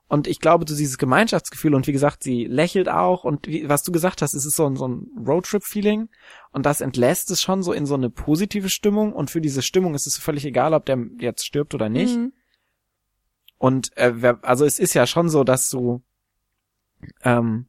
Und 0.08 0.28
ich 0.28 0.40
glaube, 0.40 0.66
du 0.66 0.76
dieses 0.76 1.00
Gemeinschaftsgefühl 1.00 1.74
und 1.74 1.88
wie 1.88 1.94
gesagt, 1.94 2.22
sie 2.22 2.46
lächelt 2.46 2.90
auch 2.90 3.24
und 3.24 3.48
wie, 3.48 3.68
was 3.68 3.82
du 3.82 3.92
gesagt 3.92 4.22
hast, 4.22 4.36
es 4.36 4.46
ist 4.46 4.56
so 4.56 4.68
ein, 4.68 4.76
so 4.76 4.88
ein 4.88 5.08
Roadtrip-Feeling 5.26 6.10
und 6.52 6.66
das 6.68 6.80
entlässt 6.80 7.32
es 7.32 7.42
schon 7.42 7.64
so 7.64 7.74
in 7.74 7.88
so 7.88 7.96
eine 7.96 8.12
positive 8.12 8.70
Stimmung 8.70 9.14
und 9.14 9.32
für 9.32 9.42
diese 9.42 9.64
Stimmung 9.64 9.96
ist 9.96 10.06
es 10.06 10.18
völlig 10.18 10.46
egal, 10.46 10.76
ob 10.76 10.86
der 10.86 11.00
jetzt 11.18 11.44
stirbt 11.44 11.74
oder 11.74 11.90
nicht. 11.90 12.16
Mhm. 12.16 12.34
Und 13.58 13.98
äh, 13.98 14.12
wer, 14.18 14.38
also 14.44 14.64
es 14.64 14.78
ist 14.78 14.94
ja 14.94 15.08
schon 15.08 15.30
so, 15.30 15.44
dass 15.44 15.72
du 15.72 16.04
ähm, 17.24 17.66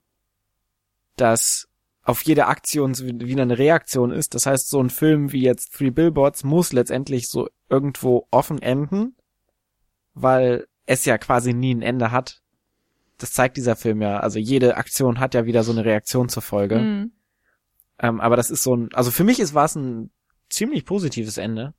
dass 1.16 1.68
auf 2.04 2.22
jede 2.22 2.46
Aktion 2.46 2.96
wieder 2.98 3.42
eine 3.42 3.58
Reaktion 3.58 4.12
ist. 4.12 4.34
Das 4.34 4.44
heißt, 4.44 4.68
so 4.68 4.80
ein 4.80 4.90
Film 4.90 5.32
wie 5.32 5.42
jetzt 5.42 5.74
Three 5.74 5.90
Billboards 5.90 6.44
muss 6.44 6.72
letztendlich 6.72 7.28
so 7.28 7.48
irgendwo 7.70 8.28
offen 8.30 8.60
enden, 8.60 9.16
weil 10.12 10.66
es 10.84 11.06
ja 11.06 11.16
quasi 11.16 11.54
nie 11.54 11.74
ein 11.74 11.82
Ende 11.82 12.10
hat. 12.10 12.42
Das 13.16 13.32
zeigt 13.32 13.56
dieser 13.56 13.74
Film 13.74 14.02
ja. 14.02 14.20
Also 14.20 14.38
jede 14.38 14.76
Aktion 14.76 15.18
hat 15.18 15.32
ja 15.32 15.46
wieder 15.46 15.64
so 15.64 15.72
eine 15.72 15.86
Reaktion 15.86 16.28
zur 16.28 16.42
Folge. 16.42 16.78
Mhm. 16.78 17.12
Ähm, 17.98 18.20
aber 18.20 18.36
das 18.36 18.50
ist 18.50 18.62
so 18.62 18.76
ein, 18.76 18.90
also 18.92 19.10
für 19.10 19.24
mich 19.24 19.40
ist 19.40 19.54
war 19.54 19.64
es 19.64 19.74
ein 19.74 20.10
ziemlich 20.50 20.84
positives 20.84 21.38
Ende. 21.38 21.72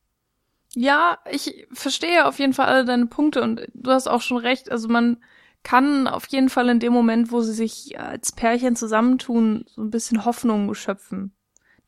Ja, 0.73 1.19
ich 1.29 1.67
verstehe 1.71 2.25
auf 2.25 2.39
jeden 2.39 2.53
Fall 2.53 2.65
alle 2.65 2.85
deine 2.85 3.05
Punkte 3.05 3.43
und 3.43 3.67
du 3.73 3.91
hast 3.91 4.07
auch 4.07 4.21
schon 4.21 4.37
recht. 4.37 4.71
Also 4.71 4.87
man 4.87 5.17
kann 5.65 6.07
auf 6.07 6.27
jeden 6.27 6.49
Fall 6.49 6.69
in 6.69 6.79
dem 6.79 6.93
Moment, 6.93 7.31
wo 7.31 7.41
sie 7.41 7.51
sich 7.51 7.99
als 7.99 8.31
Pärchen 8.31 8.75
zusammentun, 8.75 9.65
so 9.67 9.81
ein 9.81 9.89
bisschen 9.89 10.23
Hoffnung 10.23 10.75
schöpfen, 10.75 11.33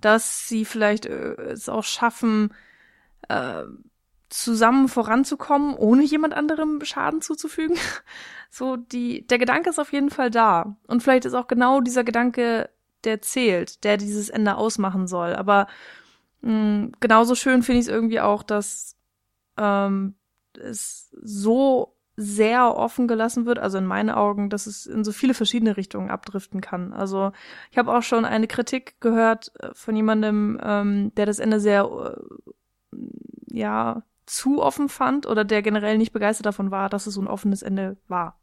dass 0.01 0.47
sie 0.47 0.65
vielleicht 0.65 1.05
äh, 1.05 1.35
es 1.51 1.69
auch 1.69 1.83
schaffen, 1.83 2.55
äh, 3.29 3.61
zusammen 4.29 4.89
voranzukommen, 4.89 5.75
ohne 5.75 6.03
jemand 6.03 6.33
anderem 6.33 6.83
Schaden 6.83 7.21
zuzufügen. 7.21 7.77
So, 8.49 8.77
die, 8.77 9.27
der 9.27 9.39
Gedanke 9.39 9.69
ist 9.69 9.77
auf 9.77 9.91
jeden 9.91 10.09
Fall 10.09 10.31
da. 10.31 10.77
Und 10.87 11.03
vielleicht 11.03 11.25
ist 11.25 11.33
auch 11.33 11.47
genau 11.47 11.81
dieser 11.81 12.05
Gedanke, 12.05 12.69
der 13.03 13.21
zählt, 13.21 13.83
der 13.83 13.97
dieses 13.97 14.29
Ende 14.29 14.55
ausmachen 14.55 15.05
soll. 15.05 15.35
Aber 15.35 15.67
mh, 16.41 16.51
mm, 16.51 16.91
genauso 17.01 17.35
schön 17.35 17.61
finde 17.61 17.81
ich 17.81 17.87
es 17.87 17.91
irgendwie 17.91 18.21
auch, 18.21 18.43
dass 18.43 18.95
ähm, 19.57 20.15
es 20.53 21.13
so 21.21 21.96
sehr 22.19 22.75
offen 22.75 23.07
gelassen 23.07 23.45
wird, 23.45 23.59
also 23.59 23.77
in 23.77 23.85
meinen 23.85 24.09
Augen, 24.09 24.49
dass 24.49 24.65
es 24.65 24.87
in 24.87 25.03
so 25.03 25.11
viele 25.11 25.35
verschiedene 25.35 25.77
Richtungen 25.77 26.09
abdriften 26.09 26.61
kann. 26.61 26.91
Also 26.91 27.31
ich 27.71 27.77
habe 27.77 27.95
auch 27.95 28.01
schon 28.01 28.25
eine 28.25 28.47
Kritik 28.47 28.99
gehört 28.99 29.51
äh, 29.59 29.69
von 29.73 29.95
jemandem, 29.95 30.59
ähm, 30.63 31.13
der 31.15 31.27
das 31.27 31.37
Ende 31.37 31.59
sehr, 31.59 31.85
äh, 31.85 32.97
ja, 33.51 34.01
zu 34.25 34.61
offen 34.61 34.89
fand 34.89 35.25
oder 35.27 35.45
der 35.45 35.61
generell 35.61 35.97
nicht 35.97 36.11
begeistert 36.11 36.47
davon 36.47 36.71
war, 36.71 36.89
dass 36.89 37.07
es 37.07 37.13
so 37.13 37.21
ein 37.21 37.27
offenes 37.27 37.61
Ende 37.61 37.97
war. 38.07 38.39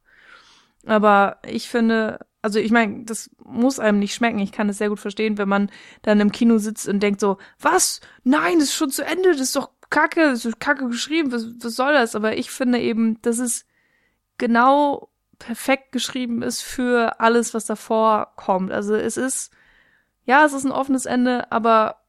Aber 0.86 1.38
ich 1.44 1.68
finde, 1.68 2.20
also 2.42 2.58
ich 2.58 2.70
meine, 2.70 3.04
das 3.04 3.30
muss 3.42 3.78
einem 3.78 3.98
nicht 3.98 4.14
schmecken. 4.14 4.38
Ich 4.38 4.52
kann 4.52 4.68
es 4.68 4.78
sehr 4.78 4.90
gut 4.90 5.00
verstehen, 5.00 5.38
wenn 5.38 5.48
man 5.48 5.70
dann 6.02 6.20
im 6.20 6.30
Kino 6.30 6.58
sitzt 6.58 6.86
und 6.88 7.02
denkt 7.02 7.20
so, 7.20 7.38
was? 7.58 8.00
Nein, 8.22 8.58
das 8.58 8.68
ist 8.68 8.74
schon 8.74 8.90
zu 8.90 9.04
Ende, 9.04 9.32
das 9.32 9.40
ist 9.40 9.56
doch 9.56 9.70
kacke, 9.94 10.22
ist 10.22 10.58
kacke 10.58 10.88
geschrieben, 10.88 11.30
was, 11.30 11.46
was 11.60 11.76
soll 11.76 11.92
das? 11.92 12.16
Aber 12.16 12.36
ich 12.36 12.50
finde 12.50 12.80
eben, 12.80 13.22
dass 13.22 13.38
es 13.38 13.64
genau 14.38 15.08
perfekt 15.38 15.92
geschrieben 15.92 16.42
ist 16.42 16.62
für 16.62 17.20
alles, 17.20 17.54
was 17.54 17.66
davor 17.66 18.32
kommt. 18.34 18.72
Also 18.72 18.96
es 18.96 19.16
ist, 19.16 19.52
ja, 20.24 20.44
es 20.44 20.52
ist 20.52 20.64
ein 20.64 20.72
offenes 20.72 21.06
Ende, 21.06 21.50
aber 21.52 22.02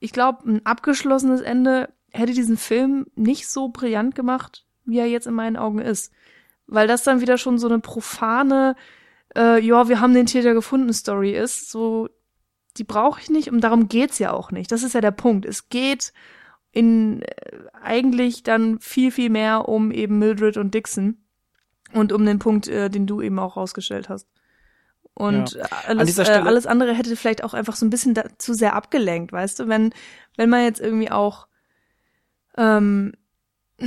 ich 0.00 0.12
glaube, 0.12 0.50
ein 0.50 0.64
abgeschlossenes 0.64 1.42
Ende 1.42 1.92
hätte 2.10 2.32
diesen 2.32 2.56
Film 2.56 3.06
nicht 3.16 3.48
so 3.48 3.68
brillant 3.68 4.14
gemacht, 4.14 4.64
wie 4.86 4.98
er 4.98 5.06
jetzt 5.06 5.26
in 5.26 5.34
meinen 5.34 5.58
Augen 5.58 5.80
ist. 5.80 6.12
Weil 6.66 6.88
das 6.88 7.04
dann 7.04 7.20
wieder 7.20 7.36
schon 7.36 7.58
so 7.58 7.68
eine 7.68 7.80
profane, 7.80 8.76
äh, 9.36 9.60
ja, 9.60 9.88
wir 9.88 10.00
haben 10.00 10.14
den 10.14 10.26
Täter 10.26 10.54
gefunden 10.54 10.94
Story 10.94 11.36
ist. 11.36 11.70
So, 11.70 12.08
die 12.78 12.84
brauche 12.84 13.20
ich 13.20 13.28
nicht 13.28 13.50
und 13.50 13.60
darum 13.60 13.88
geht's 13.88 14.18
ja 14.18 14.32
auch 14.32 14.52
nicht. 14.52 14.72
Das 14.72 14.82
ist 14.82 14.94
ja 14.94 15.02
der 15.02 15.10
Punkt. 15.10 15.44
Es 15.44 15.68
geht 15.68 16.14
in 16.76 17.22
äh, 17.22 17.26
eigentlich 17.82 18.42
dann 18.42 18.78
viel, 18.80 19.10
viel 19.10 19.30
mehr 19.30 19.66
um 19.68 19.90
eben 19.90 20.18
Mildred 20.18 20.58
und 20.58 20.74
Dixon 20.74 21.16
und 21.94 22.12
um 22.12 22.26
den 22.26 22.38
Punkt, 22.38 22.68
äh, 22.68 22.90
den 22.90 23.06
du 23.06 23.22
eben 23.22 23.38
auch 23.38 23.56
rausgestellt 23.56 24.10
hast. 24.10 24.28
Und 25.14 25.52
ja. 25.52 25.64
alles, 25.86 26.18
äh, 26.18 26.22
alles 26.24 26.66
andere 26.66 26.92
hätte 26.92 27.16
vielleicht 27.16 27.42
auch 27.42 27.54
einfach 27.54 27.76
so 27.76 27.86
ein 27.86 27.90
bisschen 27.90 28.14
zu 28.36 28.52
sehr 28.52 28.74
abgelenkt, 28.74 29.32
weißt 29.32 29.58
du, 29.58 29.68
wenn, 29.68 29.94
wenn 30.36 30.50
man 30.50 30.64
jetzt 30.64 30.80
irgendwie 30.80 31.10
auch 31.10 31.48
ähm, 32.58 33.14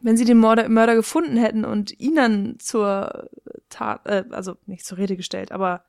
wenn 0.00 0.16
sie 0.16 0.24
den 0.24 0.38
Mörder, 0.38 0.68
Mörder 0.68 0.94
gefunden 0.94 1.36
hätten 1.36 1.64
und 1.64 1.98
ihn 1.98 2.14
dann 2.14 2.60
zur 2.60 3.28
Tat, 3.68 4.06
äh, 4.06 4.24
also 4.30 4.56
nicht 4.66 4.86
zur 4.86 4.98
Rede 4.98 5.16
gestellt, 5.16 5.50
aber 5.50 5.84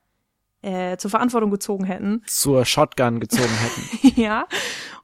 äh, 0.61 0.97
zur 0.97 1.11
Verantwortung 1.11 1.51
gezogen 1.51 1.85
hätten. 1.85 2.23
Zur 2.25 2.65
Shotgun 2.65 3.19
gezogen 3.19 3.49
hätten. 3.49 4.21
ja, 4.21 4.47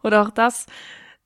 oder 0.03 0.22
auch 0.22 0.30
das, 0.30 0.65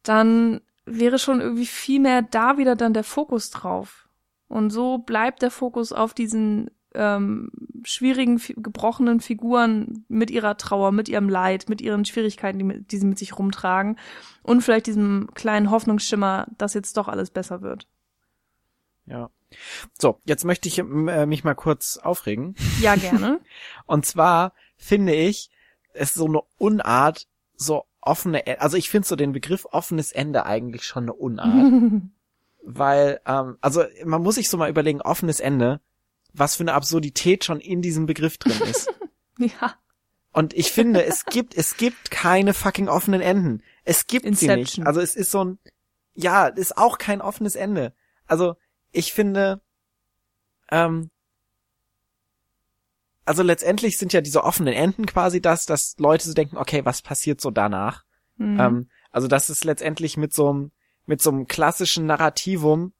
dann 0.03 0.61
wäre 0.85 1.19
schon 1.19 1.41
irgendwie 1.41 1.65
viel 1.65 1.99
mehr 1.99 2.21
da 2.21 2.57
wieder 2.57 2.75
dann 2.75 2.93
der 2.93 3.03
Fokus 3.03 3.51
drauf. 3.51 4.07
Und 4.47 4.71
so 4.71 4.97
bleibt 4.97 5.41
der 5.41 5.51
Fokus 5.51 5.93
auf 5.93 6.13
diesen 6.13 6.71
ähm, 6.95 7.51
schwierigen, 7.83 8.41
gebrochenen 8.57 9.19
Figuren 9.19 10.05
mit 10.07 10.31
ihrer 10.31 10.57
Trauer, 10.57 10.91
mit 10.91 11.07
ihrem 11.07 11.29
Leid, 11.29 11.69
mit 11.69 11.81
ihren 11.81 12.05
Schwierigkeiten, 12.05 12.57
die, 12.57 12.81
die 12.83 12.97
sie 12.97 13.05
mit 13.05 13.19
sich 13.19 13.37
rumtragen 13.37 13.97
und 14.41 14.61
vielleicht 14.61 14.87
diesem 14.87 15.29
kleinen 15.35 15.69
Hoffnungsschimmer, 15.69 16.47
dass 16.57 16.73
jetzt 16.73 16.97
doch 16.97 17.07
alles 17.07 17.29
besser 17.29 17.61
wird. 17.61 17.87
Ja. 19.05 19.29
So, 19.97 20.21
jetzt 20.25 20.45
möchte 20.45 20.67
ich 20.67 20.79
äh, 20.79 21.25
mich 21.25 21.43
mal 21.43 21.55
kurz 21.55 21.97
aufregen. 21.97 22.55
Ja, 22.81 22.95
gerne. 22.95 23.39
und 23.85 24.05
zwar 24.05 24.53
finde 24.77 25.13
ich, 25.13 25.49
es 25.93 26.13
so 26.13 26.25
eine 26.25 26.41
Unart, 26.57 27.27
so 27.55 27.85
offene, 28.01 28.47
e-, 28.47 28.57
also 28.57 28.77
ich 28.77 28.89
finde 28.89 29.07
so 29.07 29.15
den 29.15 29.31
Begriff 29.31 29.65
offenes 29.65 30.11
Ende 30.11 30.45
eigentlich 30.45 30.83
schon 30.83 31.03
eine 31.03 31.13
Unart. 31.13 32.01
weil, 32.63 33.21
ähm, 33.25 33.57
also 33.61 33.83
man 34.05 34.21
muss 34.21 34.35
sich 34.35 34.49
so 34.49 34.57
mal 34.57 34.69
überlegen, 34.69 35.01
offenes 35.01 35.39
Ende, 35.39 35.81
was 36.33 36.55
für 36.55 36.63
eine 36.63 36.73
Absurdität 36.73 37.43
schon 37.43 37.59
in 37.59 37.81
diesem 37.81 38.05
Begriff 38.05 38.37
drin 38.37 38.61
ist. 38.69 38.93
ja. 39.37 39.75
Und 40.31 40.53
ich 40.53 40.71
finde, 40.71 41.03
es 41.03 41.25
gibt, 41.25 41.57
es 41.57 41.77
gibt 41.77 42.11
keine 42.11 42.53
fucking 42.53 42.87
offenen 42.87 43.21
Enden. 43.21 43.63
Es 43.83 44.05
gibt 44.05 44.25
Inception. 44.25 44.65
sie 44.65 44.79
nicht. 44.81 44.87
Also 44.87 45.01
es 45.01 45.15
ist 45.15 45.31
so 45.31 45.43
ein, 45.43 45.59
ja, 46.13 46.47
ist 46.47 46.77
auch 46.77 46.97
kein 46.99 47.21
offenes 47.21 47.55
Ende. 47.55 47.93
Also 48.27 48.55
ich 48.91 49.13
finde, 49.13 49.61
ähm, 50.71 51.09
also 53.25 53.43
letztendlich 53.43 53.97
sind 53.97 54.11
ja 54.13 54.21
diese 54.21 54.43
offenen 54.43 54.73
Enden 54.73 55.05
quasi 55.05 55.41
das, 55.41 55.65
dass 55.65 55.95
Leute 55.99 56.27
so 56.27 56.33
denken, 56.33 56.57
okay, 56.57 56.83
was 56.85 57.01
passiert 57.01 57.39
so 57.41 57.51
danach? 57.51 58.03
Mhm. 58.37 58.59
Ähm, 58.59 58.89
also 59.11 59.27
das 59.27 59.49
ist 59.49 59.63
letztendlich 59.65 60.17
mit 60.17 60.33
so 60.33 60.49
einem, 60.49 60.71
mit 61.05 61.21
so 61.21 61.29
einem 61.29 61.47
klassischen 61.47 62.05
Narrativum 62.07 62.93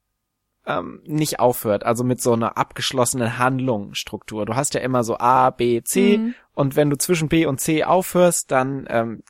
ähm, 0.65 1.01
nicht 1.05 1.39
aufhört, 1.39 1.83
also 1.83 2.03
mit 2.03 2.21
so 2.21 2.33
einer 2.33 2.57
abgeschlossenen 2.57 3.39
Handlungsstruktur. 3.39 4.45
Du 4.45 4.55
hast 4.55 4.75
ja 4.75 4.81
immer 4.81 5.03
so 5.03 5.17
A, 5.17 5.49
B, 5.49 5.81
C 5.81 6.17
mhm. 6.17 6.35
und 6.53 6.75
wenn 6.75 6.89
du 6.89 6.97
zwischen 6.97 7.29
B 7.29 7.45
und 7.45 7.59
C 7.59 7.83
aufhörst, 7.83 8.51
dann 8.51 8.85
ähm, 8.89 9.23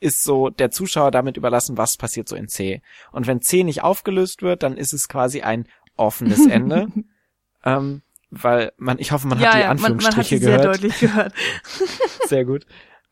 ist 0.00 0.22
so 0.22 0.50
der 0.50 0.70
Zuschauer 0.70 1.10
damit 1.10 1.36
überlassen, 1.36 1.76
was 1.76 1.96
passiert 1.96 2.28
so 2.28 2.36
in 2.36 2.48
C. 2.48 2.82
Und 3.12 3.26
wenn 3.26 3.40
C 3.40 3.64
nicht 3.64 3.82
aufgelöst 3.82 4.42
wird, 4.42 4.62
dann 4.62 4.76
ist 4.76 4.92
es 4.92 5.08
quasi 5.08 5.42
ein 5.42 5.66
offenes 5.96 6.46
Ende. 6.46 6.88
ähm, 7.64 8.02
weil 8.30 8.72
man, 8.76 8.98
ich 8.98 9.12
hoffe, 9.12 9.28
man 9.28 9.38
ja, 9.38 9.48
hat 9.48 9.54
die 9.54 9.60
ja, 9.60 9.70
Anführungsstriche 9.70 10.40
man, 10.40 10.44
man 10.44 10.52
hat 10.52 10.62
gehört. 10.62 10.62
Sehr 10.62 10.90
deutlich 10.90 11.00
gehört. 11.00 11.34
sehr 12.28 12.44
gut. 12.44 12.66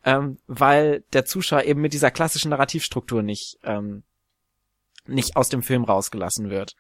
Ähm, 0.05 0.39
weil 0.47 1.05
der 1.13 1.25
Zuschauer 1.25 1.63
eben 1.63 1.81
mit 1.81 1.93
dieser 1.93 2.11
klassischen 2.11 2.51
Narrativstruktur 2.51 3.23
nicht, 3.23 3.59
ähm, 3.63 4.03
nicht 5.07 5.37
aus 5.37 5.49
dem 5.49 5.63
Film 5.63 5.85
rausgelassen 5.85 6.51
wird. 6.51 6.75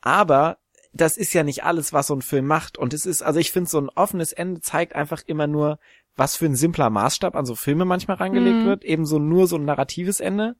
Aber 0.00 0.58
das 0.92 1.16
ist 1.16 1.32
ja 1.32 1.42
nicht 1.42 1.64
alles, 1.64 1.92
was 1.92 2.08
so 2.08 2.14
ein 2.14 2.22
Film 2.22 2.46
macht. 2.46 2.78
Und 2.78 2.94
es 2.94 3.06
ist, 3.06 3.22
also 3.22 3.40
ich 3.40 3.52
finde, 3.52 3.70
so 3.70 3.80
ein 3.80 3.88
offenes 3.90 4.32
Ende 4.32 4.60
zeigt 4.60 4.94
einfach 4.94 5.22
immer 5.26 5.46
nur, 5.46 5.78
was 6.16 6.36
für 6.36 6.46
ein 6.46 6.56
simpler 6.56 6.90
Maßstab 6.90 7.34
an 7.34 7.46
so 7.46 7.54
Filme 7.54 7.84
manchmal 7.84 8.16
reingelegt 8.18 8.58
mhm. 8.58 8.66
wird. 8.66 8.84
Ebenso 8.84 9.18
nur 9.18 9.46
so 9.46 9.56
ein 9.56 9.64
narratives 9.64 10.20
Ende. 10.20 10.56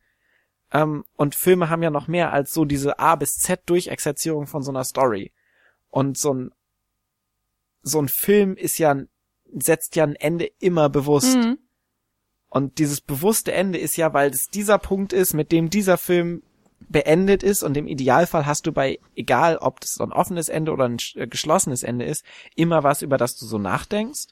Ähm, 0.73 1.05
und 1.17 1.35
Filme 1.35 1.69
haben 1.71 1.83
ja 1.83 1.91
noch 1.91 2.09
mehr 2.09 2.33
als 2.33 2.53
so 2.53 2.65
diese 2.65 2.99
A 2.99 3.17
bis 3.17 3.39
Z 3.39 3.63
Durchexerzierung 3.67 4.47
von 4.47 4.63
so 4.63 4.71
einer 4.71 4.85
Story. 4.85 5.33
Und 5.89 6.17
so 6.17 6.35
ein, 6.35 6.51
so 7.83 8.01
ein 8.01 8.09
Film 8.09 8.57
ist 8.57 8.79
ja, 8.79 8.97
setzt 9.53 9.97
ja 9.97 10.05
ein 10.05 10.15
Ende 10.15 10.51
immer 10.59 10.89
bewusst. 10.89 11.37
Mhm. 11.37 11.59
Und 12.49 12.79
dieses 12.79 13.01
bewusste 13.01 13.53
Ende 13.53 13.79
ist 13.79 13.97
ja, 13.97 14.13
weil 14.13 14.31
es 14.31 14.49
dieser 14.49 14.79
Punkt 14.79 15.13
ist, 15.13 15.35
mit 15.35 15.53
dem 15.53 15.71
dieser 15.71 15.99
Film 15.99 16.43
beendet 16.89 17.43
ist 17.43 17.63
und 17.63 17.77
im 17.77 17.87
Idealfall 17.87 18.47
hast 18.47 18.67
du 18.67 18.73
bei, 18.73 18.99
egal 19.15 19.59
ob 19.59 19.81
das 19.81 19.95
so 19.95 20.05
ein 20.05 20.13
offenes 20.13 20.49
Ende 20.49 20.73
oder 20.73 20.89
ein 20.89 20.97
äh, 21.15 21.27
geschlossenes 21.27 21.83
Ende 21.83 22.05
ist, 22.05 22.25
immer 22.57 22.83
was, 22.83 23.03
über 23.03 23.19
das 23.19 23.37
du 23.37 23.47
so 23.47 23.59
nachdenkst. 23.59 24.27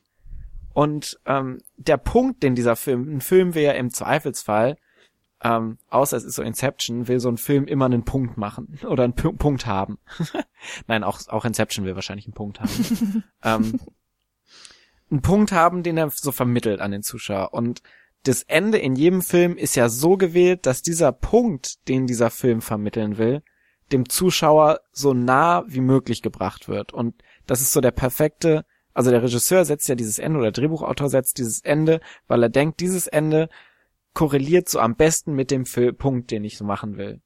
Und 0.73 1.21
ähm, 1.27 1.59
der 1.77 1.97
Punkt, 1.97 2.43
den 2.43 2.55
dieser 2.55 2.77
Film, 2.77 3.17
ein 3.17 3.21
Film 3.21 3.53
ja 3.53 3.73
im 3.73 3.91
Zweifelsfall, 3.91 4.77
ähm, 5.43 5.79
außer 5.89 6.17
es 6.17 6.25
ist 6.25 6.35
so 6.35 6.43
Inception, 6.43 7.07
will 7.07 7.21
so 7.21 7.29
ein 7.29 7.37
Film 7.37 7.67
immer 7.67 7.85
einen 7.85 8.05
Punkt 8.05 8.37
machen 8.37 8.79
oder 8.87 9.05
einen 9.05 9.15
P 9.15 9.31
Punkt 9.33 9.67
haben. 9.67 9.99
Nein, 10.87 11.05
auch, 11.05 11.21
auch 11.29 11.45
Inception 11.45 11.85
will 11.85 11.95
wahrscheinlich 11.95 12.27
einen 12.27 12.35
Punkt 12.35 12.61
haben. 12.61 13.25
ähm, 13.45 13.81
einen 15.11 15.23
Punkt 15.23 15.53
haben, 15.53 15.83
den 15.83 15.97
er 15.97 16.11
so 16.11 16.33
vermittelt 16.33 16.81
an 16.81 16.91
den 16.91 17.03
Zuschauer. 17.03 17.55
Und 17.55 17.83
das 18.25 18.43
Ende 18.43 18.79
in 18.79 18.97
jedem 18.97 19.23
Film 19.23 19.57
ist 19.57 19.77
ja 19.77 19.89
so 19.89 20.17
gewählt, 20.17 20.67
dass 20.67 20.83
dieser 20.83 21.13
Punkt, 21.13 21.89
den 21.89 22.07
dieser 22.07 22.31
Film 22.31 22.61
vermitteln 22.61 23.17
will, 23.17 23.43
dem 23.93 24.09
Zuschauer 24.09 24.81
so 24.93 25.15
nah 25.15 25.65
wie 25.67 25.81
möglich 25.81 26.21
gebracht 26.21 26.69
wird. 26.69 26.93
Und 26.93 27.15
das 27.47 27.61
ist 27.61 27.73
so 27.73 27.81
der 27.81 27.93
perfekte, 27.93 28.67
also 28.93 29.11
der 29.11 29.23
Regisseur 29.23 29.65
setzt 29.65 29.89
ja 29.89 29.95
dieses 29.95 30.19
Ende 30.19 30.41
oder 30.41 30.51
der 30.51 30.61
Drehbuchautor 30.61 31.09
setzt 31.09 31.39
dieses 31.39 31.61
Ende, 31.63 32.01
weil 32.27 32.43
er 32.43 32.49
denkt, 32.49 32.81
dieses 32.81 33.07
Ende 33.07 33.49
korreliert 34.15 34.69
so 34.69 34.81
am 34.81 34.97
besten 34.97 35.35
mit 35.35 35.51
dem 35.51 35.67
Fil 35.67 35.93
Punkt, 35.93 36.31
den 36.31 36.45
ich 36.45 36.59
so 36.59 36.65
machen 36.65 36.97
will. 36.97 37.21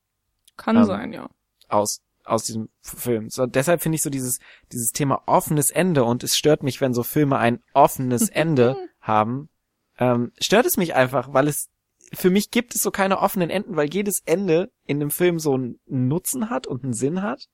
Kann 0.56 0.76
ähm, 0.76 0.84
sein, 0.84 1.12
ja. 1.12 1.30
Aus, 1.68 2.02
aus 2.24 2.44
diesem 2.44 2.68
Film. 2.80 3.30
So, 3.30 3.46
deshalb 3.46 3.82
finde 3.82 3.96
ich 3.96 4.02
so 4.02 4.10
dieses, 4.10 4.38
dieses 4.72 4.92
Thema 4.92 5.22
offenes 5.26 5.70
Ende 5.70 6.04
und 6.04 6.22
es 6.22 6.36
stört 6.36 6.62
mich, 6.62 6.80
wenn 6.80 6.94
so 6.94 7.02
Filme 7.02 7.38
ein 7.38 7.62
offenes 7.72 8.28
Ende 8.30 8.76
haben, 9.00 9.48
ähm, 9.98 10.32
stört 10.40 10.66
es 10.66 10.76
mich 10.76 10.94
einfach, 10.94 11.32
weil 11.32 11.48
es 11.48 11.68
für 12.14 12.30
mich 12.30 12.50
gibt 12.50 12.74
es 12.74 12.82
so 12.82 12.90
keine 12.90 13.20
offenen 13.20 13.48
Enden, 13.48 13.76
weil 13.76 13.92
jedes 13.92 14.20
Ende 14.26 14.70
in 14.84 15.00
dem 15.00 15.10
Film 15.10 15.38
so 15.38 15.54
einen 15.54 15.80
Nutzen 15.86 16.50
hat 16.50 16.66
und 16.66 16.84
einen 16.84 16.92
Sinn 16.92 17.22
hat. 17.22 17.48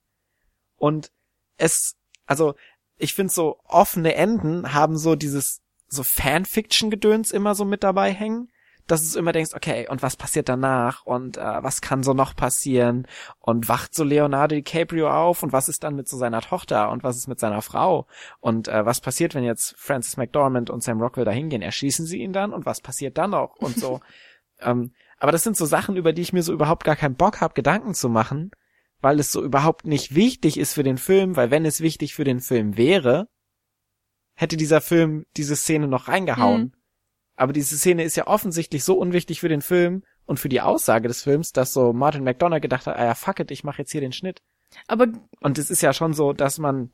Und 0.75 1.11
es, 1.57 1.95
also 2.25 2.55
ich 2.97 3.13
finde 3.13 3.31
so 3.31 3.59
offene 3.63 4.15
Enden 4.15 4.73
haben 4.73 4.97
so 4.97 5.15
dieses 5.15 5.61
so 5.87 6.03
Fanfiction-Gedöns 6.03 7.31
immer 7.31 7.55
so 7.55 7.63
mit 7.63 7.83
dabei 7.83 8.11
hängen 8.11 8.49
dass 8.91 9.11
du 9.11 9.19
immer 9.19 9.31
denkst, 9.31 9.51
okay, 9.55 9.87
und 9.89 10.01
was 10.01 10.15
passiert 10.15 10.49
danach? 10.49 11.05
Und 11.05 11.37
äh, 11.37 11.63
was 11.63 11.81
kann 11.81 12.03
so 12.03 12.13
noch 12.13 12.35
passieren? 12.35 13.07
Und 13.39 13.69
wacht 13.69 13.93
so 13.93 14.03
Leonardo 14.03 14.55
DiCaprio 14.55 15.09
auf? 15.09 15.43
Und 15.43 15.53
was 15.53 15.69
ist 15.69 15.83
dann 15.83 15.95
mit 15.95 16.07
so 16.07 16.17
seiner 16.17 16.41
Tochter? 16.41 16.89
Und 16.89 17.03
was 17.03 17.17
ist 17.17 17.27
mit 17.27 17.39
seiner 17.39 17.61
Frau? 17.61 18.07
Und 18.39 18.67
äh, 18.67 18.85
was 18.85 19.01
passiert, 19.01 19.35
wenn 19.35 19.43
jetzt 19.43 19.75
Francis 19.77 20.17
McDormand 20.17 20.69
und 20.69 20.83
Sam 20.83 21.01
Rockwell 21.01 21.25
da 21.25 21.31
hingehen, 21.31 21.61
erschießen 21.61 22.05
sie 22.05 22.19
ihn 22.19 22.33
dann? 22.33 22.53
Und 22.53 22.65
was 22.65 22.81
passiert 22.81 23.17
dann 23.17 23.31
noch? 23.31 23.55
Und 23.57 23.77
so. 23.77 23.99
ähm, 24.59 24.93
aber 25.17 25.31
das 25.31 25.43
sind 25.43 25.57
so 25.57 25.65
Sachen, 25.65 25.95
über 25.95 26.13
die 26.13 26.21
ich 26.21 26.33
mir 26.33 26.43
so 26.43 26.53
überhaupt 26.53 26.83
gar 26.83 26.95
keinen 26.95 27.15
Bock 27.15 27.41
habe, 27.41 27.53
Gedanken 27.53 27.93
zu 27.93 28.09
machen, 28.09 28.51
weil 29.01 29.19
es 29.19 29.31
so 29.31 29.43
überhaupt 29.43 29.85
nicht 29.85 30.15
wichtig 30.15 30.57
ist 30.57 30.73
für 30.73 30.83
den 30.83 30.97
Film, 30.97 31.35
weil 31.35 31.51
wenn 31.51 31.65
es 31.65 31.81
wichtig 31.81 32.15
für 32.15 32.23
den 32.23 32.39
Film 32.39 32.77
wäre, 32.77 33.27
hätte 34.33 34.57
dieser 34.57 34.81
Film 34.81 35.25
diese 35.35 35.55
Szene 35.55 35.87
noch 35.87 36.07
reingehauen. 36.07 36.61
Mhm. 36.61 36.78
Aber 37.39 37.53
diese 37.53 37.77
Szene 37.77 38.03
ist 38.03 38.17
ja 38.17 38.27
offensichtlich 38.27 38.83
so 38.83 38.95
unwichtig 38.95 39.39
für 39.39 39.47
den 39.47 39.61
Film 39.61 40.03
und 40.25 40.41
für 40.41 40.49
die 40.49 40.59
Aussage 40.59 41.07
des 41.07 41.23
Films, 41.23 41.53
dass 41.53 41.71
so 41.71 41.93
Martin 41.93 42.25
McDonough 42.25 42.59
gedacht 42.59 42.85
hat, 42.85 42.97
ah 42.97 43.05
ja, 43.05 43.15
fuck 43.15 43.39
it, 43.39 43.49
ich 43.49 43.63
mache 43.63 43.79
jetzt 43.79 43.91
hier 43.91 44.01
den 44.01 44.11
Schnitt. 44.11 44.41
Aber 44.87 45.07
und 45.39 45.57
es 45.57 45.69
ist 45.69 45.81
ja 45.81 45.93
schon 45.93 46.13
so, 46.13 46.33
dass 46.33 46.57
man 46.57 46.91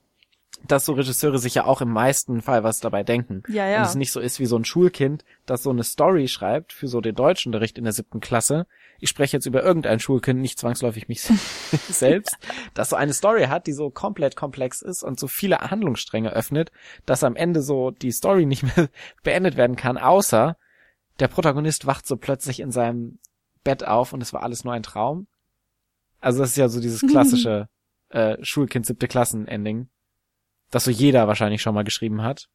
dass 0.68 0.86
so 0.86 0.94
Regisseure 0.94 1.38
sich 1.38 1.56
ja 1.56 1.66
auch 1.66 1.82
im 1.82 1.92
meisten 1.92 2.42
Fall 2.42 2.64
was 2.64 2.80
dabei 2.80 3.04
denken. 3.04 3.44
Ja, 3.48 3.68
ja. 3.68 3.78
Und 3.78 3.84
es 3.84 3.96
nicht 3.96 4.12
so 4.12 4.20
ist 4.20 4.40
wie 4.40 4.46
so 4.46 4.58
ein 4.58 4.66
Schulkind, 4.66 5.24
das 5.46 5.64
so 5.64 5.70
eine 5.70 5.84
Story 5.84 6.28
schreibt 6.28 6.74
für 6.74 6.88
so 6.88 7.02
den 7.02 7.16
Deutschunterricht 7.16 7.78
in 7.78 7.84
der 7.84 7.94
siebten 7.94 8.20
Klasse. 8.20 8.68
Ich 9.00 9.10
spreche 9.10 9.38
jetzt 9.38 9.46
über 9.46 9.64
irgendein 9.64 10.00
Schulkind, 10.00 10.42
nicht 10.42 10.60
zwangsläufig 10.60 11.08
mich 11.08 11.22
selbst, 11.90 12.38
das 12.74 12.90
so 12.90 12.96
eine 12.96 13.14
Story 13.14 13.44
hat, 13.44 13.68
die 13.68 13.74
so 13.74 13.90
komplett 13.90 14.36
komplex 14.36 14.82
ist 14.82 15.04
und 15.04 15.20
so 15.20 15.28
viele 15.28 15.60
Handlungsstränge 15.60 16.32
öffnet, 16.32 16.72
dass 17.06 17.24
am 17.24 17.36
Ende 17.36 17.62
so 17.62 17.92
die 17.92 18.12
Story 18.12 18.46
nicht 18.46 18.64
mehr 18.64 18.90
beendet 19.24 19.58
werden 19.58 19.76
kann, 19.76 19.98
außer 19.98 20.58
der 21.20 21.28
Protagonist 21.28 21.86
wacht 21.86 22.06
so 22.06 22.18
plötzlich 22.18 22.60
in 22.60 22.72
seinem 22.72 23.20
Bett 23.64 23.86
auf 23.86 24.14
und 24.14 24.22
es 24.22 24.34
war 24.34 24.44
alles 24.44 24.64
nur 24.64 24.74
ein 24.74 24.84
Traum. 24.84 25.28
Also 26.20 26.40
das 26.40 26.52
ist 26.52 26.58
ja 26.58 26.68
so 26.68 26.82
dieses 26.82 27.02
klassische 27.10 27.70
äh, 28.10 28.38
Schulkind 28.42 28.86
siebte 28.86 29.08
Klassen-Ending 29.08 29.90
das 30.72 30.86
so 30.86 30.92
jeder 30.92 31.28
wahrscheinlich 31.28 31.62
schon 31.62 31.76
mal 31.76 31.84
geschrieben 31.84 32.22
hat. 32.22 32.48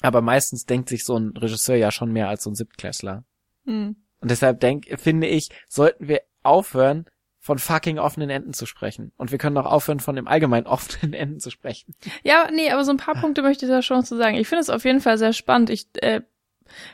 Aber 0.00 0.20
meistens 0.20 0.66
denkt 0.66 0.88
sich 0.88 1.04
so 1.04 1.16
ein 1.16 1.36
Regisseur 1.36 1.76
ja 1.76 1.90
schon 1.90 2.12
mehr 2.12 2.28
als 2.28 2.42
so 2.42 2.50
ein 2.50 2.54
Siebtklässler. 2.54 3.24
Hm. 3.64 3.96
Und 4.20 4.30
deshalb 4.30 4.60
denk, 4.60 4.86
finde 4.98 5.26
ich, 5.26 5.50
sollten 5.68 6.08
wir 6.08 6.22
aufhören, 6.42 7.06
von 7.42 7.58
fucking 7.58 7.98
offenen 7.98 8.30
Enden 8.30 8.52
zu 8.52 8.66
sprechen. 8.66 9.12
Und 9.16 9.32
wir 9.32 9.38
können 9.38 9.58
auch 9.58 9.66
aufhören, 9.66 9.98
von 9.98 10.14
dem 10.14 10.28
allgemein 10.28 10.66
offenen 10.68 11.12
Enden 11.12 11.40
zu 11.40 11.50
sprechen. 11.50 11.94
Ja, 12.22 12.48
nee, 12.52 12.70
aber 12.70 12.84
so 12.84 12.92
ein 12.92 12.98
paar 12.98 13.14
Punkte 13.14 13.42
möchte 13.42 13.66
ich 13.66 13.70
da 13.70 13.82
schon 13.82 14.04
zu 14.04 14.16
sagen. 14.16 14.36
Ich 14.36 14.48
finde 14.48 14.62
es 14.62 14.70
auf 14.70 14.84
jeden 14.84 15.00
Fall 15.00 15.18
sehr 15.18 15.32
spannend. 15.32 15.68
Ich 15.68 15.88
äh, 15.94 16.22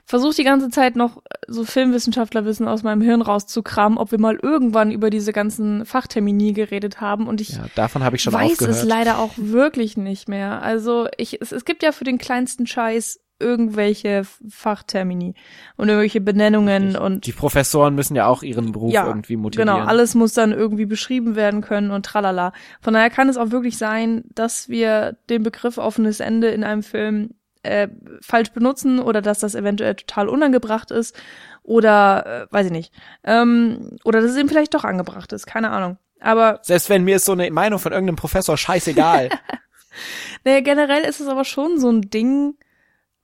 versuche 0.04 0.34
die 0.36 0.44
ganze 0.44 0.70
Zeit 0.70 0.96
noch 0.96 1.22
so 1.46 1.64
Filmwissenschaftlerwissen 1.64 2.68
aus 2.68 2.82
meinem 2.82 3.00
Hirn 3.00 3.22
rauszukramen, 3.22 3.98
ob 3.98 4.10
wir 4.10 4.20
mal 4.20 4.38
irgendwann 4.40 4.90
über 4.90 5.10
diese 5.10 5.32
ganzen 5.32 5.84
Fachtermini 5.84 6.52
geredet 6.52 7.00
haben 7.00 7.26
und 7.26 7.40
ich 7.40 7.50
ja, 7.50 7.66
davon 7.74 8.04
habe 8.04 8.16
ich 8.16 8.22
schon 8.22 8.32
weiß 8.32 8.52
aufgehört. 8.52 8.76
es 8.76 8.84
leider 8.84 9.18
auch 9.18 9.32
wirklich 9.36 9.96
nicht 9.96 10.28
mehr. 10.28 10.62
Also 10.62 11.08
ich 11.16 11.40
es, 11.40 11.52
es 11.52 11.64
gibt 11.64 11.82
ja 11.82 11.92
für 11.92 12.04
den 12.04 12.18
kleinsten 12.18 12.66
Scheiß 12.66 13.20
irgendwelche 13.40 14.22
Fachtermini 14.48 15.34
und 15.76 15.88
irgendwelche 15.88 16.20
Benennungen 16.20 16.96
und 16.96 17.26
die 17.26 17.32
Professoren 17.32 17.94
müssen 17.94 18.16
ja 18.16 18.26
auch 18.26 18.42
ihren 18.42 18.72
Beruf 18.72 18.92
ja, 18.92 19.06
irgendwie 19.06 19.36
motivieren. 19.36 19.76
Genau, 19.76 19.86
alles 19.86 20.14
muss 20.14 20.32
dann 20.34 20.52
irgendwie 20.52 20.86
beschrieben 20.86 21.36
werden 21.36 21.60
können 21.60 21.90
und 21.90 22.04
tralala. 22.04 22.52
Von 22.80 22.94
daher 22.94 23.10
kann 23.10 23.28
es 23.28 23.36
auch 23.36 23.50
wirklich 23.50 23.78
sein, 23.78 24.24
dass 24.34 24.68
wir 24.68 25.16
den 25.30 25.42
Begriff 25.42 25.78
offenes 25.78 26.20
Ende 26.20 26.48
in 26.48 26.64
einem 26.64 26.82
Film 26.82 27.34
äh, 27.62 27.88
falsch 28.20 28.52
benutzen 28.52 29.00
oder 29.00 29.22
dass 29.22 29.40
das 29.40 29.54
eventuell 29.54 29.94
total 29.94 30.28
unangebracht 30.28 30.90
ist 30.90 31.16
oder 31.62 32.46
äh, 32.50 32.52
weiß 32.52 32.66
ich 32.66 32.72
nicht. 32.72 32.92
Ähm, 33.24 33.98
oder 34.04 34.20
dass 34.20 34.30
es 34.30 34.36
eben 34.36 34.48
vielleicht 34.48 34.74
doch 34.74 34.84
angebracht 34.84 35.32
ist, 35.32 35.46
keine 35.46 35.70
Ahnung. 35.70 35.98
Aber 36.20 36.60
selbst 36.62 36.88
wenn 36.88 37.04
mir 37.04 37.16
ist 37.16 37.24
so 37.24 37.32
eine 37.32 37.50
Meinung 37.50 37.78
von 37.78 37.92
irgendeinem 37.92 38.16
Professor 38.16 38.56
scheißegal. 38.56 39.28
naja, 40.44 40.60
generell 40.60 41.02
ist 41.04 41.20
es 41.20 41.28
aber 41.28 41.44
schon 41.44 41.78
so 41.78 41.90
ein 41.90 42.02
Ding, 42.02 42.56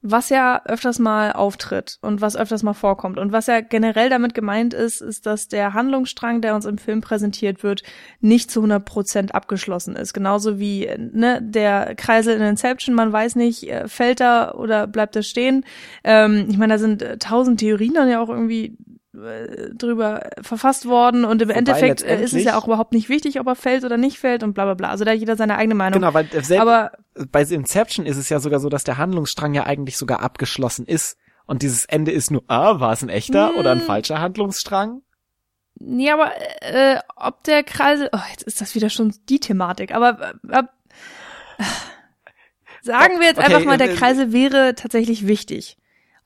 was 0.06 0.28
ja 0.28 0.60
öfters 0.66 0.98
mal 0.98 1.32
auftritt 1.32 1.96
und 2.02 2.20
was 2.20 2.36
öfters 2.36 2.62
mal 2.62 2.74
vorkommt. 2.74 3.18
Und 3.18 3.32
was 3.32 3.46
ja 3.46 3.62
generell 3.62 4.10
damit 4.10 4.34
gemeint 4.34 4.74
ist, 4.74 5.00
ist, 5.00 5.24
dass 5.24 5.48
der 5.48 5.72
Handlungsstrang, 5.72 6.42
der 6.42 6.54
uns 6.54 6.66
im 6.66 6.76
Film 6.76 7.00
präsentiert 7.00 7.62
wird, 7.62 7.82
nicht 8.20 8.50
zu 8.50 8.60
100 8.60 8.84
Prozent 8.84 9.34
abgeschlossen 9.34 9.96
ist. 9.96 10.12
Genauso 10.12 10.58
wie 10.58 10.90
ne, 10.98 11.40
der 11.42 11.94
Kreisel 11.94 12.36
in 12.36 12.42
Inception, 12.42 12.94
man 12.94 13.14
weiß 13.14 13.36
nicht, 13.36 13.66
äh, 13.70 13.88
fällt 13.88 14.20
er 14.20 14.58
oder 14.58 14.86
bleibt 14.86 15.16
er 15.16 15.22
stehen. 15.22 15.64
Ähm, 16.04 16.48
ich 16.50 16.58
meine, 16.58 16.74
da 16.74 16.78
sind 16.78 17.00
äh, 17.00 17.16
tausend 17.16 17.60
Theorien 17.60 17.94
dann 17.94 18.10
ja 18.10 18.20
auch 18.20 18.28
irgendwie 18.28 18.76
drüber 19.14 20.28
verfasst 20.42 20.86
worden 20.86 21.24
und 21.24 21.40
im 21.40 21.48
Wobei 21.48 21.58
Endeffekt 21.58 22.02
ist 22.02 22.34
es 22.34 22.44
ja 22.44 22.58
auch 22.58 22.66
überhaupt 22.66 22.92
nicht 22.92 23.08
wichtig, 23.08 23.38
ob 23.38 23.46
er 23.46 23.54
fällt 23.54 23.84
oder 23.84 23.96
nicht 23.96 24.18
fällt 24.18 24.42
und 24.42 24.54
bla 24.54 24.64
bla 24.64 24.74
bla. 24.74 24.90
Also 24.90 25.04
da 25.04 25.12
hat 25.12 25.18
jeder 25.18 25.36
seine 25.36 25.56
eigene 25.56 25.76
Meinung. 25.76 26.00
Genau, 26.00 26.12
weil 26.14 26.28
selbst 26.30 26.52
Aber 26.58 26.92
bei 27.30 27.42
Inception 27.42 28.06
ist 28.06 28.16
es 28.16 28.28
ja 28.28 28.40
sogar 28.40 28.58
so, 28.58 28.68
dass 28.68 28.82
der 28.82 28.98
Handlungsstrang 28.98 29.54
ja 29.54 29.64
eigentlich 29.64 29.96
sogar 29.96 30.20
abgeschlossen 30.20 30.84
ist 30.86 31.16
und 31.46 31.62
dieses 31.62 31.84
Ende 31.84 32.10
ist 32.10 32.30
nur, 32.30 32.42
ah, 32.48 32.80
war 32.80 32.92
es 32.92 33.02
ein 33.02 33.08
echter 33.08 33.50
hm. 33.50 33.56
oder 33.56 33.72
ein 33.72 33.80
falscher 33.80 34.20
Handlungsstrang? 34.20 35.02
Nee, 35.76 36.10
aber 36.10 36.32
äh, 36.60 36.98
ob 37.16 37.44
der 37.44 37.62
Kreisel, 37.62 38.08
oh, 38.12 38.18
jetzt 38.30 38.42
ist 38.42 38.60
das 38.60 38.74
wieder 38.74 38.90
schon 38.90 39.14
die 39.28 39.40
Thematik, 39.40 39.94
aber 39.94 40.34
äh, 40.48 40.58
äh, 40.58 41.64
sagen 42.82 43.20
wir 43.20 43.26
jetzt 43.26 43.38
okay, 43.38 43.46
einfach 43.46 43.64
mal, 43.64 43.78
der 43.78 43.92
äh, 43.92 43.94
Kreisel 43.94 44.32
wäre 44.32 44.74
tatsächlich 44.74 45.26
wichtig 45.26 45.76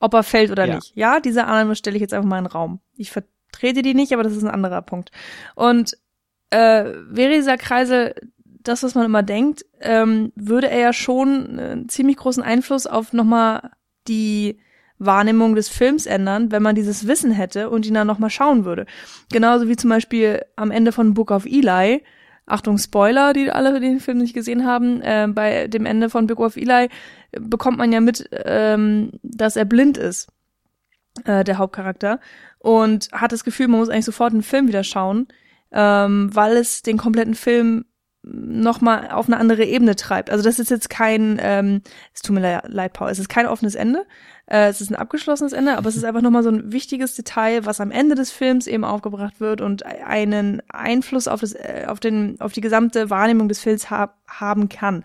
ob 0.00 0.14
er 0.14 0.22
fällt 0.22 0.50
oder 0.50 0.66
ja. 0.66 0.76
nicht. 0.76 0.92
Ja, 0.96 1.20
diese 1.20 1.44
Annahme 1.44 1.74
stelle 1.74 1.96
ich 1.96 2.00
jetzt 2.02 2.14
einfach 2.14 2.28
mal 2.28 2.38
in 2.38 2.44
den 2.44 2.52
Raum. 2.52 2.80
Ich 2.96 3.10
vertrete 3.10 3.82
die 3.82 3.94
nicht, 3.94 4.12
aber 4.12 4.22
das 4.22 4.34
ist 4.34 4.44
ein 4.44 4.50
anderer 4.50 4.82
Punkt. 4.82 5.10
Und 5.54 5.96
äh, 6.50 6.84
wäre 7.08 7.34
dieser 7.34 7.56
Kreisel 7.56 8.14
das, 8.62 8.82
was 8.82 8.94
man 8.94 9.04
immer 9.04 9.22
denkt, 9.22 9.64
ähm, 9.80 10.32
würde 10.34 10.68
er 10.68 10.78
ja 10.78 10.92
schon 10.92 11.58
einen 11.58 11.88
ziemlich 11.88 12.16
großen 12.16 12.42
Einfluss 12.42 12.86
auf 12.86 13.12
nochmal 13.12 13.70
die 14.06 14.58
Wahrnehmung 14.98 15.54
des 15.54 15.68
Films 15.68 16.06
ändern, 16.06 16.50
wenn 16.50 16.62
man 16.62 16.74
dieses 16.74 17.06
Wissen 17.06 17.30
hätte 17.30 17.70
und 17.70 17.86
ihn 17.86 17.94
dann 17.94 18.06
nochmal 18.06 18.30
schauen 18.30 18.64
würde. 18.64 18.86
Genauso 19.30 19.68
wie 19.68 19.76
zum 19.76 19.90
Beispiel 19.90 20.42
am 20.56 20.70
Ende 20.70 20.92
von 20.92 21.14
Book 21.14 21.30
of 21.30 21.46
Eli, 21.46 22.02
Achtung 22.48 22.78
Spoiler, 22.78 23.32
die 23.32 23.50
alle 23.50 23.78
den 23.80 24.00
Film 24.00 24.18
nicht 24.18 24.34
gesehen 24.34 24.64
haben, 24.64 25.00
äh, 25.02 25.28
bei 25.30 25.68
dem 25.68 25.86
Ende 25.86 26.10
von 26.10 26.26
Book 26.26 26.40
of 26.40 26.56
Eli 26.56 26.88
bekommt 27.32 27.78
man 27.78 27.92
ja 27.92 28.00
mit, 28.00 28.28
ähm, 28.32 29.12
dass 29.22 29.56
er 29.56 29.64
blind 29.64 29.98
ist, 29.98 30.28
äh, 31.24 31.44
der 31.44 31.58
Hauptcharakter, 31.58 32.20
und 32.58 33.08
hat 33.12 33.32
das 33.32 33.44
Gefühl, 33.44 33.68
man 33.68 33.80
muss 33.80 33.88
eigentlich 33.88 34.04
sofort 34.04 34.32
den 34.32 34.42
Film 34.42 34.68
wieder 34.68 34.84
schauen, 34.84 35.28
ähm, 35.72 36.34
weil 36.34 36.56
es 36.56 36.82
den 36.82 36.96
kompletten 36.96 37.34
Film 37.34 37.84
noch 38.30 38.80
mal 38.80 39.10
auf 39.10 39.26
eine 39.26 39.38
andere 39.38 39.64
Ebene 39.64 39.96
treibt. 39.96 40.30
Also 40.30 40.44
das 40.44 40.58
ist 40.58 40.70
jetzt 40.70 40.90
kein, 40.90 41.38
ähm, 41.40 41.82
es 42.14 42.22
tut 42.22 42.34
mir 42.34 42.62
leid, 42.66 42.92
Paul, 42.92 43.10
es 43.10 43.18
ist 43.18 43.28
kein 43.28 43.46
offenes 43.46 43.74
Ende, 43.74 44.06
äh, 44.46 44.68
es 44.68 44.80
ist 44.80 44.90
ein 44.90 44.96
abgeschlossenes 44.96 45.52
Ende, 45.52 45.76
aber 45.76 45.88
es 45.88 45.96
ist 45.96 46.04
einfach 46.04 46.22
noch 46.22 46.30
mal 46.30 46.42
so 46.42 46.50
ein 46.50 46.72
wichtiges 46.72 47.14
Detail, 47.14 47.64
was 47.64 47.80
am 47.80 47.90
Ende 47.90 48.14
des 48.14 48.30
Films 48.30 48.66
eben 48.66 48.84
aufgebracht 48.84 49.40
wird 49.40 49.60
und 49.60 49.84
einen 49.84 50.62
Einfluss 50.68 51.28
auf 51.28 51.40
das, 51.40 51.54
äh, 51.54 51.86
auf 51.86 52.00
den, 52.00 52.40
auf 52.40 52.52
die 52.52 52.60
gesamte 52.60 53.10
Wahrnehmung 53.10 53.48
des 53.48 53.60
Films 53.60 53.90
ha 53.90 54.14
haben 54.26 54.68
kann. 54.68 55.04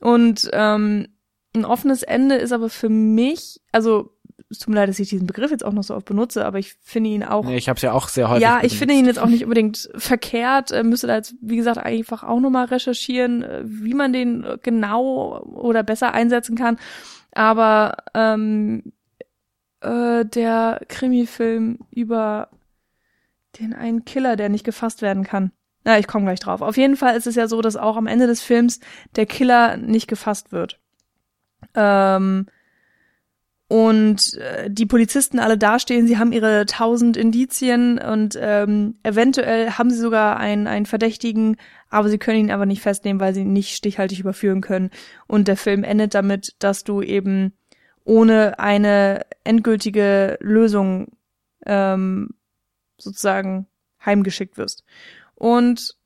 Und 0.00 0.48
ähm, 0.52 1.08
ein 1.54 1.64
offenes 1.64 2.02
Ende 2.02 2.36
ist 2.36 2.52
aber 2.52 2.68
für 2.68 2.88
mich, 2.88 3.60
also 3.72 4.15
es 4.48 4.58
tut 4.58 4.68
mir 4.68 4.76
leid, 4.76 4.88
dass 4.88 4.98
ich 4.98 5.08
diesen 5.08 5.26
Begriff 5.26 5.50
jetzt 5.50 5.64
auch 5.64 5.72
noch 5.72 5.82
so 5.82 5.94
oft 5.94 6.06
benutze, 6.06 6.44
aber 6.44 6.58
ich 6.58 6.74
finde 6.82 7.10
ihn 7.10 7.24
auch. 7.24 7.44
Nee, 7.44 7.56
ich 7.56 7.68
habe 7.68 7.76
es 7.76 7.82
ja 7.82 7.92
auch 7.92 8.08
sehr 8.08 8.28
häufig. 8.28 8.42
Ja, 8.42 8.56
ich 8.56 8.60
benutzt. 8.60 8.78
finde 8.78 8.94
ihn 8.94 9.06
jetzt 9.06 9.18
auch 9.18 9.26
nicht 9.26 9.42
unbedingt 9.44 9.90
verkehrt. 9.96 10.70
Äh, 10.70 10.84
müsste 10.84 11.08
da 11.08 11.16
jetzt, 11.16 11.34
wie 11.40 11.56
gesagt, 11.56 11.78
einfach 11.78 12.22
auch 12.22 12.40
nochmal 12.40 12.66
recherchieren, 12.66 13.42
äh, 13.42 13.62
wie 13.64 13.94
man 13.94 14.12
den 14.12 14.46
genau 14.62 15.40
oder 15.42 15.82
besser 15.82 16.14
einsetzen 16.14 16.56
kann. 16.56 16.78
Aber 17.32 17.96
ähm, 18.14 18.92
äh, 19.80 20.24
der 20.24 20.80
Krimi-Film 20.88 21.80
über 21.90 22.48
den 23.58 23.74
einen 23.74 24.04
Killer, 24.04 24.36
der 24.36 24.48
nicht 24.48 24.64
gefasst 24.64 25.02
werden 25.02 25.24
kann. 25.24 25.52
Na, 25.84 25.98
ich 25.98 26.06
komme 26.06 26.24
gleich 26.24 26.40
drauf. 26.40 26.62
Auf 26.62 26.76
jeden 26.76 26.96
Fall 26.96 27.16
ist 27.16 27.26
es 27.26 27.36
ja 27.36 27.48
so, 27.48 27.62
dass 27.62 27.76
auch 27.76 27.96
am 27.96 28.06
Ende 28.06 28.26
des 28.26 28.42
Films 28.42 28.80
der 29.14 29.26
Killer 29.26 29.76
nicht 29.76 30.08
gefasst 30.08 30.52
wird. 30.52 30.80
Ähm, 31.74 32.46
und 33.68 34.34
äh, 34.34 34.70
die 34.70 34.86
Polizisten 34.86 35.40
alle 35.40 35.58
dastehen, 35.58 36.06
sie 36.06 36.18
haben 36.18 36.32
ihre 36.32 36.66
tausend 36.66 37.16
Indizien 37.16 37.98
und 37.98 38.38
ähm, 38.40 38.94
eventuell 39.02 39.72
haben 39.72 39.90
sie 39.90 39.98
sogar 39.98 40.36
einen, 40.36 40.68
einen 40.68 40.86
Verdächtigen, 40.86 41.56
aber 41.90 42.08
sie 42.08 42.18
können 42.18 42.38
ihn 42.38 42.50
aber 42.52 42.66
nicht 42.66 42.80
festnehmen, 42.80 43.20
weil 43.20 43.34
sie 43.34 43.40
ihn 43.40 43.52
nicht 43.52 43.74
stichhaltig 43.74 44.20
überführen 44.20 44.60
können. 44.60 44.90
Und 45.26 45.48
der 45.48 45.56
Film 45.56 45.82
endet 45.82 46.14
damit, 46.14 46.54
dass 46.60 46.84
du 46.84 47.02
eben 47.02 47.54
ohne 48.04 48.60
eine 48.60 49.26
endgültige 49.42 50.38
Lösung 50.40 51.16
ähm, 51.66 52.28
sozusagen 52.98 53.66
heimgeschickt 54.04 54.58
wirst. 54.58 54.84
Und 55.34 55.96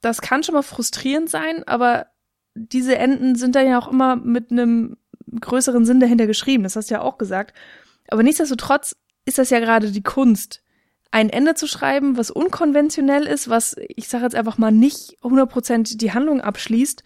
das 0.00 0.20
kann 0.20 0.42
schon 0.42 0.56
mal 0.56 0.62
frustrierend 0.62 1.30
sein, 1.30 1.62
aber 1.68 2.06
diese 2.54 2.98
Enden 2.98 3.36
sind 3.36 3.54
da 3.54 3.60
ja 3.60 3.78
auch 3.78 3.86
immer 3.86 4.16
mit 4.16 4.50
einem 4.50 4.96
größeren 5.40 5.84
Sinn 5.84 6.00
dahinter 6.00 6.26
geschrieben. 6.26 6.62
Das 6.62 6.76
hast 6.76 6.90
du 6.90 6.94
ja 6.94 7.00
auch 7.00 7.18
gesagt. 7.18 7.54
Aber 8.08 8.22
nichtsdestotrotz 8.22 8.96
ist 9.24 9.38
das 9.38 9.50
ja 9.50 9.60
gerade 9.60 9.90
die 9.90 10.02
Kunst, 10.02 10.62
ein 11.10 11.30
Ende 11.30 11.54
zu 11.54 11.66
schreiben, 11.66 12.16
was 12.16 12.30
unkonventionell 12.30 13.26
ist, 13.26 13.48
was, 13.48 13.76
ich 13.78 14.08
sage 14.08 14.24
jetzt 14.24 14.34
einfach 14.34 14.58
mal, 14.58 14.70
nicht 14.70 15.16
100% 15.22 15.96
die 15.96 16.12
Handlung 16.12 16.40
abschließt 16.40 17.02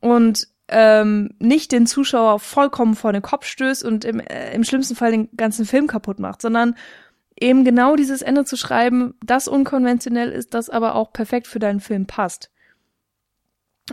und 0.00 0.48
ähm, 0.68 1.34
nicht 1.38 1.72
den 1.72 1.86
Zuschauer 1.86 2.38
vollkommen 2.38 2.94
vor 2.94 3.12
den 3.12 3.22
Kopf 3.22 3.44
stößt 3.44 3.84
und 3.84 4.04
im, 4.04 4.20
äh, 4.20 4.54
im 4.54 4.64
schlimmsten 4.64 4.94
Fall 4.94 5.10
den 5.10 5.28
ganzen 5.36 5.66
Film 5.66 5.86
kaputt 5.86 6.18
macht, 6.18 6.40
sondern 6.40 6.76
eben 7.38 7.64
genau 7.64 7.96
dieses 7.96 8.22
Ende 8.22 8.44
zu 8.44 8.56
schreiben, 8.56 9.14
das 9.24 9.48
unkonventionell 9.48 10.30
ist, 10.30 10.54
das 10.54 10.70
aber 10.70 10.94
auch 10.94 11.12
perfekt 11.12 11.46
für 11.46 11.58
deinen 11.58 11.80
Film 11.80 12.06
passt. 12.06 12.50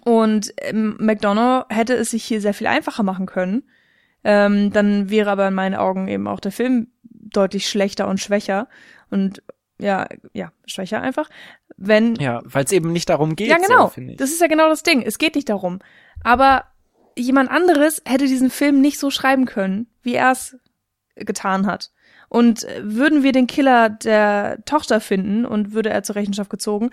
Und 0.03 0.53
ähm, 0.61 0.95
McDonough 0.99 1.65
hätte 1.69 1.95
es 1.95 2.11
sich 2.11 2.23
hier 2.23 2.41
sehr 2.41 2.53
viel 2.53 2.67
einfacher 2.67 3.03
machen 3.03 3.25
können. 3.25 3.63
Ähm, 4.23 4.71
dann 4.71 5.09
wäre 5.09 5.31
aber 5.31 5.47
in 5.47 5.53
meinen 5.53 5.75
Augen 5.75 6.07
eben 6.07 6.27
auch 6.27 6.39
der 6.39 6.51
Film 6.51 6.87
deutlich 7.03 7.69
schlechter 7.69 8.07
und 8.07 8.19
schwächer 8.19 8.67
und 9.09 9.41
ja, 9.79 10.07
ja, 10.33 10.51
schwächer 10.65 11.01
einfach. 11.01 11.29
Wenn 11.77 12.15
ja, 12.15 12.41
weil 12.43 12.65
es 12.65 12.71
eben 12.71 12.91
nicht 12.91 13.09
darum 13.09 13.35
geht. 13.35 13.49
Ja, 13.49 13.57
genau. 13.57 13.91
So, 13.95 14.01
das 14.17 14.31
ist 14.31 14.41
ja 14.41 14.47
genau 14.47 14.69
das 14.69 14.83
Ding. 14.83 15.03
Es 15.03 15.17
geht 15.17 15.35
nicht 15.35 15.49
darum. 15.49 15.79
Aber 16.23 16.65
jemand 17.15 17.51
anderes 17.51 18.01
hätte 18.05 18.25
diesen 18.25 18.49
Film 18.49 18.81
nicht 18.81 18.99
so 18.99 19.11
schreiben 19.11 19.45
können, 19.45 19.87
wie 20.01 20.15
er 20.15 20.31
es 20.31 20.57
getan 21.15 21.67
hat. 21.67 21.91
Und 22.29 22.67
würden 22.81 23.23
wir 23.23 23.31
den 23.31 23.47
Killer 23.47 23.89
der 23.89 24.59
Tochter 24.65 24.99
finden 24.99 25.45
und 25.45 25.73
würde 25.73 25.89
er 25.89 26.03
zur 26.03 26.15
Rechenschaft 26.15 26.49
gezogen? 26.49 26.89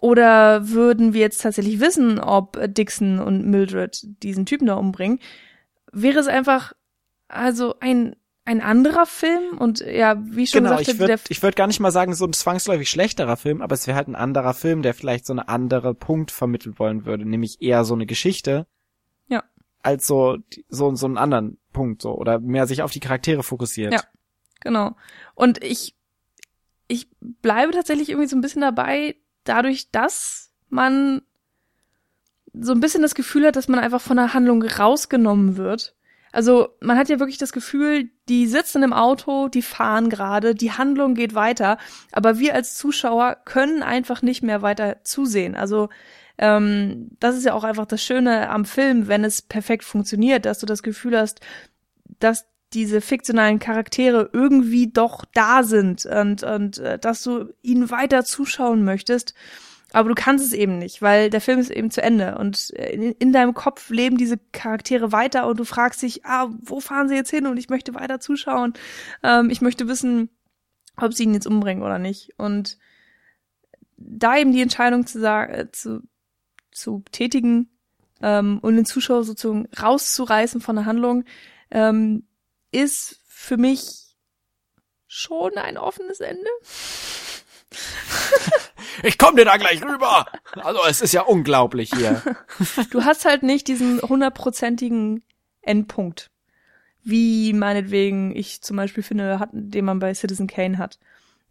Oder 0.00 0.68
würden 0.68 1.12
wir 1.12 1.20
jetzt 1.20 1.40
tatsächlich 1.40 1.80
wissen, 1.80 2.20
ob 2.20 2.58
Dixon 2.72 3.18
und 3.18 3.46
Mildred 3.46 4.00
diesen 4.22 4.46
Typen 4.46 4.66
da 4.66 4.74
umbringen? 4.74 5.18
Wäre 5.92 6.20
es 6.20 6.28
einfach 6.28 6.72
also 7.28 7.74
ein 7.80 8.14
ein 8.46 8.60
anderer 8.60 9.06
Film 9.06 9.58
und 9.58 9.80
ja, 9.80 10.22
wie 10.24 10.46
schon 10.46 10.62
genau, 10.62 10.76
gesagt, 10.76 10.88
ich 10.88 10.98
würde 11.00 11.20
ich 11.28 11.42
würd 11.42 11.56
gar 11.56 11.66
nicht 11.66 11.80
mal 11.80 11.90
sagen 11.90 12.14
so 12.14 12.24
ein 12.24 12.32
zwangsläufig 12.32 12.88
schlechterer 12.88 13.36
Film, 13.36 13.60
aber 13.60 13.74
es 13.74 13.88
wäre 13.88 13.96
halt 13.96 14.06
ein 14.06 14.14
anderer 14.14 14.54
Film, 14.54 14.82
der 14.82 14.94
vielleicht 14.94 15.26
so 15.26 15.32
eine 15.32 15.48
andere 15.48 15.94
Punkt 15.94 16.30
vermitteln 16.30 16.78
wollen 16.78 17.04
würde, 17.04 17.28
nämlich 17.28 17.60
eher 17.60 17.84
so 17.84 17.94
eine 17.94 18.06
Geschichte. 18.06 18.68
Ja. 19.26 19.42
Als 19.82 20.06
so 20.06 20.38
so 20.68 20.94
so 20.94 21.06
einen 21.06 21.18
anderen 21.18 21.58
Punkt 21.72 22.02
so 22.02 22.12
oder 22.12 22.38
mehr 22.38 22.68
sich 22.68 22.82
auf 22.82 22.92
die 22.92 23.00
Charaktere 23.00 23.42
fokussiert. 23.42 23.92
Ja. 23.92 24.02
Genau. 24.60 24.96
Und 25.34 25.62
ich 25.62 25.94
ich 26.88 27.08
bleibe 27.20 27.72
tatsächlich 27.72 28.10
irgendwie 28.10 28.28
so 28.28 28.36
ein 28.36 28.40
bisschen 28.40 28.62
dabei, 28.62 29.16
dadurch, 29.42 29.90
dass 29.90 30.52
man 30.68 31.22
so 32.52 32.72
ein 32.72 32.80
bisschen 32.80 33.02
das 33.02 33.16
Gefühl 33.16 33.46
hat, 33.46 33.56
dass 33.56 33.68
man 33.68 33.80
einfach 33.80 34.00
von 34.00 34.16
der 34.16 34.34
Handlung 34.34 34.62
rausgenommen 34.62 35.56
wird 35.56 35.96
also 36.36 36.68
man 36.80 36.98
hat 36.98 37.08
ja 37.08 37.18
wirklich 37.18 37.38
das 37.38 37.50
Gefühl, 37.50 38.10
die 38.28 38.46
sitzen 38.46 38.82
im 38.82 38.92
Auto, 38.92 39.48
die 39.48 39.62
fahren 39.62 40.10
gerade, 40.10 40.54
die 40.54 40.70
Handlung 40.70 41.14
geht 41.14 41.34
weiter, 41.34 41.78
aber 42.12 42.38
wir 42.38 42.54
als 42.54 42.74
Zuschauer 42.74 43.38
können 43.46 43.82
einfach 43.82 44.20
nicht 44.20 44.42
mehr 44.42 44.60
weiter 44.60 45.02
zusehen. 45.02 45.54
Also 45.54 45.88
ähm, 46.36 47.08
das 47.20 47.38
ist 47.38 47.46
ja 47.46 47.54
auch 47.54 47.64
einfach 47.64 47.86
das 47.86 48.02
Schöne 48.02 48.50
am 48.50 48.66
Film, 48.66 49.08
wenn 49.08 49.24
es 49.24 49.40
perfekt 49.40 49.82
funktioniert, 49.82 50.44
dass 50.44 50.58
du 50.58 50.66
das 50.66 50.82
Gefühl 50.82 51.18
hast, 51.18 51.40
dass 52.18 52.46
diese 52.72 53.00
fiktionalen 53.00 53.58
Charaktere 53.58 54.30
irgendwie 54.32 54.88
doch 54.88 55.24
da 55.34 55.62
sind 55.62 56.04
und, 56.04 56.42
und 56.42 56.78
äh, 56.78 56.98
dass 56.98 57.22
du 57.22 57.52
ihnen 57.62 57.90
weiter 57.90 58.24
zuschauen 58.24 58.84
möchtest. 58.84 59.34
Aber 59.92 60.08
du 60.08 60.14
kannst 60.16 60.44
es 60.44 60.52
eben 60.52 60.78
nicht, 60.78 61.00
weil 61.00 61.30
der 61.30 61.40
Film 61.40 61.60
ist 61.60 61.70
eben 61.70 61.90
zu 61.90 62.02
Ende 62.02 62.36
und 62.38 62.72
äh, 62.76 62.92
in, 62.92 63.12
in, 63.12 63.32
deinem 63.32 63.54
Kopf 63.54 63.88
leben 63.90 64.16
diese 64.16 64.38
Charaktere 64.52 65.12
weiter 65.12 65.46
und 65.46 65.60
du 65.60 65.64
fragst 65.64 66.02
dich, 66.02 66.24
ah, 66.26 66.48
wo 66.60 66.80
fahren 66.80 67.08
sie 67.08 67.14
jetzt 67.14 67.30
hin 67.30 67.46
und 67.46 67.56
ich 67.56 67.68
möchte 67.68 67.94
weiter 67.94 68.18
zuschauen. 68.18 68.74
Ähm, 69.22 69.48
ich 69.48 69.60
möchte 69.60 69.86
wissen, 69.86 70.28
ob 70.96 71.14
sie 71.14 71.22
ihn 71.22 71.34
jetzt 71.34 71.46
umbringen 71.46 71.84
oder 71.84 71.98
nicht. 71.98 72.30
Und 72.36 72.78
da 73.96 74.36
eben 74.36 74.52
die 74.52 74.60
Entscheidung 74.60 75.06
zu 75.06 75.20
sagen, 75.20 75.54
äh, 75.54 75.70
zu, 75.70 76.02
zu 76.72 77.04
tätigen 77.12 77.70
ähm, 78.22 78.58
und 78.60 78.76
den 78.76 78.86
Zuschauer 78.86 79.24
sozusagen 79.24 79.68
rauszureißen 79.80 80.60
von 80.60 80.76
der 80.76 80.86
Handlung, 80.86 81.24
ähm, 81.70 82.24
ist 82.70 83.20
für 83.28 83.56
mich 83.56 84.06
schon 85.06 85.56
ein 85.56 85.78
offenes 85.78 86.20
Ende. 86.20 86.48
ich 89.02 89.18
komme 89.18 89.36
dir 89.36 89.44
da 89.44 89.56
gleich 89.56 89.82
rüber. 89.82 90.26
Also 90.52 90.80
es 90.88 91.00
ist 91.00 91.12
ja 91.12 91.22
unglaublich 91.22 91.90
hier. 91.94 92.22
Du 92.90 93.04
hast 93.04 93.24
halt 93.24 93.42
nicht 93.42 93.68
diesen 93.68 94.00
hundertprozentigen 94.00 95.22
Endpunkt, 95.62 96.30
wie 97.02 97.52
meinetwegen 97.52 98.34
ich 98.34 98.62
zum 98.62 98.76
Beispiel 98.76 99.02
finde, 99.02 99.38
hat, 99.38 99.50
den 99.52 99.84
man 99.84 99.98
bei 99.98 100.14
Citizen 100.14 100.46
Kane 100.46 100.78
hat. 100.78 100.98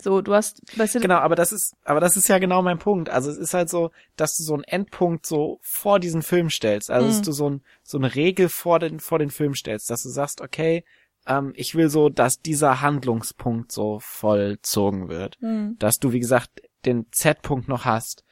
So, 0.01 0.21
du 0.21 0.33
hast 0.33 0.61
bei 0.77 0.85
Citizen 0.87 1.01
Genau, 1.01 1.17
aber 1.17 1.35
das 1.35 1.51
ist, 1.51 1.75
aber 1.83 1.99
das 1.99 2.17
ist 2.17 2.27
ja 2.27 2.37
genau 2.37 2.61
mein 2.61 2.79
Punkt. 2.79 3.09
Also 3.09 3.29
es 3.31 3.37
ist 3.37 3.53
halt 3.53 3.69
so, 3.69 3.91
dass 4.15 4.35
du 4.37 4.43
so 4.43 4.53
einen 4.53 4.63
Endpunkt 4.63 5.25
so 5.25 5.59
vor 5.61 5.99
diesen 5.99 6.21
Film 6.21 6.49
stellst. 6.49 6.91
Also 6.91 7.07
mhm. 7.07 7.11
dass 7.11 7.21
du 7.21 7.31
so, 7.31 7.49
ein, 7.49 7.61
so 7.83 7.97
eine 7.97 8.15
Regel 8.15 8.49
vor 8.49 8.79
den, 8.79 8.99
vor 8.99 9.19
den 9.19 9.29
Film 9.29 9.55
stellst, 9.55 9.89
dass 9.89 10.03
du 10.03 10.09
sagst, 10.09 10.41
okay, 10.41 10.83
ähm, 11.27 11.53
ich 11.55 11.75
will 11.75 11.89
so, 11.89 12.09
dass 12.09 12.41
dieser 12.41 12.81
Handlungspunkt 12.81 13.71
so 13.71 13.99
vollzogen 13.99 15.09
wird. 15.09 15.41
Mhm. 15.41 15.77
Dass 15.79 15.99
du, 15.99 16.11
wie 16.11 16.19
gesagt, 16.19 16.61
den 16.85 17.07
Z-Punkt 17.11 17.67
noch 17.67 17.85
hast. 17.85 18.23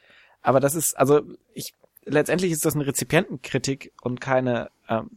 Aber 0.42 0.60
das 0.60 0.74
ist, 0.74 0.94
also 0.96 1.22
ich 1.52 1.74
letztendlich 2.06 2.52
ist 2.52 2.64
das 2.64 2.74
eine 2.74 2.86
Rezipientenkritik 2.86 3.92
und 4.02 4.20
keine 4.20 4.70
ähm, 4.88 5.10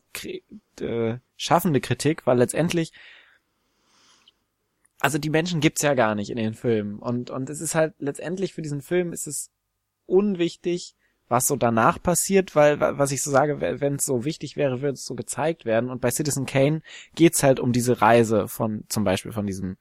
äh, 0.80 1.18
schaffende 1.36 1.82
Kritik, 1.82 2.26
weil 2.26 2.38
letztendlich 2.38 2.94
also 5.00 5.20
die 5.20 5.30
Menschen 5.30 5.60
gibt's 5.60 5.84
ja 5.84 5.94
gar 5.94 6.16
nicht 6.16 6.30
in 6.30 6.38
den 6.38 6.54
Filmen 6.54 7.00
und 7.00 7.30
und 7.30 7.50
es 7.50 7.62
ist 7.62 7.76
halt 7.76 7.94
letztendlich 8.00 8.54
für 8.54 8.62
diesen 8.62 8.82
Film 8.82 9.14
ist 9.14 9.28
es 9.28 9.52
unwichtig, 10.06 10.96
was 11.30 11.48
so 11.48 11.56
danach 11.56 12.02
passiert, 12.02 12.56
weil 12.56 12.80
was 12.80 13.12
ich 13.12 13.22
so 13.22 13.32
sage, 13.32 13.60
wenn 13.60 13.96
es 13.96 14.06
so 14.06 14.24
wichtig 14.24 14.56
wäre, 14.56 14.82
würde 14.82 14.94
es 14.94 15.06
so 15.06 15.16
gezeigt 15.16 15.66
werden. 15.66 15.90
Und 15.90 16.02
bei 16.02 16.10
Citizen 16.10 16.46
Kane 16.46 16.82
geht's 17.16 17.44
halt 17.44 17.60
um 17.60 17.72
diese 17.72 18.02
Reise 18.02 18.48
von 18.48 18.86
zum 18.88 19.04
Beispiel 19.04 19.32
von 19.34 19.46
diesem 19.46 19.78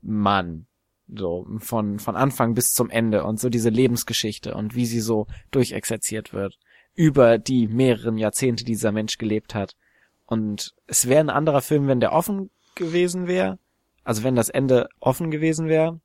Mann, 0.00 0.66
so 1.14 1.46
von 1.58 1.98
von 1.98 2.16
Anfang 2.16 2.54
bis 2.54 2.72
zum 2.72 2.88
Ende 2.90 3.24
und 3.24 3.38
so 3.38 3.50
diese 3.50 3.70
Lebensgeschichte 3.70 4.54
und 4.54 4.74
wie 4.74 4.86
sie 4.86 5.00
so 5.00 5.26
durchexerziert 5.50 6.32
wird 6.32 6.58
über 6.94 7.38
die 7.38 7.68
mehreren 7.68 8.16
Jahrzehnte 8.18 8.64
die 8.64 8.72
dieser 8.72 8.92
Mensch 8.92 9.18
gelebt 9.18 9.54
hat. 9.54 9.76
Und 10.26 10.74
es 10.86 11.08
wäre 11.08 11.20
ein 11.20 11.30
anderer 11.30 11.62
Film 11.62 11.86
wenn 11.86 12.00
der 12.00 12.12
offen 12.12 12.50
gewesen 12.74 13.26
wäre 13.26 13.58
also 14.04 14.22
wenn 14.22 14.36
das 14.36 14.48
Ende 14.48 14.88
offen 15.00 15.30
gewesen 15.30 15.68
wäre 15.68 16.00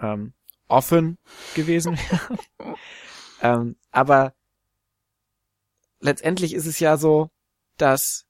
ähm, 0.00 0.32
offen 0.68 1.18
gewesen 1.54 1.96
wäre 1.96 2.38
ähm, 3.42 3.76
aber 3.90 4.34
letztendlich 6.00 6.54
ist 6.54 6.66
es 6.66 6.78
ja 6.80 6.96
so 6.96 7.30
dass 7.76 8.26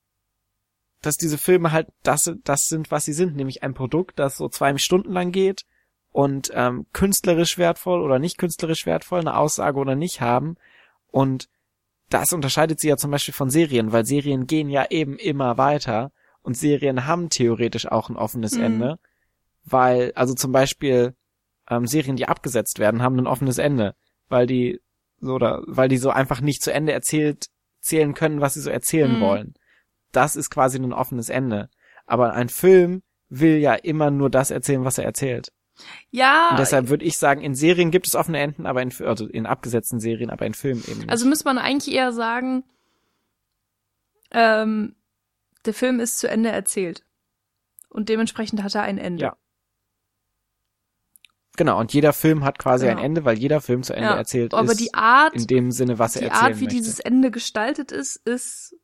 dass 1.05 1.17
diese 1.19 1.37
Filme 1.37 1.71
halt 1.71 1.89
das, 2.03 2.33
das 2.45 2.69
sind, 2.69 2.91
was 2.91 3.05
sie 3.05 3.13
sind, 3.13 3.37
nämlich 3.37 3.63
ein 3.63 3.75
Produkt, 3.75 4.19
das 4.19 4.39
so 4.39 4.49
zwei 4.49 4.77
Stunden 4.79 5.13
lang 5.13 5.33
geht 5.33 5.67
und 6.13 6.51
ähm, 6.55 6.87
künstlerisch 6.93 7.59
wertvoll 7.59 8.01
oder 8.01 8.19
nicht 8.19 8.39
künstlerisch 8.39 8.87
wertvoll, 8.87 9.21
eine 9.21 9.37
Aussage 9.37 9.79
oder 9.79 9.97
nicht 9.97 10.23
haben. 10.23 10.57
Und 11.09 11.51
das 12.09 12.33
unterscheidet 12.33 12.81
sie 12.81 12.89
ja 12.89 12.97
zum 12.97 13.11
Beispiel 13.11 13.35
von 13.35 13.51
Serien, 13.51 13.93
weil 13.93 14.07
Serien 14.07 14.47
gehen 14.47 14.71
ja 14.71 14.87
eben 14.91 15.19
immer 15.19 15.59
weiter 15.59 16.11
und 16.43 16.57
Serien 16.57 17.07
haben 17.07 17.29
theoretisch 17.29 17.87
auch 17.87 18.09
ein 18.09 18.17
offenes 18.17 18.57
mhm. 18.57 18.63
Ende, 18.63 18.99
weil, 19.65 20.13
also 20.15 20.35
zum 20.35 20.53
Beispiel 20.53 21.15
ähm, 21.69 21.87
Serien, 21.87 22.17
die 22.17 22.29
abgesetzt 22.29 22.79
werden, 22.79 23.03
haben 23.03 23.19
ein 23.19 23.27
offenes 23.27 23.59
Ende, 23.59 23.95
weil 24.29 24.47
die 24.47 24.81
so 25.25 25.35
oder 25.35 25.63
weil 25.67 25.89
die 25.89 25.99
so 25.99 26.11
einfach 26.11 26.41
nicht 26.41 26.63
zu 26.63 26.73
Ende 26.73 26.93
erzählt 26.93 27.47
zählen 27.81 28.15
können, 28.15 28.41
was 28.41 28.55
sie 28.55 28.61
so 28.61 28.71
erzählen 28.71 29.17
mhm. 29.17 29.21
wollen 29.21 29.55
das 30.15 30.37
ist 30.37 30.51
quasi 30.51 30.79
ein 30.79 30.93
offenes 30.93 31.29
Ende. 31.29 31.69
Aber 32.07 32.35
ein 32.35 32.49
Film 32.49 33.03
will 33.29 33.57
ja 33.59 33.75
immer 33.75 34.11
nur 34.11 34.31
das 34.31 34.51
erzählen, 34.51 34.85
was 34.85 34.99
er 34.99 35.05
erzählt. 35.05 35.53
Ja. 36.11 36.51
Und 36.51 36.59
deshalb 36.59 36.89
würde 36.89 37.05
ich 37.05 37.19
sagen, 37.19 37.41
in 37.43 37.55
Serien 37.55 37.91
gibt 37.91 38.07
es 38.07 38.15
offene 38.15 38.39
Enden, 38.39 38.67
aber 38.67 38.81
in, 38.81 38.93
also 39.05 39.27
in 39.27 39.47
abgesetzten 39.47 39.99
Serien, 39.99 40.31
aber 40.31 40.47
in 40.47 40.55
Filmen 40.55 40.85
eben 40.87 41.01
nicht. 41.01 41.11
Also 41.11 41.27
müsste 41.27 41.47
man 41.47 41.59
eigentlich 41.59 41.93
eher 41.95 42.13
sagen, 42.13 42.65
ähm, 44.31 44.95
der 45.65 45.75
Film 45.75 45.99
ist 45.99 46.19
zu 46.19 46.29
Ende 46.29 46.51
erzählt. 46.51 47.05
Und 47.89 48.09
dementsprechend 48.09 48.63
hat 48.63 48.75
er 48.75 48.83
ein 48.83 48.99
Ende. 48.99 49.23
Ja. 49.23 49.37
Genau, 51.57 51.79
und 51.79 51.93
jeder 51.93 52.13
Film 52.13 52.45
hat 52.45 52.59
quasi 52.59 52.87
genau. 52.87 52.99
ein 52.99 53.05
Ende, 53.05 53.25
weil 53.25 53.39
jeder 53.39 53.61
Film 53.61 53.83
zu 53.83 53.95
Ende 53.95 54.09
ja, 54.09 54.17
erzählt 54.17 54.55
aber 54.55 54.73
ist. 54.73 54.81
die 54.81 54.93
Art, 54.93 55.35
in 55.35 55.47
dem 55.47 55.71
Sinne, 55.71 55.99
was 55.99 56.17
er 56.17 56.23
die 56.23 56.27
erzählen 56.29 56.45
Art, 56.45 56.61
wie 56.61 56.65
möchte. 56.65 56.77
dieses 56.77 56.99
Ende 57.01 57.31
gestaltet 57.31 57.93
ist, 57.93 58.17
ist 58.17 58.77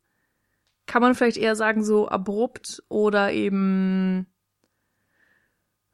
kann 0.91 1.01
man 1.01 1.15
vielleicht 1.15 1.37
eher 1.37 1.55
sagen, 1.55 1.83
so 1.83 2.09
abrupt 2.09 2.83
oder 2.89 3.31
eben. 3.31 4.27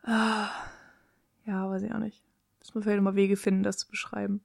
Äh, 0.03 0.09
ja, 1.45 1.69
weiß 1.69 1.83
ich 1.83 1.93
auch 1.93 1.99
nicht. 1.99 2.23
Muss 2.59 2.73
man 2.73 2.83
vielleicht 2.83 3.01
mal 3.01 3.15
Wege 3.15 3.37
finden, 3.37 3.63
das 3.63 3.77
zu 3.77 3.87
beschreiben. 3.87 4.43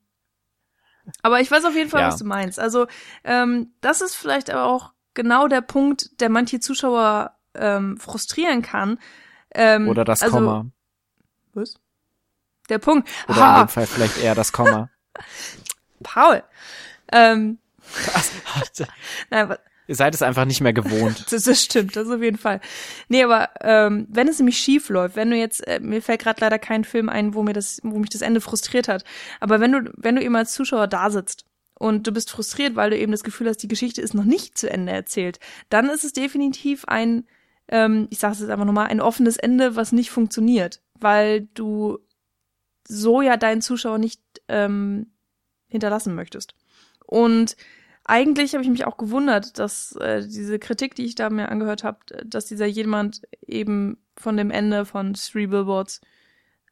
Aber 1.22 1.40
ich 1.40 1.50
weiß 1.50 1.64
auf 1.64 1.74
jeden 1.74 1.90
Fall, 1.90 2.02
ja. 2.02 2.08
was 2.08 2.18
du 2.18 2.24
meinst. 2.24 2.60
Also, 2.60 2.86
ähm, 3.24 3.72
das 3.80 4.02
ist 4.02 4.14
vielleicht 4.14 4.50
aber 4.50 4.64
auch 4.64 4.92
genau 5.14 5.48
der 5.48 5.62
Punkt, 5.62 6.20
der 6.20 6.28
manche 6.28 6.60
Zuschauer 6.60 7.34
ähm, 7.54 7.96
frustrieren 7.96 8.62
kann. 8.62 8.98
Ähm, 9.54 9.88
Oder 9.88 10.04
das 10.04 10.22
also, 10.22 10.36
Komma. 10.36 10.66
Was? 11.54 11.80
Der 12.72 12.78
Punkt. 12.78 13.06
Oder 13.28 13.42
ah. 13.42 13.60
in 13.60 13.66
dem 13.66 13.68
Fall 13.68 13.86
vielleicht 13.86 14.16
eher 14.16 14.34
das 14.34 14.50
Komma. 14.50 14.88
Paul. 16.02 16.42
Ähm, 17.12 17.58
Nein, 19.30 19.56
Ihr 19.88 19.96
seid 19.96 20.14
es 20.14 20.22
einfach 20.22 20.46
nicht 20.46 20.62
mehr 20.62 20.72
gewohnt. 20.72 21.26
das, 21.30 21.42
das 21.44 21.62
stimmt, 21.62 21.96
das 21.96 22.08
auf 22.08 22.22
jeden 22.22 22.38
Fall. 22.38 22.62
Nee, 23.08 23.24
aber 23.24 23.50
ähm, 23.60 24.06
wenn 24.08 24.26
es 24.26 24.38
nämlich 24.38 24.56
schief 24.56 24.88
läuft, 24.88 25.16
wenn 25.16 25.28
du 25.28 25.36
jetzt, 25.36 25.66
äh, 25.68 25.80
mir 25.80 26.00
fällt 26.00 26.22
gerade 26.22 26.40
leider 26.40 26.58
kein 26.58 26.84
Film 26.84 27.10
ein, 27.10 27.34
wo 27.34 27.42
mir 27.42 27.52
das, 27.52 27.78
wo 27.82 27.98
mich 27.98 28.08
das 28.08 28.22
Ende 28.22 28.40
frustriert 28.40 28.88
hat. 28.88 29.04
Aber 29.38 29.60
wenn 29.60 29.72
du, 29.72 29.92
wenn 29.98 30.16
du 30.16 30.22
eben 30.22 30.34
als 30.34 30.54
Zuschauer 30.54 30.86
da 30.86 31.10
sitzt 31.10 31.44
und 31.74 32.06
du 32.06 32.12
bist 32.12 32.30
frustriert, 32.30 32.74
weil 32.74 32.88
du 32.88 32.96
eben 32.96 33.12
das 33.12 33.22
Gefühl 33.22 33.50
hast, 33.50 33.58
die 33.58 33.68
Geschichte 33.68 34.00
ist 34.00 34.14
noch 34.14 34.24
nicht 34.24 34.56
zu 34.56 34.70
Ende 34.70 34.92
erzählt, 34.92 35.40
dann 35.68 35.90
ist 35.90 36.04
es 36.04 36.14
definitiv 36.14 36.86
ein, 36.86 37.26
ähm, 37.68 38.06
ich 38.08 38.18
sage 38.18 38.32
es 38.32 38.40
jetzt 38.40 38.50
einfach 38.50 38.64
nochmal, 38.64 38.86
ein 38.86 39.02
offenes 39.02 39.36
Ende, 39.36 39.76
was 39.76 39.92
nicht 39.92 40.10
funktioniert, 40.10 40.80
weil 40.98 41.48
du 41.52 41.98
so 42.86 43.22
ja 43.22 43.36
deinen 43.36 43.62
Zuschauer 43.62 43.98
nicht 43.98 44.20
ähm, 44.48 45.12
hinterlassen 45.68 46.14
möchtest. 46.14 46.54
Und 47.06 47.56
eigentlich 48.04 48.54
habe 48.54 48.64
ich 48.64 48.70
mich 48.70 48.84
auch 48.84 48.96
gewundert, 48.96 49.58
dass 49.58 49.94
äh, 49.96 50.26
diese 50.26 50.58
Kritik, 50.58 50.94
die 50.94 51.04
ich 51.04 51.14
da 51.14 51.30
mir 51.30 51.48
angehört 51.48 51.84
habe, 51.84 51.98
dass 52.24 52.46
dieser 52.46 52.66
jemand 52.66 53.22
eben 53.46 53.98
von 54.16 54.36
dem 54.36 54.50
Ende 54.50 54.84
von 54.84 55.14
Three 55.14 55.46
Billboards 55.46 56.00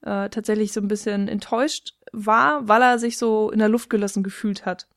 äh, 0.03 0.28
tatsächlich 0.28 0.73
so 0.73 0.81
ein 0.81 0.89
bisschen 0.89 1.28
enttäuscht 1.28 1.95
war, 2.12 2.66
weil 2.69 2.82
er 2.82 2.99
sich 2.99 3.16
so 3.16 3.51
in 3.51 3.59
der 3.59 3.69
Luft 3.69 3.91
gelassen 3.91 4.23
gefühlt 4.23 4.66
hat. 4.66 4.89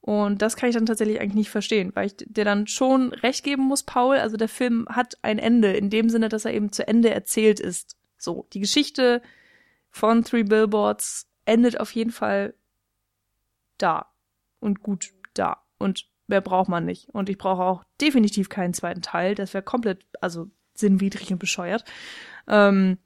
Und 0.00 0.40
das 0.40 0.56
kann 0.56 0.68
ich 0.68 0.74
dann 0.76 0.86
tatsächlich 0.86 1.20
eigentlich 1.20 1.34
nicht 1.34 1.50
verstehen, 1.50 1.90
weil 1.94 2.06
ich 2.06 2.16
dir 2.16 2.44
dann 2.44 2.68
schon 2.68 3.12
recht 3.12 3.42
geben 3.42 3.64
muss, 3.64 3.82
Paul. 3.82 4.18
Also 4.18 4.36
der 4.36 4.48
Film 4.48 4.86
hat 4.88 5.18
ein 5.22 5.38
Ende, 5.38 5.72
in 5.72 5.90
dem 5.90 6.10
Sinne, 6.10 6.28
dass 6.28 6.44
er 6.44 6.54
eben 6.54 6.70
zu 6.70 6.86
Ende 6.86 7.10
erzählt 7.10 7.58
ist. 7.58 7.96
So, 8.16 8.46
die 8.52 8.60
Geschichte 8.60 9.20
von 9.96 10.24
Three 10.24 10.42
Billboards 10.42 11.26
endet 11.46 11.80
auf 11.80 11.90
jeden 11.94 12.10
Fall 12.10 12.52
da 13.78 14.12
und 14.60 14.82
gut 14.82 15.14
da. 15.32 15.62
Und 15.78 16.06
mehr 16.26 16.42
braucht 16.42 16.68
man 16.68 16.84
nicht. 16.84 17.08
Und 17.14 17.30
ich 17.30 17.38
brauche 17.38 17.62
auch 17.62 17.82
definitiv 17.98 18.50
keinen 18.50 18.74
zweiten 18.74 19.00
Teil. 19.00 19.34
Das 19.34 19.54
wäre 19.54 19.64
komplett, 19.64 20.04
also 20.20 20.50
sinnwidrig 20.74 21.32
und 21.32 21.38
bescheuert. 21.38 21.82
Ähm, 22.46 22.98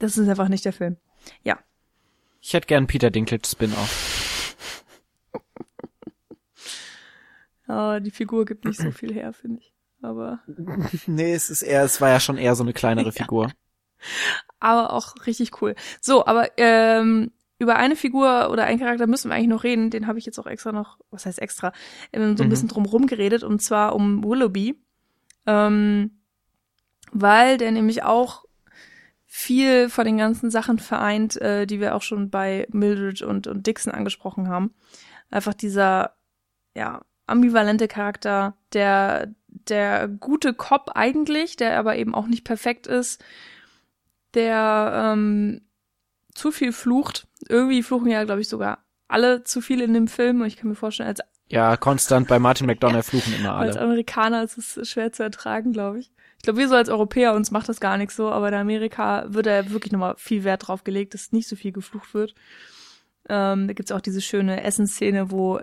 das 0.00 0.18
ist 0.18 0.28
einfach 0.28 0.48
nicht 0.48 0.64
der 0.64 0.72
Film. 0.72 0.96
Ja. 1.44 1.60
Ich 2.40 2.54
hätte 2.54 2.66
gern 2.66 2.88
Peter 2.88 3.12
Dinklage 3.12 3.46
Spin-off. 3.46 4.56
oh, 7.68 8.00
die 8.00 8.10
Figur 8.10 8.46
gibt 8.46 8.64
nicht 8.64 8.80
so 8.80 8.90
viel 8.90 9.14
her, 9.14 9.32
finde 9.32 9.60
ich. 9.60 9.72
Aber. 10.02 10.40
nee, 11.06 11.34
es 11.34 11.50
ist 11.50 11.62
eher, 11.62 11.84
es 11.84 12.00
war 12.00 12.08
ja 12.08 12.18
schon 12.18 12.36
eher 12.36 12.56
so 12.56 12.64
eine 12.64 12.72
kleinere 12.72 13.10
ja. 13.10 13.12
Figur. 13.12 13.52
Aber 14.58 14.92
auch 14.92 15.14
richtig 15.26 15.62
cool. 15.62 15.74
So, 16.00 16.26
aber 16.26 16.48
ähm, 16.58 17.32
über 17.58 17.76
eine 17.76 17.96
Figur 17.96 18.50
oder 18.50 18.64
einen 18.64 18.78
Charakter 18.80 19.06
müssen 19.06 19.30
wir 19.30 19.34
eigentlich 19.34 19.48
noch 19.48 19.64
reden. 19.64 19.90
Den 19.90 20.06
habe 20.06 20.18
ich 20.18 20.26
jetzt 20.26 20.38
auch 20.38 20.46
extra 20.46 20.72
noch, 20.72 20.98
was 21.10 21.26
heißt 21.26 21.40
extra, 21.40 21.72
so 22.14 22.20
ein 22.20 22.30
mhm. 22.32 22.48
bisschen 22.48 22.68
drum 22.68 23.06
geredet 23.06 23.42
und 23.42 23.60
zwar 23.60 23.94
um 23.94 24.24
Willoughby. 24.24 24.80
Ähm, 25.46 26.20
weil 27.12 27.58
der 27.58 27.72
nämlich 27.72 28.02
auch 28.02 28.44
viel 29.26 29.88
von 29.88 30.04
den 30.04 30.18
ganzen 30.18 30.50
Sachen 30.50 30.78
vereint, 30.78 31.40
äh, 31.40 31.66
die 31.66 31.80
wir 31.80 31.94
auch 31.94 32.02
schon 32.02 32.30
bei 32.30 32.66
Mildred 32.72 33.22
und, 33.22 33.46
und 33.46 33.66
Dixon 33.66 33.92
angesprochen 33.92 34.48
haben. 34.48 34.74
Einfach 35.30 35.54
dieser, 35.54 36.16
ja, 36.74 37.02
ambivalente 37.26 37.88
Charakter, 37.88 38.56
der, 38.72 39.32
der 39.46 40.08
gute 40.08 40.52
Cop 40.52 40.90
eigentlich, 40.94 41.56
der 41.56 41.78
aber 41.78 41.96
eben 41.96 42.14
auch 42.14 42.26
nicht 42.26 42.44
perfekt 42.44 42.86
ist, 42.86 43.22
der 44.34 45.12
ähm, 45.12 45.62
zu 46.34 46.52
viel 46.52 46.72
flucht. 46.72 47.26
Irgendwie 47.48 47.82
fluchen 47.82 48.08
ja, 48.08 48.24
glaube 48.24 48.40
ich, 48.40 48.48
sogar 48.48 48.84
alle 49.08 49.42
zu 49.42 49.60
viel 49.60 49.80
in 49.80 49.94
dem 49.94 50.08
Film. 50.08 50.40
Und 50.40 50.46
ich 50.46 50.56
kann 50.56 50.68
mir 50.68 50.76
vorstellen, 50.76 51.08
als 51.08 51.20
ja, 51.48 51.76
konstant 51.76 52.28
bei 52.28 52.38
Martin 52.38 52.68
McDonough 52.68 53.06
fluchen 53.06 53.34
immer 53.34 53.54
alle. 53.54 53.68
Als 53.68 53.76
Amerikaner 53.76 54.44
ist 54.44 54.56
es 54.56 54.88
schwer 54.88 55.12
zu 55.12 55.24
ertragen, 55.24 55.72
glaube 55.72 55.98
ich. 55.98 56.12
Ich 56.36 56.44
glaube, 56.44 56.60
wir 56.60 56.68
so 56.68 56.76
als 56.76 56.88
Europäer, 56.88 57.34
uns 57.34 57.50
macht 57.50 57.68
das 57.68 57.80
gar 57.80 57.98
nicht 57.98 58.12
so, 58.12 58.30
aber 58.30 58.48
in 58.48 58.54
Amerika 58.54 59.24
wird 59.28 59.46
da 59.46 59.68
wirklich 59.70 59.92
nochmal 59.92 60.14
viel 60.16 60.44
Wert 60.44 60.68
drauf 60.68 60.84
gelegt, 60.84 61.12
dass 61.12 61.32
nicht 61.32 61.48
so 61.48 61.56
viel 61.56 61.72
geflucht 61.72 62.14
wird. 62.14 62.34
Ähm, 63.28 63.66
da 63.66 63.74
gibt's 63.74 63.90
auch 63.90 64.00
diese 64.00 64.20
schöne 64.20 64.62
Essensszene, 64.62 65.32
wo 65.32 65.60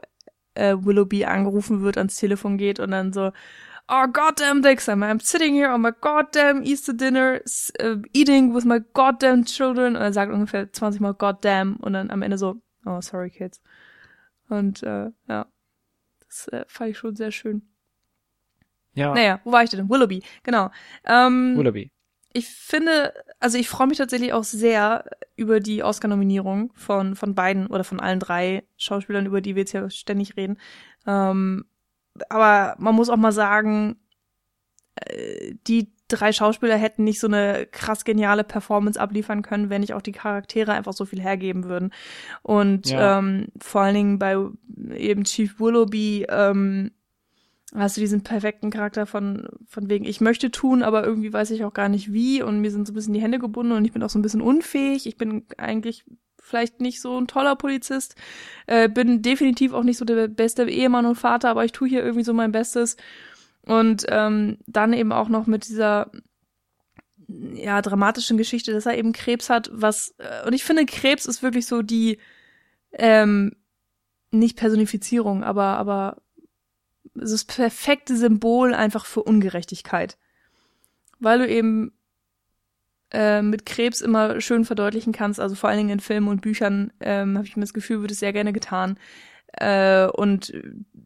äh, 0.55 0.75
Willoughby 0.77 1.25
angerufen 1.25 1.81
wird, 1.81 1.97
ans 1.97 2.17
Telefon 2.17 2.57
geht 2.57 2.79
und 2.79 2.91
dann 2.91 3.13
so, 3.13 3.31
oh 3.89 4.07
goddamn 4.07 4.61
Dixon, 4.61 5.03
I'm 5.03 5.19
sitting 5.19 5.53
here 5.53 5.69
on 5.69 5.81
my 5.81 5.91
goddamn 6.01 6.63
Easter 6.63 6.93
dinner, 6.93 7.41
uh, 7.81 7.97
eating 8.13 8.53
with 8.53 8.65
my 8.65 8.79
goddamn 8.93 9.45
children. 9.45 9.95
Und 9.95 10.01
er 10.01 10.13
sagt 10.13 10.31
ungefähr 10.31 10.71
20 10.71 11.01
Mal 11.01 11.13
goddamn 11.13 11.77
und 11.77 11.93
dann 11.93 12.11
am 12.11 12.21
Ende 12.21 12.37
so, 12.37 12.61
oh 12.85 13.01
sorry 13.01 13.29
kids. 13.29 13.61
Und 14.49 14.83
äh, 14.83 15.11
ja, 15.27 15.47
das 16.25 16.47
äh, 16.49 16.65
fand 16.67 16.91
ich 16.91 16.97
schon 16.97 17.15
sehr 17.15 17.31
schön. 17.31 17.63
Ja. 18.93 19.13
Naja, 19.13 19.41
wo 19.43 19.51
war 19.51 19.63
ich 19.63 19.69
denn? 19.69 19.89
Willoughby, 19.89 20.23
genau. 20.43 20.71
Ähm, 21.05 21.55
Willoughby. 21.57 21.91
Ich 22.33 22.47
finde, 22.47 23.13
also 23.39 23.57
ich 23.57 23.69
freue 23.69 23.87
mich 23.87 23.97
tatsächlich 23.97 24.33
auch 24.33 24.43
sehr 24.43 25.05
über 25.35 25.59
die 25.59 25.83
Oscar-Nominierung 25.83 26.71
von, 26.75 27.15
von 27.15 27.35
beiden 27.35 27.67
oder 27.67 27.83
von 27.83 27.99
allen 27.99 28.19
drei 28.19 28.63
Schauspielern, 28.75 29.25
über 29.25 29.41
die 29.41 29.55
wir 29.55 29.61
jetzt 29.61 29.71
ja 29.71 29.89
ständig 29.89 30.35
reden. 30.35 30.59
Ähm, 31.05 31.65
aber 32.29 32.75
man 32.79 32.95
muss 32.95 33.09
auch 33.09 33.17
mal 33.17 33.31
sagen, 33.31 33.97
äh, 34.95 35.53
die 35.67 35.91
drei 36.07 36.31
Schauspieler 36.31 36.77
hätten 36.77 37.03
nicht 37.03 37.19
so 37.19 37.27
eine 37.27 37.67
krass 37.69 38.05
geniale 38.05 38.43
Performance 38.43 38.99
abliefern 38.99 39.41
können, 39.41 39.69
wenn 39.69 39.81
nicht 39.81 39.93
auch 39.93 40.01
die 40.01 40.13
Charaktere 40.13 40.71
einfach 40.71 40.93
so 40.93 41.05
viel 41.05 41.21
hergeben 41.21 41.65
würden. 41.65 41.91
Und 42.43 42.89
ja. 42.89 43.19
ähm, 43.19 43.47
vor 43.59 43.81
allen 43.81 43.95
Dingen 43.95 44.19
bei 44.19 44.37
eben 44.95 45.25
Chief 45.25 45.59
Willoughby 45.59 46.25
ähm, 46.29 46.91
hast 47.75 47.97
du 47.97 48.01
diesen 48.01 48.23
perfekten 48.23 48.69
Charakter 48.69 49.05
von, 49.05 49.47
von 49.67 49.89
wegen, 49.89 50.05
ich 50.05 50.21
möchte 50.21 50.49
tun, 50.49 50.81
aber 50.81 51.03
irgendwie 51.03 51.33
weiß 51.33 51.51
ich 51.51 51.65
auch 51.65 51.73
gar 51.73 51.89
nicht 51.89 52.13
wie 52.13 52.41
und 52.41 52.61
mir 52.61 52.71
sind 52.71 52.87
so 52.87 52.93
ein 52.93 52.95
bisschen 52.95 53.13
die 53.13 53.21
Hände 53.21 53.39
gebunden 53.39 53.73
und 53.73 53.83
ich 53.83 53.91
bin 53.91 54.03
auch 54.03 54.09
so 54.09 54.17
ein 54.17 54.21
bisschen 54.21 54.41
unfähig. 54.41 55.07
Ich 55.07 55.17
bin 55.17 55.43
eigentlich 55.57 56.05
vielleicht 56.47 56.81
nicht 56.81 57.01
so 57.01 57.19
ein 57.19 57.27
toller 57.27 57.55
Polizist, 57.55 58.15
äh, 58.67 58.89
bin 58.89 59.21
definitiv 59.21 59.73
auch 59.73 59.83
nicht 59.83 59.97
so 59.97 60.05
der 60.05 60.27
beste 60.27 60.69
Ehemann 60.69 61.05
und 61.05 61.15
Vater, 61.15 61.49
aber 61.49 61.65
ich 61.65 61.71
tue 61.71 61.89
hier 61.89 62.03
irgendwie 62.03 62.23
so 62.23 62.33
mein 62.33 62.51
Bestes. 62.51 62.97
Und 63.63 64.05
ähm, 64.07 64.59
dann 64.65 64.93
eben 64.93 65.11
auch 65.11 65.27
noch 65.27 65.45
mit 65.45 65.67
dieser 65.67 66.09
ja 67.27 67.81
dramatischen 67.81 68.37
Geschichte, 68.37 68.71
dass 68.71 68.85
er 68.85 68.97
eben 68.97 69.11
Krebs 69.11 69.49
hat, 69.49 69.69
was 69.73 70.15
äh, 70.17 70.47
und 70.47 70.53
ich 70.53 70.63
finde 70.63 70.85
Krebs 70.85 71.25
ist 71.25 71.43
wirklich 71.43 71.65
so 71.65 71.81
die 71.81 72.19
ähm, 72.93 73.51
nicht 74.31 74.57
Personifizierung, 74.57 75.43
aber 75.43 75.77
aber 75.77 76.21
das 77.13 77.43
perfekte 77.43 78.15
Symbol 78.15 78.73
einfach 78.73 79.05
für 79.05 79.23
Ungerechtigkeit, 79.23 80.17
weil 81.19 81.39
du 81.39 81.47
eben 81.49 81.91
äh, 83.11 83.41
mit 83.41 83.65
Krebs 83.65 84.01
immer 84.01 84.41
schön 84.41 84.65
verdeutlichen 84.65 85.13
kannst, 85.13 85.39
also 85.39 85.55
vor 85.55 85.69
allen 85.69 85.77
Dingen 85.77 85.89
in 85.91 85.99
Filmen 85.99 86.27
und 86.27 86.41
Büchern, 86.41 86.91
ähm, 86.99 87.37
habe 87.37 87.47
ich 87.47 87.55
mir 87.55 87.61
das 87.61 87.73
Gefühl, 87.73 88.01
wird 88.01 88.11
es 88.11 88.19
sehr 88.19 88.33
gerne 88.33 88.53
getan. 88.53 88.97
Äh, 89.53 90.07
und 90.07 90.53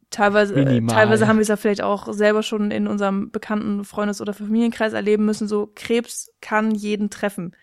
teilweise, 0.09 0.55
äh, 0.55 0.85
teilweise 0.87 1.27
haben 1.27 1.37
wir 1.37 1.41
es 1.41 1.47
ja 1.47 1.55
vielleicht 1.55 1.83
auch 1.83 2.11
selber 2.11 2.43
schon 2.43 2.71
in 2.71 2.87
unserem 2.87 3.31
bekannten 3.31 3.85
Freundes- 3.85 4.21
oder 4.21 4.33
Familienkreis 4.33 4.93
erleben 4.93 5.25
müssen, 5.25 5.47
so 5.47 5.71
Krebs 5.75 6.31
kann 6.41 6.71
jeden 6.71 7.09
treffen. 7.09 7.55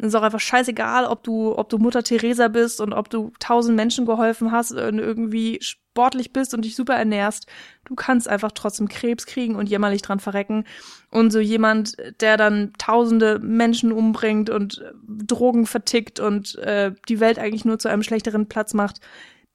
Es 0.00 0.08
ist 0.08 0.14
auch 0.14 0.22
einfach 0.22 0.40
scheißegal, 0.40 1.04
ob 1.04 1.22
du, 1.22 1.56
ob 1.56 1.68
du 1.68 1.78
Mutter 1.78 2.02
Teresa 2.02 2.48
bist 2.48 2.80
und 2.80 2.92
ob 2.92 3.10
du 3.10 3.32
tausend 3.38 3.76
Menschen 3.76 4.06
geholfen 4.06 4.50
hast 4.50 4.72
und 4.72 4.98
irgendwie 4.98 5.58
sportlich 5.60 6.32
bist 6.32 6.54
und 6.54 6.64
dich 6.64 6.74
super 6.74 6.94
ernährst. 6.94 7.46
Du 7.84 7.94
kannst 7.94 8.28
einfach 8.28 8.52
trotzdem 8.52 8.88
Krebs 8.88 9.26
kriegen 9.26 9.56
und 9.56 9.68
jämmerlich 9.68 10.02
dran 10.02 10.20
verrecken. 10.20 10.64
Und 11.10 11.32
so 11.32 11.40
jemand, 11.40 11.96
der 12.20 12.36
dann 12.36 12.72
tausende 12.78 13.38
Menschen 13.40 13.92
umbringt 13.92 14.48
und 14.48 14.82
Drogen 15.06 15.66
vertickt 15.66 16.18
und 16.18 16.56
äh, 16.56 16.92
die 17.08 17.20
Welt 17.20 17.38
eigentlich 17.38 17.64
nur 17.64 17.78
zu 17.78 17.88
einem 17.88 18.02
schlechteren 18.02 18.48
Platz 18.48 18.72
macht, 18.72 19.00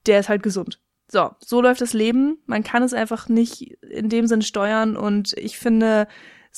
der 0.06 0.20
ist 0.20 0.28
halt 0.28 0.42
gesund. 0.42 0.80
So, 1.08 1.30
so 1.38 1.60
läuft 1.60 1.80
das 1.80 1.92
Leben. 1.92 2.38
Man 2.46 2.64
kann 2.64 2.82
es 2.82 2.92
einfach 2.92 3.28
nicht 3.28 3.62
in 3.82 4.08
dem 4.08 4.26
Sinn 4.26 4.42
steuern 4.42 4.96
und 4.96 5.32
ich 5.34 5.58
finde, 5.58 6.08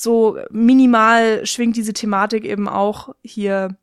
so 0.01 0.37
minimal 0.49 1.45
schwingt 1.45 1.75
diese 1.75 1.91
Thematik 1.91 2.45
eben 2.45 2.69
auch 2.69 3.13
hier 3.21 3.75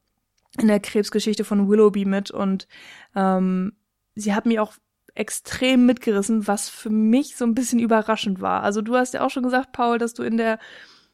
in 0.59 0.69
der 0.69 0.81
Krebsgeschichte 0.81 1.45
von 1.45 1.69
Willoughby 1.69 2.07
mit 2.07 2.31
und 2.31 2.67
ähm, 3.15 3.75
sie 4.15 4.35
hat 4.35 4.47
mich 4.47 4.59
auch 4.59 4.73
extrem 5.15 5.85
mitgerissen, 5.85 6.47
was 6.47 6.71
für 6.71 6.89
mich 6.89 7.37
so 7.37 7.45
ein 7.45 7.55
bisschen 7.55 7.81
überraschend 7.81 8.41
war. 8.41 8.63
Also 8.63 8.81
du 8.81 8.97
hast 8.97 9.13
ja 9.13 9.27
auch 9.27 9.29
schon 9.29 9.43
gesagt, 9.43 9.73
Paul, 9.73 9.99
dass 9.99 10.15
du 10.15 10.23
in 10.23 10.39
der 10.39 10.59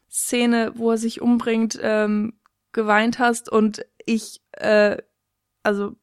Szene, 0.09 0.71
wo 0.75 0.91
er 0.91 0.97
sich 0.97 1.19
umbringt, 1.19 1.77
ähm, 1.81 2.39
geweint 2.71 3.19
hast 3.19 3.51
und 3.51 3.85
ich, 4.05 4.41
äh, 4.53 4.95
also 5.63 5.97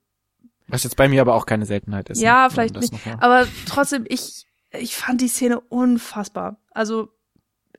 was 0.68 0.84
jetzt 0.84 0.96
bei 0.96 1.08
mir 1.08 1.22
aber 1.22 1.36
auch 1.36 1.46
keine 1.46 1.64
Seltenheit 1.64 2.10
ist. 2.10 2.20
Ja, 2.20 2.44
ne? 2.44 2.50
vielleicht 2.50 2.76
nicht. 2.76 2.92
Aber 3.18 3.46
trotzdem, 3.64 4.04
ich, 4.06 4.46
ich 4.72 4.94
fand 4.94 5.22
die 5.22 5.28
Szene 5.28 5.58
unfassbar. 5.58 6.60
Also 6.70 7.08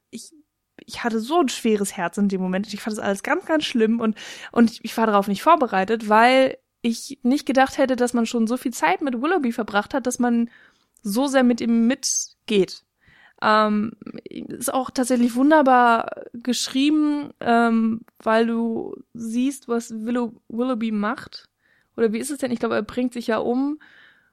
ich, 0.09 0.33
ich 0.91 1.03
hatte 1.03 1.19
so 1.19 1.39
ein 1.39 1.49
schweres 1.49 1.95
Herz 1.95 2.17
in 2.17 2.27
dem 2.27 2.41
Moment. 2.41 2.71
Ich 2.73 2.81
fand 2.81 2.97
das 2.97 3.03
alles 3.03 3.23
ganz, 3.23 3.45
ganz 3.45 3.63
schlimm 3.63 3.99
und, 3.99 4.15
und 4.51 4.79
ich 4.83 4.95
war 4.97 5.07
darauf 5.07 5.27
nicht 5.27 5.41
vorbereitet, 5.41 6.09
weil 6.09 6.57
ich 6.81 7.19
nicht 7.23 7.45
gedacht 7.45 7.77
hätte, 7.77 7.95
dass 7.95 8.13
man 8.13 8.25
schon 8.25 8.47
so 8.47 8.57
viel 8.57 8.73
Zeit 8.73 9.01
mit 9.01 9.21
Willoughby 9.21 9.51
verbracht 9.51 9.93
hat, 9.93 10.05
dass 10.05 10.19
man 10.19 10.49
so 11.01 11.27
sehr 11.27 11.43
mit 11.43 11.61
ihm 11.61 11.87
mitgeht. 11.87 12.83
Ähm, 13.41 13.93
ist 14.25 14.73
auch 14.73 14.91
tatsächlich 14.91 15.35
wunderbar 15.35 16.25
geschrieben, 16.33 17.31
ähm, 17.39 18.01
weil 18.19 18.45
du 18.45 18.95
siehst, 19.13 19.67
was 19.67 19.91
Willow 19.91 20.33
Willoughby 20.49 20.91
macht. 20.91 21.49
Oder 21.97 22.13
wie 22.13 22.19
ist 22.19 22.31
es 22.31 22.37
denn? 22.37 22.51
Ich 22.51 22.59
glaube, 22.59 22.75
er 22.75 22.83
bringt 22.83 23.13
sich 23.13 23.27
ja 23.27 23.37
um 23.37 23.79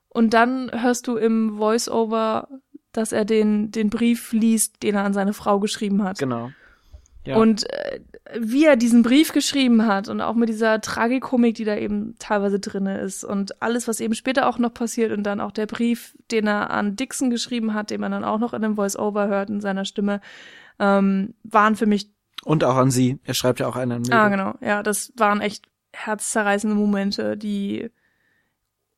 und 0.09 0.35
dann 0.35 0.71
hörst 0.73 1.07
du 1.07 1.17
im 1.17 1.57
Voice-Over, 1.57 2.49
dass 2.93 3.13
er 3.13 3.25
den, 3.25 3.71
den 3.71 3.91
Brief 3.91 4.33
liest, 4.33 4.83
den 4.83 4.95
er 4.95 5.05
an 5.05 5.13
seine 5.13 5.33
Frau 5.33 5.61
geschrieben 5.61 6.03
hat. 6.03 6.19
Genau. 6.19 6.51
Ja. 7.25 7.37
Und 7.37 7.71
äh, 7.71 8.01
wie 8.39 8.65
er 8.65 8.77
diesen 8.77 9.03
Brief 9.03 9.33
geschrieben 9.33 9.87
hat 9.87 10.09
und 10.09 10.21
auch 10.21 10.35
mit 10.35 10.49
dieser 10.49 10.81
Tragikomik, 10.81 11.57
die 11.57 11.65
da 11.65 11.77
eben 11.77 12.15
teilweise 12.19 12.59
drinne 12.59 13.01
ist 13.01 13.25
und 13.25 13.61
alles, 13.61 13.87
was 13.87 14.01
eben 14.01 14.15
später 14.15 14.49
auch 14.49 14.59
noch 14.59 14.73
passiert 14.73 15.13
und 15.13 15.25
dann 15.25 15.41
auch 15.41 15.53
der 15.53 15.67
Brief, 15.67 16.17
den 16.31 16.47
er 16.47 16.71
an 16.71 16.97
Dixon 16.97 17.29
geschrieben 17.29 17.75
hat, 17.75 17.91
den 17.91 18.01
man 18.01 18.13
dann 18.13 18.25
auch 18.25 18.39
noch 18.39 18.55
in 18.55 18.63
dem 18.63 18.77
Voice-Over 18.77 19.29
hört 19.29 19.51
in 19.51 19.61
seiner 19.61 19.85
Stimme, 19.85 20.21
ähm, 20.79 21.35
waren 21.43 21.77
für 21.77 21.87
mich 21.87 22.11
und 22.45 22.65
auch 22.65 22.77
an 22.77 22.91
sie. 22.91 23.19
Er 23.25 23.35
schreibt 23.35 23.61
ja 23.61 23.67
auch 23.67 23.77
einen. 23.77 24.11
Ah, 24.13 24.29
genau. 24.29 24.55
Ja, 24.61 24.83
das 24.83 25.13
waren 25.17 25.41
echt 25.41 25.67
herzzerreißende 25.93 26.77
Momente, 26.77 27.37
die 27.37 27.91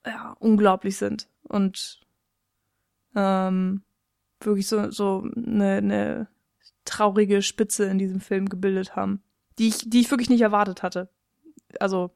ja 0.07 0.37
unglaublich 0.39 0.97
sind 0.97 1.29
und 1.43 2.01
ähm, 3.15 3.83
wirklich 4.41 4.67
so 4.67 4.91
so 4.91 5.27
eine, 5.37 5.77
eine 5.77 6.29
traurige 6.85 7.43
Spitze 7.43 7.85
in 7.85 7.99
diesem 7.99 8.21
Film 8.21 8.49
gebildet 8.49 8.97
haben, 8.97 9.23
die 9.59 9.69
ich, 9.69 9.89
die 9.89 10.01
ich 10.01 10.11
wirklich 10.11 10.31
nicht 10.31 10.41
erwartet 10.41 10.83
hatte. 10.83 11.09
Also, 11.79 12.11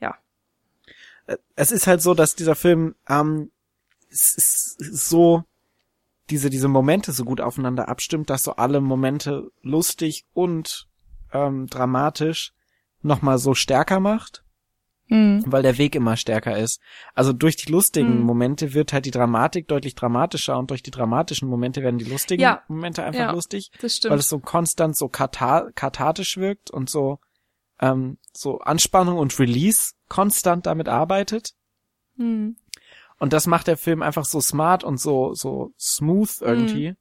ja. 0.00 0.14
Es 1.56 1.72
ist 1.72 1.86
halt 1.86 2.02
so, 2.02 2.14
dass 2.14 2.36
dieser 2.36 2.54
Film, 2.54 2.94
ähm, 3.08 3.50
es 4.08 4.36
ist 4.36 4.78
so, 4.78 5.44
diese, 6.30 6.50
diese 6.50 6.68
Momente 6.68 7.12
so 7.12 7.24
gut 7.24 7.40
aufeinander 7.40 7.88
abstimmt, 7.88 8.30
dass 8.30 8.44
so 8.44 8.52
alle 8.52 8.80
Momente 8.80 9.50
lustig 9.62 10.26
und 10.32 10.88
ähm, 11.32 11.66
dramatisch 11.66 12.52
nochmal 13.02 13.38
so 13.38 13.54
stärker 13.54 14.00
macht 14.00 14.45
mhm. 15.08 15.44
weil 15.46 15.62
der 15.62 15.78
Weg 15.78 15.94
immer 15.94 16.16
stärker 16.16 16.58
ist. 16.58 16.80
Also 17.14 17.32
durch 17.32 17.56
die 17.56 17.70
lustigen 17.70 18.20
mhm. 18.20 18.24
Momente 18.24 18.74
wird 18.74 18.92
halt 18.92 19.06
die 19.06 19.10
Dramatik 19.10 19.68
deutlich 19.68 19.94
dramatischer 19.94 20.58
und 20.58 20.70
durch 20.70 20.82
die 20.82 20.90
dramatischen 20.90 21.48
Momente 21.48 21.82
werden 21.82 21.98
die 21.98 22.04
lustigen 22.04 22.42
ja. 22.42 22.62
Momente 22.68 23.04
einfach 23.04 23.20
ja, 23.20 23.32
lustig, 23.32 23.70
das 23.80 23.96
stimmt. 23.96 24.12
weil 24.12 24.18
es 24.18 24.28
so 24.28 24.38
konstant 24.38 24.96
so 24.96 25.08
kathartisch 25.08 26.36
wirkt 26.36 26.70
und 26.70 26.90
so 26.90 27.18
ähm, 27.80 28.18
so 28.32 28.58
Anspannung 28.60 29.18
und 29.18 29.38
Release 29.38 29.92
konstant 30.08 30.66
damit 30.66 30.88
arbeitet. 30.88 31.52
Mhm. 32.16 32.56
Und 33.18 33.32
das 33.32 33.46
macht 33.46 33.66
der 33.66 33.76
Film 33.76 34.02
einfach 34.02 34.24
so 34.24 34.40
smart 34.40 34.84
und 34.84 35.00
so 35.00 35.34
so 35.34 35.72
smooth 35.78 36.40
irgendwie. 36.40 36.94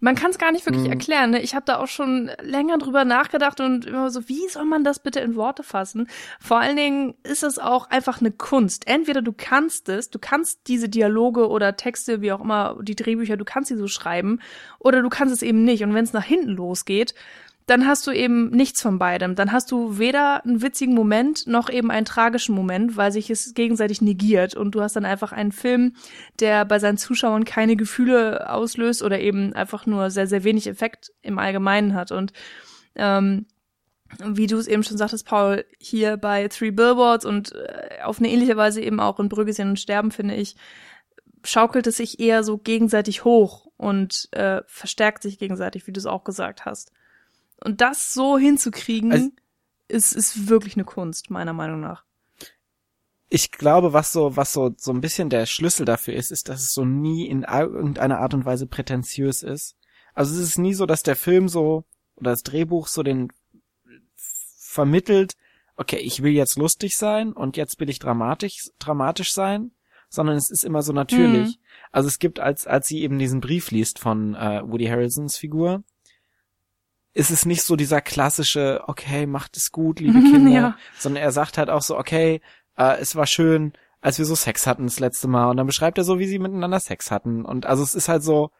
Man 0.00 0.14
kann 0.14 0.30
es 0.30 0.38
gar 0.38 0.52
nicht 0.52 0.66
wirklich 0.66 0.84
mhm. 0.84 0.92
erklären. 0.92 1.30
Ne? 1.30 1.40
Ich 1.42 1.54
habe 1.54 1.64
da 1.64 1.78
auch 1.78 1.88
schon 1.88 2.30
länger 2.40 2.78
drüber 2.78 3.04
nachgedacht 3.04 3.60
und 3.60 3.86
immer 3.86 4.10
so, 4.10 4.28
wie 4.28 4.48
soll 4.48 4.64
man 4.64 4.84
das 4.84 5.00
bitte 5.00 5.20
in 5.20 5.36
Worte 5.36 5.62
fassen? 5.62 6.08
Vor 6.40 6.58
allen 6.58 6.76
Dingen 6.76 7.14
ist 7.22 7.42
es 7.42 7.58
auch 7.58 7.90
einfach 7.90 8.20
eine 8.20 8.30
Kunst. 8.30 8.86
Entweder 8.86 9.22
du 9.22 9.32
kannst 9.32 9.88
es, 9.88 10.10
du 10.10 10.18
kannst 10.18 10.60
diese 10.66 10.88
Dialoge 10.88 11.48
oder 11.48 11.76
Texte, 11.76 12.20
wie 12.20 12.32
auch 12.32 12.40
immer, 12.40 12.78
die 12.82 12.96
Drehbücher, 12.96 13.36
du 13.36 13.44
kannst 13.44 13.68
sie 13.68 13.76
so 13.76 13.88
schreiben, 13.88 14.40
oder 14.78 15.02
du 15.02 15.08
kannst 15.08 15.34
es 15.34 15.42
eben 15.42 15.64
nicht. 15.64 15.82
Und 15.84 15.94
wenn 15.94 16.04
es 16.04 16.12
nach 16.12 16.24
hinten 16.24 16.50
losgeht, 16.50 17.14
dann 17.66 17.86
hast 17.86 18.06
du 18.06 18.10
eben 18.10 18.50
nichts 18.50 18.82
von 18.82 18.98
beidem. 18.98 19.34
Dann 19.34 19.52
hast 19.52 19.70
du 19.70 19.98
weder 19.98 20.44
einen 20.44 20.62
witzigen 20.62 20.94
Moment 20.94 21.46
noch 21.46 21.70
eben 21.70 21.90
einen 21.90 22.06
tragischen 22.06 22.54
Moment, 22.54 22.96
weil 22.96 23.12
sich 23.12 23.30
es 23.30 23.54
gegenseitig 23.54 24.02
negiert 24.02 24.54
und 24.54 24.74
du 24.74 24.80
hast 24.80 24.96
dann 24.96 25.04
einfach 25.04 25.32
einen 25.32 25.52
Film, 25.52 25.94
der 26.40 26.64
bei 26.64 26.78
seinen 26.78 26.98
Zuschauern 26.98 27.44
keine 27.44 27.76
Gefühle 27.76 28.50
auslöst 28.50 29.02
oder 29.02 29.20
eben 29.20 29.52
einfach 29.52 29.86
nur 29.86 30.10
sehr, 30.10 30.26
sehr 30.26 30.44
wenig 30.44 30.66
Effekt 30.66 31.12
im 31.22 31.38
Allgemeinen 31.38 31.94
hat. 31.94 32.10
Und 32.10 32.32
ähm, 32.96 33.46
wie 34.18 34.46
du 34.46 34.58
es 34.58 34.66
eben 34.66 34.82
schon 34.82 34.98
sagtest, 34.98 35.26
Paul, 35.26 35.64
hier 35.78 36.16
bei 36.16 36.48
Three 36.48 36.70
Billboards 36.70 37.24
und 37.24 37.54
äh, 37.54 38.02
auf 38.02 38.18
eine 38.18 38.30
ähnliche 38.30 38.56
Weise 38.56 38.82
eben 38.82 39.00
auch 39.00 39.20
in 39.20 39.28
Brügge 39.28 39.52
sehen 39.52 39.70
und 39.70 39.80
sterben, 39.80 40.10
finde 40.10 40.34
ich, 40.34 40.56
schaukelt 41.44 41.86
es 41.86 41.96
sich 41.96 42.20
eher 42.20 42.44
so 42.44 42.58
gegenseitig 42.58 43.24
hoch 43.24 43.68
und 43.76 44.28
äh, 44.32 44.62
verstärkt 44.66 45.22
sich 45.22 45.38
gegenseitig, 45.38 45.86
wie 45.86 45.92
du 45.92 45.98
es 45.98 46.06
auch 46.06 46.24
gesagt 46.24 46.64
hast. 46.64 46.92
Und 47.62 47.80
das 47.80 48.12
so 48.12 48.38
hinzukriegen, 48.38 49.12
also, 49.12 49.28
ist, 49.88 50.12
ist 50.12 50.48
wirklich 50.48 50.76
eine 50.76 50.84
Kunst, 50.84 51.30
meiner 51.30 51.52
Meinung 51.52 51.80
nach. 51.80 52.04
Ich 53.28 53.50
glaube, 53.50 53.92
was 53.92 54.12
so, 54.12 54.36
was 54.36 54.52
so, 54.52 54.74
so 54.76 54.92
ein 54.92 55.00
bisschen 55.00 55.30
der 55.30 55.46
Schlüssel 55.46 55.86
dafür 55.86 56.14
ist, 56.14 56.30
ist, 56.30 56.48
dass 56.48 56.60
es 56.60 56.74
so 56.74 56.84
nie 56.84 57.26
in 57.26 57.44
irgendeiner 57.44 58.18
Art 58.18 58.34
und 58.34 58.44
Weise 58.44 58.66
prätentiös 58.66 59.42
ist. 59.42 59.76
Also 60.14 60.34
es 60.34 60.40
ist 60.40 60.58
nie 60.58 60.74
so, 60.74 60.84
dass 60.84 61.02
der 61.02 61.16
Film 61.16 61.48
so, 61.48 61.84
oder 62.16 62.30
das 62.32 62.42
Drehbuch 62.42 62.88
so 62.88 63.02
den 63.02 63.32
vermittelt, 64.14 65.34
okay, 65.76 65.96
ich 65.96 66.22
will 66.22 66.32
jetzt 66.32 66.58
lustig 66.58 66.96
sein 66.96 67.32
und 67.32 67.56
jetzt 67.56 67.80
will 67.80 67.88
ich 67.88 67.98
dramatisch, 67.98 68.70
dramatisch 68.78 69.32
sein, 69.32 69.72
sondern 70.08 70.36
es 70.36 70.50
ist 70.50 70.64
immer 70.64 70.82
so 70.82 70.92
natürlich. 70.92 71.56
Mhm. 71.56 71.62
Also 71.90 72.08
es 72.08 72.18
gibt, 72.18 72.38
als, 72.38 72.66
als 72.66 72.86
sie 72.86 73.00
eben 73.02 73.18
diesen 73.18 73.40
Brief 73.40 73.70
liest 73.70 73.98
von 73.98 74.34
äh, 74.34 74.62
Woody 74.64 74.86
Harrelsons 74.86 75.36
Figur, 75.36 75.82
ist 77.14 77.30
es 77.30 77.44
nicht 77.44 77.62
so 77.62 77.76
dieser 77.76 78.00
klassische, 78.00 78.82
okay, 78.86 79.26
macht 79.26 79.56
es 79.56 79.70
gut, 79.72 80.00
liebe 80.00 80.20
Kinder, 80.32 80.50
ja. 80.50 80.76
sondern 80.98 81.22
er 81.22 81.32
sagt 81.32 81.58
halt 81.58 81.70
auch 81.70 81.82
so, 81.82 81.98
okay, 81.98 82.40
äh, 82.76 82.98
es 82.98 83.16
war 83.16 83.26
schön, 83.26 83.72
als 84.00 84.18
wir 84.18 84.24
so 84.24 84.34
Sex 84.34 84.66
hatten 84.66 84.84
das 84.84 84.98
letzte 84.98 85.28
Mal 85.28 85.50
und 85.50 85.56
dann 85.56 85.66
beschreibt 85.66 85.98
er 85.98 86.04
so, 86.04 86.18
wie 86.18 86.26
sie 86.26 86.38
miteinander 86.38 86.80
Sex 86.80 87.10
hatten 87.10 87.44
und 87.44 87.66
also 87.66 87.82
es 87.82 87.94
ist 87.94 88.08
halt 88.08 88.22
so 88.22 88.50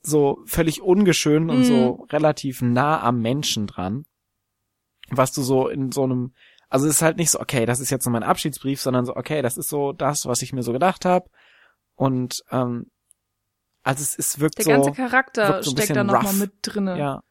so 0.00 0.38
völlig 0.46 0.80
ungeschön 0.80 1.44
mhm. 1.44 1.50
und 1.50 1.64
so 1.64 1.96
mhm. 1.96 2.04
relativ 2.10 2.62
nah 2.62 3.00
am 3.02 3.20
Menschen 3.20 3.66
dran, 3.66 4.04
was 5.10 5.32
du 5.32 5.42
so 5.42 5.68
in 5.68 5.92
so 5.92 6.04
einem 6.04 6.32
also 6.70 6.86
es 6.86 6.96
ist 6.96 7.02
halt 7.02 7.16
nicht 7.16 7.30
so, 7.30 7.40
okay, 7.40 7.64
das 7.64 7.80
ist 7.80 7.88
jetzt 7.88 8.04
so 8.04 8.10
mein 8.10 8.22
Abschiedsbrief, 8.22 8.78
sondern 8.78 9.06
so, 9.06 9.16
okay, 9.16 9.40
das 9.40 9.56
ist 9.56 9.70
so 9.70 9.92
das, 9.92 10.26
was 10.26 10.42
ich 10.42 10.52
mir 10.52 10.62
so 10.62 10.72
gedacht 10.72 11.04
habe 11.04 11.30
und 11.94 12.42
ähm, 12.50 12.90
also 13.82 14.02
es, 14.02 14.18
es 14.18 14.40
wirkt 14.40 14.58
Der 14.58 14.64
so 14.64 14.70
der 14.70 14.78
ganze 14.78 14.92
Charakter 14.92 15.62
so 15.62 15.70
steckt 15.70 15.96
da 15.96 16.04
nochmal 16.04 16.34
mit 16.34 16.52
drinne. 16.62 16.98
Ja. 16.98 17.22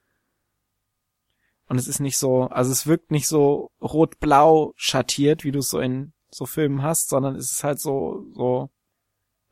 Und 1.67 1.77
es 1.77 1.87
ist 1.87 1.99
nicht 1.99 2.17
so, 2.17 2.43
also 2.43 2.71
es 2.71 2.87
wirkt 2.87 3.11
nicht 3.11 3.27
so 3.27 3.71
rot-blau 3.81 4.73
schattiert, 4.75 5.43
wie 5.43 5.51
du 5.51 5.59
es 5.59 5.69
so 5.69 5.79
in 5.79 6.13
so 6.29 6.45
Filmen 6.45 6.81
hast, 6.81 7.09
sondern 7.09 7.35
es 7.35 7.51
ist 7.51 7.63
halt 7.63 7.79
so, 7.79 8.25
so, 8.33 8.69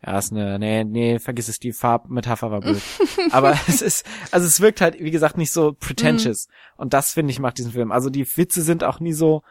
ja, 0.05 0.17
ist 0.17 0.31
eine, 0.31 0.59
nee, 0.59 0.83
nee, 0.83 1.19
vergiss 1.19 1.47
es, 1.47 1.59
die 1.59 1.73
Farbmetapher 1.73 2.51
war 2.51 2.61
blöd. 2.61 2.81
Aber 3.31 3.57
es 3.67 3.81
ist, 3.81 4.05
also 4.31 4.45
es 4.45 4.61
wirkt 4.61 4.81
halt, 4.81 4.99
wie 4.99 5.11
gesagt, 5.11 5.37
nicht 5.37 5.51
so 5.51 5.73
pretentious. 5.73 6.47
Mm. 6.47 6.81
Und 6.81 6.93
das 6.93 7.13
finde 7.13 7.31
ich 7.31 7.39
macht 7.39 7.57
diesen 7.57 7.71
Film. 7.71 7.91
Also 7.91 8.09
die 8.09 8.25
Witze 8.37 8.61
sind 8.61 8.83
auch 8.83 8.99
nie 8.99 9.13
so, 9.13 9.41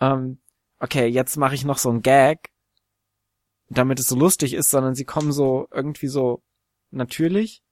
ähm, 0.00 0.40
okay, 0.78 1.06
jetzt 1.06 1.36
mache 1.36 1.54
ich 1.54 1.64
noch 1.64 1.78
so 1.78 1.90
ein 1.90 2.02
Gag, 2.02 2.50
damit 3.68 4.00
es 4.00 4.08
so 4.08 4.16
lustig 4.16 4.54
ist, 4.54 4.70
sondern 4.70 4.94
sie 4.94 5.04
kommen 5.04 5.32
so 5.32 5.68
irgendwie 5.70 6.08
so 6.08 6.42
natürlich 6.90 7.62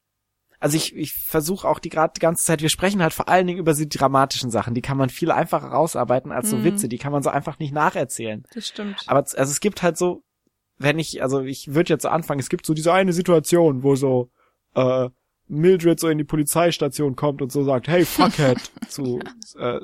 also 0.60 0.76
ich, 0.76 0.94
ich 0.96 1.12
versuche 1.12 1.68
auch 1.68 1.78
die 1.78 1.88
gerade 1.88 2.12
die 2.16 2.20
ganze 2.20 2.44
Zeit, 2.44 2.62
wir 2.62 2.68
sprechen 2.68 3.02
halt 3.02 3.12
vor 3.12 3.28
allen 3.28 3.46
Dingen 3.46 3.60
über 3.60 3.74
die 3.74 3.88
dramatischen 3.88 4.50
Sachen, 4.50 4.74
die 4.74 4.82
kann 4.82 4.96
man 4.96 5.08
viel 5.08 5.30
einfacher 5.30 5.68
rausarbeiten 5.68 6.32
als 6.32 6.50
so 6.50 6.56
mhm. 6.56 6.64
Witze, 6.64 6.88
die 6.88 6.98
kann 6.98 7.12
man 7.12 7.22
so 7.22 7.30
einfach 7.30 7.58
nicht 7.58 7.72
nacherzählen. 7.72 8.44
Das 8.52 8.68
stimmt. 8.68 9.04
Aber 9.06 9.20
also 9.20 9.36
es 9.36 9.60
gibt 9.60 9.82
halt 9.82 9.96
so, 9.96 10.24
wenn 10.78 10.98
ich, 10.98 11.22
also 11.22 11.42
ich 11.42 11.74
würde 11.74 11.92
jetzt 11.92 12.02
so 12.02 12.08
anfangen, 12.08 12.40
es 12.40 12.48
gibt 12.48 12.66
so 12.66 12.74
diese 12.74 12.92
eine 12.92 13.12
Situation, 13.12 13.82
wo 13.82 13.94
so 13.94 14.30
äh, 14.74 15.08
Mildred 15.46 15.98
so 15.98 16.08
in 16.08 16.18
die 16.18 16.24
Polizeistation 16.24 17.16
kommt 17.16 17.40
und 17.40 17.52
so 17.52 17.64
sagt, 17.64 17.88
hey, 17.88 18.04
fuckhead 18.04 18.58
zu 18.88 19.20
äh, 19.58 19.80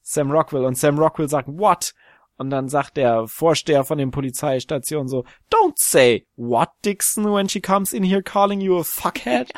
Sam 0.00 0.30
Rockwell 0.30 0.64
und 0.64 0.76
Sam 0.76 0.98
Rockwell 0.98 1.28
sagt, 1.28 1.48
what? 1.48 1.92
Und 2.40 2.48
dann 2.48 2.70
sagt 2.70 2.96
der 2.96 3.28
Vorsteher 3.28 3.84
von 3.84 3.98
den 3.98 4.12
Polizeistation 4.12 5.08
so, 5.08 5.26
Don't 5.52 5.74
say 5.76 6.26
what, 6.36 6.70
Dixon, 6.86 7.26
when 7.26 7.50
she 7.50 7.60
comes 7.60 7.92
in 7.92 8.02
here 8.02 8.22
calling 8.22 8.62
you 8.62 8.78
a 8.78 8.82
fuckhead. 8.82 9.52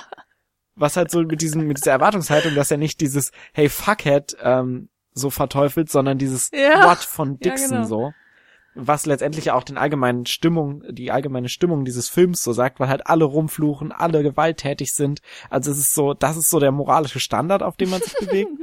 Was 0.74 0.96
halt 0.96 1.08
so 1.12 1.22
mit 1.22 1.40
diesem, 1.42 1.68
mit 1.68 1.78
dieser 1.78 1.92
Erwartungshaltung, 1.92 2.56
dass 2.56 2.72
er 2.72 2.78
nicht 2.78 3.00
dieses 3.00 3.30
Hey 3.52 3.68
fuckhead 3.68 4.36
ähm, 4.42 4.88
so 5.12 5.30
verteufelt, 5.30 5.90
sondern 5.92 6.18
dieses 6.18 6.50
ja. 6.50 6.90
What 6.90 6.98
von 6.98 7.38
Dixon 7.38 7.70
ja, 7.70 7.76
genau. 7.84 7.86
so. 7.86 8.12
was 8.74 9.06
letztendlich 9.06 9.52
auch 9.52 9.62
den 9.62 9.78
allgemeinen 9.78 10.26
Stimmung, 10.26 10.82
die 10.90 11.12
allgemeine 11.12 11.50
Stimmung 11.50 11.84
dieses 11.84 12.08
Films 12.08 12.42
so 12.42 12.52
sagt, 12.52 12.80
weil 12.80 12.88
halt 12.88 13.06
alle 13.06 13.26
rumfluchen, 13.26 13.92
alle 13.92 14.24
gewalttätig 14.24 14.92
sind. 14.92 15.20
Also 15.50 15.70
es 15.70 15.78
ist 15.78 15.94
so, 15.94 16.14
das 16.14 16.36
ist 16.36 16.50
so 16.50 16.58
der 16.58 16.72
moralische 16.72 17.20
Standard, 17.20 17.62
auf 17.62 17.76
dem 17.76 17.90
man 17.90 18.02
sich 18.02 18.14
bewegt. 18.14 18.50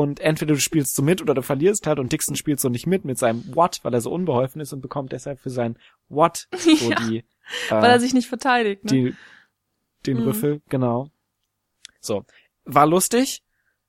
Und 0.00 0.20
entweder 0.20 0.54
du 0.54 0.60
spielst 0.60 0.96
so 0.96 1.02
mit 1.02 1.20
oder 1.20 1.34
du 1.34 1.42
verlierst 1.42 1.86
halt 1.86 1.98
und 1.98 2.10
Dixon 2.12 2.34
spielt 2.36 2.58
so 2.58 2.68
nicht 2.70 2.86
mit 2.86 3.04
mit 3.04 3.18
seinem 3.18 3.44
What, 3.54 3.80
weil 3.82 3.92
er 3.92 4.00
so 4.00 4.10
unbeholfen 4.10 4.60
ist 4.60 4.72
und 4.72 4.80
bekommt 4.80 5.12
deshalb 5.12 5.40
für 5.40 5.50
sein 5.50 5.76
What 6.08 6.48
so 6.56 6.90
Ja, 6.90 6.96
die, 7.00 7.18
äh, 7.18 7.22
Weil 7.70 7.90
er 7.90 8.00
sich 8.00 8.14
nicht 8.14 8.28
verteidigt, 8.28 8.84
ne? 8.84 8.90
die, 8.90 9.14
den 10.06 10.18
Mhm. 10.18 10.22
Rüffel, 10.24 10.62
genau. 10.68 11.10
So. 12.00 12.24
War 12.64 12.86
lustig, 12.86 13.42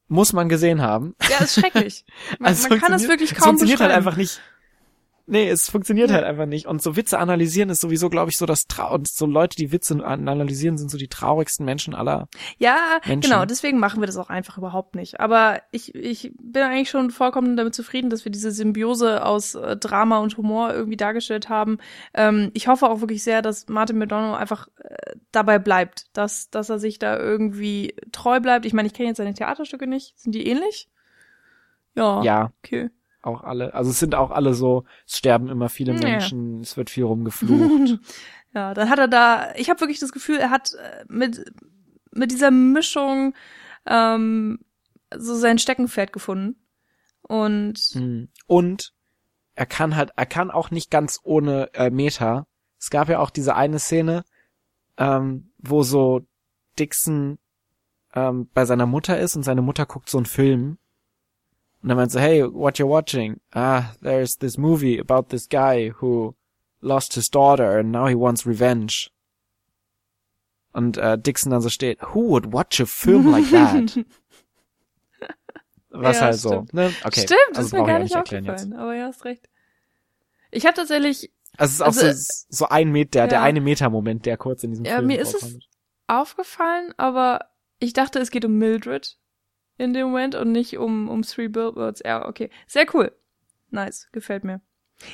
muss 0.08 0.34
man 0.34 0.50
gesehen 0.50 0.82
haben. 0.82 1.16
Ja, 1.30 1.44
ist 1.44 1.56
schrecklich. 1.60 2.04
Man, 2.40 2.50
Also 2.50 2.68
man 2.68 2.80
kann 2.80 2.92
es 2.94 3.08
wirklich 3.08 3.34
kaum 3.34 3.50
funktioniert 3.50 3.80
halt 3.80 3.92
einfach 3.92 4.18
nicht. 4.18 4.42
Nee, 5.32 5.48
es 5.48 5.70
funktioniert 5.70 6.10
Ja. 6.10 6.18
halt 6.18 6.26
einfach 6.26 6.46
nicht. 6.46 6.66
Und 6.68 6.82
so 6.82 6.98
Witze 6.98 7.18
analysieren 7.18 7.70
ist 7.70 7.80
sowieso, 7.80 8.10
glaube 8.10 8.30
ich, 8.32 8.38
so 8.38 8.46
das 8.46 8.68
Trau 8.68 8.94
und 8.94 9.08
so 9.08 9.26
Leute, 9.26 9.56
die 9.56 9.72
Witze 9.72 10.04
analysieren, 10.06 10.78
sind 10.78 10.92
so 10.92 10.98
die 10.98 11.08
traurigsten 11.08 11.66
Menschen 11.66 11.96
aller. 11.96 12.28
Ja, 12.58 13.00
Menschen. 13.06 13.32
genau, 13.32 13.46
deswegen 13.46 13.80
machen 13.80 14.02
wir 14.02 14.08
das 14.08 14.18
auch 14.18 14.30
einfach 14.30 14.58
überhaupt 14.58 14.96
nicht. 14.96 15.22
Aber 15.22 15.62
ich, 15.72 15.96
ich 15.96 16.34
bin 16.42 16.64
eigentlich 16.64 16.90
schon 16.90 17.12
vollkommen 17.12 17.56
damit 17.56 17.74
zufrieden, 17.74 18.10
dass 18.10 18.26
wir 18.26 18.32
diese 18.32 18.52
Symbiose 18.52 19.26
aus 19.26 19.56
äh, 19.56 19.78
Drama 19.78 20.18
und 20.18 20.36
Humor 20.36 20.74
irgendwie 20.74 20.98
dargestellt 20.98 21.48
haben. 21.48 21.78
Ähm, 22.14 22.52
ich 22.54 22.68
hoffe 22.68 22.90
auch 22.90 23.00
wirklich 23.00 23.24
sehr, 23.24 23.42
dass 23.42 23.70
Martin 23.70 23.98
McDonough 24.00 24.38
einfach 24.38 24.68
äh, 24.84 25.14
dabei 25.32 25.60
bleibt, 25.60 26.08
dass, 26.12 26.50
dass 26.50 26.70
er 26.70 26.78
sich 26.80 27.00
da 27.00 27.18
irgendwie 27.18 27.96
treu 28.12 28.42
bleibt. 28.42 28.66
Ich 28.66 28.74
meine, 28.74 28.88
ich 28.88 28.94
kenne 28.94 29.08
jetzt 29.08 29.18
seine 29.18 29.34
Theaterstücke 29.34 29.88
nicht. 29.88 30.20
Sind 30.20 30.36
die 30.36 30.46
ähnlich? 30.46 30.90
Ja. 31.96 32.22
Ja, 32.22 32.52
Okay. 32.64 32.90
Auch 33.22 33.44
alle. 33.44 33.74
Also 33.74 33.92
es 33.92 34.00
sind 34.00 34.16
auch 34.16 34.32
alle 34.32 34.54
so, 34.54 34.86
es 35.06 35.18
sterben 35.18 35.50
immer 35.50 35.70
viele 35.70 35.94
Ja. 35.94 36.00
Menschen, 36.00 36.62
es 36.62 36.78
wird 36.78 36.90
viel 36.90 37.04
rumgeflucht. 37.04 38.00
ja, 38.54 38.74
dann 38.74 38.90
hat 38.90 39.00
er 39.00 39.08
da, 39.08 39.54
ich 39.56 39.70
habe 39.70 39.82
wirklich 39.82 40.00
das 40.00 40.12
Gefühl, 40.12 40.38
er 40.38 40.50
hat 40.50 40.74
äh, 40.74 41.06
mit, 41.08 41.44
mit 42.12 42.32
dieser 42.32 42.52
Mischung 42.52 43.34
ähm, 43.86 44.60
so 45.16 45.36
sein 45.36 45.60
Steckenpferd 45.60 46.14
gefunden. 46.14 46.56
Und 47.22 47.78
Hm. 47.94 48.30
Und 48.48 48.94
er 49.56 49.66
kann 49.66 49.96
halt, 49.96 50.12
er 50.16 50.26
kann 50.26 50.52
auch 50.52 50.72
nicht 50.72 50.90
ganz 50.90 51.20
ohne 51.24 51.74
äh, 51.74 51.90
Meta. 51.90 52.48
Es 52.80 52.90
gab 52.90 53.10
ja 53.10 53.20
auch 53.20 53.30
diese 53.30 53.56
eine 53.56 53.80
Szene, 53.80 54.24
ähm, 54.98 55.52
wo 55.58 55.84
so 55.84 56.26
Dixon 56.80 57.38
ähm, 58.14 58.50
bei 58.54 58.66
seiner 58.66 58.86
Mutter 58.86 59.20
ist 59.20 59.36
und 59.36 59.44
seine 59.44 59.62
Mutter 59.62 59.86
guckt 59.86 60.10
so 60.10 60.18
einen 60.18 60.26
Film. 60.26 60.78
Und 61.84 61.90
er 61.90 61.96
meint 61.96 62.12
so, 62.12 62.20
hey, 62.20 62.44
what 62.44 62.78
you 62.78 62.88
watching? 62.88 63.40
Ah, 63.54 63.94
there's 64.02 64.38
this 64.38 64.58
movie 64.58 65.00
about 65.00 65.30
this 65.30 65.48
guy 65.50 65.92
who 66.00 66.36
lost 66.82 67.14
his 67.16 67.30
daughter 67.30 67.80
and 67.80 67.92
now 67.92 68.06
he 68.08 68.16
wants 68.16 68.46
revenge. 68.46 69.10
Und 70.74 70.98
äh, 70.98 71.18
Dixon 71.18 71.52
dann 71.52 71.62
so 71.62 71.70
steht, 71.70 72.00
who 72.14 72.30
would 72.30 72.54
watch 72.54 72.80
a 72.80 72.86
film 72.86 73.28
like 73.32 73.50
that? 73.52 73.98
Was 75.90 76.18
Ja, 76.18 76.22
halt 76.24 76.40
so, 76.40 76.50
stimmt. 76.50 76.74
ne? 76.74 76.94
Okay. 77.04 77.22
Stimmt, 77.22 77.40
das 77.52 77.58
also 77.58 77.68
ist 77.68 77.74
mir 77.74 77.86
gar 77.86 78.00
nicht 78.00 78.16
aufgefallen, 78.16 78.74
aber 78.74 78.96
ja, 78.96 79.08
hast 79.08 79.26
recht. 79.26 79.50
Ich 80.52 80.66
habe 80.66 80.76
tatsächlich 80.76 81.32
Also 81.58 81.70
es 81.70 81.74
ist 81.76 81.82
auch 81.82 81.88
Also, 81.88 82.12
so, 82.12 82.34
so 82.50 82.66
ein 82.70 82.92
Meter, 82.92 83.10
der, 83.12 83.28
der 83.28 83.40
ja. 83.40 83.44
eine 83.44 83.60
Meter-Moment, 83.60 84.26
der 84.26 84.38
kurz 84.38 84.64
in 84.64 84.70
diesem 84.72 84.86
Ja, 84.86 84.96
Film 84.96 85.08
mir 85.08 85.20
ist 85.20 85.34
es- 85.34 85.58
aufgefallen, 86.08 86.94
aber 86.98 87.50
ich 87.80 87.92
dachte, 87.94 88.20
es 88.20 88.32
geht 88.32 88.46
um 88.46 88.58
Mildred 88.58 89.18
in 89.82 89.94
dem 89.94 90.08
Moment 90.08 90.36
und 90.36 90.52
nicht 90.52 90.78
um, 90.78 91.10
um 91.10 91.24
Three 91.24 91.48
Billboards. 91.48 92.02
Ja, 92.06 92.28
okay. 92.28 92.50
Sehr 92.68 92.86
cool. 92.94 93.12
Nice. 93.70 94.08
Gefällt 94.12 94.44
mir. 94.44 94.62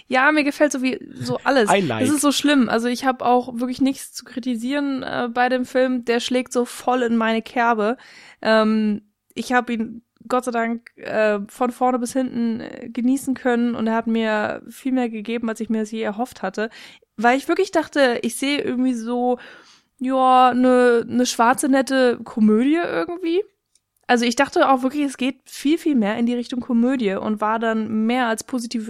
Ja, 0.08 0.32
mir 0.32 0.44
gefällt 0.44 0.72
so 0.72 0.82
wie 0.82 1.00
so 1.14 1.40
alles. 1.44 1.70
I 1.74 1.80
like. 1.80 2.04
Es 2.04 2.10
ist 2.10 2.22
so 2.22 2.32
schlimm. 2.32 2.70
Also 2.70 2.88
ich 2.88 3.06
habe 3.06 3.26
auch 3.26 3.60
wirklich 3.60 3.82
nichts 3.82 4.14
zu 4.14 4.26
kritisieren 4.26 5.04
äh, 5.04 5.30
bei 5.32 5.50
dem 5.50 5.66
Film. 5.66 6.06
Der 6.06 6.20
schlägt 6.20 6.54
so 6.54 6.66
voll 6.66 7.04
in 7.04 7.18
meine 7.18 7.42
Kerbe. 7.42 7.98
Ähm, 8.42 9.04
ich 9.34 9.54
habe 9.54 9.74
ihn 9.74 10.02
Gott 10.28 10.46
sei 10.46 10.52
Dank 10.52 10.96
äh, 10.98 11.40
von 11.48 11.72
vorne 11.72 12.00
bis 12.00 12.14
hinten 12.14 12.60
äh, 12.60 12.90
genießen 12.90 13.34
können 13.34 13.76
und 13.76 13.88
er 13.88 13.96
hat 13.96 14.08
mir 14.08 14.62
viel 14.70 14.92
mehr 14.92 15.10
gegeben, 15.10 15.48
als 15.50 15.60
ich 15.60 15.70
mir 15.70 15.80
das 15.80 15.92
je 15.92 16.02
erhofft 16.02 16.42
hatte. 16.42 16.70
Weil 17.16 17.38
ich 17.38 17.48
wirklich 17.48 17.72
dachte, 17.72 18.20
ich 18.22 18.36
sehe 18.36 18.62
irgendwie 18.62 18.94
so, 18.94 19.40
ja, 20.00 20.50
eine 20.50 21.04
ne 21.08 21.26
schwarze, 21.26 21.70
nette 21.70 22.20
Komödie 22.24 22.76
irgendwie. 22.76 23.44
Also 24.08 24.26
ich 24.26 24.36
dachte 24.36 24.70
auch 24.70 24.84
wirklich, 24.84 25.04
es 25.04 25.18
geht 25.18 25.42
viel, 25.46 25.78
viel 25.78 25.96
mehr 25.96 26.18
in 26.18 26.26
die 26.26 26.34
Richtung 26.34 26.62
Komödie 26.62 27.14
und 27.14 27.42
war 27.42 27.60
dann 27.60 28.06
mehr 28.06 28.28
als 28.28 28.44
positiv, 28.44 28.90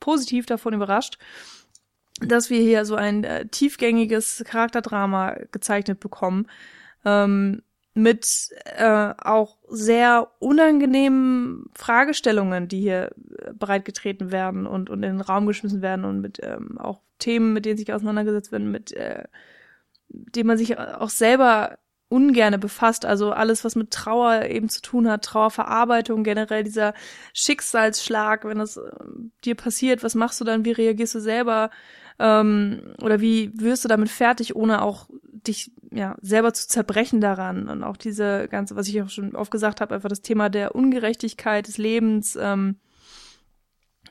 positiv 0.00 0.46
davon 0.46 0.72
überrascht, 0.72 1.18
dass 2.20 2.48
wir 2.48 2.60
hier 2.60 2.86
so 2.86 2.94
ein 2.94 3.24
äh, 3.24 3.46
tiefgängiges 3.46 4.42
Charakterdrama 4.46 5.36
gezeichnet 5.52 6.00
bekommen. 6.00 6.46
Ähm, 7.04 7.62
mit 7.96 8.50
äh, 8.76 9.14
auch 9.16 9.56
sehr 9.68 10.28
unangenehmen 10.38 11.70
Fragestellungen, 11.74 12.68
die 12.68 12.80
hier 12.80 13.12
äh, 13.38 13.54
bereitgetreten 13.54 14.30
werden 14.30 14.66
und, 14.66 14.90
und 14.90 15.02
in 15.02 15.12
den 15.12 15.20
Raum 15.22 15.46
geschmissen 15.46 15.80
werden 15.80 16.04
und 16.04 16.20
mit 16.20 16.38
ähm, 16.42 16.76
auch 16.78 17.00
Themen, 17.18 17.54
mit 17.54 17.64
denen 17.64 17.78
sich 17.78 17.94
auseinandergesetzt 17.94 18.52
werden, 18.52 18.70
mit 18.70 18.92
äh, 18.92 19.24
denen 20.08 20.46
man 20.46 20.58
sich 20.58 20.78
auch 20.78 21.08
selber 21.08 21.78
ungerne 22.08 22.58
befasst. 22.58 23.04
Also 23.04 23.32
alles, 23.32 23.64
was 23.64 23.74
mit 23.76 23.90
Trauer 23.90 24.44
eben 24.44 24.68
zu 24.68 24.80
tun 24.80 25.08
hat, 25.08 25.24
Trauerverarbeitung, 25.24 26.22
generell 26.22 26.64
dieser 26.64 26.94
Schicksalsschlag, 27.32 28.44
wenn 28.44 28.58
das 28.58 28.76
äh, 28.76 28.90
dir 29.44 29.54
passiert, 29.54 30.02
was 30.02 30.14
machst 30.14 30.40
du 30.40 30.44
dann, 30.44 30.64
wie 30.64 30.72
reagierst 30.72 31.16
du 31.16 31.20
selber? 31.20 31.70
Ähm, 32.18 32.94
oder 33.02 33.20
wie 33.20 33.50
wirst 33.54 33.84
du 33.84 33.88
damit 33.88 34.08
fertig, 34.08 34.56
ohne 34.56 34.82
auch 34.82 35.08
dich 35.32 35.72
ja 35.90 36.16
selber 36.22 36.54
zu 36.54 36.68
zerbrechen 36.68 37.20
daran? 37.20 37.68
Und 37.68 37.82
auch 37.82 37.96
diese 37.96 38.48
ganze, 38.48 38.76
was 38.76 38.88
ich 38.88 39.02
auch 39.02 39.10
schon 39.10 39.34
oft 39.34 39.50
gesagt 39.50 39.80
habe, 39.80 39.94
einfach 39.94 40.08
das 40.08 40.22
Thema 40.22 40.48
der 40.48 40.74
Ungerechtigkeit 40.74 41.66
des 41.66 41.76
Lebens 41.78 42.38
ähm, 42.40 42.76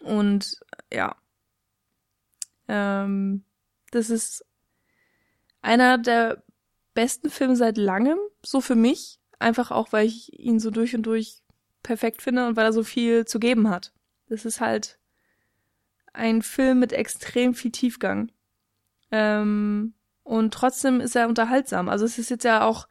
und 0.01 0.59
ja, 0.93 1.15
ähm, 2.67 3.43
das 3.91 4.09
ist 4.09 4.45
einer 5.61 5.97
der 5.97 6.43
besten 6.95 7.30
Filme 7.30 7.55
seit 7.55 7.77
langem, 7.77 8.17
so 8.43 8.61
für 8.61 8.76
mich. 8.76 9.19
Einfach 9.38 9.69
auch, 9.69 9.91
weil 9.91 10.07
ich 10.07 10.39
ihn 10.39 10.59
so 10.59 10.72
durch 10.72 10.95
und 10.95 11.03
durch 11.03 11.43
perfekt 11.84 12.23
finde 12.23 12.47
und 12.47 12.55
weil 12.55 12.65
er 12.65 12.73
so 12.73 12.84
viel 12.84 13.26
zu 13.26 13.39
geben 13.39 13.69
hat. 13.69 13.93
Das 14.27 14.45
ist 14.45 14.59
halt 14.59 14.97
ein 16.13 16.41
Film 16.41 16.80
mit 16.80 16.93
extrem 16.93 17.53
viel 17.53 17.72
Tiefgang. 17.72 18.31
Ähm, 19.11 19.93
und 20.23 20.53
trotzdem 20.53 21.01
ist 21.01 21.15
er 21.15 21.27
unterhaltsam. 21.27 21.89
Also 21.89 22.05
es 22.05 22.17
ist 22.17 22.31
jetzt 22.31 22.45
ja 22.45 22.65
auch 22.65 22.88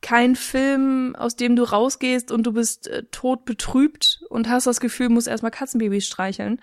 kein 0.00 0.36
Film, 0.36 1.14
aus 1.16 1.36
dem 1.36 1.56
du 1.56 1.64
rausgehst 1.64 2.32
und 2.32 2.44
du 2.44 2.52
bist 2.52 2.88
äh, 2.88 3.04
tot 3.10 3.44
betrübt 3.44 4.22
und 4.30 4.48
hast 4.48 4.66
das 4.66 4.80
Gefühl, 4.80 5.10
musst 5.10 5.28
erstmal 5.28 5.50
Katzenbabys 5.50 6.06
streicheln, 6.06 6.60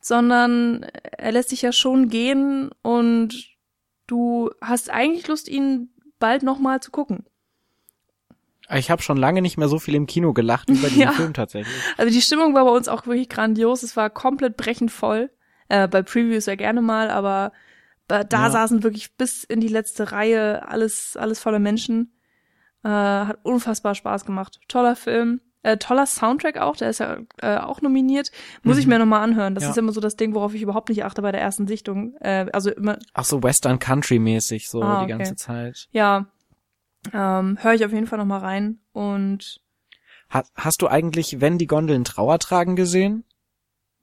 sondern 0.00 0.84
er 1.16 1.32
lässt 1.32 1.50
dich 1.50 1.62
ja 1.62 1.72
schon 1.72 2.08
gehen 2.08 2.70
und 2.82 3.57
du 4.08 4.50
hast 4.60 4.90
eigentlich 4.90 5.28
Lust, 5.28 5.48
ihn 5.48 5.90
bald 6.18 6.42
nochmal 6.42 6.80
zu 6.80 6.90
gucken. 6.90 7.24
Ich 8.70 8.90
habe 8.90 9.00
schon 9.00 9.16
lange 9.16 9.40
nicht 9.40 9.56
mehr 9.56 9.68
so 9.68 9.78
viel 9.78 9.94
im 9.94 10.06
Kino 10.06 10.34
gelacht 10.34 10.68
wie 10.68 10.74
bei 10.74 10.88
diesem 10.88 11.00
Ja. 11.02 11.12
Film 11.12 11.32
tatsächlich. 11.32 11.74
Also 11.96 12.12
die 12.12 12.20
Stimmung 12.20 12.54
war 12.54 12.64
bei 12.64 12.70
uns 12.72 12.88
auch 12.88 13.06
wirklich 13.06 13.28
grandios. 13.30 13.82
Es 13.82 13.96
war 13.96 14.10
komplett 14.10 14.56
brechend 14.58 14.90
voll. 14.90 15.30
Äh, 15.68 15.88
bei 15.88 16.02
Previews 16.02 16.46
ja 16.46 16.54
gerne 16.54 16.82
mal, 16.82 17.10
aber 17.10 17.52
da, 18.08 18.24
da 18.24 18.44
Ja. 18.44 18.50
saßen 18.50 18.82
wirklich 18.82 19.16
bis 19.16 19.44
in 19.44 19.60
die 19.60 19.68
letzte 19.68 20.12
Reihe 20.12 20.68
alles, 20.68 21.16
alles 21.16 21.38
voller 21.40 21.58
Menschen. 21.60 22.12
Äh, 22.84 22.88
hat 22.88 23.38
unfassbar 23.42 23.94
Spaß 23.94 24.24
gemacht. 24.26 24.60
Toller 24.68 24.96
Film. 24.96 25.40
Äh, 25.64 25.76
toller 25.76 26.06
Soundtrack 26.06 26.56
auch, 26.58 26.76
der 26.76 26.90
ist 26.90 27.00
ja 27.00 27.18
äh, 27.42 27.56
auch 27.58 27.80
nominiert. 27.82 28.30
Muss 28.62 28.78
ich 28.78 28.86
Mhm. 28.86 28.92
mir 28.92 28.98
nochmal 29.00 29.22
anhören. 29.22 29.54
Das 29.56 29.64
Ja. 29.64 29.70
ist 29.70 29.76
immer 29.78 29.92
so 29.92 30.00
das 30.00 30.14
Ding, 30.16 30.34
worauf 30.34 30.54
ich 30.54 30.62
überhaupt 30.62 30.88
nicht 30.88 31.04
achte 31.04 31.20
bei 31.20 31.32
der 31.32 31.40
ersten 31.40 31.66
Sichtung. 31.66 32.14
Äh, 32.20 32.46
also 32.52 32.70
immer, 32.70 32.98
Ach 33.12 33.24
so 33.24 33.42
Western 33.42 33.78
Country 33.80 34.18
mäßig 34.20 34.68
so 34.68 34.82
Ah, 34.82 34.98
die 34.98 35.04
okay. 35.04 35.18
ganze 35.18 35.34
Zeit. 35.36 35.88
ja, 35.90 36.26
ähm, 37.12 37.58
höre 37.60 37.74
ich 37.74 37.84
auf 37.84 37.92
jeden 37.92 38.06
Fall 38.06 38.18
nochmal 38.18 38.40
rein. 38.40 38.78
Und 38.92 39.60
Ha 40.32 40.44
hast 40.54 40.82
du 40.82 40.88
eigentlich, 40.88 41.40
wenn 41.40 41.58
die 41.58 41.66
Gondeln 41.66 42.04
Trauer 42.04 42.38
tragen 42.38 42.76
gesehen? 42.76 43.24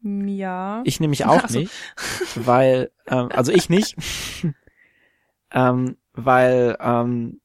ja. 0.03 0.82
Ich 0.84 0.99
nämlich 0.99 1.26
auch 1.26 1.48
so. 1.48 1.60
nicht, 1.60 1.72
weil 2.36 2.91
ähm, 3.07 3.30
also 3.32 3.52
ich 3.52 3.69
nicht, 3.69 3.95
ähm, 5.52 5.98
weil 6.14 6.77
ähm, 6.80 7.41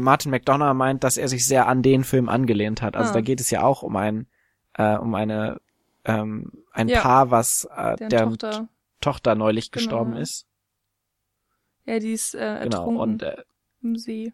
Martin 0.00 0.30
McDonough 0.30 0.74
meint, 0.74 1.04
dass 1.04 1.16
er 1.16 1.28
sich 1.28 1.46
sehr 1.46 1.66
an 1.68 1.82
den 1.82 2.04
Film 2.04 2.28
angelehnt 2.28 2.82
hat. 2.82 2.96
Also 2.96 3.10
Ah. 3.10 3.14
da 3.14 3.20
geht 3.20 3.40
es 3.40 3.50
ja 3.50 3.62
auch 3.62 3.82
um 3.82 3.96
ein 3.96 4.26
äh, 4.74 4.96
um 4.96 5.14
eine 5.14 5.60
ähm, 6.04 6.50
ein 6.72 6.88
Ja. 6.88 7.00
Paar, 7.00 7.30
was 7.30 7.68
äh, 7.76 7.96
der 7.96 8.24
Tochter. 8.24 8.68
Tochter 9.00 9.34
neulich 9.34 9.70
Genau, 9.70 9.82
gestorben 9.84 10.16
ist. 10.16 10.46
Ja, 11.84 11.98
die 11.98 12.12
ist 12.12 12.34
äh, 12.34 12.60
Genau 12.62 12.78
ertrunken 12.78 12.96
und 13.00 13.22
äh, 13.22 13.42
im 13.82 13.96
See. 13.96 14.32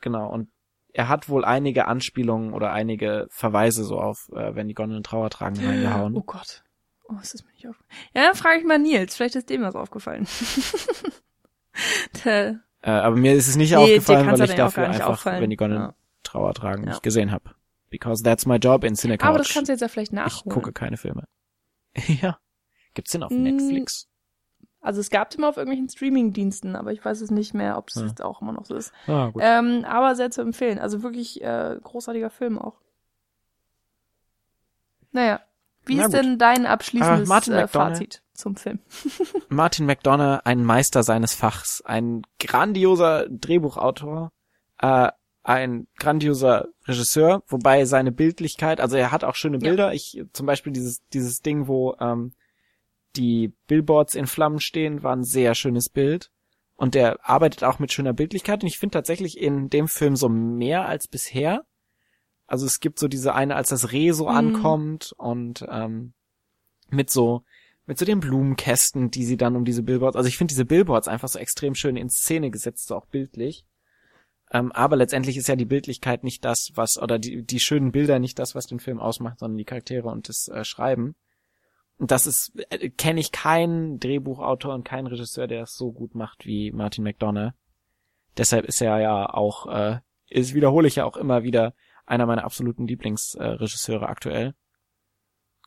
genau 0.00 0.28
und 0.30 0.48
er 0.92 1.08
hat 1.08 1.28
wohl 1.28 1.44
einige 1.44 1.86
Anspielungen 1.88 2.54
oder 2.54 2.72
einige 2.72 3.26
Verweise 3.30 3.84
so 3.84 4.00
auf, 4.00 4.30
äh, 4.34 4.54
wenn 4.54 4.66
die 4.68 4.72
Gondeln 4.74 5.02
Trauer 5.02 5.28
tragen, 5.28 5.62
reingehauen. 5.62 6.16
Oh 6.16 6.22
Gott. 6.22 6.64
Oh, 7.08 7.14
ist 7.20 7.34
das 7.34 7.44
mir 7.44 7.52
nicht 7.52 7.68
aufgefallen? 7.68 8.00
Ja, 8.14 8.22
dann 8.26 8.34
frage 8.34 8.58
ich 8.60 8.64
mal 8.64 8.78
Nils. 8.78 9.14
Vielleicht 9.14 9.36
ist 9.36 9.50
dem 9.50 9.60
was 9.62 9.74
aufgefallen. 9.76 10.26
Der, 12.24 12.60
äh, 12.86 12.90
aber 12.90 13.16
mir 13.16 13.34
ist 13.34 13.48
es 13.48 13.56
nicht 13.56 13.72
nee, 13.72 13.76
aufgefallen, 13.76 14.38
weil 14.38 14.48
ich 14.48 14.54
dafür 14.54 14.88
einfach 14.88 15.24
wenn 15.24 15.50
die 15.50 15.56
Gonnen 15.56 15.76
ja. 15.76 15.94
Trauer 16.22 16.54
tragen 16.54 16.84
ja. 16.84 16.90
nicht 16.90 17.02
gesehen 17.02 17.32
habe. 17.32 17.50
Because 17.90 18.22
that's 18.22 18.46
my 18.46 18.56
job 18.56 18.84
in 18.84 18.94
Cinecouch. 18.94 19.28
Aber 19.28 19.38
das 19.38 19.52
kannst 19.52 19.68
du 19.68 19.72
jetzt 19.72 19.80
ja 19.80 19.88
vielleicht 19.88 20.12
nachholen. 20.12 20.44
Ich 20.46 20.54
gucke 20.54 20.72
keine 20.72 20.96
Filme. 20.96 21.24
ja. 22.22 22.38
Gibt's 22.94 23.10
den 23.10 23.24
auf 23.24 23.32
mm. 23.32 23.42
Netflix? 23.42 24.08
Also 24.80 25.00
es 25.00 25.10
gab 25.10 25.34
immer 25.34 25.48
auf 25.48 25.56
irgendwelchen 25.56 25.88
Streaming-Diensten, 25.88 26.76
aber 26.76 26.92
ich 26.92 27.04
weiß 27.04 27.22
es 27.22 27.32
nicht 27.32 27.54
mehr, 27.54 27.76
ob 27.76 27.88
es 27.88 27.96
ja. 27.96 28.06
jetzt 28.06 28.22
auch 28.22 28.40
immer 28.40 28.52
noch 28.52 28.66
so 28.66 28.76
ist. 28.76 28.92
Ah, 29.08 29.30
gut. 29.30 29.42
Ähm, 29.44 29.84
aber 29.84 30.14
sehr 30.14 30.30
zu 30.30 30.40
empfehlen. 30.40 30.78
Also 30.78 31.02
wirklich 31.02 31.42
äh, 31.42 31.76
großartiger 31.82 32.30
Film 32.30 32.56
auch. 32.56 32.80
Naja, 35.10 35.40
wie 35.84 35.96
Na 35.96 36.02
ist 36.02 36.12
gut. 36.12 36.14
denn 36.14 36.38
dein 36.38 36.66
abschließendes 36.66 37.48
äh, 37.48 37.66
Fazit 37.66 38.22
zum 38.36 38.56
Film? 38.56 38.80
Martin 39.48 39.86
McDonough, 39.86 40.40
ein 40.44 40.64
Meister 40.64 41.02
seines 41.02 41.34
Fachs, 41.34 41.82
ein 41.84 42.22
grandioser 42.38 43.26
Drehbuchautor, 43.28 44.32
äh, 44.78 45.10
ein 45.42 45.86
grandioser 45.98 46.68
Regisseur, 46.86 47.42
wobei 47.46 47.84
seine 47.84 48.12
Bildlichkeit, 48.12 48.80
also 48.80 48.96
er 48.96 49.12
hat 49.12 49.22
auch 49.22 49.36
schöne 49.36 49.58
Bilder. 49.58 49.88
Ja. 49.88 49.92
Ich 49.92 50.20
zum 50.32 50.46
Beispiel 50.46 50.72
dieses 50.72 51.06
dieses 51.12 51.40
Ding, 51.40 51.68
wo 51.68 51.94
ähm, 52.00 52.32
die 53.16 53.54
Billboards 53.66 54.14
in 54.14 54.26
Flammen 54.26 54.60
stehen, 54.60 55.02
war 55.02 55.14
ein 55.14 55.24
sehr 55.24 55.54
schönes 55.54 55.88
Bild. 55.88 56.30
Und 56.76 56.94
der 56.94 57.18
arbeitet 57.28 57.64
auch 57.64 57.78
mit 57.78 57.92
schöner 57.92 58.12
Bildlichkeit. 58.12 58.62
Und 58.62 58.68
ich 58.68 58.78
finde 58.78 58.92
tatsächlich 58.94 59.38
in 59.38 59.70
dem 59.70 59.88
Film 59.88 60.14
so 60.14 60.28
mehr 60.28 60.86
als 60.86 61.08
bisher. 61.08 61.64
Also 62.46 62.66
es 62.66 62.80
gibt 62.80 62.98
so 62.98 63.08
diese 63.08 63.34
eine, 63.34 63.56
als 63.56 63.70
das 63.70 63.92
Reh 63.92 64.12
so 64.12 64.24
mhm. 64.24 64.36
ankommt 64.36 65.12
und 65.16 65.64
ähm, 65.68 66.12
mit 66.90 67.10
so 67.10 67.42
mit 67.86 67.98
so 67.98 68.04
den 68.04 68.20
Blumenkästen, 68.20 69.10
die 69.10 69.24
sie 69.24 69.36
dann 69.36 69.56
um 69.56 69.64
diese 69.64 69.82
Billboards. 69.82 70.16
Also 70.16 70.28
ich 70.28 70.36
finde 70.36 70.52
diese 70.52 70.64
Billboards 70.64 71.08
einfach 71.08 71.28
so 71.28 71.38
extrem 71.38 71.74
schön 71.74 71.96
in 71.96 72.10
Szene 72.10 72.50
gesetzt, 72.50 72.88
so 72.88 72.96
auch 72.96 73.06
bildlich. 73.06 73.64
Ähm, 74.50 74.72
aber 74.72 74.96
letztendlich 74.96 75.36
ist 75.36 75.48
ja 75.48 75.56
die 75.56 75.64
Bildlichkeit 75.64 76.24
nicht 76.24 76.44
das, 76.44 76.72
was 76.74 77.00
oder 77.00 77.18
die 77.18 77.44
die 77.44 77.60
schönen 77.60 77.92
Bilder 77.92 78.18
nicht 78.18 78.38
das, 78.38 78.54
was 78.54 78.66
den 78.66 78.80
Film 78.80 79.00
ausmacht, 79.00 79.40
sondern 79.40 79.58
die 79.58 79.64
Charaktere 79.64 80.08
und 80.08 80.28
das 80.28 80.48
äh, 80.48 80.64
Schreiben. 80.64 81.16
Und 81.98 82.10
das 82.10 82.26
ist 82.26 82.52
äh, 82.70 82.90
kenne 82.90 83.20
ich 83.20 83.32
keinen 83.32 83.98
Drehbuchautor 83.98 84.74
und 84.74 84.84
keinen 84.84 85.06
Regisseur, 85.06 85.46
der 85.46 85.62
es 85.62 85.74
so 85.74 85.92
gut 85.92 86.14
macht 86.14 86.46
wie 86.46 86.70
Martin 86.72 87.04
McDonough. 87.04 87.52
Deshalb 88.36 88.66
ist 88.66 88.80
er 88.82 89.00
ja 89.00 89.32
auch, 89.32 89.66
äh, 89.66 90.00
ist 90.28 90.54
wiederhole 90.54 90.88
ich 90.88 90.96
ja 90.96 91.04
auch 91.04 91.16
immer 91.16 91.42
wieder 91.42 91.74
einer 92.04 92.26
meiner 92.26 92.44
absoluten 92.44 92.86
Lieblingsregisseure 92.86 94.08
aktuell. 94.08 94.54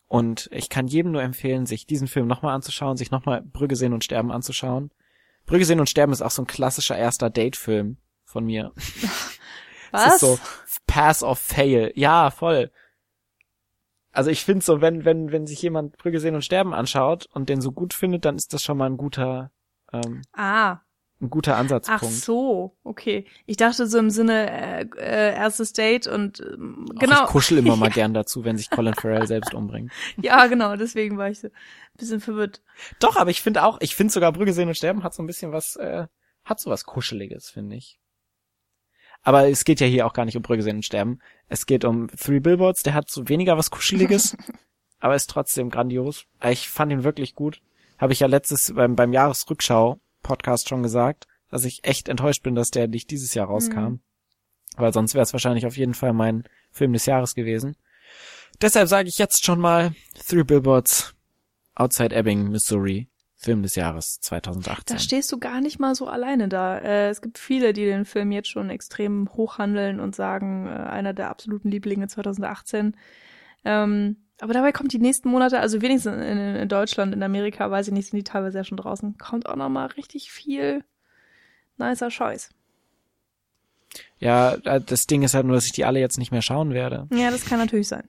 Und 0.10 0.50
ich 0.52 0.70
kann 0.70 0.88
jedem 0.88 1.12
nur 1.12 1.22
empfehlen, 1.22 1.68
sich 1.68 1.86
diesen 1.86 2.08
Film 2.08 2.28
nochmal 2.28 2.56
anzuschauen, 2.56 2.98
sich 2.98 3.12
nochmal 3.12 3.42
Brügge 3.42 3.76
sehen 3.76 3.94
und 3.94 4.04
sterben 4.04 4.32
anzuschauen. 4.32 4.92
Brügge 5.46 5.66
sehen 5.66 5.80
und 5.80 5.90
sterben 5.90 6.12
ist 6.12 6.24
auch 6.24 6.32
so 6.32 6.42
ein 6.42 6.48
klassischer 6.48 6.98
erster 6.98 7.30
Date-Film 7.30 7.98
von 8.26 8.44
mir. 8.44 8.74
Was? 9.92 10.04
Das 10.04 10.14
ist 10.16 10.20
so 10.20 10.40
Pass 10.88 11.24
of 11.24 11.40
Fail. 11.40 11.92
Ja, 11.96 12.32
voll. 12.32 12.72
Also 14.12 14.32
ich 14.32 14.44
finde 14.44 14.66
so, 14.66 14.82
wenn, 14.82 15.06
wenn, 15.06 15.32
wenn 15.32 15.46
sich 15.46 15.62
jemand 15.62 15.98
Brügge 15.98 16.20
sehen 16.20 16.36
und 16.36 16.44
sterben 16.44 16.74
anschaut 16.74 17.28
und 17.32 17.48
den 17.48 17.62
so 17.62 17.72
gut 17.72 17.94
findet, 17.94 18.26
dann 18.26 18.36
ist 18.36 18.52
das 18.54 18.64
schon 18.64 18.78
mal 18.78 18.90
ein 18.90 18.98
guter, 18.98 19.52
ähm, 19.94 20.24
ah 20.34 20.80
ein 21.22 21.30
guter 21.30 21.58
Ansatzpunkt. 21.58 22.04
Ach 22.04 22.10
so, 22.10 22.78
okay. 22.84 23.26
Ich 23.46 23.58
dachte 23.58 23.88
so 23.88 23.98
im 23.98 24.10
Sinne 24.10 24.50
äh, 24.50 24.86
äh, 24.98 25.36
erstes 25.36 25.74
Date 25.74 26.08
und 26.08 26.40
äh, 26.40 26.44
genau. 26.98 27.24
Och, 27.24 27.26
ich 27.26 27.32
kuschel 27.32 27.58
immer 27.58 27.76
mal 27.76 27.90
gern 27.94 28.14
dazu, 28.14 28.46
wenn 28.46 28.58
sich 28.58 28.70
Colin 28.70 28.94
Farrell 28.94 29.28
selbst 29.28 29.54
umbringt. 29.54 29.92
Ja, 30.22 30.48
genau, 30.48 30.76
deswegen 30.78 31.18
war 31.18 31.30
ich 31.30 31.42
so 31.42 31.48
ein 31.48 31.54
bisschen 31.98 32.22
verwirrt. 32.22 32.62
Doch, 33.00 33.18
aber 33.18 33.32
ich 33.32 33.42
finde 33.42 33.64
auch, 33.64 33.78
ich 33.82 33.96
finde 33.96 34.14
sogar 34.14 34.32
Brügge 34.32 34.54
sehen 34.54 34.70
und 34.70 34.76
sterben 34.76 35.04
hat 35.04 35.14
so 35.14 35.22
ein 35.22 35.28
bisschen 35.28 35.52
was, 35.52 35.76
äh, 35.76 36.08
hat 36.46 36.60
so 36.60 36.70
was 36.70 36.86
kuscheliges, 36.86 37.50
finde 37.50 37.76
ich. 37.76 38.00
Aber 39.22 39.50
es 39.50 39.66
geht 39.66 39.82
ja 39.82 39.88
hier 39.88 40.06
auch 40.06 40.14
gar 40.14 40.24
nicht 40.24 40.38
um 40.38 40.44
Brügge 40.44 40.64
sehen 40.64 40.78
und 40.78 40.86
sterben. 40.86 41.20
Es 41.50 41.66
geht 41.66 41.84
um 41.84 42.08
Three 42.08 42.40
Billboards, 42.40 42.84
der 42.84 42.94
hat 42.94 43.10
so 43.10 43.28
weniger 43.28 43.58
was 43.58 43.72
kuscheliges, 43.72 44.38
aber 45.00 45.16
ist 45.16 45.30
trotzdem 45.30 45.70
grandios. 45.70 46.26
Ich 46.46 46.70
fand 46.70 46.94
ihn 46.94 47.04
wirklich 47.04 47.36
gut. 47.36 47.62
Habe 47.98 48.14
ich 48.14 48.22
ja 48.22 48.28
letztes 48.28 48.74
beim, 48.74 48.96
beim 48.96 49.12
Jahresrückschau 49.12 50.00
Podcast 50.30 50.70
schon 50.70 50.84
gesagt, 50.84 51.28
dass 51.50 51.66
ich 51.66 51.84
echt 51.84 52.08
enttäuscht 52.08 52.44
bin, 52.44 52.56
dass 52.56 52.70
der 52.70 52.88
nicht 52.88 53.10
dieses 53.10 53.34
Jahr 53.34 53.48
rauskam. 53.48 53.80
Mhm. 53.80 54.00
Weil 54.78 54.94
sonst 54.94 55.16
wäre 55.16 55.24
es 55.24 55.34
wahrscheinlich 55.34 55.66
auf 55.66 55.76
jeden 55.76 55.96
Fall 55.96 56.14
mein 56.14 56.44
Film 56.72 56.94
des 56.94 57.08
Jahres 57.08 57.34
gewesen. 57.34 57.76
Deshalb 58.62 58.88
sage 58.88 59.10
ich 59.10 59.18
jetzt 59.18 59.44
schon 59.44 59.60
mal 59.60 59.94
Three 60.28 60.44
Billboards 60.44 61.16
Outside 61.76 62.16
Ebbing, 62.16 62.50
Missouri. 62.50 63.10
Film 63.42 63.64
des 63.64 63.76
Jahres 63.76 64.20
2018. 64.20 64.98
Da 64.98 65.00
stehst 65.02 65.32
du 65.32 65.40
gar 65.40 65.62
nicht 65.62 65.80
mal 65.80 65.96
so 65.96 66.08
alleine 66.08 66.50
da. 66.50 66.78
Äh, 66.78 67.08
es 67.08 67.22
gibt 67.22 67.38
viele, 67.38 67.72
die 67.72 67.86
den 67.86 68.04
Film 68.04 68.34
jetzt 68.34 68.50
schon 68.50 68.70
extrem 68.70 69.30
hochhandeln 69.34 70.02
und 70.02 70.14
sagen, 70.14 70.68
äh, 70.68 70.72
einer 70.72 71.14
der 71.14 71.30
absoluten 71.30 71.72
Lieblinge 71.72 72.10
2018. 72.10 72.98
Ähm, 73.64 74.18
aber 74.42 74.54
dabei 74.54 74.72
kommt 74.72 74.94
die 74.94 75.00
nächsten 75.00 75.30
Monate, 75.30 75.60
also 75.60 75.82
wenigstens 75.82 76.16
in, 76.16 76.56
in, 76.56 76.70
Deutschland, 76.70 77.14
in 77.14 77.24
Amerika, 77.24 77.70
weiß 77.70 77.88
ich 77.88 77.94
nicht, 77.94 78.10
sind 78.10 78.18
die 78.18 78.24
teilweise 78.24 78.58
ja 78.58 78.64
schon 78.64 78.78
draußen, 78.78 79.18
kommt 79.18 79.48
auch 79.48 79.56
noch 79.56 79.70
mal 79.70 79.88
richtig 79.88 80.32
viel 80.32 80.84
nicer 81.78 82.12
Scheiß. 82.12 82.50
Ja, 84.20 84.54
äh, 84.66 84.82
das 84.82 85.08
Ding 85.08 85.24
ist 85.24 85.34
halt 85.34 85.46
nur, 85.46 85.56
dass 85.56 85.66
ich 85.66 85.72
die 85.72 85.86
alle 85.86 86.00
jetzt 86.00 86.18
nicht 86.18 86.32
mehr 86.32 86.42
schauen 86.42 86.74
werde. 86.74 87.08
Ja, 87.12 87.32
das 87.32 87.46
kann 87.46 87.60
natürlich 87.60 87.88
sein. 87.88 88.08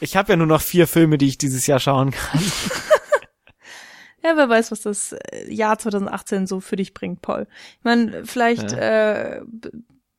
Ich 0.00 0.16
habe 0.16 0.32
ja 0.32 0.36
nur 0.36 0.46
noch 0.46 0.60
vier 0.60 0.86
Filme, 0.86 1.18
die 1.18 1.28
ich 1.28 1.38
dieses 1.38 1.66
Jahr 1.66 1.78
schauen 1.78 2.10
kann. 2.10 2.40
ja, 4.22 4.36
wer 4.36 4.48
weiß, 4.48 4.70
was 4.72 4.82
das 4.82 5.12
äh, 5.12 5.52
Jahr 5.52 5.78
2018 5.78 6.46
so 6.46 6.60
für 6.60 6.76
dich 6.76 6.94
bringt, 6.94 7.22
Paul. 7.22 7.46
Ich 7.78 7.84
meine, 7.84 8.24
vielleicht 8.26 8.72
ja. 8.72 8.78
äh, 8.78 9.42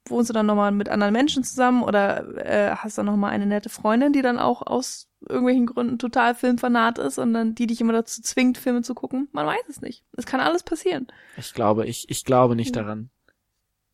wohnst 0.09 0.29
du 0.29 0.33
dann 0.33 0.45
nochmal 0.45 0.71
mit 0.71 0.89
anderen 0.89 1.13
Menschen 1.13 1.43
zusammen 1.43 1.83
oder 1.83 2.37
äh, 2.37 2.75
hast 2.75 2.97
dann 2.97 3.05
nochmal 3.05 3.31
eine 3.31 3.45
nette 3.45 3.69
Freundin, 3.69 4.13
die 4.13 4.21
dann 4.21 4.39
auch 4.39 4.65
aus 4.65 5.07
irgendwelchen 5.21 5.65
Gründen 5.65 5.99
total 5.99 6.35
Filmfanat 6.35 6.99
ist 6.99 7.17
und 7.17 7.33
dann 7.33 7.55
die 7.55 7.67
dich 7.67 7.81
immer 7.81 7.93
dazu 7.93 8.21
zwingt, 8.21 8.57
Filme 8.57 8.81
zu 8.81 8.93
gucken? 8.93 9.27
Man 9.31 9.45
weiß 9.45 9.63
es 9.67 9.81
nicht. 9.81 10.03
Es 10.15 10.25
kann 10.25 10.39
alles 10.39 10.63
passieren. 10.63 11.07
Ich 11.37 11.53
glaube, 11.53 11.85
ich, 11.85 12.09
ich 12.09 12.23
glaube 12.23 12.55
nicht 12.55 12.75
ja. 12.75 12.83
daran. 12.83 13.09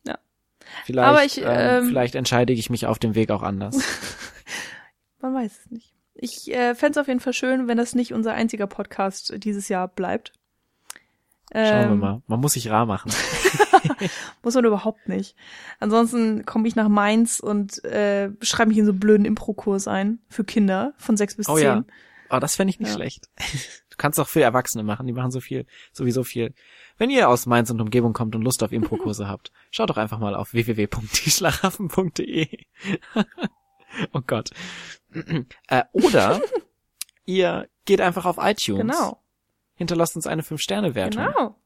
Ja. 0.06 0.18
Vielleicht, 0.84 1.08
Aber 1.08 1.24
ich, 1.24 1.38
ähm, 1.38 1.46
ähm, 1.48 1.88
vielleicht 1.88 2.14
entscheide 2.14 2.52
ich 2.52 2.70
mich 2.70 2.86
auf 2.86 2.98
dem 2.98 3.14
Weg 3.14 3.30
auch 3.30 3.42
anders. 3.42 3.76
Man 5.20 5.34
weiß 5.34 5.60
es 5.64 5.70
nicht. 5.70 5.94
Ich 6.14 6.52
äh, 6.52 6.74
fände 6.74 6.92
es 6.92 7.02
auf 7.02 7.08
jeden 7.08 7.20
Fall 7.20 7.32
schön, 7.32 7.66
wenn 7.66 7.76
das 7.76 7.94
nicht 7.94 8.12
unser 8.12 8.34
einziger 8.34 8.66
Podcast 8.66 9.32
dieses 9.42 9.68
Jahr 9.68 9.88
bleibt. 9.88 10.32
Schauen 11.52 11.62
wir 11.62 11.90
ähm, 11.92 11.98
mal. 11.98 12.22
Man 12.26 12.40
muss 12.40 12.54
sich 12.54 12.70
rar 12.70 12.86
machen. 12.86 13.12
muss 14.42 14.54
man 14.54 14.64
überhaupt 14.64 15.08
nicht. 15.08 15.36
Ansonsten 15.80 16.44
komme 16.44 16.68
ich 16.68 16.76
nach 16.76 16.88
Mainz 16.88 17.40
und 17.40 17.84
äh, 17.84 18.30
schreibe 18.40 18.68
mich 18.68 18.78
in 18.78 18.86
so 18.86 18.92
einen 18.92 19.00
blöden 19.00 19.26
Impro-Kurs 19.26 19.88
ein 19.88 20.20
für 20.28 20.44
Kinder 20.44 20.94
von 20.96 21.16
sechs 21.16 21.36
bis 21.36 21.48
oh, 21.48 21.56
zehn. 21.56 21.64
Ja. 21.64 21.84
Oh, 22.30 22.38
das 22.38 22.56
fände 22.56 22.70
ich 22.70 22.80
nicht 22.80 22.90
ja. 22.90 22.94
schlecht. 22.94 23.28
Du 23.90 23.98
kannst 23.98 24.18
auch 24.18 24.26
für 24.26 24.42
Erwachsene 24.42 24.82
machen, 24.82 25.06
die 25.06 25.12
machen 25.12 25.30
so 25.30 25.38
viel, 25.38 25.66
sowieso 25.92 26.24
viel. 26.24 26.52
Wenn 26.98 27.10
ihr 27.10 27.28
aus 27.28 27.46
Mainz 27.46 27.70
und 27.70 27.80
Umgebung 27.80 28.12
kommt 28.12 28.34
und 28.34 28.42
Lust 28.42 28.60
auf 28.64 28.72
Impro-Kurse 28.72 29.28
habt, 29.34 29.52
schaut 29.70 29.88
doch 29.88 29.98
einfach 29.98 30.18
mal 30.18 30.34
auf 30.34 30.52
www.tieschlaraffen.de. 30.52 32.48
oh 34.12 34.20
Gott. 34.26 34.50
äh, 35.68 35.84
oder 35.92 36.40
ihr 37.24 37.68
geht 37.84 38.00
einfach 38.00 38.24
auf 38.26 38.38
iTunes. 38.40 38.80
Genau 38.80 39.20
hinterlasst 39.74 40.16
uns 40.16 40.26
eine 40.26 40.42
5-Sterne-Wertung. 40.42 41.24
Genau. 41.24 41.56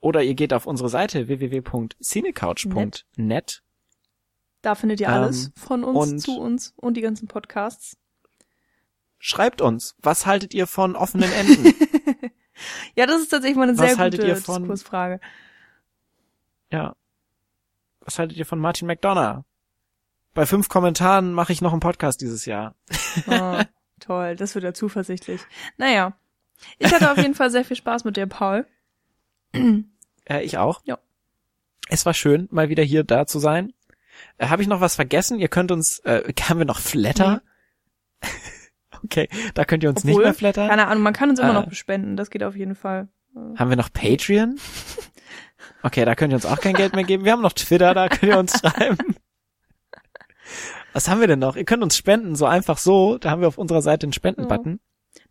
Oder 0.00 0.22
ihr 0.22 0.34
geht 0.34 0.54
auf 0.54 0.66
unsere 0.66 0.88
Seite 0.88 1.28
www.cinecouch.net. 1.28 3.62
Da 4.62 4.74
findet 4.74 5.00
ihr 5.00 5.08
alles 5.08 5.46
ähm, 5.46 5.52
von 5.56 5.84
uns, 5.84 6.24
zu 6.24 6.38
uns 6.38 6.74
und 6.76 6.96
die 6.96 7.00
ganzen 7.00 7.28
Podcasts. 7.28 7.96
Schreibt 9.18 9.60
uns, 9.60 9.94
was 10.00 10.26
haltet 10.26 10.54
ihr 10.54 10.66
von 10.66 10.96
offenen 10.96 11.30
Enden? 11.30 11.66
ja, 12.96 13.06
das 13.06 13.20
ist 13.20 13.28
tatsächlich 13.28 13.56
mal 13.56 13.68
eine 13.68 13.78
was 13.78 13.88
sehr 13.88 13.98
haltet 13.98 14.20
gute 14.20 14.32
ihr 14.32 14.36
von, 14.36 14.62
Diskursfrage. 14.62 15.20
Ja. 16.70 16.96
Was 18.00 18.18
haltet 18.18 18.38
ihr 18.38 18.46
von 18.46 18.58
Martin 18.58 18.86
McDonough? 18.86 19.44
Bei 20.32 20.46
fünf 20.46 20.68
Kommentaren 20.68 21.32
mache 21.32 21.52
ich 21.52 21.60
noch 21.60 21.72
einen 21.72 21.80
Podcast 21.80 22.20
dieses 22.20 22.46
Jahr. 22.46 22.76
oh, 23.26 23.60
toll, 24.00 24.36
das 24.36 24.54
wird 24.54 24.64
ja 24.64 24.72
zuversichtlich. 24.72 25.42
Naja, 25.76 26.16
ich 26.78 26.92
hatte 26.92 27.10
auf 27.10 27.18
jeden 27.18 27.34
Fall 27.34 27.50
sehr 27.50 27.64
viel 27.64 27.76
Spaß 27.76 28.04
mit 28.04 28.16
dir, 28.16 28.26
Paul. 28.26 28.66
Äh, 29.52 30.42
ich 30.42 30.58
auch. 30.58 30.80
Ja. 30.84 30.98
Es 31.88 32.06
war 32.06 32.14
schön, 32.14 32.48
mal 32.50 32.68
wieder 32.68 32.82
hier 32.82 33.04
da 33.04 33.26
zu 33.26 33.38
sein. 33.38 33.72
Äh, 34.38 34.48
Habe 34.48 34.62
ich 34.62 34.68
noch 34.68 34.80
was 34.80 34.94
vergessen? 34.94 35.38
Ihr 35.38 35.48
könnt 35.48 35.72
uns, 35.72 35.98
äh, 36.00 36.32
haben 36.48 36.58
wir 36.58 36.66
noch 36.66 36.78
Flatter? 36.78 37.42
Nee. 38.22 38.28
okay, 39.04 39.28
da 39.54 39.64
könnt 39.64 39.82
ihr 39.82 39.88
uns 39.88 40.00
Obwohl, 40.04 40.10
nicht 40.12 40.22
mehr 40.22 40.34
flattern. 40.34 40.68
Keine 40.68 40.86
Ahnung, 40.86 41.02
man 41.02 41.12
kann 41.14 41.30
uns 41.30 41.38
immer 41.38 41.50
äh, 41.50 41.54
noch 41.54 41.68
bespenden, 41.68 42.16
das 42.16 42.30
geht 42.30 42.42
auf 42.42 42.54
jeden 42.56 42.74
Fall. 42.74 43.08
Haben 43.56 43.70
wir 43.70 43.76
noch 43.76 43.92
Patreon? 43.92 44.58
Okay, 45.82 46.04
da 46.04 46.14
könnt 46.14 46.32
ihr 46.32 46.36
uns 46.36 46.46
auch 46.46 46.60
kein 46.60 46.74
Geld 46.74 46.94
mehr 46.94 47.04
geben. 47.04 47.24
Wir 47.24 47.32
haben 47.32 47.42
noch 47.42 47.52
Twitter, 47.52 47.94
da 47.94 48.08
könnt 48.08 48.32
ihr 48.32 48.38
uns 48.38 48.58
schreiben. 48.58 48.98
Was 50.92 51.08
haben 51.08 51.20
wir 51.20 51.26
denn 51.26 51.38
noch? 51.38 51.56
Ihr 51.56 51.64
könnt 51.64 51.82
uns 51.82 51.96
spenden, 51.96 52.34
so 52.34 52.46
einfach 52.46 52.76
so. 52.78 53.18
Da 53.18 53.30
haben 53.30 53.40
wir 53.40 53.48
auf 53.48 53.58
unserer 53.58 53.80
Seite 53.82 54.04
einen 54.04 54.12
Spenden-Button. 54.12 54.80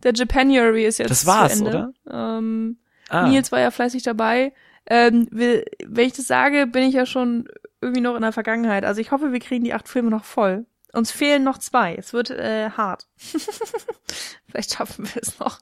Der 0.03 0.13
Japanuary 0.13 0.85
ist 0.85 0.97
jetzt 0.97 1.09
Das 1.11 1.25
war's, 1.25 1.57
zu 1.57 1.65
Ende. 1.65 1.93
oder? 2.05 2.37
Ähm, 2.37 2.77
Ah, 3.09 3.27
Nils 3.27 3.51
war 3.51 3.59
ja 3.59 3.71
fleißig 3.71 4.03
dabei. 4.03 4.53
Ähm, 4.85 5.27
wenn 5.31 6.05
ich 6.07 6.13
das 6.13 6.27
sage, 6.27 6.67
bin 6.67 6.83
ich 6.83 6.95
ja 6.95 7.05
schon 7.05 7.47
irgendwie 7.81 8.01
noch 8.01 8.15
in 8.15 8.21
der 8.21 8.31
Vergangenheit. 8.31 8.85
Also 8.85 9.01
ich 9.01 9.11
hoffe, 9.11 9.31
wir 9.31 9.39
kriegen 9.39 9.63
die 9.63 9.73
acht 9.73 9.87
Filme 9.87 10.09
noch 10.09 10.23
voll. 10.23 10.65
Uns 10.93 11.11
fehlen 11.11 11.43
noch 11.43 11.59
zwei. 11.59 11.95
Es 11.95 12.13
wird 12.13 12.31
äh, 12.31 12.71
hart. 12.71 13.07
Vielleicht 14.47 14.73
schaffen 14.73 15.05
wir 15.13 15.21
es 15.21 15.37
noch. 15.39 15.59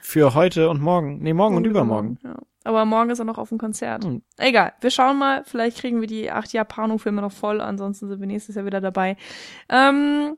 für 0.00 0.34
heute 0.34 0.70
und 0.70 0.80
morgen. 0.80 1.18
Nee, 1.18 1.34
morgen 1.34 1.56
und 1.56 1.66
übermorgen. 1.66 2.18
Ja. 2.24 2.36
Aber 2.64 2.84
morgen 2.84 3.10
ist 3.10 3.18
er 3.18 3.24
noch 3.24 3.38
auf 3.38 3.50
dem 3.50 3.58
Konzert. 3.58 4.04
Hm. 4.04 4.22
Egal, 4.38 4.72
wir 4.80 4.90
schauen 4.90 5.18
mal. 5.18 5.44
Vielleicht 5.44 5.78
kriegen 5.78 6.00
wir 6.00 6.08
die 6.08 6.30
acht 6.30 6.52
Japano-Filme 6.52 7.20
noch 7.20 7.32
voll. 7.32 7.60
Ansonsten 7.60 8.08
sind 8.08 8.18
wir 8.18 8.26
nächstes 8.26 8.56
Jahr 8.56 8.64
wieder 8.66 8.80
dabei. 8.80 9.16
Ähm, 9.68 10.36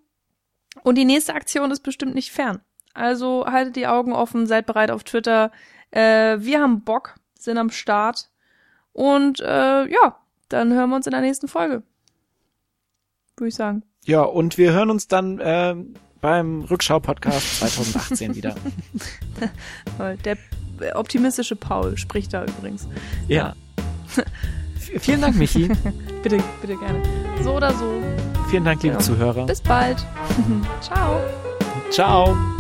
und 0.83 0.99
die 0.99 1.05
nächste 1.07 1.35
Aktion 1.35 1.71
ist 1.71 1.81
bestimmt 1.81 2.15
nicht 2.15 2.31
fern. 2.33 2.61
Also 2.93 3.47
haltet 3.47 3.77
die 3.77 3.87
Augen 3.87 4.13
offen, 4.13 4.47
seid 4.47 4.67
bereit 4.67 4.91
auf 4.91 5.05
Twitter. 5.05 5.53
Äh, 5.91 6.37
wir 6.41 6.61
haben 6.61 6.83
Bock, 6.83 7.15
sind 7.39 7.59
am 7.59 7.71
Start. 7.71 8.31
Und 8.93 9.41
äh, 9.41 9.87
ja, 9.87 10.17
dann 10.49 10.73
hören 10.73 10.91
wir 10.91 10.97
uns 10.97 11.07
in 11.07 11.13
der 11.13 11.21
nächsten 11.21 11.49
Folge. 11.49 11.83
Würde 13.37 13.49
ich 13.49 13.55
sagen. 13.55 13.83
Ja, 14.05 14.23
und 14.23 14.59
wir 14.59 14.73
hören 14.73 14.91
uns 14.91 15.07
dann 15.07 15.41
ähm, 15.43 15.95
beim 16.21 16.63
Rückschau-Podcast 16.63 17.61
2018 17.61 18.35
wieder. 18.35 18.55
Der 20.25 20.37
äh, 20.81 20.93
optimistische 20.95 21.57
Paul 21.57 21.97
spricht 21.97 22.33
da 22.33 22.45
übrigens. 22.45 22.89
Ja. 23.29 23.55
Vielen 25.01 25.21
Dank, 25.21 25.37
Michi. 25.37 25.69
Bitte, 26.23 26.39
bitte 26.61 26.77
gerne. 26.77 27.03
So 27.43 27.55
oder 27.57 27.73
so. 27.75 28.03
Vielen 28.51 28.65
Dank, 28.65 28.83
liebe 28.83 28.95
Ja. 28.95 29.01
Zuhörer. 29.01 29.47
Bis 29.47 29.61
bald. 29.61 30.05
Ciao. 30.81 31.21
Ciao. 31.91 32.58